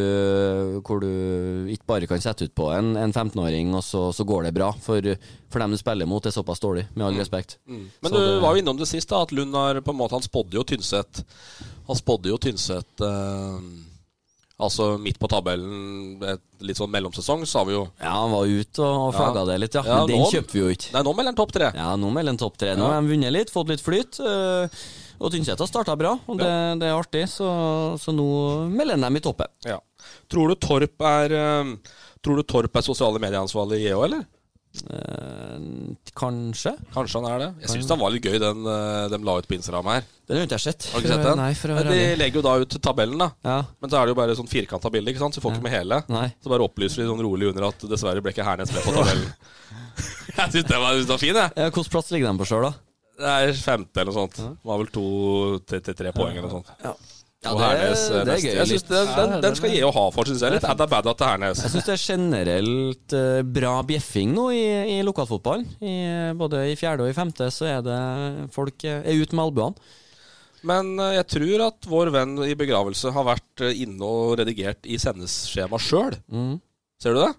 hvor 0.81 1.05
du 1.05 1.69
ikke 1.75 1.85
bare 1.93 2.09
kan 2.09 2.23
sette 2.25 2.49
ut 2.49 2.55
på 2.57 2.71
en, 2.73 2.95
en 2.97 3.13
15-åring, 3.13 3.75
og 3.77 3.85
så, 3.85 4.07
så 4.17 4.25
går 4.25 4.47
det 4.49 4.55
bra. 4.57 4.71
For, 4.81 5.05
for 5.53 5.61
dem 5.61 5.77
du 5.77 5.81
spiller 5.83 6.09
mot, 6.09 6.25
er 6.25 6.33
såpass 6.33 6.63
dårlig, 6.65 6.87
med 6.97 7.05
all 7.11 7.21
respekt. 7.21 7.59
Men 7.69 8.09
Så 8.09 8.15
du 8.17 8.21
det- 8.25 8.41
var 8.41 8.55
jo 8.57 8.65
innom 8.65 8.81
det 8.81 8.89
sist, 8.89 9.13
da, 9.13 9.21
at 9.21 9.31
Lund 9.37 9.53
har 9.53 9.83
på 9.85 9.93
en 9.93 10.01
måte 10.01 10.17
Han 10.17 10.25
spådde 10.25 10.57
jo 10.57 10.63
Tynset 10.67 11.21
Han 11.87 11.97
spådde 11.97 12.29
jo 12.33 12.37
Tynset 12.41 13.01
eh, 13.05 13.55
Altså 14.55 14.93
midt 15.03 15.17
på 15.19 15.27
tabellen, 15.27 16.15
litt 16.63 16.77
sånn 16.79 16.91
mellomsesong, 16.93 17.41
sa 17.45 17.65
vi 17.67 17.73
jo. 17.75 17.81
Ja, 17.99 18.13
han 18.21 18.31
var 18.31 18.45
ute 18.47 18.79
og, 18.85 19.09
flagga 19.17 19.41
Ja. 19.41 19.45
det 19.49 19.57
litt, 19.65 19.73
ja. 19.75 19.81
Ja, 19.83 19.97
den 20.07 20.21
nå- 20.21 20.29
kjøper 20.31 20.51
vi 20.55 20.59
jo 20.61 20.69
ikke. 20.71 20.93
Nei, 20.93 21.01
nå 21.03 21.11
melder 21.13 21.31
han 21.33 21.35
topp 21.41 21.51
tre. 21.51 21.71
Ja, 21.75 21.89
nå 21.99 22.11
melder 22.15 22.31
han 22.31 22.37
topp 22.39 22.55
tre. 22.57 22.75
Nå 22.79 22.85
har 22.87 23.01
de 23.01 23.09
vunnet 23.11 23.33
litt, 23.35 23.51
fått 23.51 23.67
litt 23.67 23.81
flyt. 23.83 24.19
øh, 24.23 24.69
Og 25.19 25.31
Tynset 25.31 25.59
har 25.59 25.67
starta 25.67 25.97
bra, 25.97 26.13
og 26.27 26.37
det, 26.39 26.79
det 26.79 26.87
er 26.87 26.95
artig, 26.95 27.23
så, 27.31 27.47
så 27.99 28.11
nå 28.15 28.67
melder 28.71 28.95
han 28.95 29.01
dem 29.07 29.15
i 29.15 29.19
toppen. 29.23 29.47
Ja. 29.63 29.77
Tror 30.29 30.49
du 30.51 30.55
Torp 30.55 30.99
er 31.01 31.31
eh, 31.31 31.75
Tror 32.23 32.35
du 32.39 32.43
Torp 32.43 32.75
er 32.75 32.81
sosiale 32.81 33.19
medieansvarlig 33.19 33.79
i 33.83 33.87
EO, 33.91 34.03
eller? 34.03 34.23
Eh, 34.83 35.59
kanskje? 36.17 36.73
Kanskje 36.93 37.21
han 37.21 37.27
er 37.29 37.41
det. 37.41 37.49
Jeg 37.63 37.71
syns 37.73 37.89
den 37.91 38.01
var 38.01 38.13
litt 38.13 38.25
gøy, 38.27 38.37
den 38.41 38.69
eh, 38.71 39.05
de 39.13 39.19
la 39.27 39.35
ut 39.39 39.47
på 39.49 39.57
Instagram 39.57 39.89
her. 39.93 40.07
Den 40.25 40.39
har 40.39 40.47
ikke 40.47 40.57
jeg 40.57 40.65
sett. 40.65 40.87
Har 40.91 41.01
du 41.01 41.05
ikke 41.05 41.13
sett 41.13 41.27
den? 41.27 41.41
Nei, 41.41 41.49
for 41.59 41.73
å 41.73 41.77
være 41.77 41.95
De 41.95 42.07
legger 42.19 42.41
jo 42.41 42.45
da 42.45 42.55
ut 42.63 42.77
tabellen, 42.87 43.21
da. 43.21 43.29
Ja. 43.45 43.57
Men 43.81 43.91
så 43.93 43.99
er 43.99 44.07
det 44.07 44.15
jo 44.15 44.19
bare 44.21 44.37
sånn 44.39 44.51
firkanta 44.51 44.91
bilde, 44.93 45.13
ikke 45.13 45.23
sant? 45.23 45.37
så 45.37 45.41
du 45.41 45.45
får 45.45 45.57
ikke 45.57 45.67
med 45.67 45.75
hele. 45.75 46.01
Nei. 46.11 46.27
Så 46.43 46.51
bare 46.53 46.67
opplyser 46.67 47.03
de 47.03 47.09
sånn 47.11 47.23
rolig 47.25 47.51
under 47.51 47.69
at 47.69 47.87
dessverre 47.91 48.23
ble 48.25 48.33
ikke 48.35 48.47
Hernes 48.47 48.73
med 48.75 48.85
på 48.87 48.95
tabellen. 48.95 49.29
jeg 50.39 50.55
syns 50.57 50.69
den 50.71 50.83
var, 50.83 51.03
var 51.13 51.21
fin, 51.21 51.35
jeg. 51.35 51.55
Ja, 51.55 51.69
Hvilken 51.69 51.91
plass 51.95 52.11
ligger 52.15 52.31
den 52.31 52.41
på 52.41 52.49
sjøl, 52.49 52.67
da? 52.69 52.73
Det 53.15 53.31
er 53.31 53.53
femte 53.55 54.01
eller 54.01 54.11
noe 54.11 54.21
sånt. 54.25 54.41
Det 54.43 54.67
var 54.67 54.81
vel 54.81 54.89
to 54.91 55.05
til 55.71 55.95
tre 55.95 56.11
poeng 56.15 56.35
eller 56.35 56.49
noe 56.49 56.57
sånt. 56.57 56.73
Ja, 56.83 56.91
og 57.51 57.59
det- 57.59 57.67
Hernes 57.69 58.03
eh, 58.09 58.23
det 58.25 58.33
er 58.35 58.41
gøy, 58.45 58.53
Jeg 58.55 58.67
synes 58.69 58.85
litt. 58.85 58.89
den, 58.93 59.11
den, 59.17 59.41
den 59.45 59.55
skal 59.59 59.73
gi 59.75 59.81
og 59.87 59.93
ha 59.97 60.05
for, 60.15 60.29
syns 60.29 60.41
jeg. 60.45 60.55
Litt 60.55 60.67
adda 60.71 60.87
badda 60.91 61.13
til 61.19 61.27
Hernes. 61.31 61.61
Jeg 61.65 61.73
syns 61.75 61.85
det 61.89 61.95
er 61.97 62.03
generelt 62.05 63.15
eh, 63.19 63.41
bra 63.59 63.75
bjeffing 63.83 64.33
nå 64.37 64.47
i, 64.55 64.63
i 64.95 64.97
lokalfotballen. 65.05 65.67
Både 66.39 66.63
i 66.71 66.75
fjerde 66.79 67.05
og 67.05 67.11
i 67.11 67.17
femte 67.17 67.51
så 67.53 67.69
er 67.77 67.85
det 67.85 67.99
folk 68.55 68.83
eh, 68.87 69.01
er 69.05 69.21
ute 69.21 69.35
med 69.37 69.45
albuene. 69.49 69.75
Men 70.65 70.95
jeg 70.97 71.27
tror 71.29 71.61
at 71.67 71.85
vår 71.85 72.09
venn 72.15 72.37
i 72.41 72.55
begravelse 72.57 73.11
har 73.13 73.25
vært 73.27 73.61
inne 73.69 74.01
og 74.01 74.39
redigert 74.39 74.87
i 74.89 74.97
sendeskjema 74.97 75.77
sjøl. 75.77 76.15
Mm. 76.33 76.55
Ser 77.03 77.13
du 77.13 77.19
det? 77.21 77.33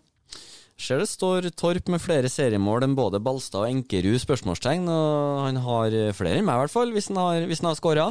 Ser 0.79 1.01
det 1.01 1.09
står 1.09 1.47
Torp 1.57 1.89
med 1.89 2.03
flere 2.05 2.29
seriemål 2.31 2.85
enn 2.85 2.95
både 2.95 3.19
Balstad 3.25 3.65
og 3.65 3.71
Enkerud, 3.73 4.19
spørsmålstegn. 4.23 4.85
Og 4.93 5.41
han 5.47 5.57
har 5.65 5.97
flere 6.15 6.37
enn 6.39 6.45
meg, 6.47 6.55
i 6.55 6.63
hvert 6.67 6.75
fall, 6.77 6.93
hvis 6.95 7.09
han 7.11 7.17
har, 7.19 7.47
hvis 7.49 7.63
han 7.65 7.71
har 7.73 7.79
skåra. 7.81 8.07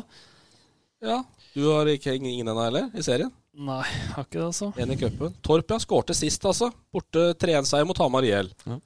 Ja. 1.05 1.19
Du 1.55 1.63
har 1.69 1.87
ikke 1.87 2.13
ingen 2.17 2.43
ennå 2.43 2.59
heller, 2.65 2.89
i 2.91 3.03
serien? 3.05 3.31
Nei, 3.55 3.83
har 4.11 4.25
ikke 4.25 4.41
det, 4.41 4.47
altså. 4.49 4.67
En 4.75 4.91
i 4.91 4.97
cupen. 4.99 5.35
Torp 5.45 5.69
ja, 5.71 5.77
skårte 5.79 6.15
sist, 6.17 6.43
altså. 6.45 6.67
Borte 6.91 7.29
3-1-seier 7.39 7.87
mot 7.87 7.99
Hamar 8.03 8.27
IL. 8.27 8.49
Ja. 8.67 8.79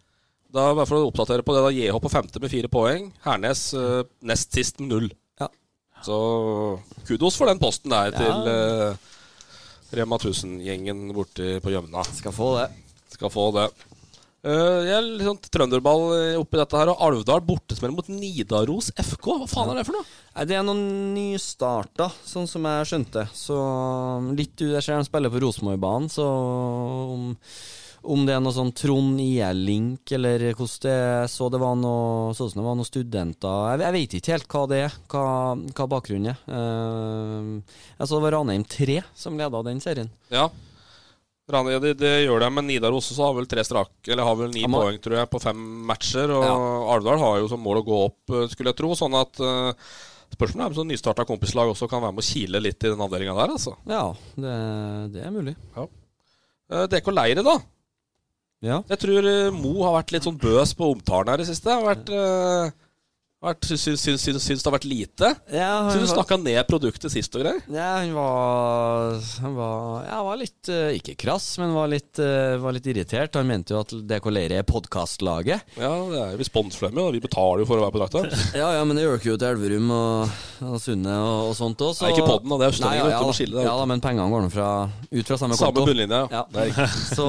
Da, 0.50 0.68
bare 0.78 0.86
for 0.90 1.02
å 1.02 1.08
oppdatere 1.10 1.46
på 1.46 1.56
det, 1.56 1.64
da 1.66 1.72
JH 1.74 1.98
på 2.02 2.12
femte 2.14 2.42
med 2.42 2.54
fire 2.54 2.70
poeng. 2.70 3.10
Hernes 3.26 3.64
uh, 3.78 4.04
nest 4.26 4.54
sist 4.54 4.78
med 4.82 4.92
null. 4.94 5.10
Ja. 5.42 5.50
Så 6.06 6.20
kudos 7.10 7.38
for 7.38 7.50
den 7.50 7.62
posten 7.62 7.94
der 7.94 8.14
Ja. 8.14 8.22
til 8.22 8.50
uh, 8.54 9.10
Rema 9.98 10.22
1000-gjengen 10.22 11.08
borte 11.18 11.58
på 11.66 11.74
Gjøvna. 11.74 12.06
Skal 12.22 12.34
få 12.38 12.52
det. 12.60 12.68
Skal 13.18 13.34
få 13.34 13.48
det. 13.58 13.68
Eh, 14.40 14.82
jeg 14.88 14.94
er 14.96 15.04
litt 15.04 15.28
sånn 15.28 15.40
trønderball 15.52 16.06
eh, 16.16 16.38
oppi 16.40 16.60
dette 16.60 16.80
her. 16.80 16.92
Og 16.94 17.02
Alvdal 17.04 17.44
bortesmell 17.44 17.92
mot 17.96 18.08
Nidaros 18.12 18.94
FK. 18.96 19.34
Hva 19.42 19.50
faen 19.52 19.74
er 19.74 19.82
det 19.82 19.88
for 19.90 20.00
noe? 20.00 20.08
Nei, 20.38 20.46
Det 20.48 20.56
er 20.56 20.64
noen 20.64 20.86
nystarta, 21.16 22.08
sånn 22.24 22.48
som 22.48 22.68
jeg 22.70 22.88
skjønte. 22.92 23.28
Så 23.36 23.60
litt 24.38 24.56
ut 24.62 24.72
Jeg 24.78 24.86
ser 24.86 24.98
de 25.02 25.10
spiller 25.10 25.34
på 25.34 25.44
Rosenborgbanen, 25.44 26.08
så 26.14 26.24
om, 26.24 27.26
om 28.16 28.24
det 28.24 28.38
er 28.38 28.40
noe 28.46 28.56
sånn 28.56 28.72
Trond 28.80 29.20
IL-link, 29.20 30.08
eller 30.16 30.48
hvordan 30.54 30.86
det 30.88 30.96
Så 31.34 31.50
det 31.52 31.60
var 31.60 31.76
noe 31.76 32.32
Så 32.38 32.48
som 32.48 32.62
det 32.62 32.68
var 32.70 32.78
noen 32.80 32.88
studenter 32.88 33.74
Jeg, 33.74 33.84
jeg 33.84 33.96
vet 33.98 34.16
ikke 34.20 34.36
helt 34.38 34.50
hva 34.54 34.64
det 34.72 34.82
er, 34.86 34.98
hva, 35.12 35.26
hva 35.76 35.90
bakgrunnen 35.98 36.32
er. 36.32 36.40
Uh, 36.48 37.60
jeg 38.00 38.08
så 38.08 38.16
det 38.16 38.24
var 38.30 38.38
Ranheim 38.40 38.64
3 38.64 39.02
som 39.12 39.36
leda 39.36 39.66
den 39.68 39.84
serien. 39.84 40.14
Ja. 40.32 40.48
Rani, 41.50 41.80
det, 41.82 41.96
det 41.98 42.12
gjør 42.28 42.44
det, 42.44 42.50
men 42.54 42.68
Nidaros 42.70 43.10
også 43.10 43.26
har 43.26 43.34
vel 43.40 43.48
tre 43.50 43.64
strak 43.66 44.10
Eller 44.12 44.28
har 44.28 44.36
vel 44.38 44.52
ni 44.54 44.62
Ja, 44.62 44.70
poeng, 44.70 45.00
tror 45.02 45.18
jeg, 45.18 45.30
på 45.32 45.42
fem 45.42 45.64
matcher. 45.90 46.30
Og 46.36 46.46
Ja. 46.46 46.54
Alvdal 46.94 47.22
har 47.24 47.40
jo 47.42 47.50
som 47.50 47.64
mål 47.66 47.82
å 47.82 47.88
gå 47.88 48.00
opp, 48.06 48.20
eh, 48.36 48.48
skulle 48.54 48.74
jeg 48.74 48.80
tro. 48.82 48.94
Sånn 48.98 49.18
at 49.18 49.42
uh, 49.42 49.74
Spørsmålet 50.30 50.62
er 50.62 50.70
om 50.70 50.78
sånn 50.78 50.92
nystarta 50.92 51.26
kompislag 51.26 51.72
også 51.72 51.88
kan 51.90 52.04
være 52.04 52.14
med 52.14 52.22
å 52.22 52.28
kile 52.28 52.62
litt 52.62 52.86
i 52.86 52.92
den 52.92 53.02
avdelinga 53.02 53.34
der, 53.34 53.56
altså. 53.56 53.74
Ja, 53.90 54.04
det, 54.38 54.54
det 55.16 55.24
er 55.26 55.34
mulig. 55.34 55.56
Eh, 56.70 56.86
DK 56.92 57.10
Leire, 57.16 57.44
da. 57.46 57.56
Ja. 58.62 58.82
Jeg 58.92 59.00
tror 59.02 59.26
uh, 59.26 59.56
Mo 59.56 59.74
har 59.88 59.96
vært 60.02 60.14
litt 60.14 60.28
sånn 60.28 60.38
bøs 60.40 60.76
på 60.78 60.92
omtalen 60.94 61.32
her 61.32 61.42
i 61.42 61.46
det 61.46 61.50
siste. 61.50 61.72
Har 61.74 61.88
vært, 61.88 62.12
eh, 62.14 62.72
vært, 63.40 63.68
syns, 63.70 63.84
syns, 64.04 64.24
syns, 64.24 64.44
syns, 64.44 64.64
det 64.64 64.68
har 64.68 64.76
vært 64.76 64.88
lite. 64.90 65.30
Ja, 65.54 65.72
Syns 65.94 66.10
du 66.10 66.14
snakka 66.14 66.38
ned 66.42 66.60
produktet 66.68 67.14
sist 67.14 67.36
og 67.38 67.44
greier. 67.46 67.62
Ja, 67.72 68.02
han 68.02 68.12
var 68.16 69.16
Han 69.44 69.56
var, 69.56 70.04
ja, 70.08 70.18
var 70.26 70.40
litt 70.40 70.70
eh, 70.72 70.98
Ikke 70.98 71.16
krass, 71.20 71.48
men 71.62 71.72
var 71.76 71.88
litt, 71.92 72.20
eh, 72.20 72.58
var 72.60 72.76
litt 72.76 72.90
irritert. 72.92 73.38
Han 73.40 73.48
mente 73.48 73.76
jo 73.76 73.82
at 73.84 73.94
DK 74.10 74.30
Leire 74.34 74.60
er 74.60 74.68
podkastlaget. 74.68 75.76
Ja, 75.80 75.92
det 76.12 76.20
er 76.20 76.34
jo 76.36 76.42
responsflemme, 76.42 77.06
og 77.06 77.16
vi 77.16 77.24
betaler 77.24 77.64
jo 77.64 77.70
for 77.70 77.80
å 77.80 77.88
være 77.88 77.96
på 77.96 78.04
drakta. 78.04 78.26
Ja, 78.60 78.72
ja, 78.76 78.84
men 78.84 78.98
det 78.98 79.06
gjør 79.06 79.20
dere 79.20 79.30
jo 79.30 79.38
til 79.40 79.48
Elverum 79.54 79.92
og, 79.94 80.40
og 80.66 80.80
Sunne 80.84 81.16
og, 81.22 81.52
og 81.52 81.56
sånt 81.56 81.84
òg. 81.86 81.94
Nei, 82.04 82.12
ikke 82.16 82.26
podden, 82.28 82.52
da. 82.52 82.60
Det 82.60 82.68
er 82.68 82.74
østlendinger, 82.74 83.06
ja, 83.06 83.14
ja, 83.14 83.20
du, 83.22 83.30
må 83.30 83.36
skille 83.38 83.60
det 83.60 83.66
ja, 83.68 83.76
da, 83.80 83.86
men 83.92 84.04
pengene 84.04 84.34
går 84.34 84.44
nå 84.46 84.52
fra, 84.52 84.70
ut 84.90 85.32
fra 85.32 85.40
samme 85.40 85.56
konto. 85.56 85.70
Samme 85.70 85.86
bunnlinje, 85.88 86.22
ja. 86.34 86.44
Ja. 86.60 86.88
Så 87.18 87.28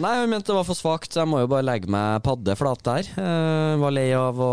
Nei, 0.00 0.14
han 0.22 0.30
mente 0.30 0.52
det 0.52 0.56
var 0.56 0.68
for 0.68 0.78
svakt, 0.78 1.12
så 1.12 1.22
jeg 1.24 1.30
må 1.30 1.42
jo 1.42 1.50
bare 1.50 1.66
legge 1.66 1.90
meg 1.90 2.22
padde 2.24 2.56
flat 2.56 2.80
der. 2.86 3.10
Uh, 3.18 3.76
var 3.82 3.92
lei 3.94 4.08
av 4.16 4.38
å 4.40 4.52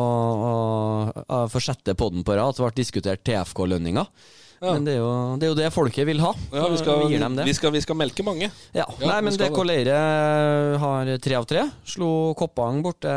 for 1.53 1.63
sjette 1.63 1.95
podden 1.97 2.25
på 2.27 2.35
rad 2.37 2.51
at 2.53 2.59
det 2.59 2.67
ble 2.67 2.75
diskutert 2.81 3.23
TFK-lønninger. 3.27 4.11
Ja. 4.57 4.71
Men 4.73 4.87
det 4.87 4.95
er, 4.95 5.03
jo, 5.03 5.09
det 5.37 5.45
er 5.45 5.51
jo 5.51 5.57
det 5.57 5.67
folket 5.73 6.07
vil 6.07 6.21
ha. 6.23 6.31
Ja, 6.49 6.65
vi 6.71 6.79
skal, 6.81 7.03
vi 7.05 7.17
vi 7.45 7.53
skal, 7.53 7.71
vi 7.75 7.81
skal 7.83 7.97
melke 7.99 8.23
mange. 8.25 8.47
Ja, 8.73 8.87
Ja, 8.97 9.11
Nei, 9.11 9.19
men 9.21 9.35
DK 9.37 9.53
det. 9.53 9.65
Leire 9.69 9.97
har 10.81 11.11
tre 11.21 11.37
av 11.37 11.45
tre. 11.49 11.65
Slo 11.85 12.33
Koppang 12.37 12.81
borte 12.85 13.11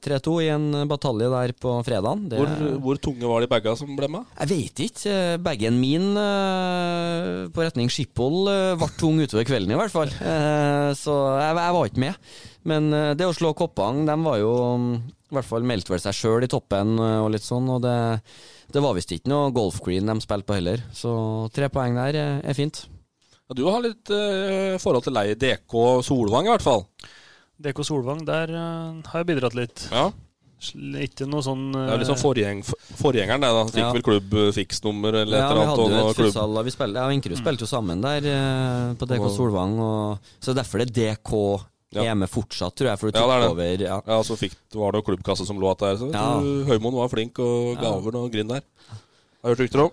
3-2 0.00 0.36
i 0.46 0.48
en 0.54 0.66
batalje 0.88 1.28
der 1.32 1.52
på 1.52 1.74
fredagen. 1.84 2.24
Det, 2.30 2.40
Hvor, 2.40 2.80
hvor 2.86 3.00
tunge 3.02 3.28
var 3.28 3.44
de 3.44 3.50
baga 3.50 3.76
som 3.76 3.92
ble 3.98 4.08
med? 4.08 4.24
jeg 4.40 4.52
vet 4.54 4.84
ikke. 4.86 5.16
Bagen 5.44 5.80
min 5.82 6.16
eh, 6.16 7.44
på 7.52 7.66
retning 7.66 7.92
Skiphol 7.92 8.48
eh, 8.48 8.72
ble 8.80 8.88
tung 8.96 9.20
utover 9.20 9.44
kvelden, 9.44 9.76
i 9.76 9.80
hvert 9.82 9.92
fall. 9.92 10.08
Eh, 10.16 10.90
så 10.96 11.18
jeg, 11.42 11.60
jeg 11.60 11.76
var 11.76 11.92
ikke 11.92 12.04
med. 12.06 12.32
Men 12.66 12.88
eh, 12.96 13.12
det 13.18 13.28
å 13.28 13.36
slå 13.36 13.52
Koppang, 13.58 14.06
de 14.08 14.16
var 14.24 14.40
jo 14.40 14.54
mm, 14.80 14.92
i 15.30 15.34
hvert 15.34 15.48
fall 15.48 15.64
meldte 15.66 15.90
vel 15.90 16.00
seg 16.02 16.14
sjøl 16.14 16.44
i 16.46 16.50
toppen 16.50 16.98
eh, 17.02 17.18
og 17.24 17.32
litt 17.34 17.42
sånn, 17.46 17.66
og 17.74 17.80
det, 17.82 17.94
det 18.72 18.82
var 18.84 18.94
visst 18.94 19.10
ikke 19.16 19.30
noe 19.32 19.50
golf 19.56 19.80
green 19.82 20.06
de 20.06 20.14
spilte 20.22 20.46
på 20.46 20.54
heller. 20.58 20.84
Så 20.94 21.10
tre 21.56 21.68
poeng 21.72 21.96
der 21.98 22.14
er, 22.20 22.36
er 22.46 22.54
fint. 22.58 22.84
Ja, 23.46 23.54
du 23.58 23.64
har 23.70 23.82
litt 23.82 24.10
eh, 24.10 24.76
forhold 24.82 25.04
til 25.06 25.14
Leie 25.18 25.34
DK 25.38 25.74
Solvang, 26.06 26.46
i 26.46 26.52
hvert 26.54 26.62
fall. 26.66 26.86
DK 27.62 27.82
Solvang, 27.86 28.22
der 28.28 28.50
eh, 28.54 29.02
har 29.10 29.22
jeg 29.24 29.28
bidratt 29.34 29.54
litt. 29.58 29.88
Ja, 29.90 30.08
Ikke 31.02 31.26
noe 31.28 31.42
sånn 31.44 31.66
Det 31.74 31.82
er 31.98 32.06
sånn 32.08 32.16
forgjeng, 32.18 32.62
forgjengeren, 32.96 33.42
det. 33.44 33.50
da 33.52 33.64
Fikk 33.68 33.82
Ja. 33.82 33.90
vel 33.92 34.02
klubb 34.06 34.32
eh, 34.40 34.52
fiksnummer 34.56 35.18
eller 35.24 35.36
et 35.36 35.42
Ja, 35.42 35.50
vi 35.52 35.66
hadde 35.68 35.84
jo 35.84 36.08
et 36.08 36.16
klubb. 36.16 36.30
futsal, 36.32 36.56
og 36.58 36.64
vi 36.64 36.72
spilte, 36.74 36.96
jeg 36.96 37.06
og 37.10 37.16
Inkerud 37.18 37.40
spilte 37.42 37.66
jo 37.66 37.68
sammen 37.70 38.00
der 38.02 38.26
eh, 38.30 38.94
på 38.96 39.08
DK 39.10 39.20
Og- 39.26 39.34
Solvang. 39.36 39.74
Og, 39.78 40.30
så 40.40 40.54
derfor 40.56 40.80
det 40.80 40.88
er 40.88 40.94
DK 41.16 41.34
Ja. 41.94 42.02
hjemme 42.08 42.26
fortsatt, 42.26 42.74
tror 42.74 42.88
jeg, 42.90 42.98
for 42.98 43.10
du 43.10 43.18
Ja, 43.18 43.22
tok 43.22 43.30
det 43.30 43.40
det. 43.42 43.50
over. 43.50 43.84
Ja. 43.86 43.98
Ja, 44.06 44.22
så 44.26 44.34
fikk, 44.36 44.56
var 44.74 44.92
det 44.92 45.00
jo 45.04 45.06
klubbkasse 45.12 45.46
som 45.46 45.58
lå 45.60 45.70
igjen 45.70 45.84
der. 45.84 45.96
Så 46.00 46.08
Ja. 46.12 46.40
Høymoen 46.66 46.94
var 46.98 47.08
flink 47.12 47.38
og 47.38 47.76
ga 47.78 47.92
over 47.94 48.12
noe 48.12 48.28
grind 48.30 48.50
der. 48.50 48.62
Har 49.42 49.54
hørt 49.54 49.58
rykter 49.62 49.84
om. 49.84 49.90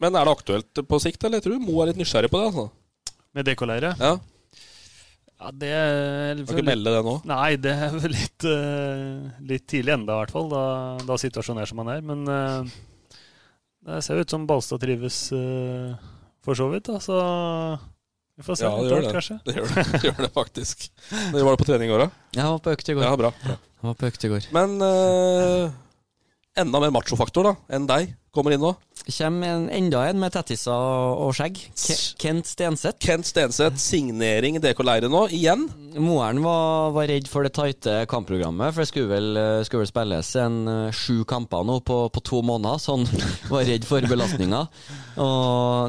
Men 0.00 0.14
er 0.16 0.24
det 0.24 0.36
aktuelt 0.36 0.74
på 0.88 1.00
sikt, 1.02 1.24
eller? 1.24 1.40
Jeg 1.40 1.44
tror 1.50 1.60
Mo 1.60 1.82
er 1.82 1.86
litt 1.92 1.96
nysgjerrig 1.98 2.30
på 2.30 2.38
det. 2.38 2.46
altså 2.54 2.70
med 3.34 3.46
DK-leire. 3.46 3.96
Ja, 3.98 4.18
Ja, 5.42 5.50
det 5.50 6.46
Kan 6.46 6.56
ikke 6.58 6.64
melde 6.68 6.90
det 6.94 7.02
nå. 7.04 7.14
Nei, 7.26 7.56
det 7.56 7.72
er 7.72 7.90
vel 7.90 8.12
litt, 8.12 8.44
uh, 8.46 9.30
litt 9.42 9.66
tidlig 9.66 9.94
enda, 9.96 10.14
i 10.14 10.20
hvert 10.22 10.30
fall, 10.30 10.48
da, 10.52 10.98
da 11.02 11.16
situasjonen 11.18 11.62
er 11.62 11.66
som 11.66 11.78
den 11.82 11.88
er. 11.88 12.00
Men 12.00 12.28
uh, 12.28 12.62
det 13.84 14.04
ser 14.04 14.20
ut 14.22 14.30
som 14.30 14.46
Balstad 14.46 14.78
trives 14.84 15.32
uh, 15.34 15.96
for 16.44 16.54
så 16.54 16.68
vidt, 16.70 16.84
da, 16.86 17.00
så 17.02 17.18
vi 18.42 18.48
får 18.48 18.58
se. 18.58 18.66
Ja, 18.66 18.72
det 18.82 18.90
gjør 18.90 19.04
det. 19.06 19.12
Kanskje. 19.14 19.36
Det 19.46 19.54
gjør 19.56 19.68
det, 19.70 19.84
det, 19.92 20.00
gjør 20.08 20.18
det 20.26 20.30
faktisk. 20.34 20.88
Når 21.30 21.46
var 21.46 21.54
du 21.54 21.62
på 21.62 21.68
trening 21.68 21.86
i 21.86 21.92
går, 21.92 22.02
da? 22.02 22.24
Jeg 22.34 22.48
var 22.48 22.64
på 22.64 22.74
økt 22.74 22.90
i 22.90 22.96
går. 22.98 23.06
Ja, 23.06 23.12
bra. 23.20 23.30
Jeg 23.46 23.86
var 23.86 24.00
på 24.00 24.10
økt 24.10 24.26
i 24.26 24.32
går. 24.32 24.48
Men 24.56 24.74
uh, 24.82 25.70
enda 26.58 26.82
mer 26.82 26.94
machofaktor 26.98 27.52
da 27.52 27.54
enn 27.78 27.86
deg 27.90 28.16
kommer 28.32 28.54
inn 28.54 28.62
nå. 28.64 28.72
Kommer 29.02 29.50
en, 29.50 29.64
enda 29.74 30.04
en 30.08 30.20
med 30.22 30.32
tettiser 30.32 30.72
og 30.72 31.34
skjegg. 31.36 31.58
Ke 31.74 31.96
Kent 32.22 32.48
Stenseth. 32.48 33.00
Kent 33.02 33.26
Stenseth, 33.28 33.80
signering 33.82 34.56
i 34.56 34.62
DK-leiret 34.62 35.10
nå, 35.12 35.24
igjen. 35.34 35.66
Moren 36.00 36.40
var, 36.44 36.92
var 36.94 37.10
redd 37.10 37.28
for 37.28 37.44
det 37.44 37.52
tighte 37.58 37.96
kampprogrammet, 38.08 38.72
for 38.72 38.84
det 38.84 38.88
skulle 38.88 39.10
vel, 39.10 39.28
eh, 39.36 39.64
skulle 39.66 39.84
vel 39.84 39.90
spilles 39.90 40.32
en 40.40 40.58
eh, 40.70 40.96
sju 40.96 41.26
kamper 41.28 41.66
nå 41.68 41.80
på, 41.84 41.98
på 42.14 42.24
to 42.24 42.40
måneder, 42.46 42.80
så 42.80 42.96
han 42.96 43.08
var 43.52 43.66
redd 43.68 43.88
for 43.88 44.06
belastninga. 44.08 44.64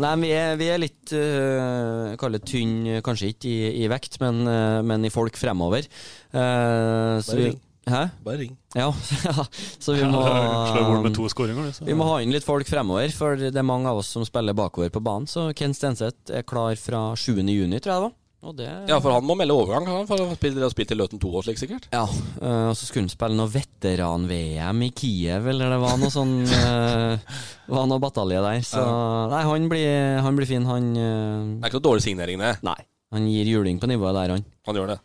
Nei, 0.04 0.16
vi 0.26 0.34
er, 0.36 0.58
vi 0.60 0.72
er 0.74 0.82
litt 0.82 1.14
uh, 1.16 2.12
Kall 2.20 2.36
det 2.36 2.44
tynn, 2.50 2.98
kanskje 3.06 3.32
ikke 3.32 3.52
i, 3.52 3.60
i 3.86 3.92
vekt, 3.92 4.20
men, 4.24 4.44
uh, 4.50 4.82
men 4.84 5.06
i 5.08 5.14
folk 5.14 5.40
fremover. 5.40 5.88
Uh, 6.34 7.22
så 7.24 7.40
vi. 7.40 7.54
Hæ? 7.90 8.02
Bare 8.24 8.40
ring. 8.40 8.56
Ja, 8.76 8.88
ja, 9.26 9.46
så 9.84 9.96
vi 9.98 10.08
må 10.08 11.14
to 11.14 11.28
skåringer, 11.32 11.70
vi 11.84 11.96
må 11.98 12.08
ha 12.10 12.18
inn 12.24 12.34
litt 12.34 12.48
folk 12.48 12.68
fremover, 12.70 13.12
for 13.16 13.40
det 13.40 13.54
er 13.54 13.68
mange 13.68 13.92
av 13.92 14.02
oss 14.02 14.12
som 14.16 14.26
spiller 14.28 14.56
bakover 14.58 14.92
på 14.94 15.04
banen. 15.04 15.30
Så 15.30 15.50
Ken 15.58 15.76
Stenseth 15.78 16.34
er 16.34 16.46
klar 16.48 16.76
fra 16.80 17.12
7. 17.20 17.40
juni, 17.44 17.80
tror 17.80 17.94
jeg 17.94 18.00
det 18.00 18.04
var. 18.10 18.20
Og 18.44 18.56
det 18.60 18.68
Ja, 18.90 18.98
for 19.00 19.14
han 19.16 19.24
må 19.24 19.38
melde 19.40 19.56
overgang. 19.56 19.86
Han 19.88 20.08
for 20.08 20.20
han 20.20 20.34
har 20.34 20.36
spilt, 20.36 20.60
spilt 20.74 20.92
i 20.92 20.98
Løten 21.00 21.20
2 21.22 21.30
og 21.32 21.46
slik, 21.46 21.60
sikkert. 21.62 21.88
Ja, 21.94 22.04
øh, 22.04 22.72
og 22.72 22.76
så 22.76 22.88
skulle 22.88 23.06
han 23.06 23.14
spille 23.14 23.38
noe 23.40 23.52
veteran-VM 23.54 24.84
i 24.84 24.90
Kiev, 24.92 25.48
eller 25.54 25.72
det 25.72 25.80
var 25.80 26.02
noe 26.02 26.12
sånn 26.12 26.42
øh, 26.44 27.38
Var 27.78 27.88
noe 27.88 28.04
batalje 28.04 28.42
der. 28.44 28.66
Så 28.68 28.84
nei, 29.32 29.44
han 29.48 29.70
blir, 29.72 30.20
han 30.26 30.36
blir 30.36 30.50
fin, 30.50 30.68
han 30.68 30.92
øh, 30.92 31.48
Det 31.56 31.64
er 31.64 31.72
ikke 31.72 31.80
noe 31.80 31.88
dårlig 31.88 32.06
signering, 32.10 32.44
det. 32.44 32.58
Nei. 32.68 32.80
Han 33.16 33.30
gir 33.30 33.48
juling 33.48 33.80
på 33.80 33.88
nivået 33.88 34.18
der, 34.18 34.36
han. 34.36 34.46
Han 34.68 34.80
gjør 34.80 34.96
det. 34.96 35.00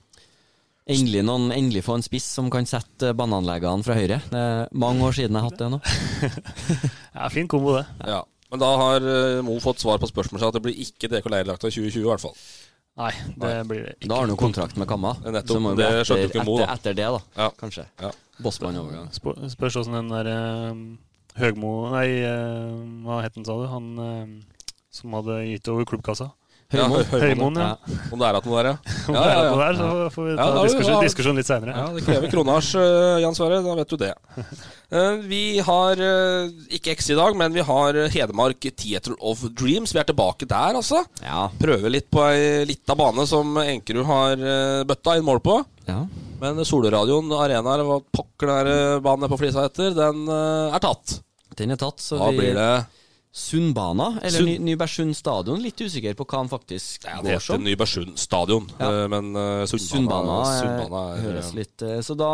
Endelig, 0.89 1.21
noen, 1.29 1.51
endelig 1.53 1.83
få 1.85 1.99
en 1.99 2.05
spiss 2.05 2.25
som 2.39 2.47
kan 2.53 2.65
sette 2.69 3.11
bananleggene 3.17 3.85
fra 3.85 3.97
høyre. 3.99 4.23
Det 4.31 4.41
er 4.41 4.71
mange 4.73 5.05
år 5.05 5.17
siden 5.19 5.37
jeg 5.37 5.45
har 5.45 5.51
hatt 5.51 5.61
det 5.61 5.69
nå. 5.75 5.81
Ja, 7.19 7.29
fin 7.35 7.49
kombo, 7.51 7.75
det. 7.77 7.85
Ja. 8.09 8.23
Men 8.49 8.63
da 8.63 8.69
har 8.81 9.05
eh, 9.05 9.41
Mo 9.45 9.59
fått 9.61 9.83
svar 9.83 10.01
på 10.01 10.09
spørsmålet 10.09 10.41
sitt 10.41 10.49
at 10.49 10.57
det 10.57 10.63
blir 10.65 10.79
ikke 10.87 11.11
DK 11.13 11.29
Leirlagt 11.29 11.67
av 11.67 11.75
2020, 11.75 12.01
i 12.01 12.07
hvert 12.09 12.25
fall. 12.25 12.37
Nei, 12.99 13.11
det 13.39 13.51
blir 13.69 13.83
det 13.85 13.93
ikke. 13.99 14.09
Da 14.11 14.17
har 14.17 14.25
han 14.25 14.33
jo 14.33 14.39
kontrakt 14.41 14.79
med 14.81 14.89
Kamma. 14.91 15.13
Det 15.21 15.29
er 15.31 15.37
nettopp. 15.37 15.55
Så 15.59 15.63
må 15.63 15.75
Det 15.79 15.91
skjønte 16.09 16.31
ikke 16.33 16.47
Mo, 16.49 16.57
da. 16.63 16.71
etter 16.75 16.97
det, 16.99 17.11
da. 17.15 17.21
Ja. 17.37 17.51
Kanskje. 17.61 17.85
Ja. 18.01 18.11
Bossmann-overgang. 18.43 19.13
Spør, 19.15 19.45
spørs 19.53 19.77
åssen 19.83 19.99
den 19.99 20.09
der 20.15 20.31
eh, 20.33 20.81
Høgmo 21.39 21.73
Nei, 21.93 22.07
eh, 22.27 22.73
hva 23.05 23.21
het 23.27 23.37
den, 23.37 23.47
sa 23.47 23.59
du? 23.61 23.67
Han 23.71 23.93
eh, 24.03 24.73
som 24.95 25.15
hadde 25.19 25.43
gitt 25.53 25.69
over 25.71 25.87
klubbkassa? 25.93 26.33
Høymoen. 26.69 27.01
Ja, 27.01 27.19
Høymoen, 27.23 27.55
ja. 27.57 27.69
Om 28.13 28.21
det 28.21 28.27
er 28.29 28.37
at 28.37 28.45
noe 28.45 28.57
der, 28.61 28.67
ja. 28.69 28.95
Om 29.09 29.15
det 29.15 29.21
er 29.23 29.31
ja, 29.31 29.37
ja. 29.41 29.53
noe 29.55 29.61
der, 29.63 29.77
så 29.79 30.09
får 30.13 30.27
vi 30.27 30.33
ta 30.37 30.49
da 30.53 30.65
diskusjon, 30.67 30.99
diskusjon 31.07 31.39
litt 31.41 31.49
seinere. 31.49 31.73
Ja, 31.79 31.85
Det 31.97 32.03
krever 32.05 32.33
kronasj, 32.35 32.73
eh, 32.83 33.21
Jan 33.23 33.37
Sverre. 33.39 33.61
Da 33.65 33.77
vet 33.79 33.89
du 33.89 33.97
det. 34.03 34.11
Eh, 34.93 35.15
Vi 35.31 35.41
har 35.65 36.03
eh, 36.05 36.51
ikke 36.77 36.93
X 36.93 37.09
i 37.15 37.17
dag, 37.17 37.39
men 37.41 37.57
vi 37.57 37.65
har 37.65 37.97
Hedmark 38.13 38.69
Theater 38.77 39.17
of 39.17 39.47
Dreams. 39.57 39.95
Vi 39.97 40.03
er 40.03 40.11
tilbake 40.11 40.45
der, 40.51 40.77
altså. 40.83 41.01
Ja. 41.25 41.47
Prøver 41.57 41.89
litt 41.95 42.11
på 42.13 42.21
ei 42.29 42.67
lita 42.69 42.99
bane 43.01 43.25
som 43.33 43.57
Enkerud 43.65 44.05
har 44.13 44.45
bøtta 44.93 45.17
inn 45.17 45.25
mål 45.29 45.41
på. 45.49 45.63
ja. 45.89 46.03
Men 46.39 46.61
Solradioen 46.69 47.33
Arena, 47.35 47.73
eller 47.75 47.89
hva 47.89 47.97
pokker 48.15 48.47
den 48.53 49.01
banen 49.03 49.27
på 49.33 49.41
Flisa 49.41 49.65
heter, 49.65 49.91
den 49.97 50.29
er 50.31 50.79
tatt. 50.85 51.17
Den 51.59 51.73
er 51.75 51.81
tatt, 51.81 51.99
så 51.99 52.21
Da 52.21 52.29
vi 52.31 52.39
blir 52.45 52.55
det 52.55 52.69
Sundbana, 53.39 54.09
eller 54.21 54.41
Sund- 54.43 54.65
Nybergsund 54.67 55.15
stadion. 55.17 55.61
Litt 55.63 55.79
usikker 55.81 56.17
på 56.19 56.27
hva 56.27 56.41
han 56.43 56.51
faktisk 56.51 57.05
ja, 57.07 57.21
Det 57.23 57.31
går 57.31 57.39
heter. 57.39 57.61
Nybergsund 57.63 58.19
stadion, 58.19 58.67
Ja. 58.81 58.89
eh, 59.05 59.09
men 59.13 59.31
uh, 59.37 59.65
Sundbana, 59.71 60.39
Sundbana, 60.59 61.03
eh, 61.15 61.19
er 61.19 61.23
høres 61.29 61.53
litt 61.55 61.83
eh, 61.87 62.01
Så 62.03 62.17
da 62.19 62.29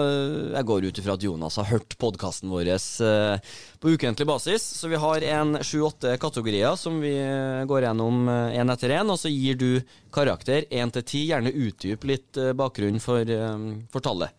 eh, 0.00 0.56
Jeg 0.56 0.66
går 0.70 0.86
ut 0.88 1.00
ifra 1.02 1.14
at 1.18 1.26
Jonas 1.26 1.56
har 1.60 1.68
hørt 1.70 1.96
podkasten 2.00 2.50
vår 2.52 2.70
uh, 2.72 3.36
på 3.80 3.94
ukentlig 3.94 4.26
basis. 4.28 4.64
Så 4.80 4.88
vi 4.92 4.96
har 5.00 5.22
en 5.36 5.54
sju-åtte 5.64 6.16
kategorier 6.20 6.76
som 6.80 6.98
vi 7.04 7.14
eh, 7.20 7.64
går 7.68 7.86
gjennom 7.88 8.26
én 8.28 8.72
etter 8.72 8.96
én. 8.98 9.08
Og 9.12 9.18
så 9.20 9.30
gir 9.32 9.56
du 9.60 9.70
karakter 10.12 10.64
én 10.70 10.90
til 10.92 11.02
ti. 11.06 11.26
Gjerne 11.30 11.52
utdyp 11.52 12.04
litt 12.08 12.36
eh, 12.40 12.52
bakgrunn 12.56 13.00
for, 13.00 13.20
eh, 13.24 13.66
for 13.92 14.00
tallet. 14.04 14.32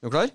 Er 0.00 0.08
du 0.08 0.14
klar? 0.14 0.30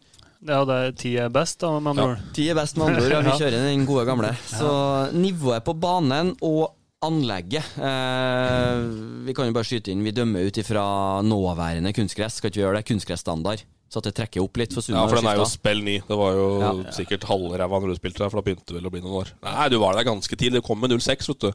Ja, 0.45 0.63
det 0.65 0.75
er 0.75 0.91
ti 0.99 1.15
er 1.17 1.29
best, 1.29 1.59
da, 1.59 1.71
med 1.79 1.91
andre 1.95 2.07
ord. 2.11 2.23
Ti 2.33 2.49
er 2.49 2.55
best 2.55 2.77
med 2.77 2.87
andre 2.87 3.03
ord. 3.05 3.11
Ja, 3.15 3.19
vi 3.21 3.29
Ja. 3.29 3.37
kjører 3.39 3.63
den 3.69 3.85
gode 3.85 4.05
gamle. 4.05 4.33
Så 4.49 4.71
nivået 5.13 5.63
på 5.63 5.73
banen 5.79 6.35
og 6.41 6.73
anlegget 7.05 7.63
eh, 7.77 8.79
Vi 9.27 9.33
kan 9.37 9.45
jo 9.49 9.53
bare 9.53 9.67
skyte 9.67 9.91
inn, 9.93 10.01
vi 10.05 10.13
dømmer 10.15 10.47
ut 10.47 10.57
ifra 10.57 11.21
nåværende 11.25 11.93
kunstgress. 11.95 12.39
Skal 12.39 12.49
ikke 12.51 12.59
vi 12.61 12.65
gjøre 12.65 12.79
det? 12.81 12.85
Kunstgressstandard. 12.89 13.63
Så 13.89 14.01
at 14.01 14.07
det 14.09 14.15
trekker 14.17 14.41
opp 14.43 14.57
litt. 14.57 14.73
For 14.73 14.81
Ja, 14.91 15.03
for 15.07 15.19
den 15.21 15.27
er 15.29 15.37
jo 15.37 15.45
spill 15.47 15.83
ny. 15.85 15.99
Det 16.07 16.17
var 16.17 16.33
jo 16.33 16.47
Ja. 16.59 16.71
sikkert 16.91 17.23
halvræva 17.29 17.79
når 17.79 17.93
du 17.93 17.95
spilte 17.99 18.23
der, 18.23 18.29
for 18.29 18.41
da 18.41 18.45
begynte 18.47 18.65
det 18.73 18.79
vel 18.81 18.89
å 18.89 18.91
bli 18.91 19.01
noen 19.01 19.19
år. 19.21 19.29
Nei, 19.45 19.69
du 19.69 19.77
var 19.79 19.93
der 19.95 20.03
ganske 20.03 20.35
tidlig. 20.35 20.61
Du 20.63 20.67
kom 20.67 20.79
med 20.81 20.89
06, 20.99 21.27
vet 21.29 21.39
du. 21.39 21.51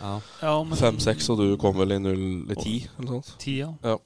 Ja. 0.00 0.20
Ja, 0.42 0.62
men 0.62 0.76
5-6, 0.78 1.30
og 1.30 1.38
du 1.40 1.56
kom 1.56 1.76
vel 1.76 1.92
i 1.92 1.98
0-10, 1.98 2.88
eller 2.98 3.08
noe 3.10 3.22
sånt. 3.24 3.38
10, 3.40 3.56
ja. 3.58 3.70
Ja. 3.82 3.96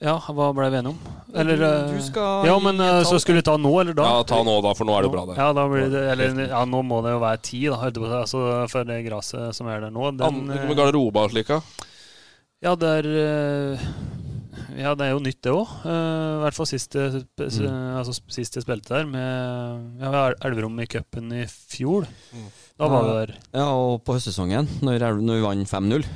Ja, 0.00 0.14
hva 0.32 0.46
ble 0.56 0.70
vi 0.72 0.78
enige 0.78 0.94
om? 0.94 1.00
Eller 1.36 1.60
eh, 1.60 1.90
Du 1.92 1.98
skal 2.06 2.46
Ja, 2.48 2.54
men 2.62 2.78
eh, 2.80 3.02
så 3.04 3.18
skulle 3.20 3.42
vi 3.42 3.44
ta 3.44 3.58
nå, 3.60 3.72
eller 3.82 3.92
da? 3.98 4.06
Ja, 4.08 4.22
ta 4.24 4.38
nå, 4.46 4.54
da, 4.64 4.70
for 4.78 4.88
nå 4.88 4.94
er 4.96 5.04
det 5.04 5.10
bra, 5.12 5.24
det. 5.28 5.34
Ja, 5.36 5.50
da 5.52 5.66
blir 5.68 5.90
det 5.92 6.04
Eller 6.14 6.38
ja, 6.48 6.62
nå 6.64 6.80
må 6.88 7.02
det 7.04 7.12
jo 7.12 7.20
være 7.20 7.42
ti, 7.44 7.60
da. 7.68 7.90
Altså, 8.22 8.40
for 8.72 8.88
det 8.88 9.02
gresset 9.04 9.52
som 9.58 9.68
er 9.68 9.84
der 9.84 9.92
nå. 9.92 10.08
Den, 10.16 10.46
Med 10.48 10.72
garderoba 10.78 11.26
og 11.26 11.34
slik, 11.34 11.52
ja. 11.52 11.60
Det 12.80 12.94
er 13.02 13.10
eh, 13.12 13.84
Ja, 14.80 14.94
det 14.96 15.04
er 15.04 15.12
jo 15.12 15.20
nytt, 15.20 15.42
det 15.44 15.52
òg. 15.52 15.76
I 15.84 16.40
hvert 16.46 16.56
fall 16.56 16.70
sist 16.72 16.96
jeg 16.96 17.20
Mm. 17.44 17.98
altså, 18.00 18.16
sist 18.32 18.56
jeg 18.56 18.64
spilte 18.64 18.88
der, 18.94 19.04
med 19.04 20.00
ja, 20.00 20.30
Elverum 20.48 20.80
i 20.80 20.86
cupen 20.88 21.28
i 21.36 21.44
fjor. 21.44 22.06
Mm. 22.32 22.48
Da 22.80 22.88
var 22.88 23.04
vi 23.04 23.12
der. 23.20 23.32
Ja, 23.52 23.68
og 23.68 24.00
på 24.06 24.16
høstsesongen, 24.16 24.70
når, 24.80 25.04
når 25.20 25.42
vi 25.42 25.44
vant 25.44 25.68
5-0. 25.70 26.06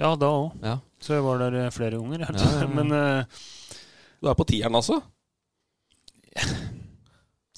Ja, 0.00 0.14
da 0.16 0.30
òg. 0.32 0.54
Ja. 0.64 0.78
Så 1.02 1.14
jeg 1.16 1.24
var 1.26 1.40
der 1.44 1.60
eh, 1.64 1.70
flere 1.74 2.00
ganger. 2.00 2.26
Ja. 2.26 2.66
Men 2.72 2.92
uh, 2.94 3.44
Du 4.18 4.30
er 4.30 4.38
på 4.38 4.46
tieren, 4.48 4.74
altså? 4.74 5.00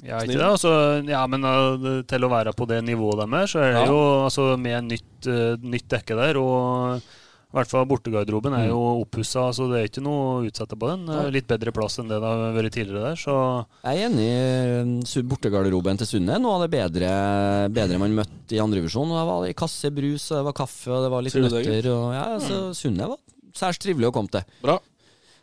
Ja, 0.01 0.21
ikke 0.25 0.37
det. 0.39 0.45
Altså, 0.47 0.71
ja, 1.09 1.23
men 1.29 1.45
uh, 1.45 2.01
til 2.09 2.25
å 2.25 2.33
være 2.33 2.55
på 2.57 2.69
det 2.69 2.81
nivået 2.87 3.21
de 3.21 3.41
er, 3.41 3.51
så 3.51 3.65
er 3.65 3.75
det 3.77 3.87
jo 3.89 4.01
altså, 4.27 4.47
med 4.61 4.89
nytt, 4.89 5.29
uh, 5.29 5.57
nytt 5.61 5.89
dekke 5.93 6.17
der. 6.21 6.41
Og 6.41 7.03
i 7.51 7.57
hvert 7.59 7.67
fall 7.73 7.87
bortegarderoben 7.91 8.55
er 8.55 8.69
jo 8.69 8.79
oppussa, 9.01 9.49
så 9.51 9.65
det 9.73 9.79
er 9.81 9.89
ikke 9.89 10.03
noe 10.05 10.19
å 10.23 10.43
utsette 10.47 10.77
på 10.79 10.87
den. 10.93 11.09
Litt 11.35 11.49
bedre 11.51 11.73
plass 11.75 11.99
enn 11.99 12.07
det 12.07 12.21
det 12.23 12.29
har 12.31 12.55
vært 12.55 12.77
tidligere 12.77 13.09
der, 13.09 13.19
så 13.19 13.35
Jeg 13.83 14.05
er 14.05 14.07
enig. 14.07 14.29
i 15.03 15.23
Bortegarderoben 15.27 15.99
til 15.99 16.07
Sunne 16.13 16.37
er 16.37 16.43
noe 16.45 16.61
av 16.61 16.63
det 16.63 16.71
bedre, 16.77 17.11
bedre 17.75 17.99
man 17.99 18.15
møtte 18.21 18.55
i 18.55 18.63
andrevisjon. 18.63 19.11
Det 19.11 19.27
var 19.27 19.43
det 19.43 19.57
kasse 19.59 19.91
brus, 19.91 20.31
og 20.31 20.39
det 20.39 20.47
var 20.47 20.59
kaffe, 20.63 20.93
og 20.95 21.03
det 21.03 21.11
var 21.11 21.27
litt 21.27 21.41
nøtter. 21.43 21.91
Og, 21.91 22.07
ja, 22.15 22.27
så 22.39 22.61
Sunne 22.79 23.11
var 23.11 23.19
særs 23.59 23.83
trivelig 23.83 24.13
å 24.13 24.15
komme 24.15 24.31
til. 24.31 24.47
Bra. 24.63 24.79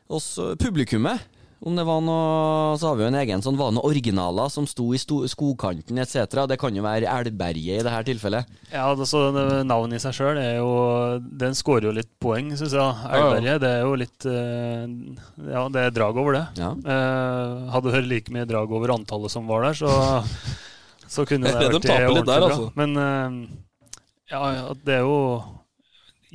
Også 0.08 0.54
publikummet. 0.64 1.28
Om 1.58 1.74
det 1.80 1.84
var 1.88 2.02
noe 2.06 2.76
Så 2.78 2.86
har 2.92 2.98
vi 3.00 3.02
jo 3.02 3.08
en 3.10 3.18
egen 3.18 3.42
sånn 3.42 3.56
Var 3.58 3.72
det 3.72 3.78
noen 3.80 3.88
originaler 3.90 4.52
som 4.54 4.68
sto 4.70 4.92
i 4.94 5.00
sto, 5.02 5.24
skogkanten 5.26 5.98
etc.? 6.04 6.28
Det 6.52 6.58
kan 6.62 6.76
jo 6.78 6.84
være 6.86 7.10
Elberget 7.10 7.80
i 7.80 7.86
det 7.86 7.94
her 7.94 8.06
tilfellet. 8.06 8.52
Ja, 8.70 8.84
altså 8.92 9.08
så 9.10 9.22
navnet 9.66 9.98
i 9.98 10.02
seg 10.04 10.14
sjøl 10.20 10.38
er 10.42 10.60
jo 10.60 10.70
Den 11.42 11.58
skårer 11.58 11.90
jo 11.90 11.96
litt 11.98 12.12
poeng, 12.22 12.52
syns 12.60 12.76
jeg. 12.78 12.82
ja. 12.84 13.18
Elberget, 13.18 13.62
det 13.64 13.72
er 13.74 13.82
jo 13.88 13.96
litt 13.98 14.28
uh, 14.30 14.86
Ja, 15.50 15.64
det 15.74 15.86
er 15.88 15.96
drag 15.98 16.20
over 16.22 16.38
det. 16.38 16.44
Ja. 16.62 16.72
Eh, 16.78 17.68
hadde 17.74 17.94
hørt 17.96 18.10
like 18.12 18.34
mye 18.34 18.46
drag 18.50 18.72
over 18.78 18.94
antallet 18.94 19.34
som 19.34 19.48
var 19.50 19.66
der, 19.66 19.78
så, 19.82 19.92
så 21.18 21.26
kunne 21.30 21.50
det 21.50 21.58
De 21.64 21.72
vært 21.74 21.88
taper 21.90 22.14
litt 22.20 22.28
der, 22.30 22.46
altså. 22.48 22.68
bra. 22.68 22.78
Men 22.78 23.02
eh, 23.02 23.40
ja, 24.34 24.42
det 24.86 25.00
er 25.00 25.06
jo 25.08 25.18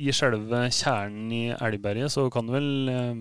I 0.01 0.11
selve 0.15 0.65
kjernen 0.73 1.31
i 1.31 1.43
Elberget 1.53 2.11
så 2.15 2.27
kan 2.33 2.47
du 2.49 2.55
vel 2.55 2.69
eh, 2.91 3.15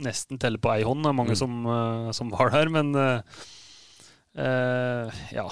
nesten 0.00 0.38
telle 0.40 0.58
på 0.62 0.70
ei 0.72 0.82
hånd. 0.86 1.02
Det 1.04 1.10
er 1.10 1.18
mange 1.18 1.34
Mm. 1.36 1.40
som, 1.42 1.66
eh, 1.66 2.12
som 2.12 2.30
var 2.30 2.50
der, 2.50 2.68
men 2.72 2.94
eh, 2.94 3.20
eh, 4.38 5.10
ja 5.32 5.48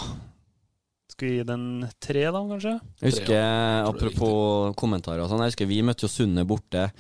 Skal 1.10 1.28
vi 1.28 1.36
gi 1.36 1.44
den 1.44 1.90
tre, 2.00 2.22
da, 2.32 2.40
kanskje? 2.48 2.80
Jeg 3.02 3.10
husker, 3.12 3.26
det 3.26 3.36
er 3.36 3.84
apropos 3.84 4.74
kommentarer 4.76 5.20
og 5.20 5.28
sånn, 5.28 5.42
jeg 5.44 5.52
husker 5.52 5.68
vi 5.68 5.82
møtte 5.82 6.06
jo 6.06 6.08
Sunne 6.08 6.46
borte 6.48 6.90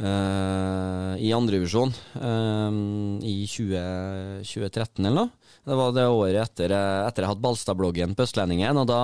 Uh, 0.00 1.12
i 1.20 1.28
andrevisjon 1.36 1.90
uh, 2.16 2.72
i 3.20 3.44
20, 3.44 4.40
2013 4.48 5.04
eller 5.04 5.26
noe. 5.26 5.39
Det 5.70 5.76
var 5.78 5.92
det 5.94 6.04
året 6.10 6.40
etter, 6.42 6.72
etter 6.74 7.22
jeg 7.22 7.30
hadde 7.30 7.42
Balstad-bloggen 7.44 8.16
på 8.18 8.24
Østlendingen, 8.26 8.78
og 8.80 8.88
da 8.90 8.96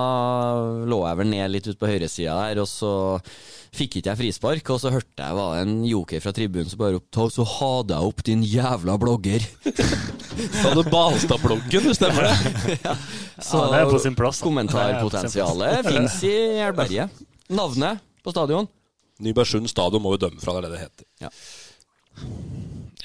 lå 0.83 0.97
jeg 1.05 1.19
vel 1.21 1.29
ned 1.31 1.51
litt 1.53 1.69
ut 1.69 1.77
på 1.79 1.87
høyresida 1.87 2.33
der, 2.41 2.59
og 2.59 2.67
så 2.67 2.89
fikk 3.77 4.01
ikke 4.01 4.09
jeg 4.11 4.19
frispark, 4.19 4.71
og 4.75 4.81
så 4.83 4.91
hørte 4.91 5.23
jeg 5.29 5.37
var 5.37 5.61
en 5.61 5.77
joker 5.87 6.19
fra 6.25 6.33
tribunen 6.35 6.67
som 6.67 6.81
bare 6.81 6.99
opp, 6.99 7.19
så 7.31 7.45
ha 7.53 7.69
deg 7.87 8.09
opp, 8.09 8.19
din 8.27 8.43
jævla 8.43 8.97
blogger. 8.99 9.45
Da 9.63 10.65
hadde 10.65 10.83
Balstad-bloggen, 10.91 11.87
du 11.87 11.95
stemmer 11.95 12.27
det? 12.27 12.75
Så 13.47 13.61
Ja, 13.61 13.69
det 13.71 13.79
er 13.85 13.93
på 13.93 14.03
sin 14.03 14.17
plass, 14.17 14.43
kommentarpotensialet 14.43 15.87
fins 15.87 16.19
i 16.27 16.33
Elberget. 16.65 17.23
Navnet 17.53 18.03
på 18.25 18.35
stadion? 18.35 18.67
Nybergsund 19.23 19.71
stadion 19.71 20.03
må 20.03 20.17
jo 20.17 20.23
dømme 20.25 20.43
fra, 20.43 20.57
det 20.57 20.67
det 20.67 20.75
det 20.75 20.83
heter. 20.83 21.07
Ja. 21.23 21.31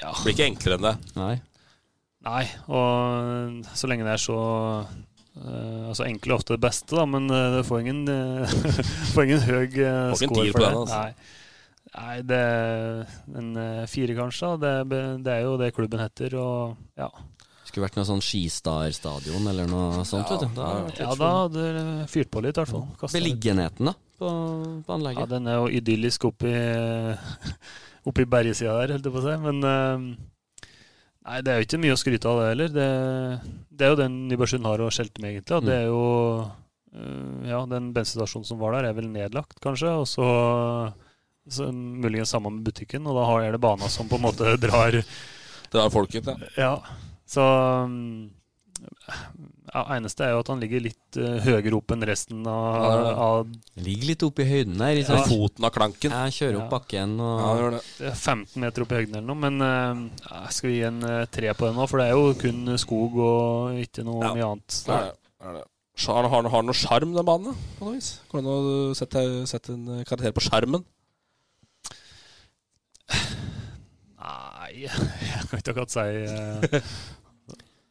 Ja. 0.03 0.11
Det 0.11 0.25
blir 0.25 0.35
ikke 0.35 0.51
enklere 0.51 0.81
enn 0.81 0.91
det. 0.91 0.95
Nei. 1.15 1.35
Nei, 2.23 2.45
og 2.71 3.65
så 3.75 3.91
lenge 3.91 4.07
det 4.07 4.15
er 4.15 4.23
så 4.23 4.39
Uh, 5.33 5.89
Altså 5.89 6.05
enkelt 6.05 6.29
er 6.29 6.37
ofte 6.37 6.57
det 6.57 6.61
beste, 6.61 6.93
da, 6.93 7.07
men 7.09 7.31
uh, 7.33 7.57
det 7.57 7.63
får 7.65 7.79
ingen, 7.81 8.03
uh, 8.05 8.57
får 9.15 9.25
ingen 9.25 9.45
høy 9.47 9.79
uh, 9.81 10.13
score 10.21 10.51
for 10.53 10.61
det. 10.61 10.67
den, 10.67 10.81
altså. 10.83 10.99
Nei. 10.99 11.39
Nei, 11.93 12.17
det 12.25 12.39
er 12.41 13.39
en 13.41 13.49
fire, 13.89 14.15
kanskje. 14.17 14.51
Det, 14.63 14.73
det 15.25 15.33
er 15.33 15.43
jo 15.45 15.59
det 15.61 15.75
klubben 15.77 16.01
heter, 16.01 16.37
og 16.41 17.01
ja. 17.01 17.09
Skulle 17.69 17.85
vært 17.85 17.99
noe 17.99 18.09
sånn 18.09 18.23
Skistar-stadion 18.25 19.49
eller 19.51 19.69
noe 19.69 20.05
sånt. 20.09 20.29
vet 20.33 20.47
du. 20.47 20.55
Da, 20.57 20.71
Ja, 20.97 21.11
da 21.21 21.31
hadde 21.43 21.67
det 21.77 21.85
fyrt 22.13 22.33
på 22.33 22.41
litt, 22.45 22.57
i 22.57 22.63
hvert 22.63 22.73
fall. 22.73 22.87
Kastet. 23.01 23.19
Beliggenheten 23.21 23.93
da, 23.93 23.97
på, 24.21 24.33
på 24.89 24.99
Ja, 25.11 25.29
den 25.29 25.53
er 25.53 25.61
jo 25.61 25.69
idyllisk 25.81 26.25
oppi, 26.29 26.53
oppi 28.09 28.29
bergesida 28.37 28.79
der, 28.81 28.97
holdt 28.97 29.09
jeg 29.11 29.17
på 29.17 29.25
å 29.25 29.27
si. 29.29 29.37
Men 29.45 30.17
nei, 31.29 31.39
det 31.45 31.53
er 31.53 31.61
jo 31.61 31.67
ikke 31.69 31.81
mye 31.83 31.95
å 31.95 32.01
skryte 32.01 32.31
av, 32.31 32.41
det 32.41 32.51
heller. 32.53 32.75
Det, 32.75 32.89
det 33.71 33.87
er 33.87 33.95
jo 33.95 34.01
den 34.03 34.19
Nybergsund 34.31 34.69
har 34.69 34.83
å 34.83 34.91
skjelte 34.95 35.23
med, 35.23 35.37
egentlig. 35.37 35.59
Og 35.59 35.69
det 35.69 35.79
er 35.79 35.87
jo 35.89 36.03
eh, 36.43 37.49
Ja, 37.53 37.63
den 37.71 37.93
bensinstasjonen 37.97 38.49
som 38.49 38.61
var 38.63 38.77
der, 38.77 38.91
er 38.91 38.99
vel 38.99 39.11
nedlagt, 39.13 39.59
kanskje. 39.65 39.95
Og 40.03 40.09
så, 40.11 40.27
så 41.49 41.71
muligens 41.73 42.35
sammen 42.35 42.59
med 42.59 42.69
butikken, 42.71 43.07
og 43.09 43.19
da 43.19 43.29
har 43.31 43.47
jeg 43.47 43.57
det 43.57 43.63
bana 43.65 43.91
som 43.93 44.11
på 44.11 44.21
en 44.21 44.27
måte 44.29 44.57
drar 44.67 45.03
Drar 45.73 45.87
er 45.89 45.93
folket, 45.95 46.27
ja. 46.29 46.51
Ja, 46.61 46.73
så 47.33 47.45
mm, 47.89 48.27
ja, 49.73 49.83
Eneste 49.97 50.25
er 50.27 50.35
jo 50.35 50.41
at 50.43 50.51
han 50.53 50.61
ligger 50.61 50.83
litt 50.85 51.17
uh, 51.17 51.39
høyere 51.47 51.73
opp 51.79 51.95
enn 51.95 52.05
resten 52.05 52.43
av, 52.47 52.77
Ja, 52.77 53.13
av 53.25 53.53
Ligger 53.87 54.11
litt 54.11 54.23
oppe 54.27 54.45
i 54.45 54.49
høyden 54.51 54.77
der. 54.77 54.95
Liksom. 54.99 55.17
Ja. 55.17 55.25
Foten 55.31 55.65
av 55.69 55.73
klanken. 55.73 56.13
Jeg 56.13 56.35
kjører 56.37 56.59
opp 56.61 56.67
Ja. 56.67 56.73
bakken 56.77 57.15
og 57.25 57.41
Ja, 57.41 57.51
gjør 57.63 57.77
det. 57.79 57.83
Det 57.99 58.07
er 58.11 58.19
15 58.21 58.61
meter 58.67 58.85
opp 58.85 58.93
i 58.93 58.99
høyden 59.01 59.17
eller 59.17 59.29
noe, 59.33 59.41
men 59.47 59.61
uh, 59.65 60.03
ja, 60.29 60.43
skal 60.53 60.71
vi 60.71 60.77
gi 60.77 60.85
en 60.91 61.01
uh, 61.09 61.25
tre 61.33 61.55
på 61.57 61.69
den 61.71 61.77
nå? 61.81 61.89
For 61.89 62.03
det 62.03 62.07
er 62.11 62.17
jo 62.19 62.35
kun 62.45 62.79
skog 62.79 63.17
og 63.17 63.81
ikke 63.87 64.05
noe 64.05 64.23
Ja. 64.29 64.35
mye 64.37 64.49
annet. 64.53 64.81
Det 64.87 64.97
er 64.99 65.09
det. 65.11 65.19
Er. 65.43 65.63
Har, 66.07 66.27
har, 66.33 66.47
har 66.49 66.63
noe 66.65 66.75
sjarm, 66.77 67.11
den 67.17 67.27
banen? 67.29 67.57
På 67.79 67.89
noe 67.89 67.97
vis? 67.99 68.15
Går 68.31 68.41
det 68.41 68.49
an 68.49 68.53
å 68.53 68.95
sette, 68.97 69.23
sette 69.51 69.75
en 69.75 70.05
karakter 70.09 70.33
på 70.37 70.45
skjermen? 70.47 70.85
Nei 74.23 74.87
jeg 74.87 75.49
kan 75.51 75.59
ikke 75.61 75.73
akkurat 75.75 75.93
si 75.93 76.07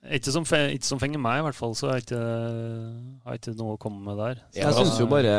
ikke, 0.10 0.34
som, 0.34 0.46
ikke 0.46 0.88
som 0.88 1.00
fenger 1.02 1.22
meg, 1.22 1.42
i 1.42 1.46
hvert 1.46 1.58
fall. 1.58 1.76
Så 1.78 1.90
har 1.90 2.00
jeg 2.00 2.08
ikke, 2.08 2.22
har 3.28 3.38
ikke 3.38 3.56
noe 3.60 3.76
å 3.76 3.82
komme 3.82 4.02
med 4.08 4.18
der. 4.18 4.44
Så, 4.50 4.62
Jeg 4.64 4.78
syns 4.80 5.00
jo 5.02 5.08
bare 5.12 5.34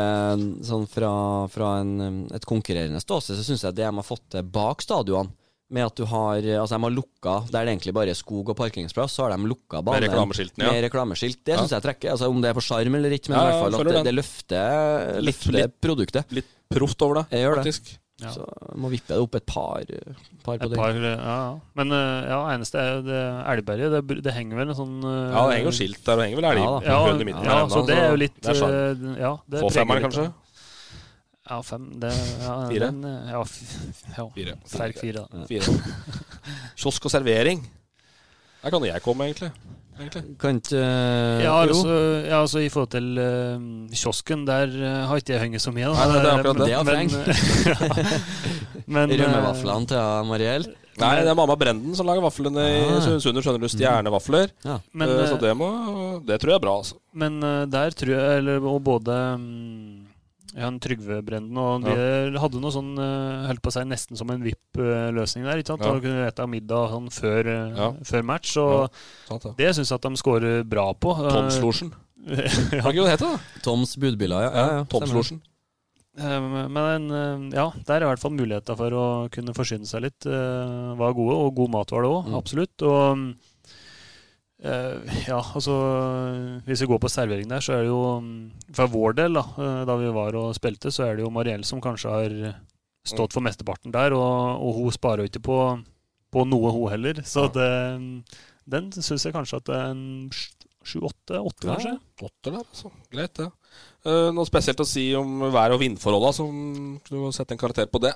sånn 0.63 0.87
fra, 0.91 1.13
fra 1.51 1.77
en, 1.83 2.25
et 2.33 2.47
konkurrerende 2.47 3.03
ståsted, 3.03 3.39
så 3.39 3.47
syns 3.47 3.65
jeg 3.67 3.75
det 3.75 3.87
de 3.87 3.95
har 3.99 4.07
fått 4.07 4.25
til 4.37 4.51
bak 4.55 4.85
stadionene 4.85 5.35
med 5.71 5.85
at 5.85 5.95
du 5.95 6.05
har 6.05 6.35
Altså, 6.59 6.75
de 6.75 6.83
har 6.83 6.91
lukka 6.91 7.33
Der 7.51 7.65
det 7.65 7.71
egentlig 7.77 7.93
bare 7.93 8.09
er 8.09 8.13
skog 8.19 8.49
og 8.49 8.55
parkeringsplass, 8.57 9.13
så 9.15 9.23
har 9.27 9.37
de 9.37 9.47
lukka 9.47 9.81
banen. 9.83 10.03
reklameskiltene, 10.09 10.65
ja. 10.65 10.71
Med 10.71 10.83
reklameskilt. 10.91 11.43
Det 11.43 11.55
Ja. 11.55 11.57
syns 11.61 11.71
jeg 11.71 11.81
trekker. 11.81 12.11
Altså, 12.11 12.29
om 12.29 12.41
det 12.41 12.49
er 12.49 12.53
for 12.53 12.61
sjarm 12.61 12.95
eller 12.95 13.09
ikke, 13.11 13.29
men 13.29 13.39
Ja, 13.39 13.43
i 13.43 13.51
hvert 13.51 13.71
fall 13.73 13.79
at 13.87 13.93
det, 13.93 14.03
det 14.05 14.15
løfter, 14.15 15.21
løfter 15.23 15.51
litt- 15.53 15.81
produktet. 15.81 16.25
Litt 16.31 16.45
proft 16.69 17.01
over 17.01 17.15
det, 17.23 17.25
Jeg 17.31 17.45
gjør 17.47 17.55
det. 17.55 17.63
faktisk. 17.73 17.97
Ja. 18.21 18.29
Så 18.29 18.45
må 18.77 18.89
vippe 18.91 19.07
det 19.09 19.17
opp 19.19 19.35
et 19.35 19.45
par, 19.45 19.81
par 20.45 20.57
på 20.57 20.63
Et 20.63 20.69
det. 20.69 20.77
par, 20.77 20.93
ja, 20.93 21.15
ja. 21.17 21.59
Men 21.75 21.91
eh, 21.91 22.29
ja, 22.29 22.37
eneste 22.53 22.75
er 22.77 22.95
jo 22.95 23.01
det 23.01 23.23
Elgberget. 23.65 24.07
Det, 24.07 24.21
det 24.23 24.33
henger 24.33 24.55
vel 24.55 24.69
en 24.69 24.75
sånn 24.75 25.03
eh, 25.03 25.33
Ja, 25.33 25.47
det 25.49 25.57
henger 25.57 25.71
jo 25.71 25.75
skilt 25.79 26.05
der, 26.05 26.13
og 26.13 26.19
det 26.19 26.25
henger 26.29 26.41
vel 26.41 26.51
elg 26.51 26.61
Ja. 26.61 26.79
Ja, 27.43 27.67
så 27.67 27.85
det 27.87 27.97
er 27.97 28.09
jo 28.11 28.15
litt 28.21 28.39
det 28.39 28.55
er 28.55 28.63
eh, 28.69 29.19
ja, 29.19 29.37
det 29.49 29.59
Få 29.65 29.71
femmeren, 29.73 30.03
kanskje? 30.05 30.33
Ja, 31.49 31.57
fem 31.67 31.89
det, 31.99 32.11
ja, 32.39 32.53
Fire? 32.69 32.87
Den, 32.91 33.03
eh, 33.03 33.31
ja, 33.33 33.41
f- 33.43 34.15
ja, 34.17 34.25
Fire. 34.35 34.53
Sterk 34.65 34.99
fire, 35.01 35.25
da. 35.27 35.45
Fire. 35.49 35.73
Kiosk 36.79 37.05
og 37.09 37.11
servering. 37.11 37.65
Der 38.63 38.71
kan 38.71 38.85
jeg 38.87 39.01
komme, 39.03 39.25
egentlig. 39.27 39.49
egentlig. 39.99 40.21
Kan 40.39 40.61
ikke 40.61 40.83
Ja, 41.43 41.55
altså, 41.65 41.97
ja, 42.23 42.37
altså 42.39 42.61
i 42.63 42.69
forhold 42.71 42.93
til 42.95 43.19
uh, 43.19 43.89
kiosken, 43.91 44.45
der 44.47 44.71
uh, 44.71 45.07
har 45.09 45.19
ikke 45.19 45.33
jeg 45.35 45.41
hengt 45.43 45.61
så 45.61 45.73
mye. 45.75 45.91
Da. 45.91 45.93
Nei, 45.99 46.05
det 46.15 46.21
er 46.23 46.37
akkurat 46.37 46.57
det. 46.63 46.69
Men, 46.87 47.11
men, 48.95 49.11
eh, 49.11 49.19
Rømmevaflene 49.25 49.91
til 49.91 50.31
Mariell. 50.31 50.69
Nei, 51.01 51.11
det 51.25 51.31
er 51.31 51.37
mamma 51.37 51.55
Brenden 51.57 51.95
som 51.97 52.05
lager 52.05 52.21
vaflene 52.21 52.63
i 52.69 52.79
Sunder. 52.85 53.03
Sundsund. 53.19 53.39
Skjønner 53.43 53.63
du, 53.65 53.69
stjernevafler. 53.73 54.51
Ja. 54.63 54.77
Men, 54.93 55.09
Eh, 55.09 55.25
så 55.27 55.35
eh, 55.39 55.41
det, 55.41 55.53
må, 55.57 55.69
det 56.27 56.39
tror 56.39 56.53
jeg 56.53 56.59
er 56.59 56.65
bra, 56.67 56.75
altså. 56.83 56.99
Men 57.17 57.39
eh, 57.43 57.63
der 57.73 57.95
tror 57.97 58.13
jeg 58.13 58.37
eller, 58.43 58.61
Og 58.69 58.79
både 58.85 59.15
mm, 59.41 60.02
ja, 60.55 60.67
en 60.67 60.79
Trygve 60.79 61.21
Brenden 61.25 61.57
og 61.57 61.83
de 61.87 62.37
hadde 62.39 62.59
noe 62.61 62.71
sånn 62.71 62.91
eh, 63.01 63.47
Holdt 63.49 63.61
på 63.65 63.71
å 63.71 63.73
si 63.73 63.83
nesten 63.89 64.17
som 64.19 64.29
en 64.29 64.43
VIP-løsning 64.45 65.43
der. 65.47 65.57
ikke 65.63 65.73
sant? 65.73 65.81
Ja. 65.81 65.93
Da 65.93 65.99
kunne 66.03 66.19
du 66.19 66.29
spise 66.31 66.47
middag 66.51 66.89
sånn 66.93 67.09
før, 67.11 67.49
eh, 67.49 67.77
Ja. 67.77 67.87
før 68.03 68.23
match. 68.23 68.57
Og 68.57 68.89
Sant, 69.27 69.43
det. 69.43 69.55
det 69.57 69.71
syns 69.75 69.89
jeg 69.89 69.95
at 69.99 70.01
de 70.09 70.15
scorer 70.21 70.63
bra 70.63 70.93
på. 70.93 71.15
Eh, 71.25 71.31
Tomslosjen. 71.33 71.91
Hva 72.23 72.93
ikke 72.93 73.07
det 73.09 73.19
da? 73.19 73.31
Toms 73.65 73.95
budbiler, 73.99 74.45
ja. 74.45 74.51
ja, 74.53 74.67
ja 74.77 74.83
Tomslosjen. 74.85 75.41
Men 76.15 77.09
ja, 77.51 77.71
der 77.87 77.95
er 77.97 78.05
i 78.05 78.09
hvert 78.11 78.21
fall 78.21 78.35
muligheter 78.37 78.77
for 78.77 78.93
å 78.93 79.05
kunne 79.33 79.55
forsyne 79.57 79.87
seg 79.89 80.03
litt. 80.05 80.27
Var 80.27 81.15
gode, 81.17 81.33
og 81.41 81.55
god 81.57 81.71
mat 81.73 81.89
var 81.91 82.03
det 82.05 82.11
òg, 82.13 82.27
Mm. 82.29 82.37
absolutt. 82.37 82.81
Og 82.85 83.35
ja, 84.63 85.39
altså 85.41 85.73
Hvis 86.63 86.83
vi 86.85 86.87
går 86.87 86.99
på 87.03 87.09
servering 87.11 87.49
der, 87.51 87.59
så 87.63 87.73
er 87.75 87.81
det 87.83 87.89
jo 87.89 87.99
mm, 88.23 88.37
For 88.77 88.87
vår 88.93 89.17
del, 89.17 89.35
da, 89.35 89.43
eh, 89.59 89.81
da 89.89 89.97
vi 89.99 90.11
var 90.15 90.37
og 90.39 90.53
spilte, 90.55 90.91
så 90.93 91.09
er 91.09 91.17
det 91.17 91.25
jo 91.25 91.31
Mariell 91.35 91.65
som 91.67 91.81
kanskje 91.83 92.13
har 92.13 92.37
stått 93.03 93.35
for 93.35 93.43
mesteparten 93.43 93.91
der, 93.91 94.15
og, 94.15 94.63
og 94.63 94.77
hun 94.79 94.93
sparer 94.95 95.25
jo 95.25 95.31
ikke 95.31 95.43
på, 95.43 95.57
på 96.31 96.45
noe, 96.47 96.71
hun 96.71 96.87
heller. 96.93 97.19
Så 97.27 97.49
det, 97.51 97.67
den 98.63 98.91
syns 98.95 99.25
jeg 99.27 99.35
kanskje 99.35 99.59
at 99.59 99.67
det 99.67 99.75
er 99.75 99.89
en 99.91 100.05
sju-åtte, 100.31 101.39
åtte 101.39 101.67
Ja, 101.67 101.73
kanskje. 101.75 101.97
Åtter 102.23 102.55
der, 102.55 102.61
altså. 102.63 102.91
Greit, 103.11 103.35
det. 103.41 103.49
Eh, 104.07 104.29
noe 104.35 104.47
spesielt 104.47 104.79
å 104.79 104.87
si 104.87 105.09
om 105.19 105.49
vær- 105.51 105.75
og 105.75 105.81
vindforholda, 105.83 106.31
som 106.39 106.55
du 107.03 107.11
du 107.17 107.27
sette 107.35 107.55
en 107.55 107.59
karakter 107.59 107.91
på 107.91 107.99
det? 108.03 108.13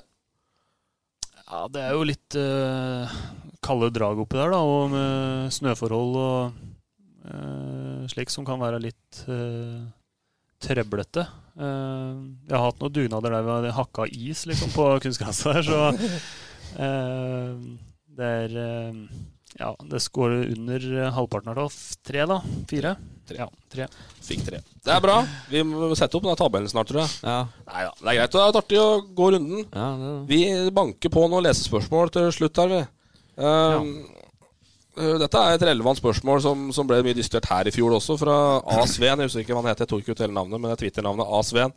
Ja, 1.48 1.62
det 1.72 1.84
er 1.84 1.94
jo 1.96 2.08
litt 2.08 2.36
eh, 2.36 3.20
kalde 3.64 3.90
drag 3.94 4.20
oppi 4.22 4.38
der, 4.38 4.52
da, 4.54 4.60
og 4.62 4.90
med 4.92 5.52
snøforhold 5.54 6.18
og 6.22 6.58
uh, 7.28 8.02
slik 8.10 8.30
som 8.32 8.46
kan 8.46 8.60
være 8.62 8.80
litt 8.82 9.22
uh, 9.28 9.82
trøblete. 10.62 11.26
Uh, 11.58 12.38
jeg 12.46 12.54
har 12.54 12.68
hatt 12.68 12.82
noen 12.82 12.94
dugnader 12.94 13.34
der 13.34 13.48
vi 13.48 13.72
har 13.72 13.80
hakka 13.80 14.06
is 14.14 14.44
liksom, 14.48 14.70
på 14.76 14.90
kunstgresset 15.04 15.58
her, 15.58 15.66
så 15.66 15.80
det 18.18 18.28
er 18.44 18.56
Ja, 19.58 19.72
det 19.90 20.02
skårer 20.04 20.52
under 20.52 20.84
halvparten 21.16 21.50
av 21.50 21.56
det. 21.58 21.68
Tre, 22.06 22.26
da? 22.30 22.36
Fire? 22.70 22.92
Tre. 23.28 23.38
Ja, 23.40 23.48
tre. 23.72 23.86
Fikk 24.24 24.44
tre. 24.46 24.60
Det 24.84 24.92
er 24.92 25.00
bra. 25.02 25.16
Vi 25.50 25.62
må 25.66 25.88
sette 25.98 26.16
opp 26.16 26.24
den 26.28 26.38
tabellen 26.38 26.70
snart, 26.70 26.88
tror 26.90 27.02
jeg. 27.02 27.10
Ja, 27.24 27.40
Nei 27.66 27.82
da, 27.88 27.90
det 27.98 28.12
er 28.12 28.18
greit. 28.20 28.36
Det 28.36 28.44
er 28.44 28.60
artig 28.60 28.78
å 28.80 28.86
gå 29.18 29.30
runden. 29.34 29.64
ja, 29.66 29.88
det, 30.00 30.12
Vi 30.30 30.40
banker 30.76 31.12
på 31.12 31.26
noen 31.26 31.44
lesespørsmål 31.48 32.12
til 32.14 32.30
slutt 32.36 32.62
her, 32.62 32.72
vi. 32.76 32.80
Eh, 33.38 33.74
ja. 34.98 35.14
Dette 35.22 35.40
er 35.40 35.54
et 35.54 35.64
relevant 35.68 35.98
spørsmål 36.00 36.40
som, 36.42 36.68
som 36.74 36.88
ble 36.88 36.98
mye 37.06 37.14
diskutert 37.14 37.46
her 37.52 37.68
i 37.70 37.74
fjor 37.74 37.94
også, 38.00 38.16
fra 38.18 38.36
A. 38.58 38.82
Sveen. 38.90 39.20
Jeg 39.22 39.30
husker 39.30 39.44
ikke 39.44 39.54
hva 39.54 39.62
han 39.62 39.70
heter, 39.70 39.86
jeg 39.86 39.92
tok 39.92 40.02
ikke 40.02 40.16
ut 40.16 40.24
hele 40.24 40.34
navnet, 40.34 40.58
men 40.58 40.70
det 40.70 40.74
er 40.74 40.82
Twitter-navnet 40.82 41.30
A. 41.30 41.42
Sveen. 41.46 41.74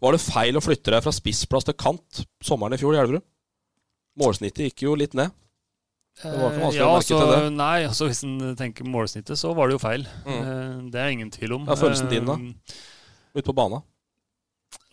Var 0.00 0.16
det 0.16 0.22
feil 0.22 0.56
å 0.56 0.62
flytte 0.64 0.94
deg 0.94 1.02
fra 1.04 1.12
spissplass 1.12 1.66
til 1.66 1.76
kant 1.76 2.22
sommeren 2.46 2.76
i 2.76 2.80
fjor 2.80 2.94
i 2.94 3.02
Elverum? 3.02 3.26
Målsnittet 4.20 4.70
gikk 4.70 4.86
jo 4.86 4.94
litt 4.98 5.16
ned. 5.18 5.34
Det 6.20 6.30
var 6.36 6.52
ikke 6.52 6.64
vanskelig 6.64 6.80
ja, 6.80 6.86
å 6.86 6.94
merke 6.94 7.00
altså, 7.00 7.18
til 7.18 7.30
det. 7.32 7.52
Nei, 7.56 7.76
altså 7.88 8.08
hvis 8.10 8.22
en 8.26 8.56
tenker 8.58 8.88
målsnittet, 8.88 9.40
så 9.40 9.52
var 9.56 9.70
det 9.70 9.76
jo 9.76 9.82
feil. 9.82 10.06
Mm. 10.26 10.40
Eh, 10.40 10.74
det 10.92 11.00
er 11.02 11.14
ingen 11.14 11.30
tvil 11.32 11.56
om. 11.56 11.68
Hva 11.68 11.76
er 11.76 11.80
følelsen 11.80 12.10
din 12.12 12.28
da? 12.28 12.36
Eh, 12.36 12.80
Ute 13.38 13.46
på 13.46 13.56
banen. 13.56 13.84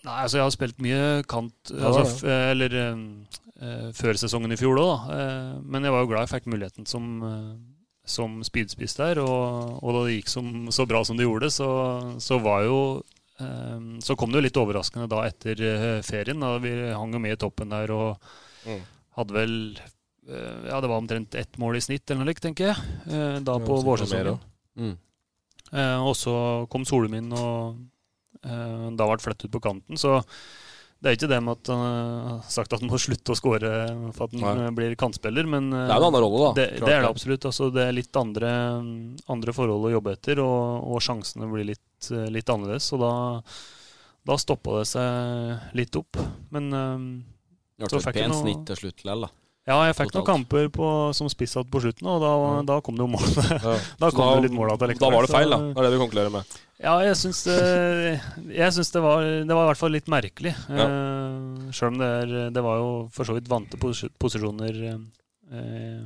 Nei, 0.05 0.21
altså 0.23 0.39
jeg 0.39 0.45
har 0.45 0.53
spilt 0.53 0.77
mye 0.79 1.01
kant 1.27 1.71
Ja, 1.73 1.89
altså. 1.89 2.29
Eller 2.29 2.75
eh, 2.79 2.93
eh, 2.93 3.46
før 3.97 4.13
sesongen 4.21 4.51
i 4.53 4.57
fjor 4.59 4.77
òg, 4.77 4.87
da. 4.91 5.17
Eh, 5.17 5.59
men 5.65 5.83
jeg 5.87 5.91
var 5.95 6.03
jo 6.05 6.09
glad 6.11 6.25
jeg 6.27 6.33
fikk 6.35 6.49
muligheten 6.53 6.85
som, 6.85 7.07
eh, 7.25 7.51
som 8.05 8.39
speedspiss 8.45 8.93
der. 8.99 9.19
Og, 9.23 9.79
og 9.81 9.93
da 9.97 10.03
det 10.07 10.17
gikk 10.19 10.29
som, 10.29 10.49
så 10.71 10.85
bra 10.87 11.01
som 11.07 11.17
det 11.17 11.25
gjorde, 11.25 11.49
så, 11.51 11.69
så 12.21 12.37
var 12.43 12.63
jo 12.67 12.77
eh, 13.39 13.79
Så 14.05 14.15
kom 14.17 14.29
det 14.31 14.39
jo 14.41 14.45
litt 14.47 14.59
overraskende 14.61 15.09
da 15.09 15.23
etter 15.27 15.61
eh, 15.61 16.01
ferien. 16.05 16.39
Da 16.45 16.57
vi 16.61 16.75
hang 16.93 17.13
jo 17.17 17.19
med 17.23 17.33
i 17.37 17.41
toppen 17.41 17.73
der 17.73 17.91
og 17.97 18.17
Mm. 18.67 18.81
hadde 19.15 19.31
vel 19.33 19.51
eh, 20.27 20.63
Ja, 20.67 20.81
det 20.83 20.89
var 20.89 20.97
omtrent 20.99 21.35
ett 21.39 21.57
mål 21.61 21.77
i 21.77 21.81
snitt 21.85 22.09
eller 22.09 22.23
noe 22.25 22.31
likt, 22.33 22.41
tenker 22.43 22.73
jeg. 22.73 22.95
eh, 23.07 23.37
da 23.39 23.53
på 23.63 23.77
vårsesongen. 23.85 24.39
mm. 24.75 24.95
Eh, 25.73 25.99
og 26.03 26.15
så 26.15 26.33
kom 26.71 26.83
Solmin 26.87 27.31
og 27.35 27.77
eh, 28.43 28.89
da 28.97 29.07
ble 29.07 29.17
flyttet 29.23 29.47
ut 29.47 29.51
på 29.55 29.61
kanten. 29.63 29.95
Så 29.99 30.17
det 30.97 31.09
er 31.11 31.17
ikke 31.17 31.29
det 31.29 31.37
med 31.45 31.53
at 31.59 31.69
han 31.69 31.81
har 31.83 32.37
sagt 32.49 32.73
at 32.73 32.81
han 32.81 32.89
må 32.89 32.97
slutte 33.05 33.33
å 33.33 33.37
skåre 33.37 33.71
for 34.17 34.25
at 34.25 34.35
han 34.35 34.43
Nei. 34.43 34.65
eh, 34.65 34.73
blir 34.79 34.95
kantspiller, 34.99 35.45
men 35.49 35.69
eh, 35.69 35.85
Det 35.85 35.93
er 35.93 36.01
en 36.01 36.07
annen 36.09 36.23
rolle, 36.25 36.43
da. 36.47 36.51
det, 36.57 36.67
det 36.81 36.93
er 36.93 37.05
det 37.05 37.11
absolutt. 37.11 37.47
Altså, 37.49 37.69
det 37.73 37.85
er 37.85 37.95
litt 37.95 38.17
andre, 38.17 38.51
andre 39.29 39.55
forhold 39.55 39.89
å 39.89 39.93
jobbe 39.93 40.15
etter, 40.17 40.41
og, 40.43 40.87
og 40.89 41.03
sjansene 41.05 41.49
blir 41.51 41.69
litt, 41.73 42.11
eh, 42.11 42.27
litt 42.33 42.49
annerledes. 42.49 42.89
Og 42.97 43.03
da, 43.05 43.11
da 44.31 44.39
stoppa 44.41 44.79
det 44.79 44.87
seg 44.89 45.75
litt 45.77 46.01
opp. 46.01 46.17
Men 46.55 46.71
um, 46.73 47.09
Det 47.77 47.91
ble 47.93 48.01
et 48.01 48.17
pent 48.21 48.39
snitt 48.41 48.65
til 48.71 48.81
slutt 48.81 49.05
likevel, 49.05 49.27
da. 49.27 49.33
Ja, 49.67 49.75
jeg 49.89 49.95
fikk 49.97 50.13
noen 50.15 50.25
kamper 50.29 50.69
på, 50.71 50.89
som 51.17 51.27
spissatt 51.31 51.67
på 51.71 51.81
slutten, 51.83 52.07
og 52.07 52.21
da, 52.23 52.29
da 52.69 52.77
kom 52.85 52.95
det 52.95 53.03
jo 53.03 53.09
mål. 53.17 53.25
Ja. 53.51 53.73
Da 54.01 54.09
kom 54.13 54.21
kom 54.21 54.29
det 54.37 54.45
litt 54.47 54.55
mål 54.55 54.71
likevel, 54.71 54.95
Da 55.01 55.09
var 55.11 55.27
det 55.27 55.31
feil, 55.33 55.51
da. 55.51 55.57
Det 55.73 55.81
er 55.81 55.87
det 55.87 55.97
du 55.97 56.01
konkluderer 56.05 56.33
med. 56.37 56.55
Ja, 56.77 56.93
jeg 57.01 57.17
syns 57.17 57.39
det, 57.47 57.57
jeg 58.53 58.73
syns 58.75 58.91
det 58.93 59.01
var 59.01 59.23
Det 59.25 59.55
var 59.57 59.63
i 59.65 59.69
hvert 59.71 59.79
fall 59.81 59.95
litt 59.97 60.07
merkelig. 60.13 60.53
Ja. 60.69 60.85
Eh, 60.85 61.71
Sjøl 61.75 61.89
om 61.95 61.99
det, 61.99 62.09
er, 62.21 62.35
det 62.53 62.63
var 62.63 62.79
jo 62.79 62.91
for 63.11 63.27
så 63.27 63.35
vidt 63.35 63.49
vante 63.51 63.79
pos- 63.81 64.05
posisjoner 64.21 64.77
eh, 64.87 66.05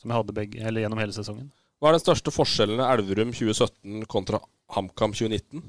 som 0.00 0.08
jeg 0.08 0.16
hadde 0.16 0.36
begge, 0.40 0.62
eller 0.62 0.84
gjennom 0.86 1.02
hele 1.02 1.12
sesongen. 1.14 1.50
Hva 1.82 1.90
er 1.90 1.98
den 1.98 2.04
største 2.06 2.32
forskjellen 2.32 2.80
Elverum 2.86 3.34
2017 3.34 4.06
kontra 4.10 4.38
HamKam 4.72 5.12
2019? 5.18 5.60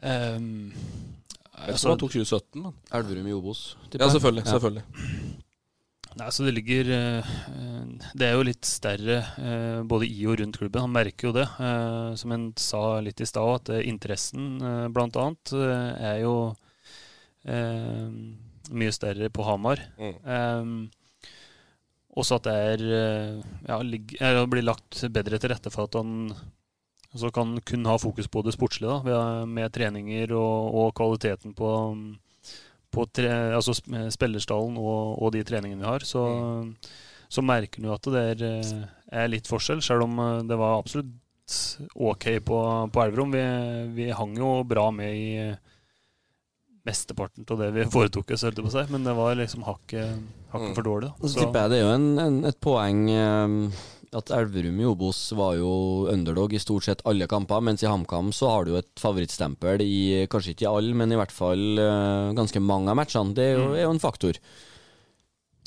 Um, 0.00 0.72
Jeg 1.68 1.78
tror 1.80 1.94
han 1.94 2.00
tok 2.00 2.14
2017, 2.16 2.62
men. 2.64 2.74
Elverum 2.96 3.28
i 3.28 3.36
Obos. 3.36 3.62
Ja, 3.92 4.08
selvfølgelig. 4.08 4.44
Ja. 4.46 4.52
selvfølgelig. 4.56 4.84
Nei, 6.18 6.26
så 6.34 6.42
det 6.42 6.52
ligger 6.56 6.88
eh, 6.90 7.34
Det 8.18 8.26
er 8.26 8.32
jo 8.34 8.46
litt 8.48 8.66
større 8.66 9.20
eh, 9.38 9.82
både 9.86 10.08
i 10.10 10.24
og 10.26 10.40
rundt 10.40 10.58
klubben. 10.58 10.82
Han 10.82 10.94
merker 10.94 11.28
jo 11.30 11.34
det. 11.36 11.46
Eh, 11.62 12.08
som 12.18 12.34
en 12.34 12.48
sa 12.58 12.82
litt 13.04 13.22
i 13.22 13.28
stad, 13.28 13.70
at 13.70 13.84
interessen 13.86 14.58
bl.a. 14.94 15.26
eh, 15.60 16.08
er 16.12 16.22
jo 16.24 16.36
mye 18.70 18.92
større 18.92 19.30
på 19.32 19.44
Hamar. 19.46 19.80
Mm. 19.96 20.90
Også 22.20 22.36
at 22.36 22.44
det 22.44 22.56
er 22.74 22.82
ja, 23.64 23.78
blir 24.44 24.66
lagt 24.66 25.00
bedre 25.08 25.38
til 25.40 25.54
rette 25.54 25.72
for 25.72 25.88
at 25.88 25.96
han 25.96 26.34
så 27.18 27.30
kan 27.34 27.56
kun 27.66 27.86
ha 27.90 27.96
fokus 27.98 28.28
på 28.30 28.42
det 28.46 28.54
sportslige, 28.54 29.00
da, 29.06 29.46
med 29.46 29.72
treninger 29.74 30.34
og, 30.38 30.74
og 30.82 30.92
kvaliteten 30.98 31.56
på 31.58 31.70
på 32.90 33.06
tre, 33.14 33.30
altså 33.54 33.74
spillerstallen 34.10 34.78
og, 34.80 35.14
og 35.22 35.32
de 35.34 35.44
treningene 35.46 35.84
vi 35.84 35.88
har, 35.88 36.06
så, 36.06 36.24
så 37.30 37.44
merker 37.46 37.84
du 37.84 37.90
at 37.94 38.08
det 38.10 38.22
er, 38.34 38.70
er 39.22 39.30
litt 39.30 39.50
forskjell, 39.50 39.82
selv 39.84 40.08
om 40.08 40.18
eh, 40.18 40.38
det 40.50 40.58
var 40.58 40.80
absolutt 40.80 41.12
ok 41.94 42.26
på, 42.46 42.58
på 42.94 43.02
Elverum. 43.02 43.32
Vi, 43.34 43.44
vi 43.96 44.10
hang 44.14 44.36
jo 44.38 44.60
bra 44.66 44.88
med 44.94 45.16
i 45.18 45.30
mesteparten 46.86 47.46
av 47.50 47.62
det 47.62 47.70
vi 47.74 47.86
foretok 47.94 48.34
oss, 48.34 48.46
holdt 48.46 48.62
på 48.62 48.70
å. 48.70 48.84
Men 48.90 49.06
det 49.06 49.16
var 49.18 49.38
liksom 49.38 49.66
hakket, 49.66 50.28
hakket 50.54 50.76
for 50.78 50.90
dårlig. 50.90 51.10
Da. 51.10 51.30
så 51.30 51.44
tipper 51.44 51.64
jeg 51.64 51.72
det 51.74 51.80
er 51.80 51.86
jo 51.86 51.94
en, 51.94 52.10
en, 52.26 52.38
et 52.50 52.60
poeng 52.62 53.02
eh, 53.14 53.56
at 54.18 54.32
Elverum 54.34 54.80
i 54.82 54.86
Obos 54.88 55.18
var 55.38 55.54
jo 55.58 55.70
underdog 56.10 56.54
i 56.54 56.60
stort 56.62 56.86
sett 56.86 57.02
alle 57.08 57.28
kamper, 57.30 57.62
mens 57.62 57.84
i 57.84 57.88
HamKam 57.88 58.32
så 58.34 58.50
har 58.50 58.66
du 58.66 58.72
jo 58.74 58.80
et 58.80 58.90
favorittstempel 58.98 59.84
i 59.84 60.26
kanskje 60.30 60.54
ikke 60.54 60.66
i 60.66 60.70
alle, 60.70 60.94
men 60.98 61.14
i 61.14 61.18
hvert 61.20 61.34
fall 61.34 61.78
uh, 61.78 62.30
ganske 62.36 62.62
mange 62.64 62.90
av 62.90 62.98
matchene. 62.98 63.36
Det 63.36 63.46
er 63.46 63.58
jo, 63.58 63.68
er 63.76 63.84
jo 63.84 63.94
en 63.94 64.02
faktor. 64.02 64.40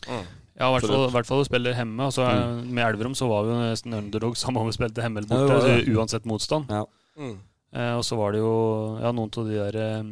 Ja, 0.04 0.68
i 0.68 0.76
hvert 0.76 0.86
fall, 0.86 1.08
i 1.08 1.14
hvert 1.16 1.30
fall 1.30 1.42
du 1.42 1.48
spiller 1.48 1.78
hjemme. 1.78 2.10
Altså, 2.10 2.28
Med 2.68 2.84
Elverum 2.86 3.16
så 3.18 3.30
var 3.32 3.48
vi 3.48 3.58
nesten 3.58 3.96
underdog 3.98 4.38
samme 4.42 4.62
om 4.62 4.70
vi 4.70 4.76
spilte 4.76 5.06
hjemme 5.06 5.24
eller 5.24 5.32
borte, 5.32 5.50
ja, 5.50 5.60
altså, 5.80 5.98
uansett 5.98 6.30
motstand. 6.30 6.74
Ja. 6.74 6.86
Mm. 7.18 7.38
Eh, 7.74 7.94
og 7.98 8.04
så 8.06 8.18
var 8.20 8.34
det 8.34 8.44
jo 8.44 8.56
ja, 9.02 9.12
noen 9.16 9.32
av 9.34 9.48
de 9.50 9.58
der 9.58 9.78
eh, 9.82 10.10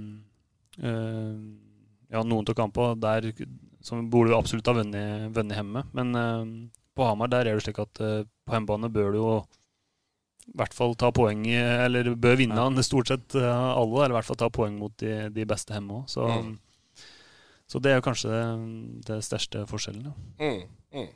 eh, 0.82 1.34
Ja, 2.12 2.24
noen 2.26 2.48
av 2.50 2.58
kampene 2.58 2.98
der 3.02 3.30
som 3.86 4.10
burde 4.14 4.32
vi 4.32 4.38
absolutt 4.38 4.68
ha 4.70 4.76
vunnet 4.78 5.30
vunnet 5.36 5.60
hjemme. 5.60 5.84
Men 5.98 6.18
eh, 6.18 6.42
på 7.02 7.10
Hamar 7.10 7.32
der 7.34 7.50
er 7.50 7.58
det 7.58 7.66
slik 7.66 7.82
at 7.82 8.02
eh, 8.06 8.22
på 8.46 8.54
hjemmebane 8.56 8.92
bør 8.94 9.12
du 9.16 9.20
jo 9.24 9.34
i 10.52 10.56
hvert 10.58 10.74
fall 10.76 10.96
ta 11.00 11.12
poeng 11.16 11.44
Eller 11.54 12.10
bør 12.18 12.36
vinne 12.40 12.58
han 12.58 12.78
stort 12.84 13.12
sett 13.12 13.36
eh, 13.38 13.46
alle, 13.46 14.04
eller 14.04 14.16
i 14.16 14.18
hvert 14.20 14.30
fall 14.30 14.40
ta 14.42 14.50
poeng 14.54 14.78
mot 14.82 14.94
de, 15.02 15.30
de 15.34 15.46
beste 15.50 15.74
hjemme 15.76 16.02
òg. 16.02 16.10
Så, 16.12 16.26
Mm. 16.28 16.56
så 17.72 17.80
det 17.80 17.92
er 17.92 18.00
jo 18.02 18.04
kanskje 18.10 18.32
det, 18.34 18.46
det 19.08 19.20
største 19.24 19.62
forskjellen. 19.70 20.10
Ja. 20.10 20.14
Mm, 20.44 20.64
mm. 20.98 21.12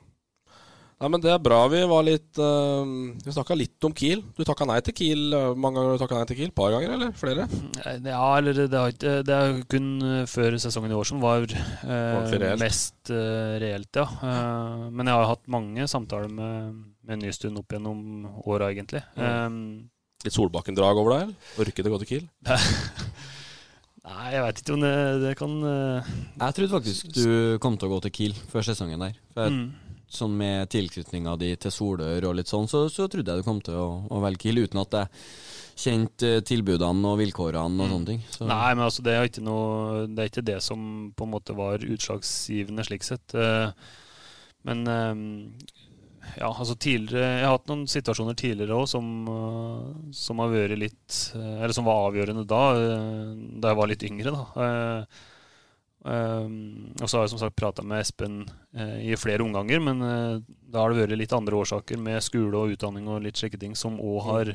Nei, 0.96 1.10
men 1.12 1.20
Det 1.20 1.28
er 1.28 1.42
bra. 1.44 1.58
Vi 1.68 1.82
var 1.92 2.06
litt 2.08 2.40
uh, 2.40 2.88
Vi 3.20 3.34
snakka 3.36 3.56
litt 3.60 3.84
om 3.84 3.94
Kiel. 3.96 4.22
Du 4.38 4.46
takka 4.48 4.68
nei 4.70 4.78
til 4.86 4.96
Kiel 4.96 5.36
eh, 5.36 5.50
mange 5.60 5.82
ganger. 5.82 6.00
du 6.00 6.16
nei 6.16 6.28
til 6.30 6.38
Kiel? 6.40 6.54
par 6.56 6.72
ganger, 6.72 6.94
eller 6.96 7.12
flere? 7.20 7.48
Eh, 7.84 7.98
Ja, 8.06 8.30
eller 8.38 8.56
det, 8.62 8.70
har 8.72 8.94
ikke, 8.94 9.16
det 9.28 9.36
er 9.36 9.58
kun 9.72 9.90
eh, 10.08 10.24
før 10.32 10.56
sesongen 10.62 10.94
i 10.94 10.96
år 10.96 11.10
som 11.10 11.20
var 11.24 11.44
uh, 11.44 12.32
reelt. 12.32 12.62
mest 12.62 13.12
uh, 13.12 13.58
reelt, 13.60 13.92
ja. 14.00 14.08
Uh, 14.24 14.88
men 14.88 15.12
jeg 15.12 15.20
har 15.20 15.30
hatt 15.34 15.44
mange 15.52 15.88
samtaler 15.92 16.32
med, 16.32 16.80
med 17.04 17.24
Nystuen 17.26 17.60
opp 17.60 17.76
gjennom 17.76 18.00
åra, 18.48 18.72
egentlig. 18.72 19.04
Mm. 19.20 19.90
Litt 20.24 20.38
Solbakken-drag 20.40 21.02
over 21.02 21.18
deg? 21.18 21.28
eller? 21.28 21.56
Orker 21.66 21.86
det 21.86 21.92
gå 21.92 22.04
til 22.06 22.14
Kiel? 22.14 22.28
Nei, 24.06 24.28
jeg 24.32 24.44
veit 24.46 24.60
ikke 24.62 24.76
om 24.78 24.84
det, 24.86 24.98
det 25.24 25.32
kan 25.40 25.54
Jeg 25.66 26.56
trodde 26.56 26.76
faktisk 26.76 27.16
du 27.18 27.58
kom 27.60 27.76
til 27.76 27.90
å 27.90 27.98
gå 27.98 28.06
til 28.06 28.14
Kiel 28.16 28.38
før 28.54 28.64
sesongen 28.72 29.10
der. 29.10 29.18
For 29.36 29.50
jeg, 29.50 29.60
Mm. 29.60 29.74
Sånn 30.12 30.36
Med 30.38 30.70
tilknytninga 30.70 31.36
di 31.42 31.52
til 31.58 31.72
Solør 31.74 32.30
og 32.30 32.36
litt 32.38 32.52
sånn, 32.52 32.68
så, 32.72 32.86
så 32.94 33.08
trodde 33.12 33.32
jeg 33.34 33.42
du 33.42 33.48
kom 33.48 33.62
til 33.66 33.78
å, 33.80 33.88
å 34.12 34.22
velge 34.24 34.46
Kiel, 34.46 34.64
uten 34.66 34.82
at 34.84 34.98
jeg 35.00 35.08
kjente 35.76 36.30
eh, 36.38 36.44
tilbudene 36.48 37.10
og 37.12 37.20
vilkårene 37.20 37.84
og 37.84 37.92
sånne 37.92 38.08
ting. 38.08 38.22
Så. 38.32 38.46
Nei, 38.48 38.70
men 38.78 38.86
altså, 38.86 39.04
det 39.04 39.16
er 39.16 39.28
ikke 39.28 39.44
noe 39.44 40.06
Det 40.08 40.22
er 40.24 40.30
ikke 40.32 40.46
det 40.48 40.60
som 40.64 40.86
på 41.16 41.28
en 41.28 41.34
måte 41.34 41.56
var 41.58 41.84
utslagsgivende 41.84 42.86
slik 42.88 43.04
sett. 43.08 43.36
Eh, 43.36 43.72
Men 44.66 44.88
eh, 44.88 45.14
ja, 46.40 46.48
altså 46.50 46.74
tidligere 46.80 47.28
Jeg 47.42 47.46
har 47.46 47.58
hatt 47.58 47.68
noen 47.70 47.84
situasjoner 47.92 48.38
tidligere 48.40 48.80
òg 48.80 48.88
som, 48.90 49.06
som 50.16 50.40
har 50.42 50.50
vært 50.50 50.80
litt 50.82 51.18
Eller 51.38 51.76
som 51.76 51.86
var 51.86 52.08
avgjørende 52.08 52.48
da, 52.50 52.64
da 53.62 53.74
jeg 53.74 53.78
var 53.78 53.92
litt 53.92 54.06
yngre, 54.08 54.34
da. 54.34 54.46
Og 56.06 57.06
så 57.06 57.18
har 57.18 57.24
jeg 57.28 57.32
som 57.36 57.42
sagt 57.44 57.56
prata 57.60 57.86
med 57.86 58.02
Espen 58.02 58.40
i 58.76 59.16
flere 59.20 59.44
omganger, 59.46 59.80
men 59.84 60.02
eh, 60.04 60.40
da 60.72 60.84
har 60.84 60.92
det 60.92 61.06
vært 61.06 61.20
litt 61.20 61.36
andre 61.36 61.60
årsaker 61.62 62.02
med 62.02 62.24
skole 62.24 62.60
og 62.60 62.74
utdanning 62.76 63.08
og 63.08 63.24
litt 63.24 63.40
slike 63.40 63.60
ting 63.62 63.76
som 63.80 64.00
òg 64.02 64.18
har 64.28 64.52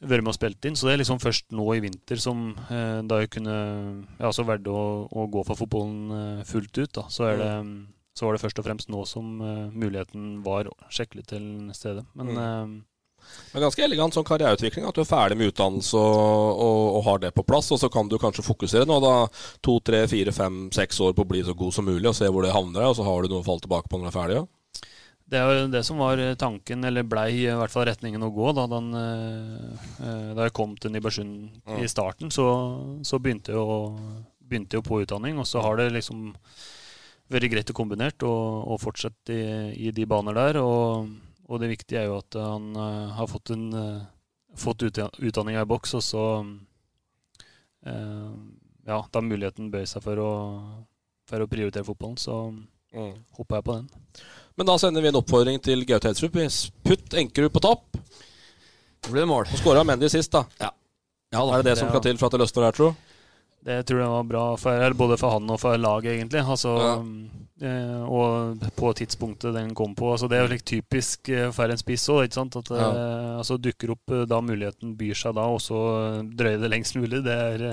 vært 0.00 0.24
med 0.24 0.32
og 0.32 0.36
spilt 0.36 0.68
inn. 0.68 0.76
Så 0.76 0.88
det 0.88 0.94
er 0.94 1.02
liksom 1.02 1.20
først 1.22 1.48
nå 1.56 1.66
i 1.76 1.82
vinter 1.84 2.20
som 2.20 2.50
eh, 2.68 3.00
da 3.04 3.22
jeg 3.22 3.32
kunne 3.36 3.56
Jeg 3.56 4.28
altså 4.30 4.46
valgte 4.48 4.74
å, 4.74 4.84
å 5.08 5.26
gå 5.32 5.44
for 5.48 5.60
fotballen 5.60 6.14
eh, 6.18 6.44
fullt 6.48 6.82
ut. 6.82 6.92
da, 6.96 7.06
så, 7.12 7.30
er 7.30 7.40
det, 7.40 7.50
så 8.16 8.26
var 8.26 8.36
det 8.36 8.44
først 8.44 8.62
og 8.62 8.68
fremst 8.68 8.92
nå 8.92 9.04
som 9.08 9.40
eh, 9.44 9.66
muligheten 9.72 10.40
var 10.46 10.70
skikkelig 10.92 11.26
til 11.32 11.44
stede. 11.76 12.04
Men 12.16 12.32
eh, 12.36 12.78
Men 13.52 13.64
ganske 13.66 13.82
elegant 13.84 14.14
sånn 14.14 14.26
karriereutvikling. 14.28 14.86
At 14.88 14.94
du 14.94 15.02
er 15.02 15.08
ferdig 15.10 15.38
med 15.40 15.50
utdannelse 15.52 15.98
og, 15.98 16.60
og, 16.66 16.80
og 16.98 17.04
har 17.08 17.22
det 17.24 17.34
på 17.36 17.44
plass. 17.46 17.70
Og 17.74 17.80
så 17.82 17.90
kan 17.92 18.08
du 18.10 18.18
kanskje 18.22 18.46
fokusere 18.46 18.86
nå 18.88 19.00
da 19.04 19.14
to, 19.64 19.80
tre, 19.84 20.04
fire, 20.10 20.32
fem, 20.36 20.62
seks 20.74 21.00
år 21.04 21.16
på 21.18 21.26
å 21.26 21.30
bli 21.34 21.44
så 21.46 21.54
god 21.58 21.74
som 21.76 21.88
mulig 21.90 22.08
og 22.12 22.16
se 22.18 22.30
hvor 22.30 22.46
det 22.46 22.54
havner. 22.54 22.88
Og 22.90 22.96
så 22.98 23.06
har 23.06 23.22
du 23.22 23.32
noe 23.34 23.44
å 23.44 23.46
falle 23.46 23.64
tilbake 23.66 23.90
på 23.90 23.98
når 24.00 24.08
du 24.08 24.12
er 24.12 24.18
ferdig. 24.20 24.40
Ja. 24.40 24.46
det 25.30 25.38
er 25.38 25.52
jo 25.54 25.66
det 25.70 25.84
som 25.86 26.00
var 26.02 26.18
tanken, 26.34 26.82
eller 26.88 27.04
blei 27.06 27.28
i 27.44 27.54
hvert 27.54 27.70
fall 27.70 27.86
retningen 27.86 28.24
å 28.26 28.32
gå. 28.34 28.48
Da, 28.56 28.64
den, 28.72 28.88
eh, 28.98 29.86
eh, 30.02 30.32
da 30.34 30.48
jeg 30.48 30.56
kom 30.58 30.72
til 30.74 30.90
Nybergsund 30.90 31.60
Mm. 31.70 31.78
i 31.84 31.86
starten, 31.88 32.32
så, 32.34 32.46
så 33.06 33.20
begynte, 33.22 33.52
jeg 33.54 33.62
å, 33.62 33.76
begynte 34.42 34.78
jeg 34.78 34.86
på 34.88 34.98
utdanning. 35.04 35.38
Og 35.38 35.46
så 35.46 35.62
har 35.62 35.78
det 35.78 35.92
liksom 35.94 36.32
vært 37.30 37.50
greit 37.52 37.70
å 37.70 37.76
kombinert 37.78 38.24
og, 38.26 38.66
og 38.74 38.80
fortsette 38.82 39.30
i, 39.30 39.44
i 39.86 39.92
de 39.94 40.06
baner 40.10 40.34
der. 40.34 40.58
Og, 40.64 41.06
og 41.50 41.60
det 41.62 41.68
viktige 41.72 42.00
er 42.04 42.08
jo 42.08 42.18
at 42.20 42.36
han 42.38 42.70
eh, 42.78 43.12
har 43.18 43.26
fått, 43.30 43.50
en, 43.50 43.66
eh, 43.74 44.02
fått 44.56 44.84
utdanninga 44.86 45.64
i 45.66 45.68
boks, 45.68 45.96
og 45.98 46.04
så 46.06 46.24
eh, 47.86 48.32
Ja, 48.86 49.02
da 49.12 49.20
muligheten 49.22 49.70
bøyer 49.70 49.86
seg 49.90 50.02
for 50.02 50.18
å, 50.22 50.30
for 51.28 51.44
å 51.44 51.50
prioritere 51.50 51.86
fotballen, 51.86 52.18
så 52.18 52.42
Mm. 52.90 53.12
hopper 53.38 53.60
jeg 53.60 53.64
på 53.64 53.74
den. 53.76 53.84
Men 54.58 54.66
da 54.66 54.74
sender 54.82 55.02
vi 55.04 55.08
en 55.12 55.18
oppfordring 55.20 55.60
til 55.62 55.84
Gaute 55.86 56.08
Hedsrup. 56.10 56.34
Putt 56.82 57.14
Enkerud 57.14 57.52
på 57.54 57.60
topp. 57.62 57.84
Det 59.00 59.12
blir 59.12 59.28
mål. 59.30 59.46
Og 59.46 59.60
skåra 59.60 59.84
Mendy 59.86 60.08
sist, 60.10 60.32
da. 60.34 60.42
Ja. 60.58 60.72
da 61.30 61.44
er 61.54 61.62
det 61.62 61.70
det 61.70 61.78
som 61.78 61.88
skal 61.88 62.02
til 62.02 62.18
for 62.18 62.26
at 62.26 62.32
det 62.34 62.40
løsner 62.42 62.66
her, 62.66 62.72
tro? 62.74 62.88
Det 63.60 63.82
tror 63.84 64.00
jeg 64.00 64.08
var 64.08 64.24
bra 64.24 64.42
for, 64.56 64.94
både 64.96 65.16
for 65.20 65.34
han 65.36 65.50
og 65.52 65.58
for 65.60 65.76
laget, 65.76 66.14
egentlig. 66.16 66.40
Altså, 66.48 66.70
eh, 67.60 68.04
og 68.08 68.62
på 68.78 68.92
tidspunktet 68.96 69.52
den 69.52 69.74
kom 69.76 69.92
på. 69.98 70.14
Altså, 70.14 70.30
det 70.32 70.38
er 70.38 70.46
jo 70.46 70.52
litt 70.54 70.64
typisk 70.70 71.28
eh, 71.28 71.50
for 71.52 71.68
en 71.68 71.80
spiss 71.80 72.06
òg. 72.08 72.24
At 72.40 72.72
eh, 72.72 73.36
altså, 73.36 73.58
dukker 73.60 73.92
opp 73.92 74.14
da 74.30 74.40
muligheten 74.40 74.96
byr 74.96 75.18
seg 75.20 75.36
da, 75.36 75.44
og 75.52 75.60
så 75.60 75.82
drøye 76.24 76.60
det 76.62 76.72
lengst 76.72 76.96
mulig. 76.96 77.20
Det 77.26 77.36
er 77.36 77.66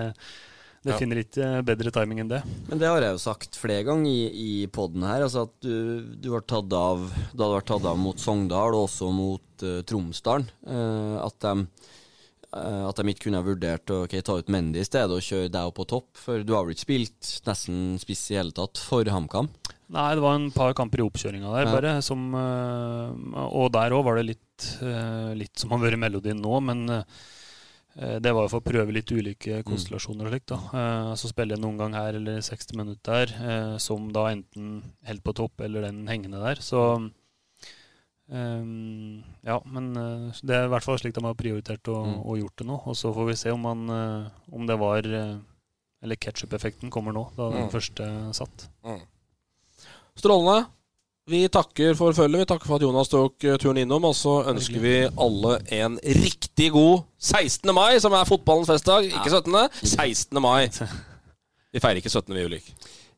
Det 0.87 0.93
Ja. 0.93 0.97
finner 1.01 1.17
ikke 1.19 1.47
bedre 1.65 1.91
timing 1.91 2.19
enn 2.21 2.29
det. 2.29 2.41
Men 2.69 2.79
det 2.79 2.87
har 2.87 3.01
jeg 3.01 3.15
jo 3.15 3.19
sagt 3.19 3.55
flere 3.59 3.83
ganger 3.83 4.07
i, 4.07 4.27
i 4.61 4.67
poden 4.71 5.03
her. 5.03 5.23
Altså 5.25 5.41
at 5.47 5.55
du, 5.59 6.03
du 6.21 6.29
har 6.31 6.43
tatt 6.47 6.71
av 6.71 7.09
Da 7.33 7.47
du 7.47 7.55
har 7.57 7.65
tatt 7.65 7.83
av 7.83 7.97
mot 7.99 8.15
Sogndal 8.15 8.75
og 8.77 8.85
også 8.85 9.09
mot 9.11 9.65
uh, 9.65 9.81
Tromsdalen. 9.83 10.47
Uh, 10.63 11.17
at 11.25 11.35
de 11.43 11.65
at 12.53 12.95
de 12.95 13.11
ikke 13.11 13.25
kunne 13.27 13.41
ha 13.41 13.45
vurdert 13.45 13.91
å 13.91 14.03
okay, 14.05 14.21
ta 14.23 14.37
ut 14.39 14.47
Mendy 14.47 14.79
i 14.79 14.87
stedet 14.87 15.11
og 15.11 15.19
kjøre 15.21 15.49
deg 15.51 15.67
opp 15.67 15.75
på 15.75 15.85
topp. 15.91 16.07
For 16.15 16.43
du 16.47 16.53
har 16.55 16.63
vel 16.65 16.73
ikke 16.77 16.85
spilt 16.87 17.31
nesten 17.45 17.97
spiss 17.99 18.31
i 18.31 18.37
hele 18.39 18.55
tatt 18.55 18.77
for 18.79 19.03
HamKam? 19.03 19.49
Nei, 19.89 20.15
det 20.15 20.23
var 20.23 20.35
en 20.35 20.49
par 20.51 20.73
kamper 20.75 20.99
i 20.99 21.05
oppkjøringa 21.07 21.51
der, 21.53 21.65
Ja. 21.67 21.71
bare. 21.75 22.01
Som, 22.01 22.33
eh, 22.35 23.39
og 23.47 23.71
der 23.71 23.91
òg 23.95 24.03
var 24.03 24.15
det 24.15 24.25
litt, 24.25 24.81
eh, 24.81 25.33
litt 25.35 25.57
som 25.59 25.69
har 25.71 25.79
vært 25.79 25.99
melodien 25.99 26.39
nå, 26.41 26.61
men 26.63 26.89
eh, 26.89 28.19
det 28.19 28.33
var 28.33 28.43
jo 28.45 28.49
for 28.49 28.59
å 28.61 28.67
prøve 28.67 28.93
litt 28.93 29.11
ulike 29.11 29.63
konstellasjoner 29.63 30.27
og 30.27 30.31
slikt. 30.33 30.47
da. 30.47 30.57
Eh, 30.73 31.13
Så 31.15 31.29
spiller 31.31 31.55
jeg 31.55 31.63
noen 31.63 31.77
gang 31.77 31.93
her 31.93 32.15
eller 32.15 32.39
60 32.41 32.75
minutter 32.75 33.25
der, 33.25 33.73
eh, 33.73 33.77
som 33.77 34.11
da 34.11 34.27
enten 34.27 34.83
helt 35.05 35.23
på 35.23 35.33
topp 35.33 35.61
eller 35.61 35.81
den 35.81 36.05
hengende 36.07 36.39
der. 36.43 36.55
Så 36.55 37.11
eh, 38.31 38.63
ja, 39.47 39.57
men 39.65 39.91
eh, 39.97 40.39
det 40.43 40.55
er 40.55 40.65
i 40.65 40.71
hvert 40.73 40.83
fall 40.83 40.97
slik 40.99 41.13
de 41.15 41.23
har 41.25 41.33
prioritert 41.39 41.87
og, 41.87 42.07
Mm. 42.07 42.17
og 42.25 42.37
gjort 42.41 42.55
det 42.57 42.67
nå. 42.67 42.79
Og 42.87 42.95
så 42.95 43.13
får 43.13 43.27
vi 43.27 43.35
se 43.35 43.51
om, 43.51 43.61
man, 43.61 43.89
eh, 43.89 44.29
om 44.53 44.65
det 44.67 44.79
var 44.79 44.99
eh, 45.05 45.37
Eller 46.03 46.15
ketsjup-effekten 46.15 46.91
kommer 46.93 47.11
nå, 47.11 47.23
da 47.35 47.49
den 47.49 47.63
Mm. 47.65 47.71
første 47.73 48.33
satt. 48.33 48.67
Strålende. 50.15 50.65
Vi 51.27 51.41
takker 51.51 51.95
for 51.97 52.13
følget. 52.15 52.39
Vi 52.39 52.45
takker 52.45 52.65
for 52.69 52.75
at 52.77 52.81
Jonas 52.85 53.09
tok 53.11 53.35
turen 53.59 53.77
innom. 53.81 54.05
Og 54.05 54.13
så 54.15 54.45
ønsker 54.47 54.79
vi 54.79 54.93
alle 55.09 55.57
en 55.75 55.97
riktig 55.99 56.69
god 56.71 57.01
16. 57.19 57.73
mai, 57.75 57.97
som 57.99 58.13
er 58.13 58.23
fotballens 58.29 58.69
festdag. 58.69 59.09
Ikke 59.09 59.29
17., 59.33 59.69
16. 59.83 60.39
mai. 60.41 60.69
Vi 61.73 61.79
feirer 61.83 61.99
ikke 61.99 62.09
17. 62.13 62.33
vi, 62.37 62.45
Ulrik. 62.45 62.69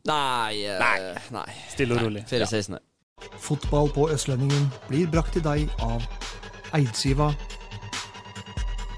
Nei, 0.08 0.64
eh, 0.64 1.20
nei. 1.36 1.46
Stille 1.70 1.96
og 2.00 2.02
rolig. 2.08 2.24
Ferie 2.32 2.48
16. 2.50 2.80
Fotball 3.40 3.90
på 3.96 4.10
Østlendingen 4.14 4.70
blir 4.90 5.10
brakt 5.12 5.34
til 5.38 5.46
deg 5.46 5.72
av 5.84 6.06
Eidsiva 6.78 7.32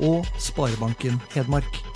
og 0.02 0.26
Sparebanken 0.42 1.22
Hedmark. 1.36 1.91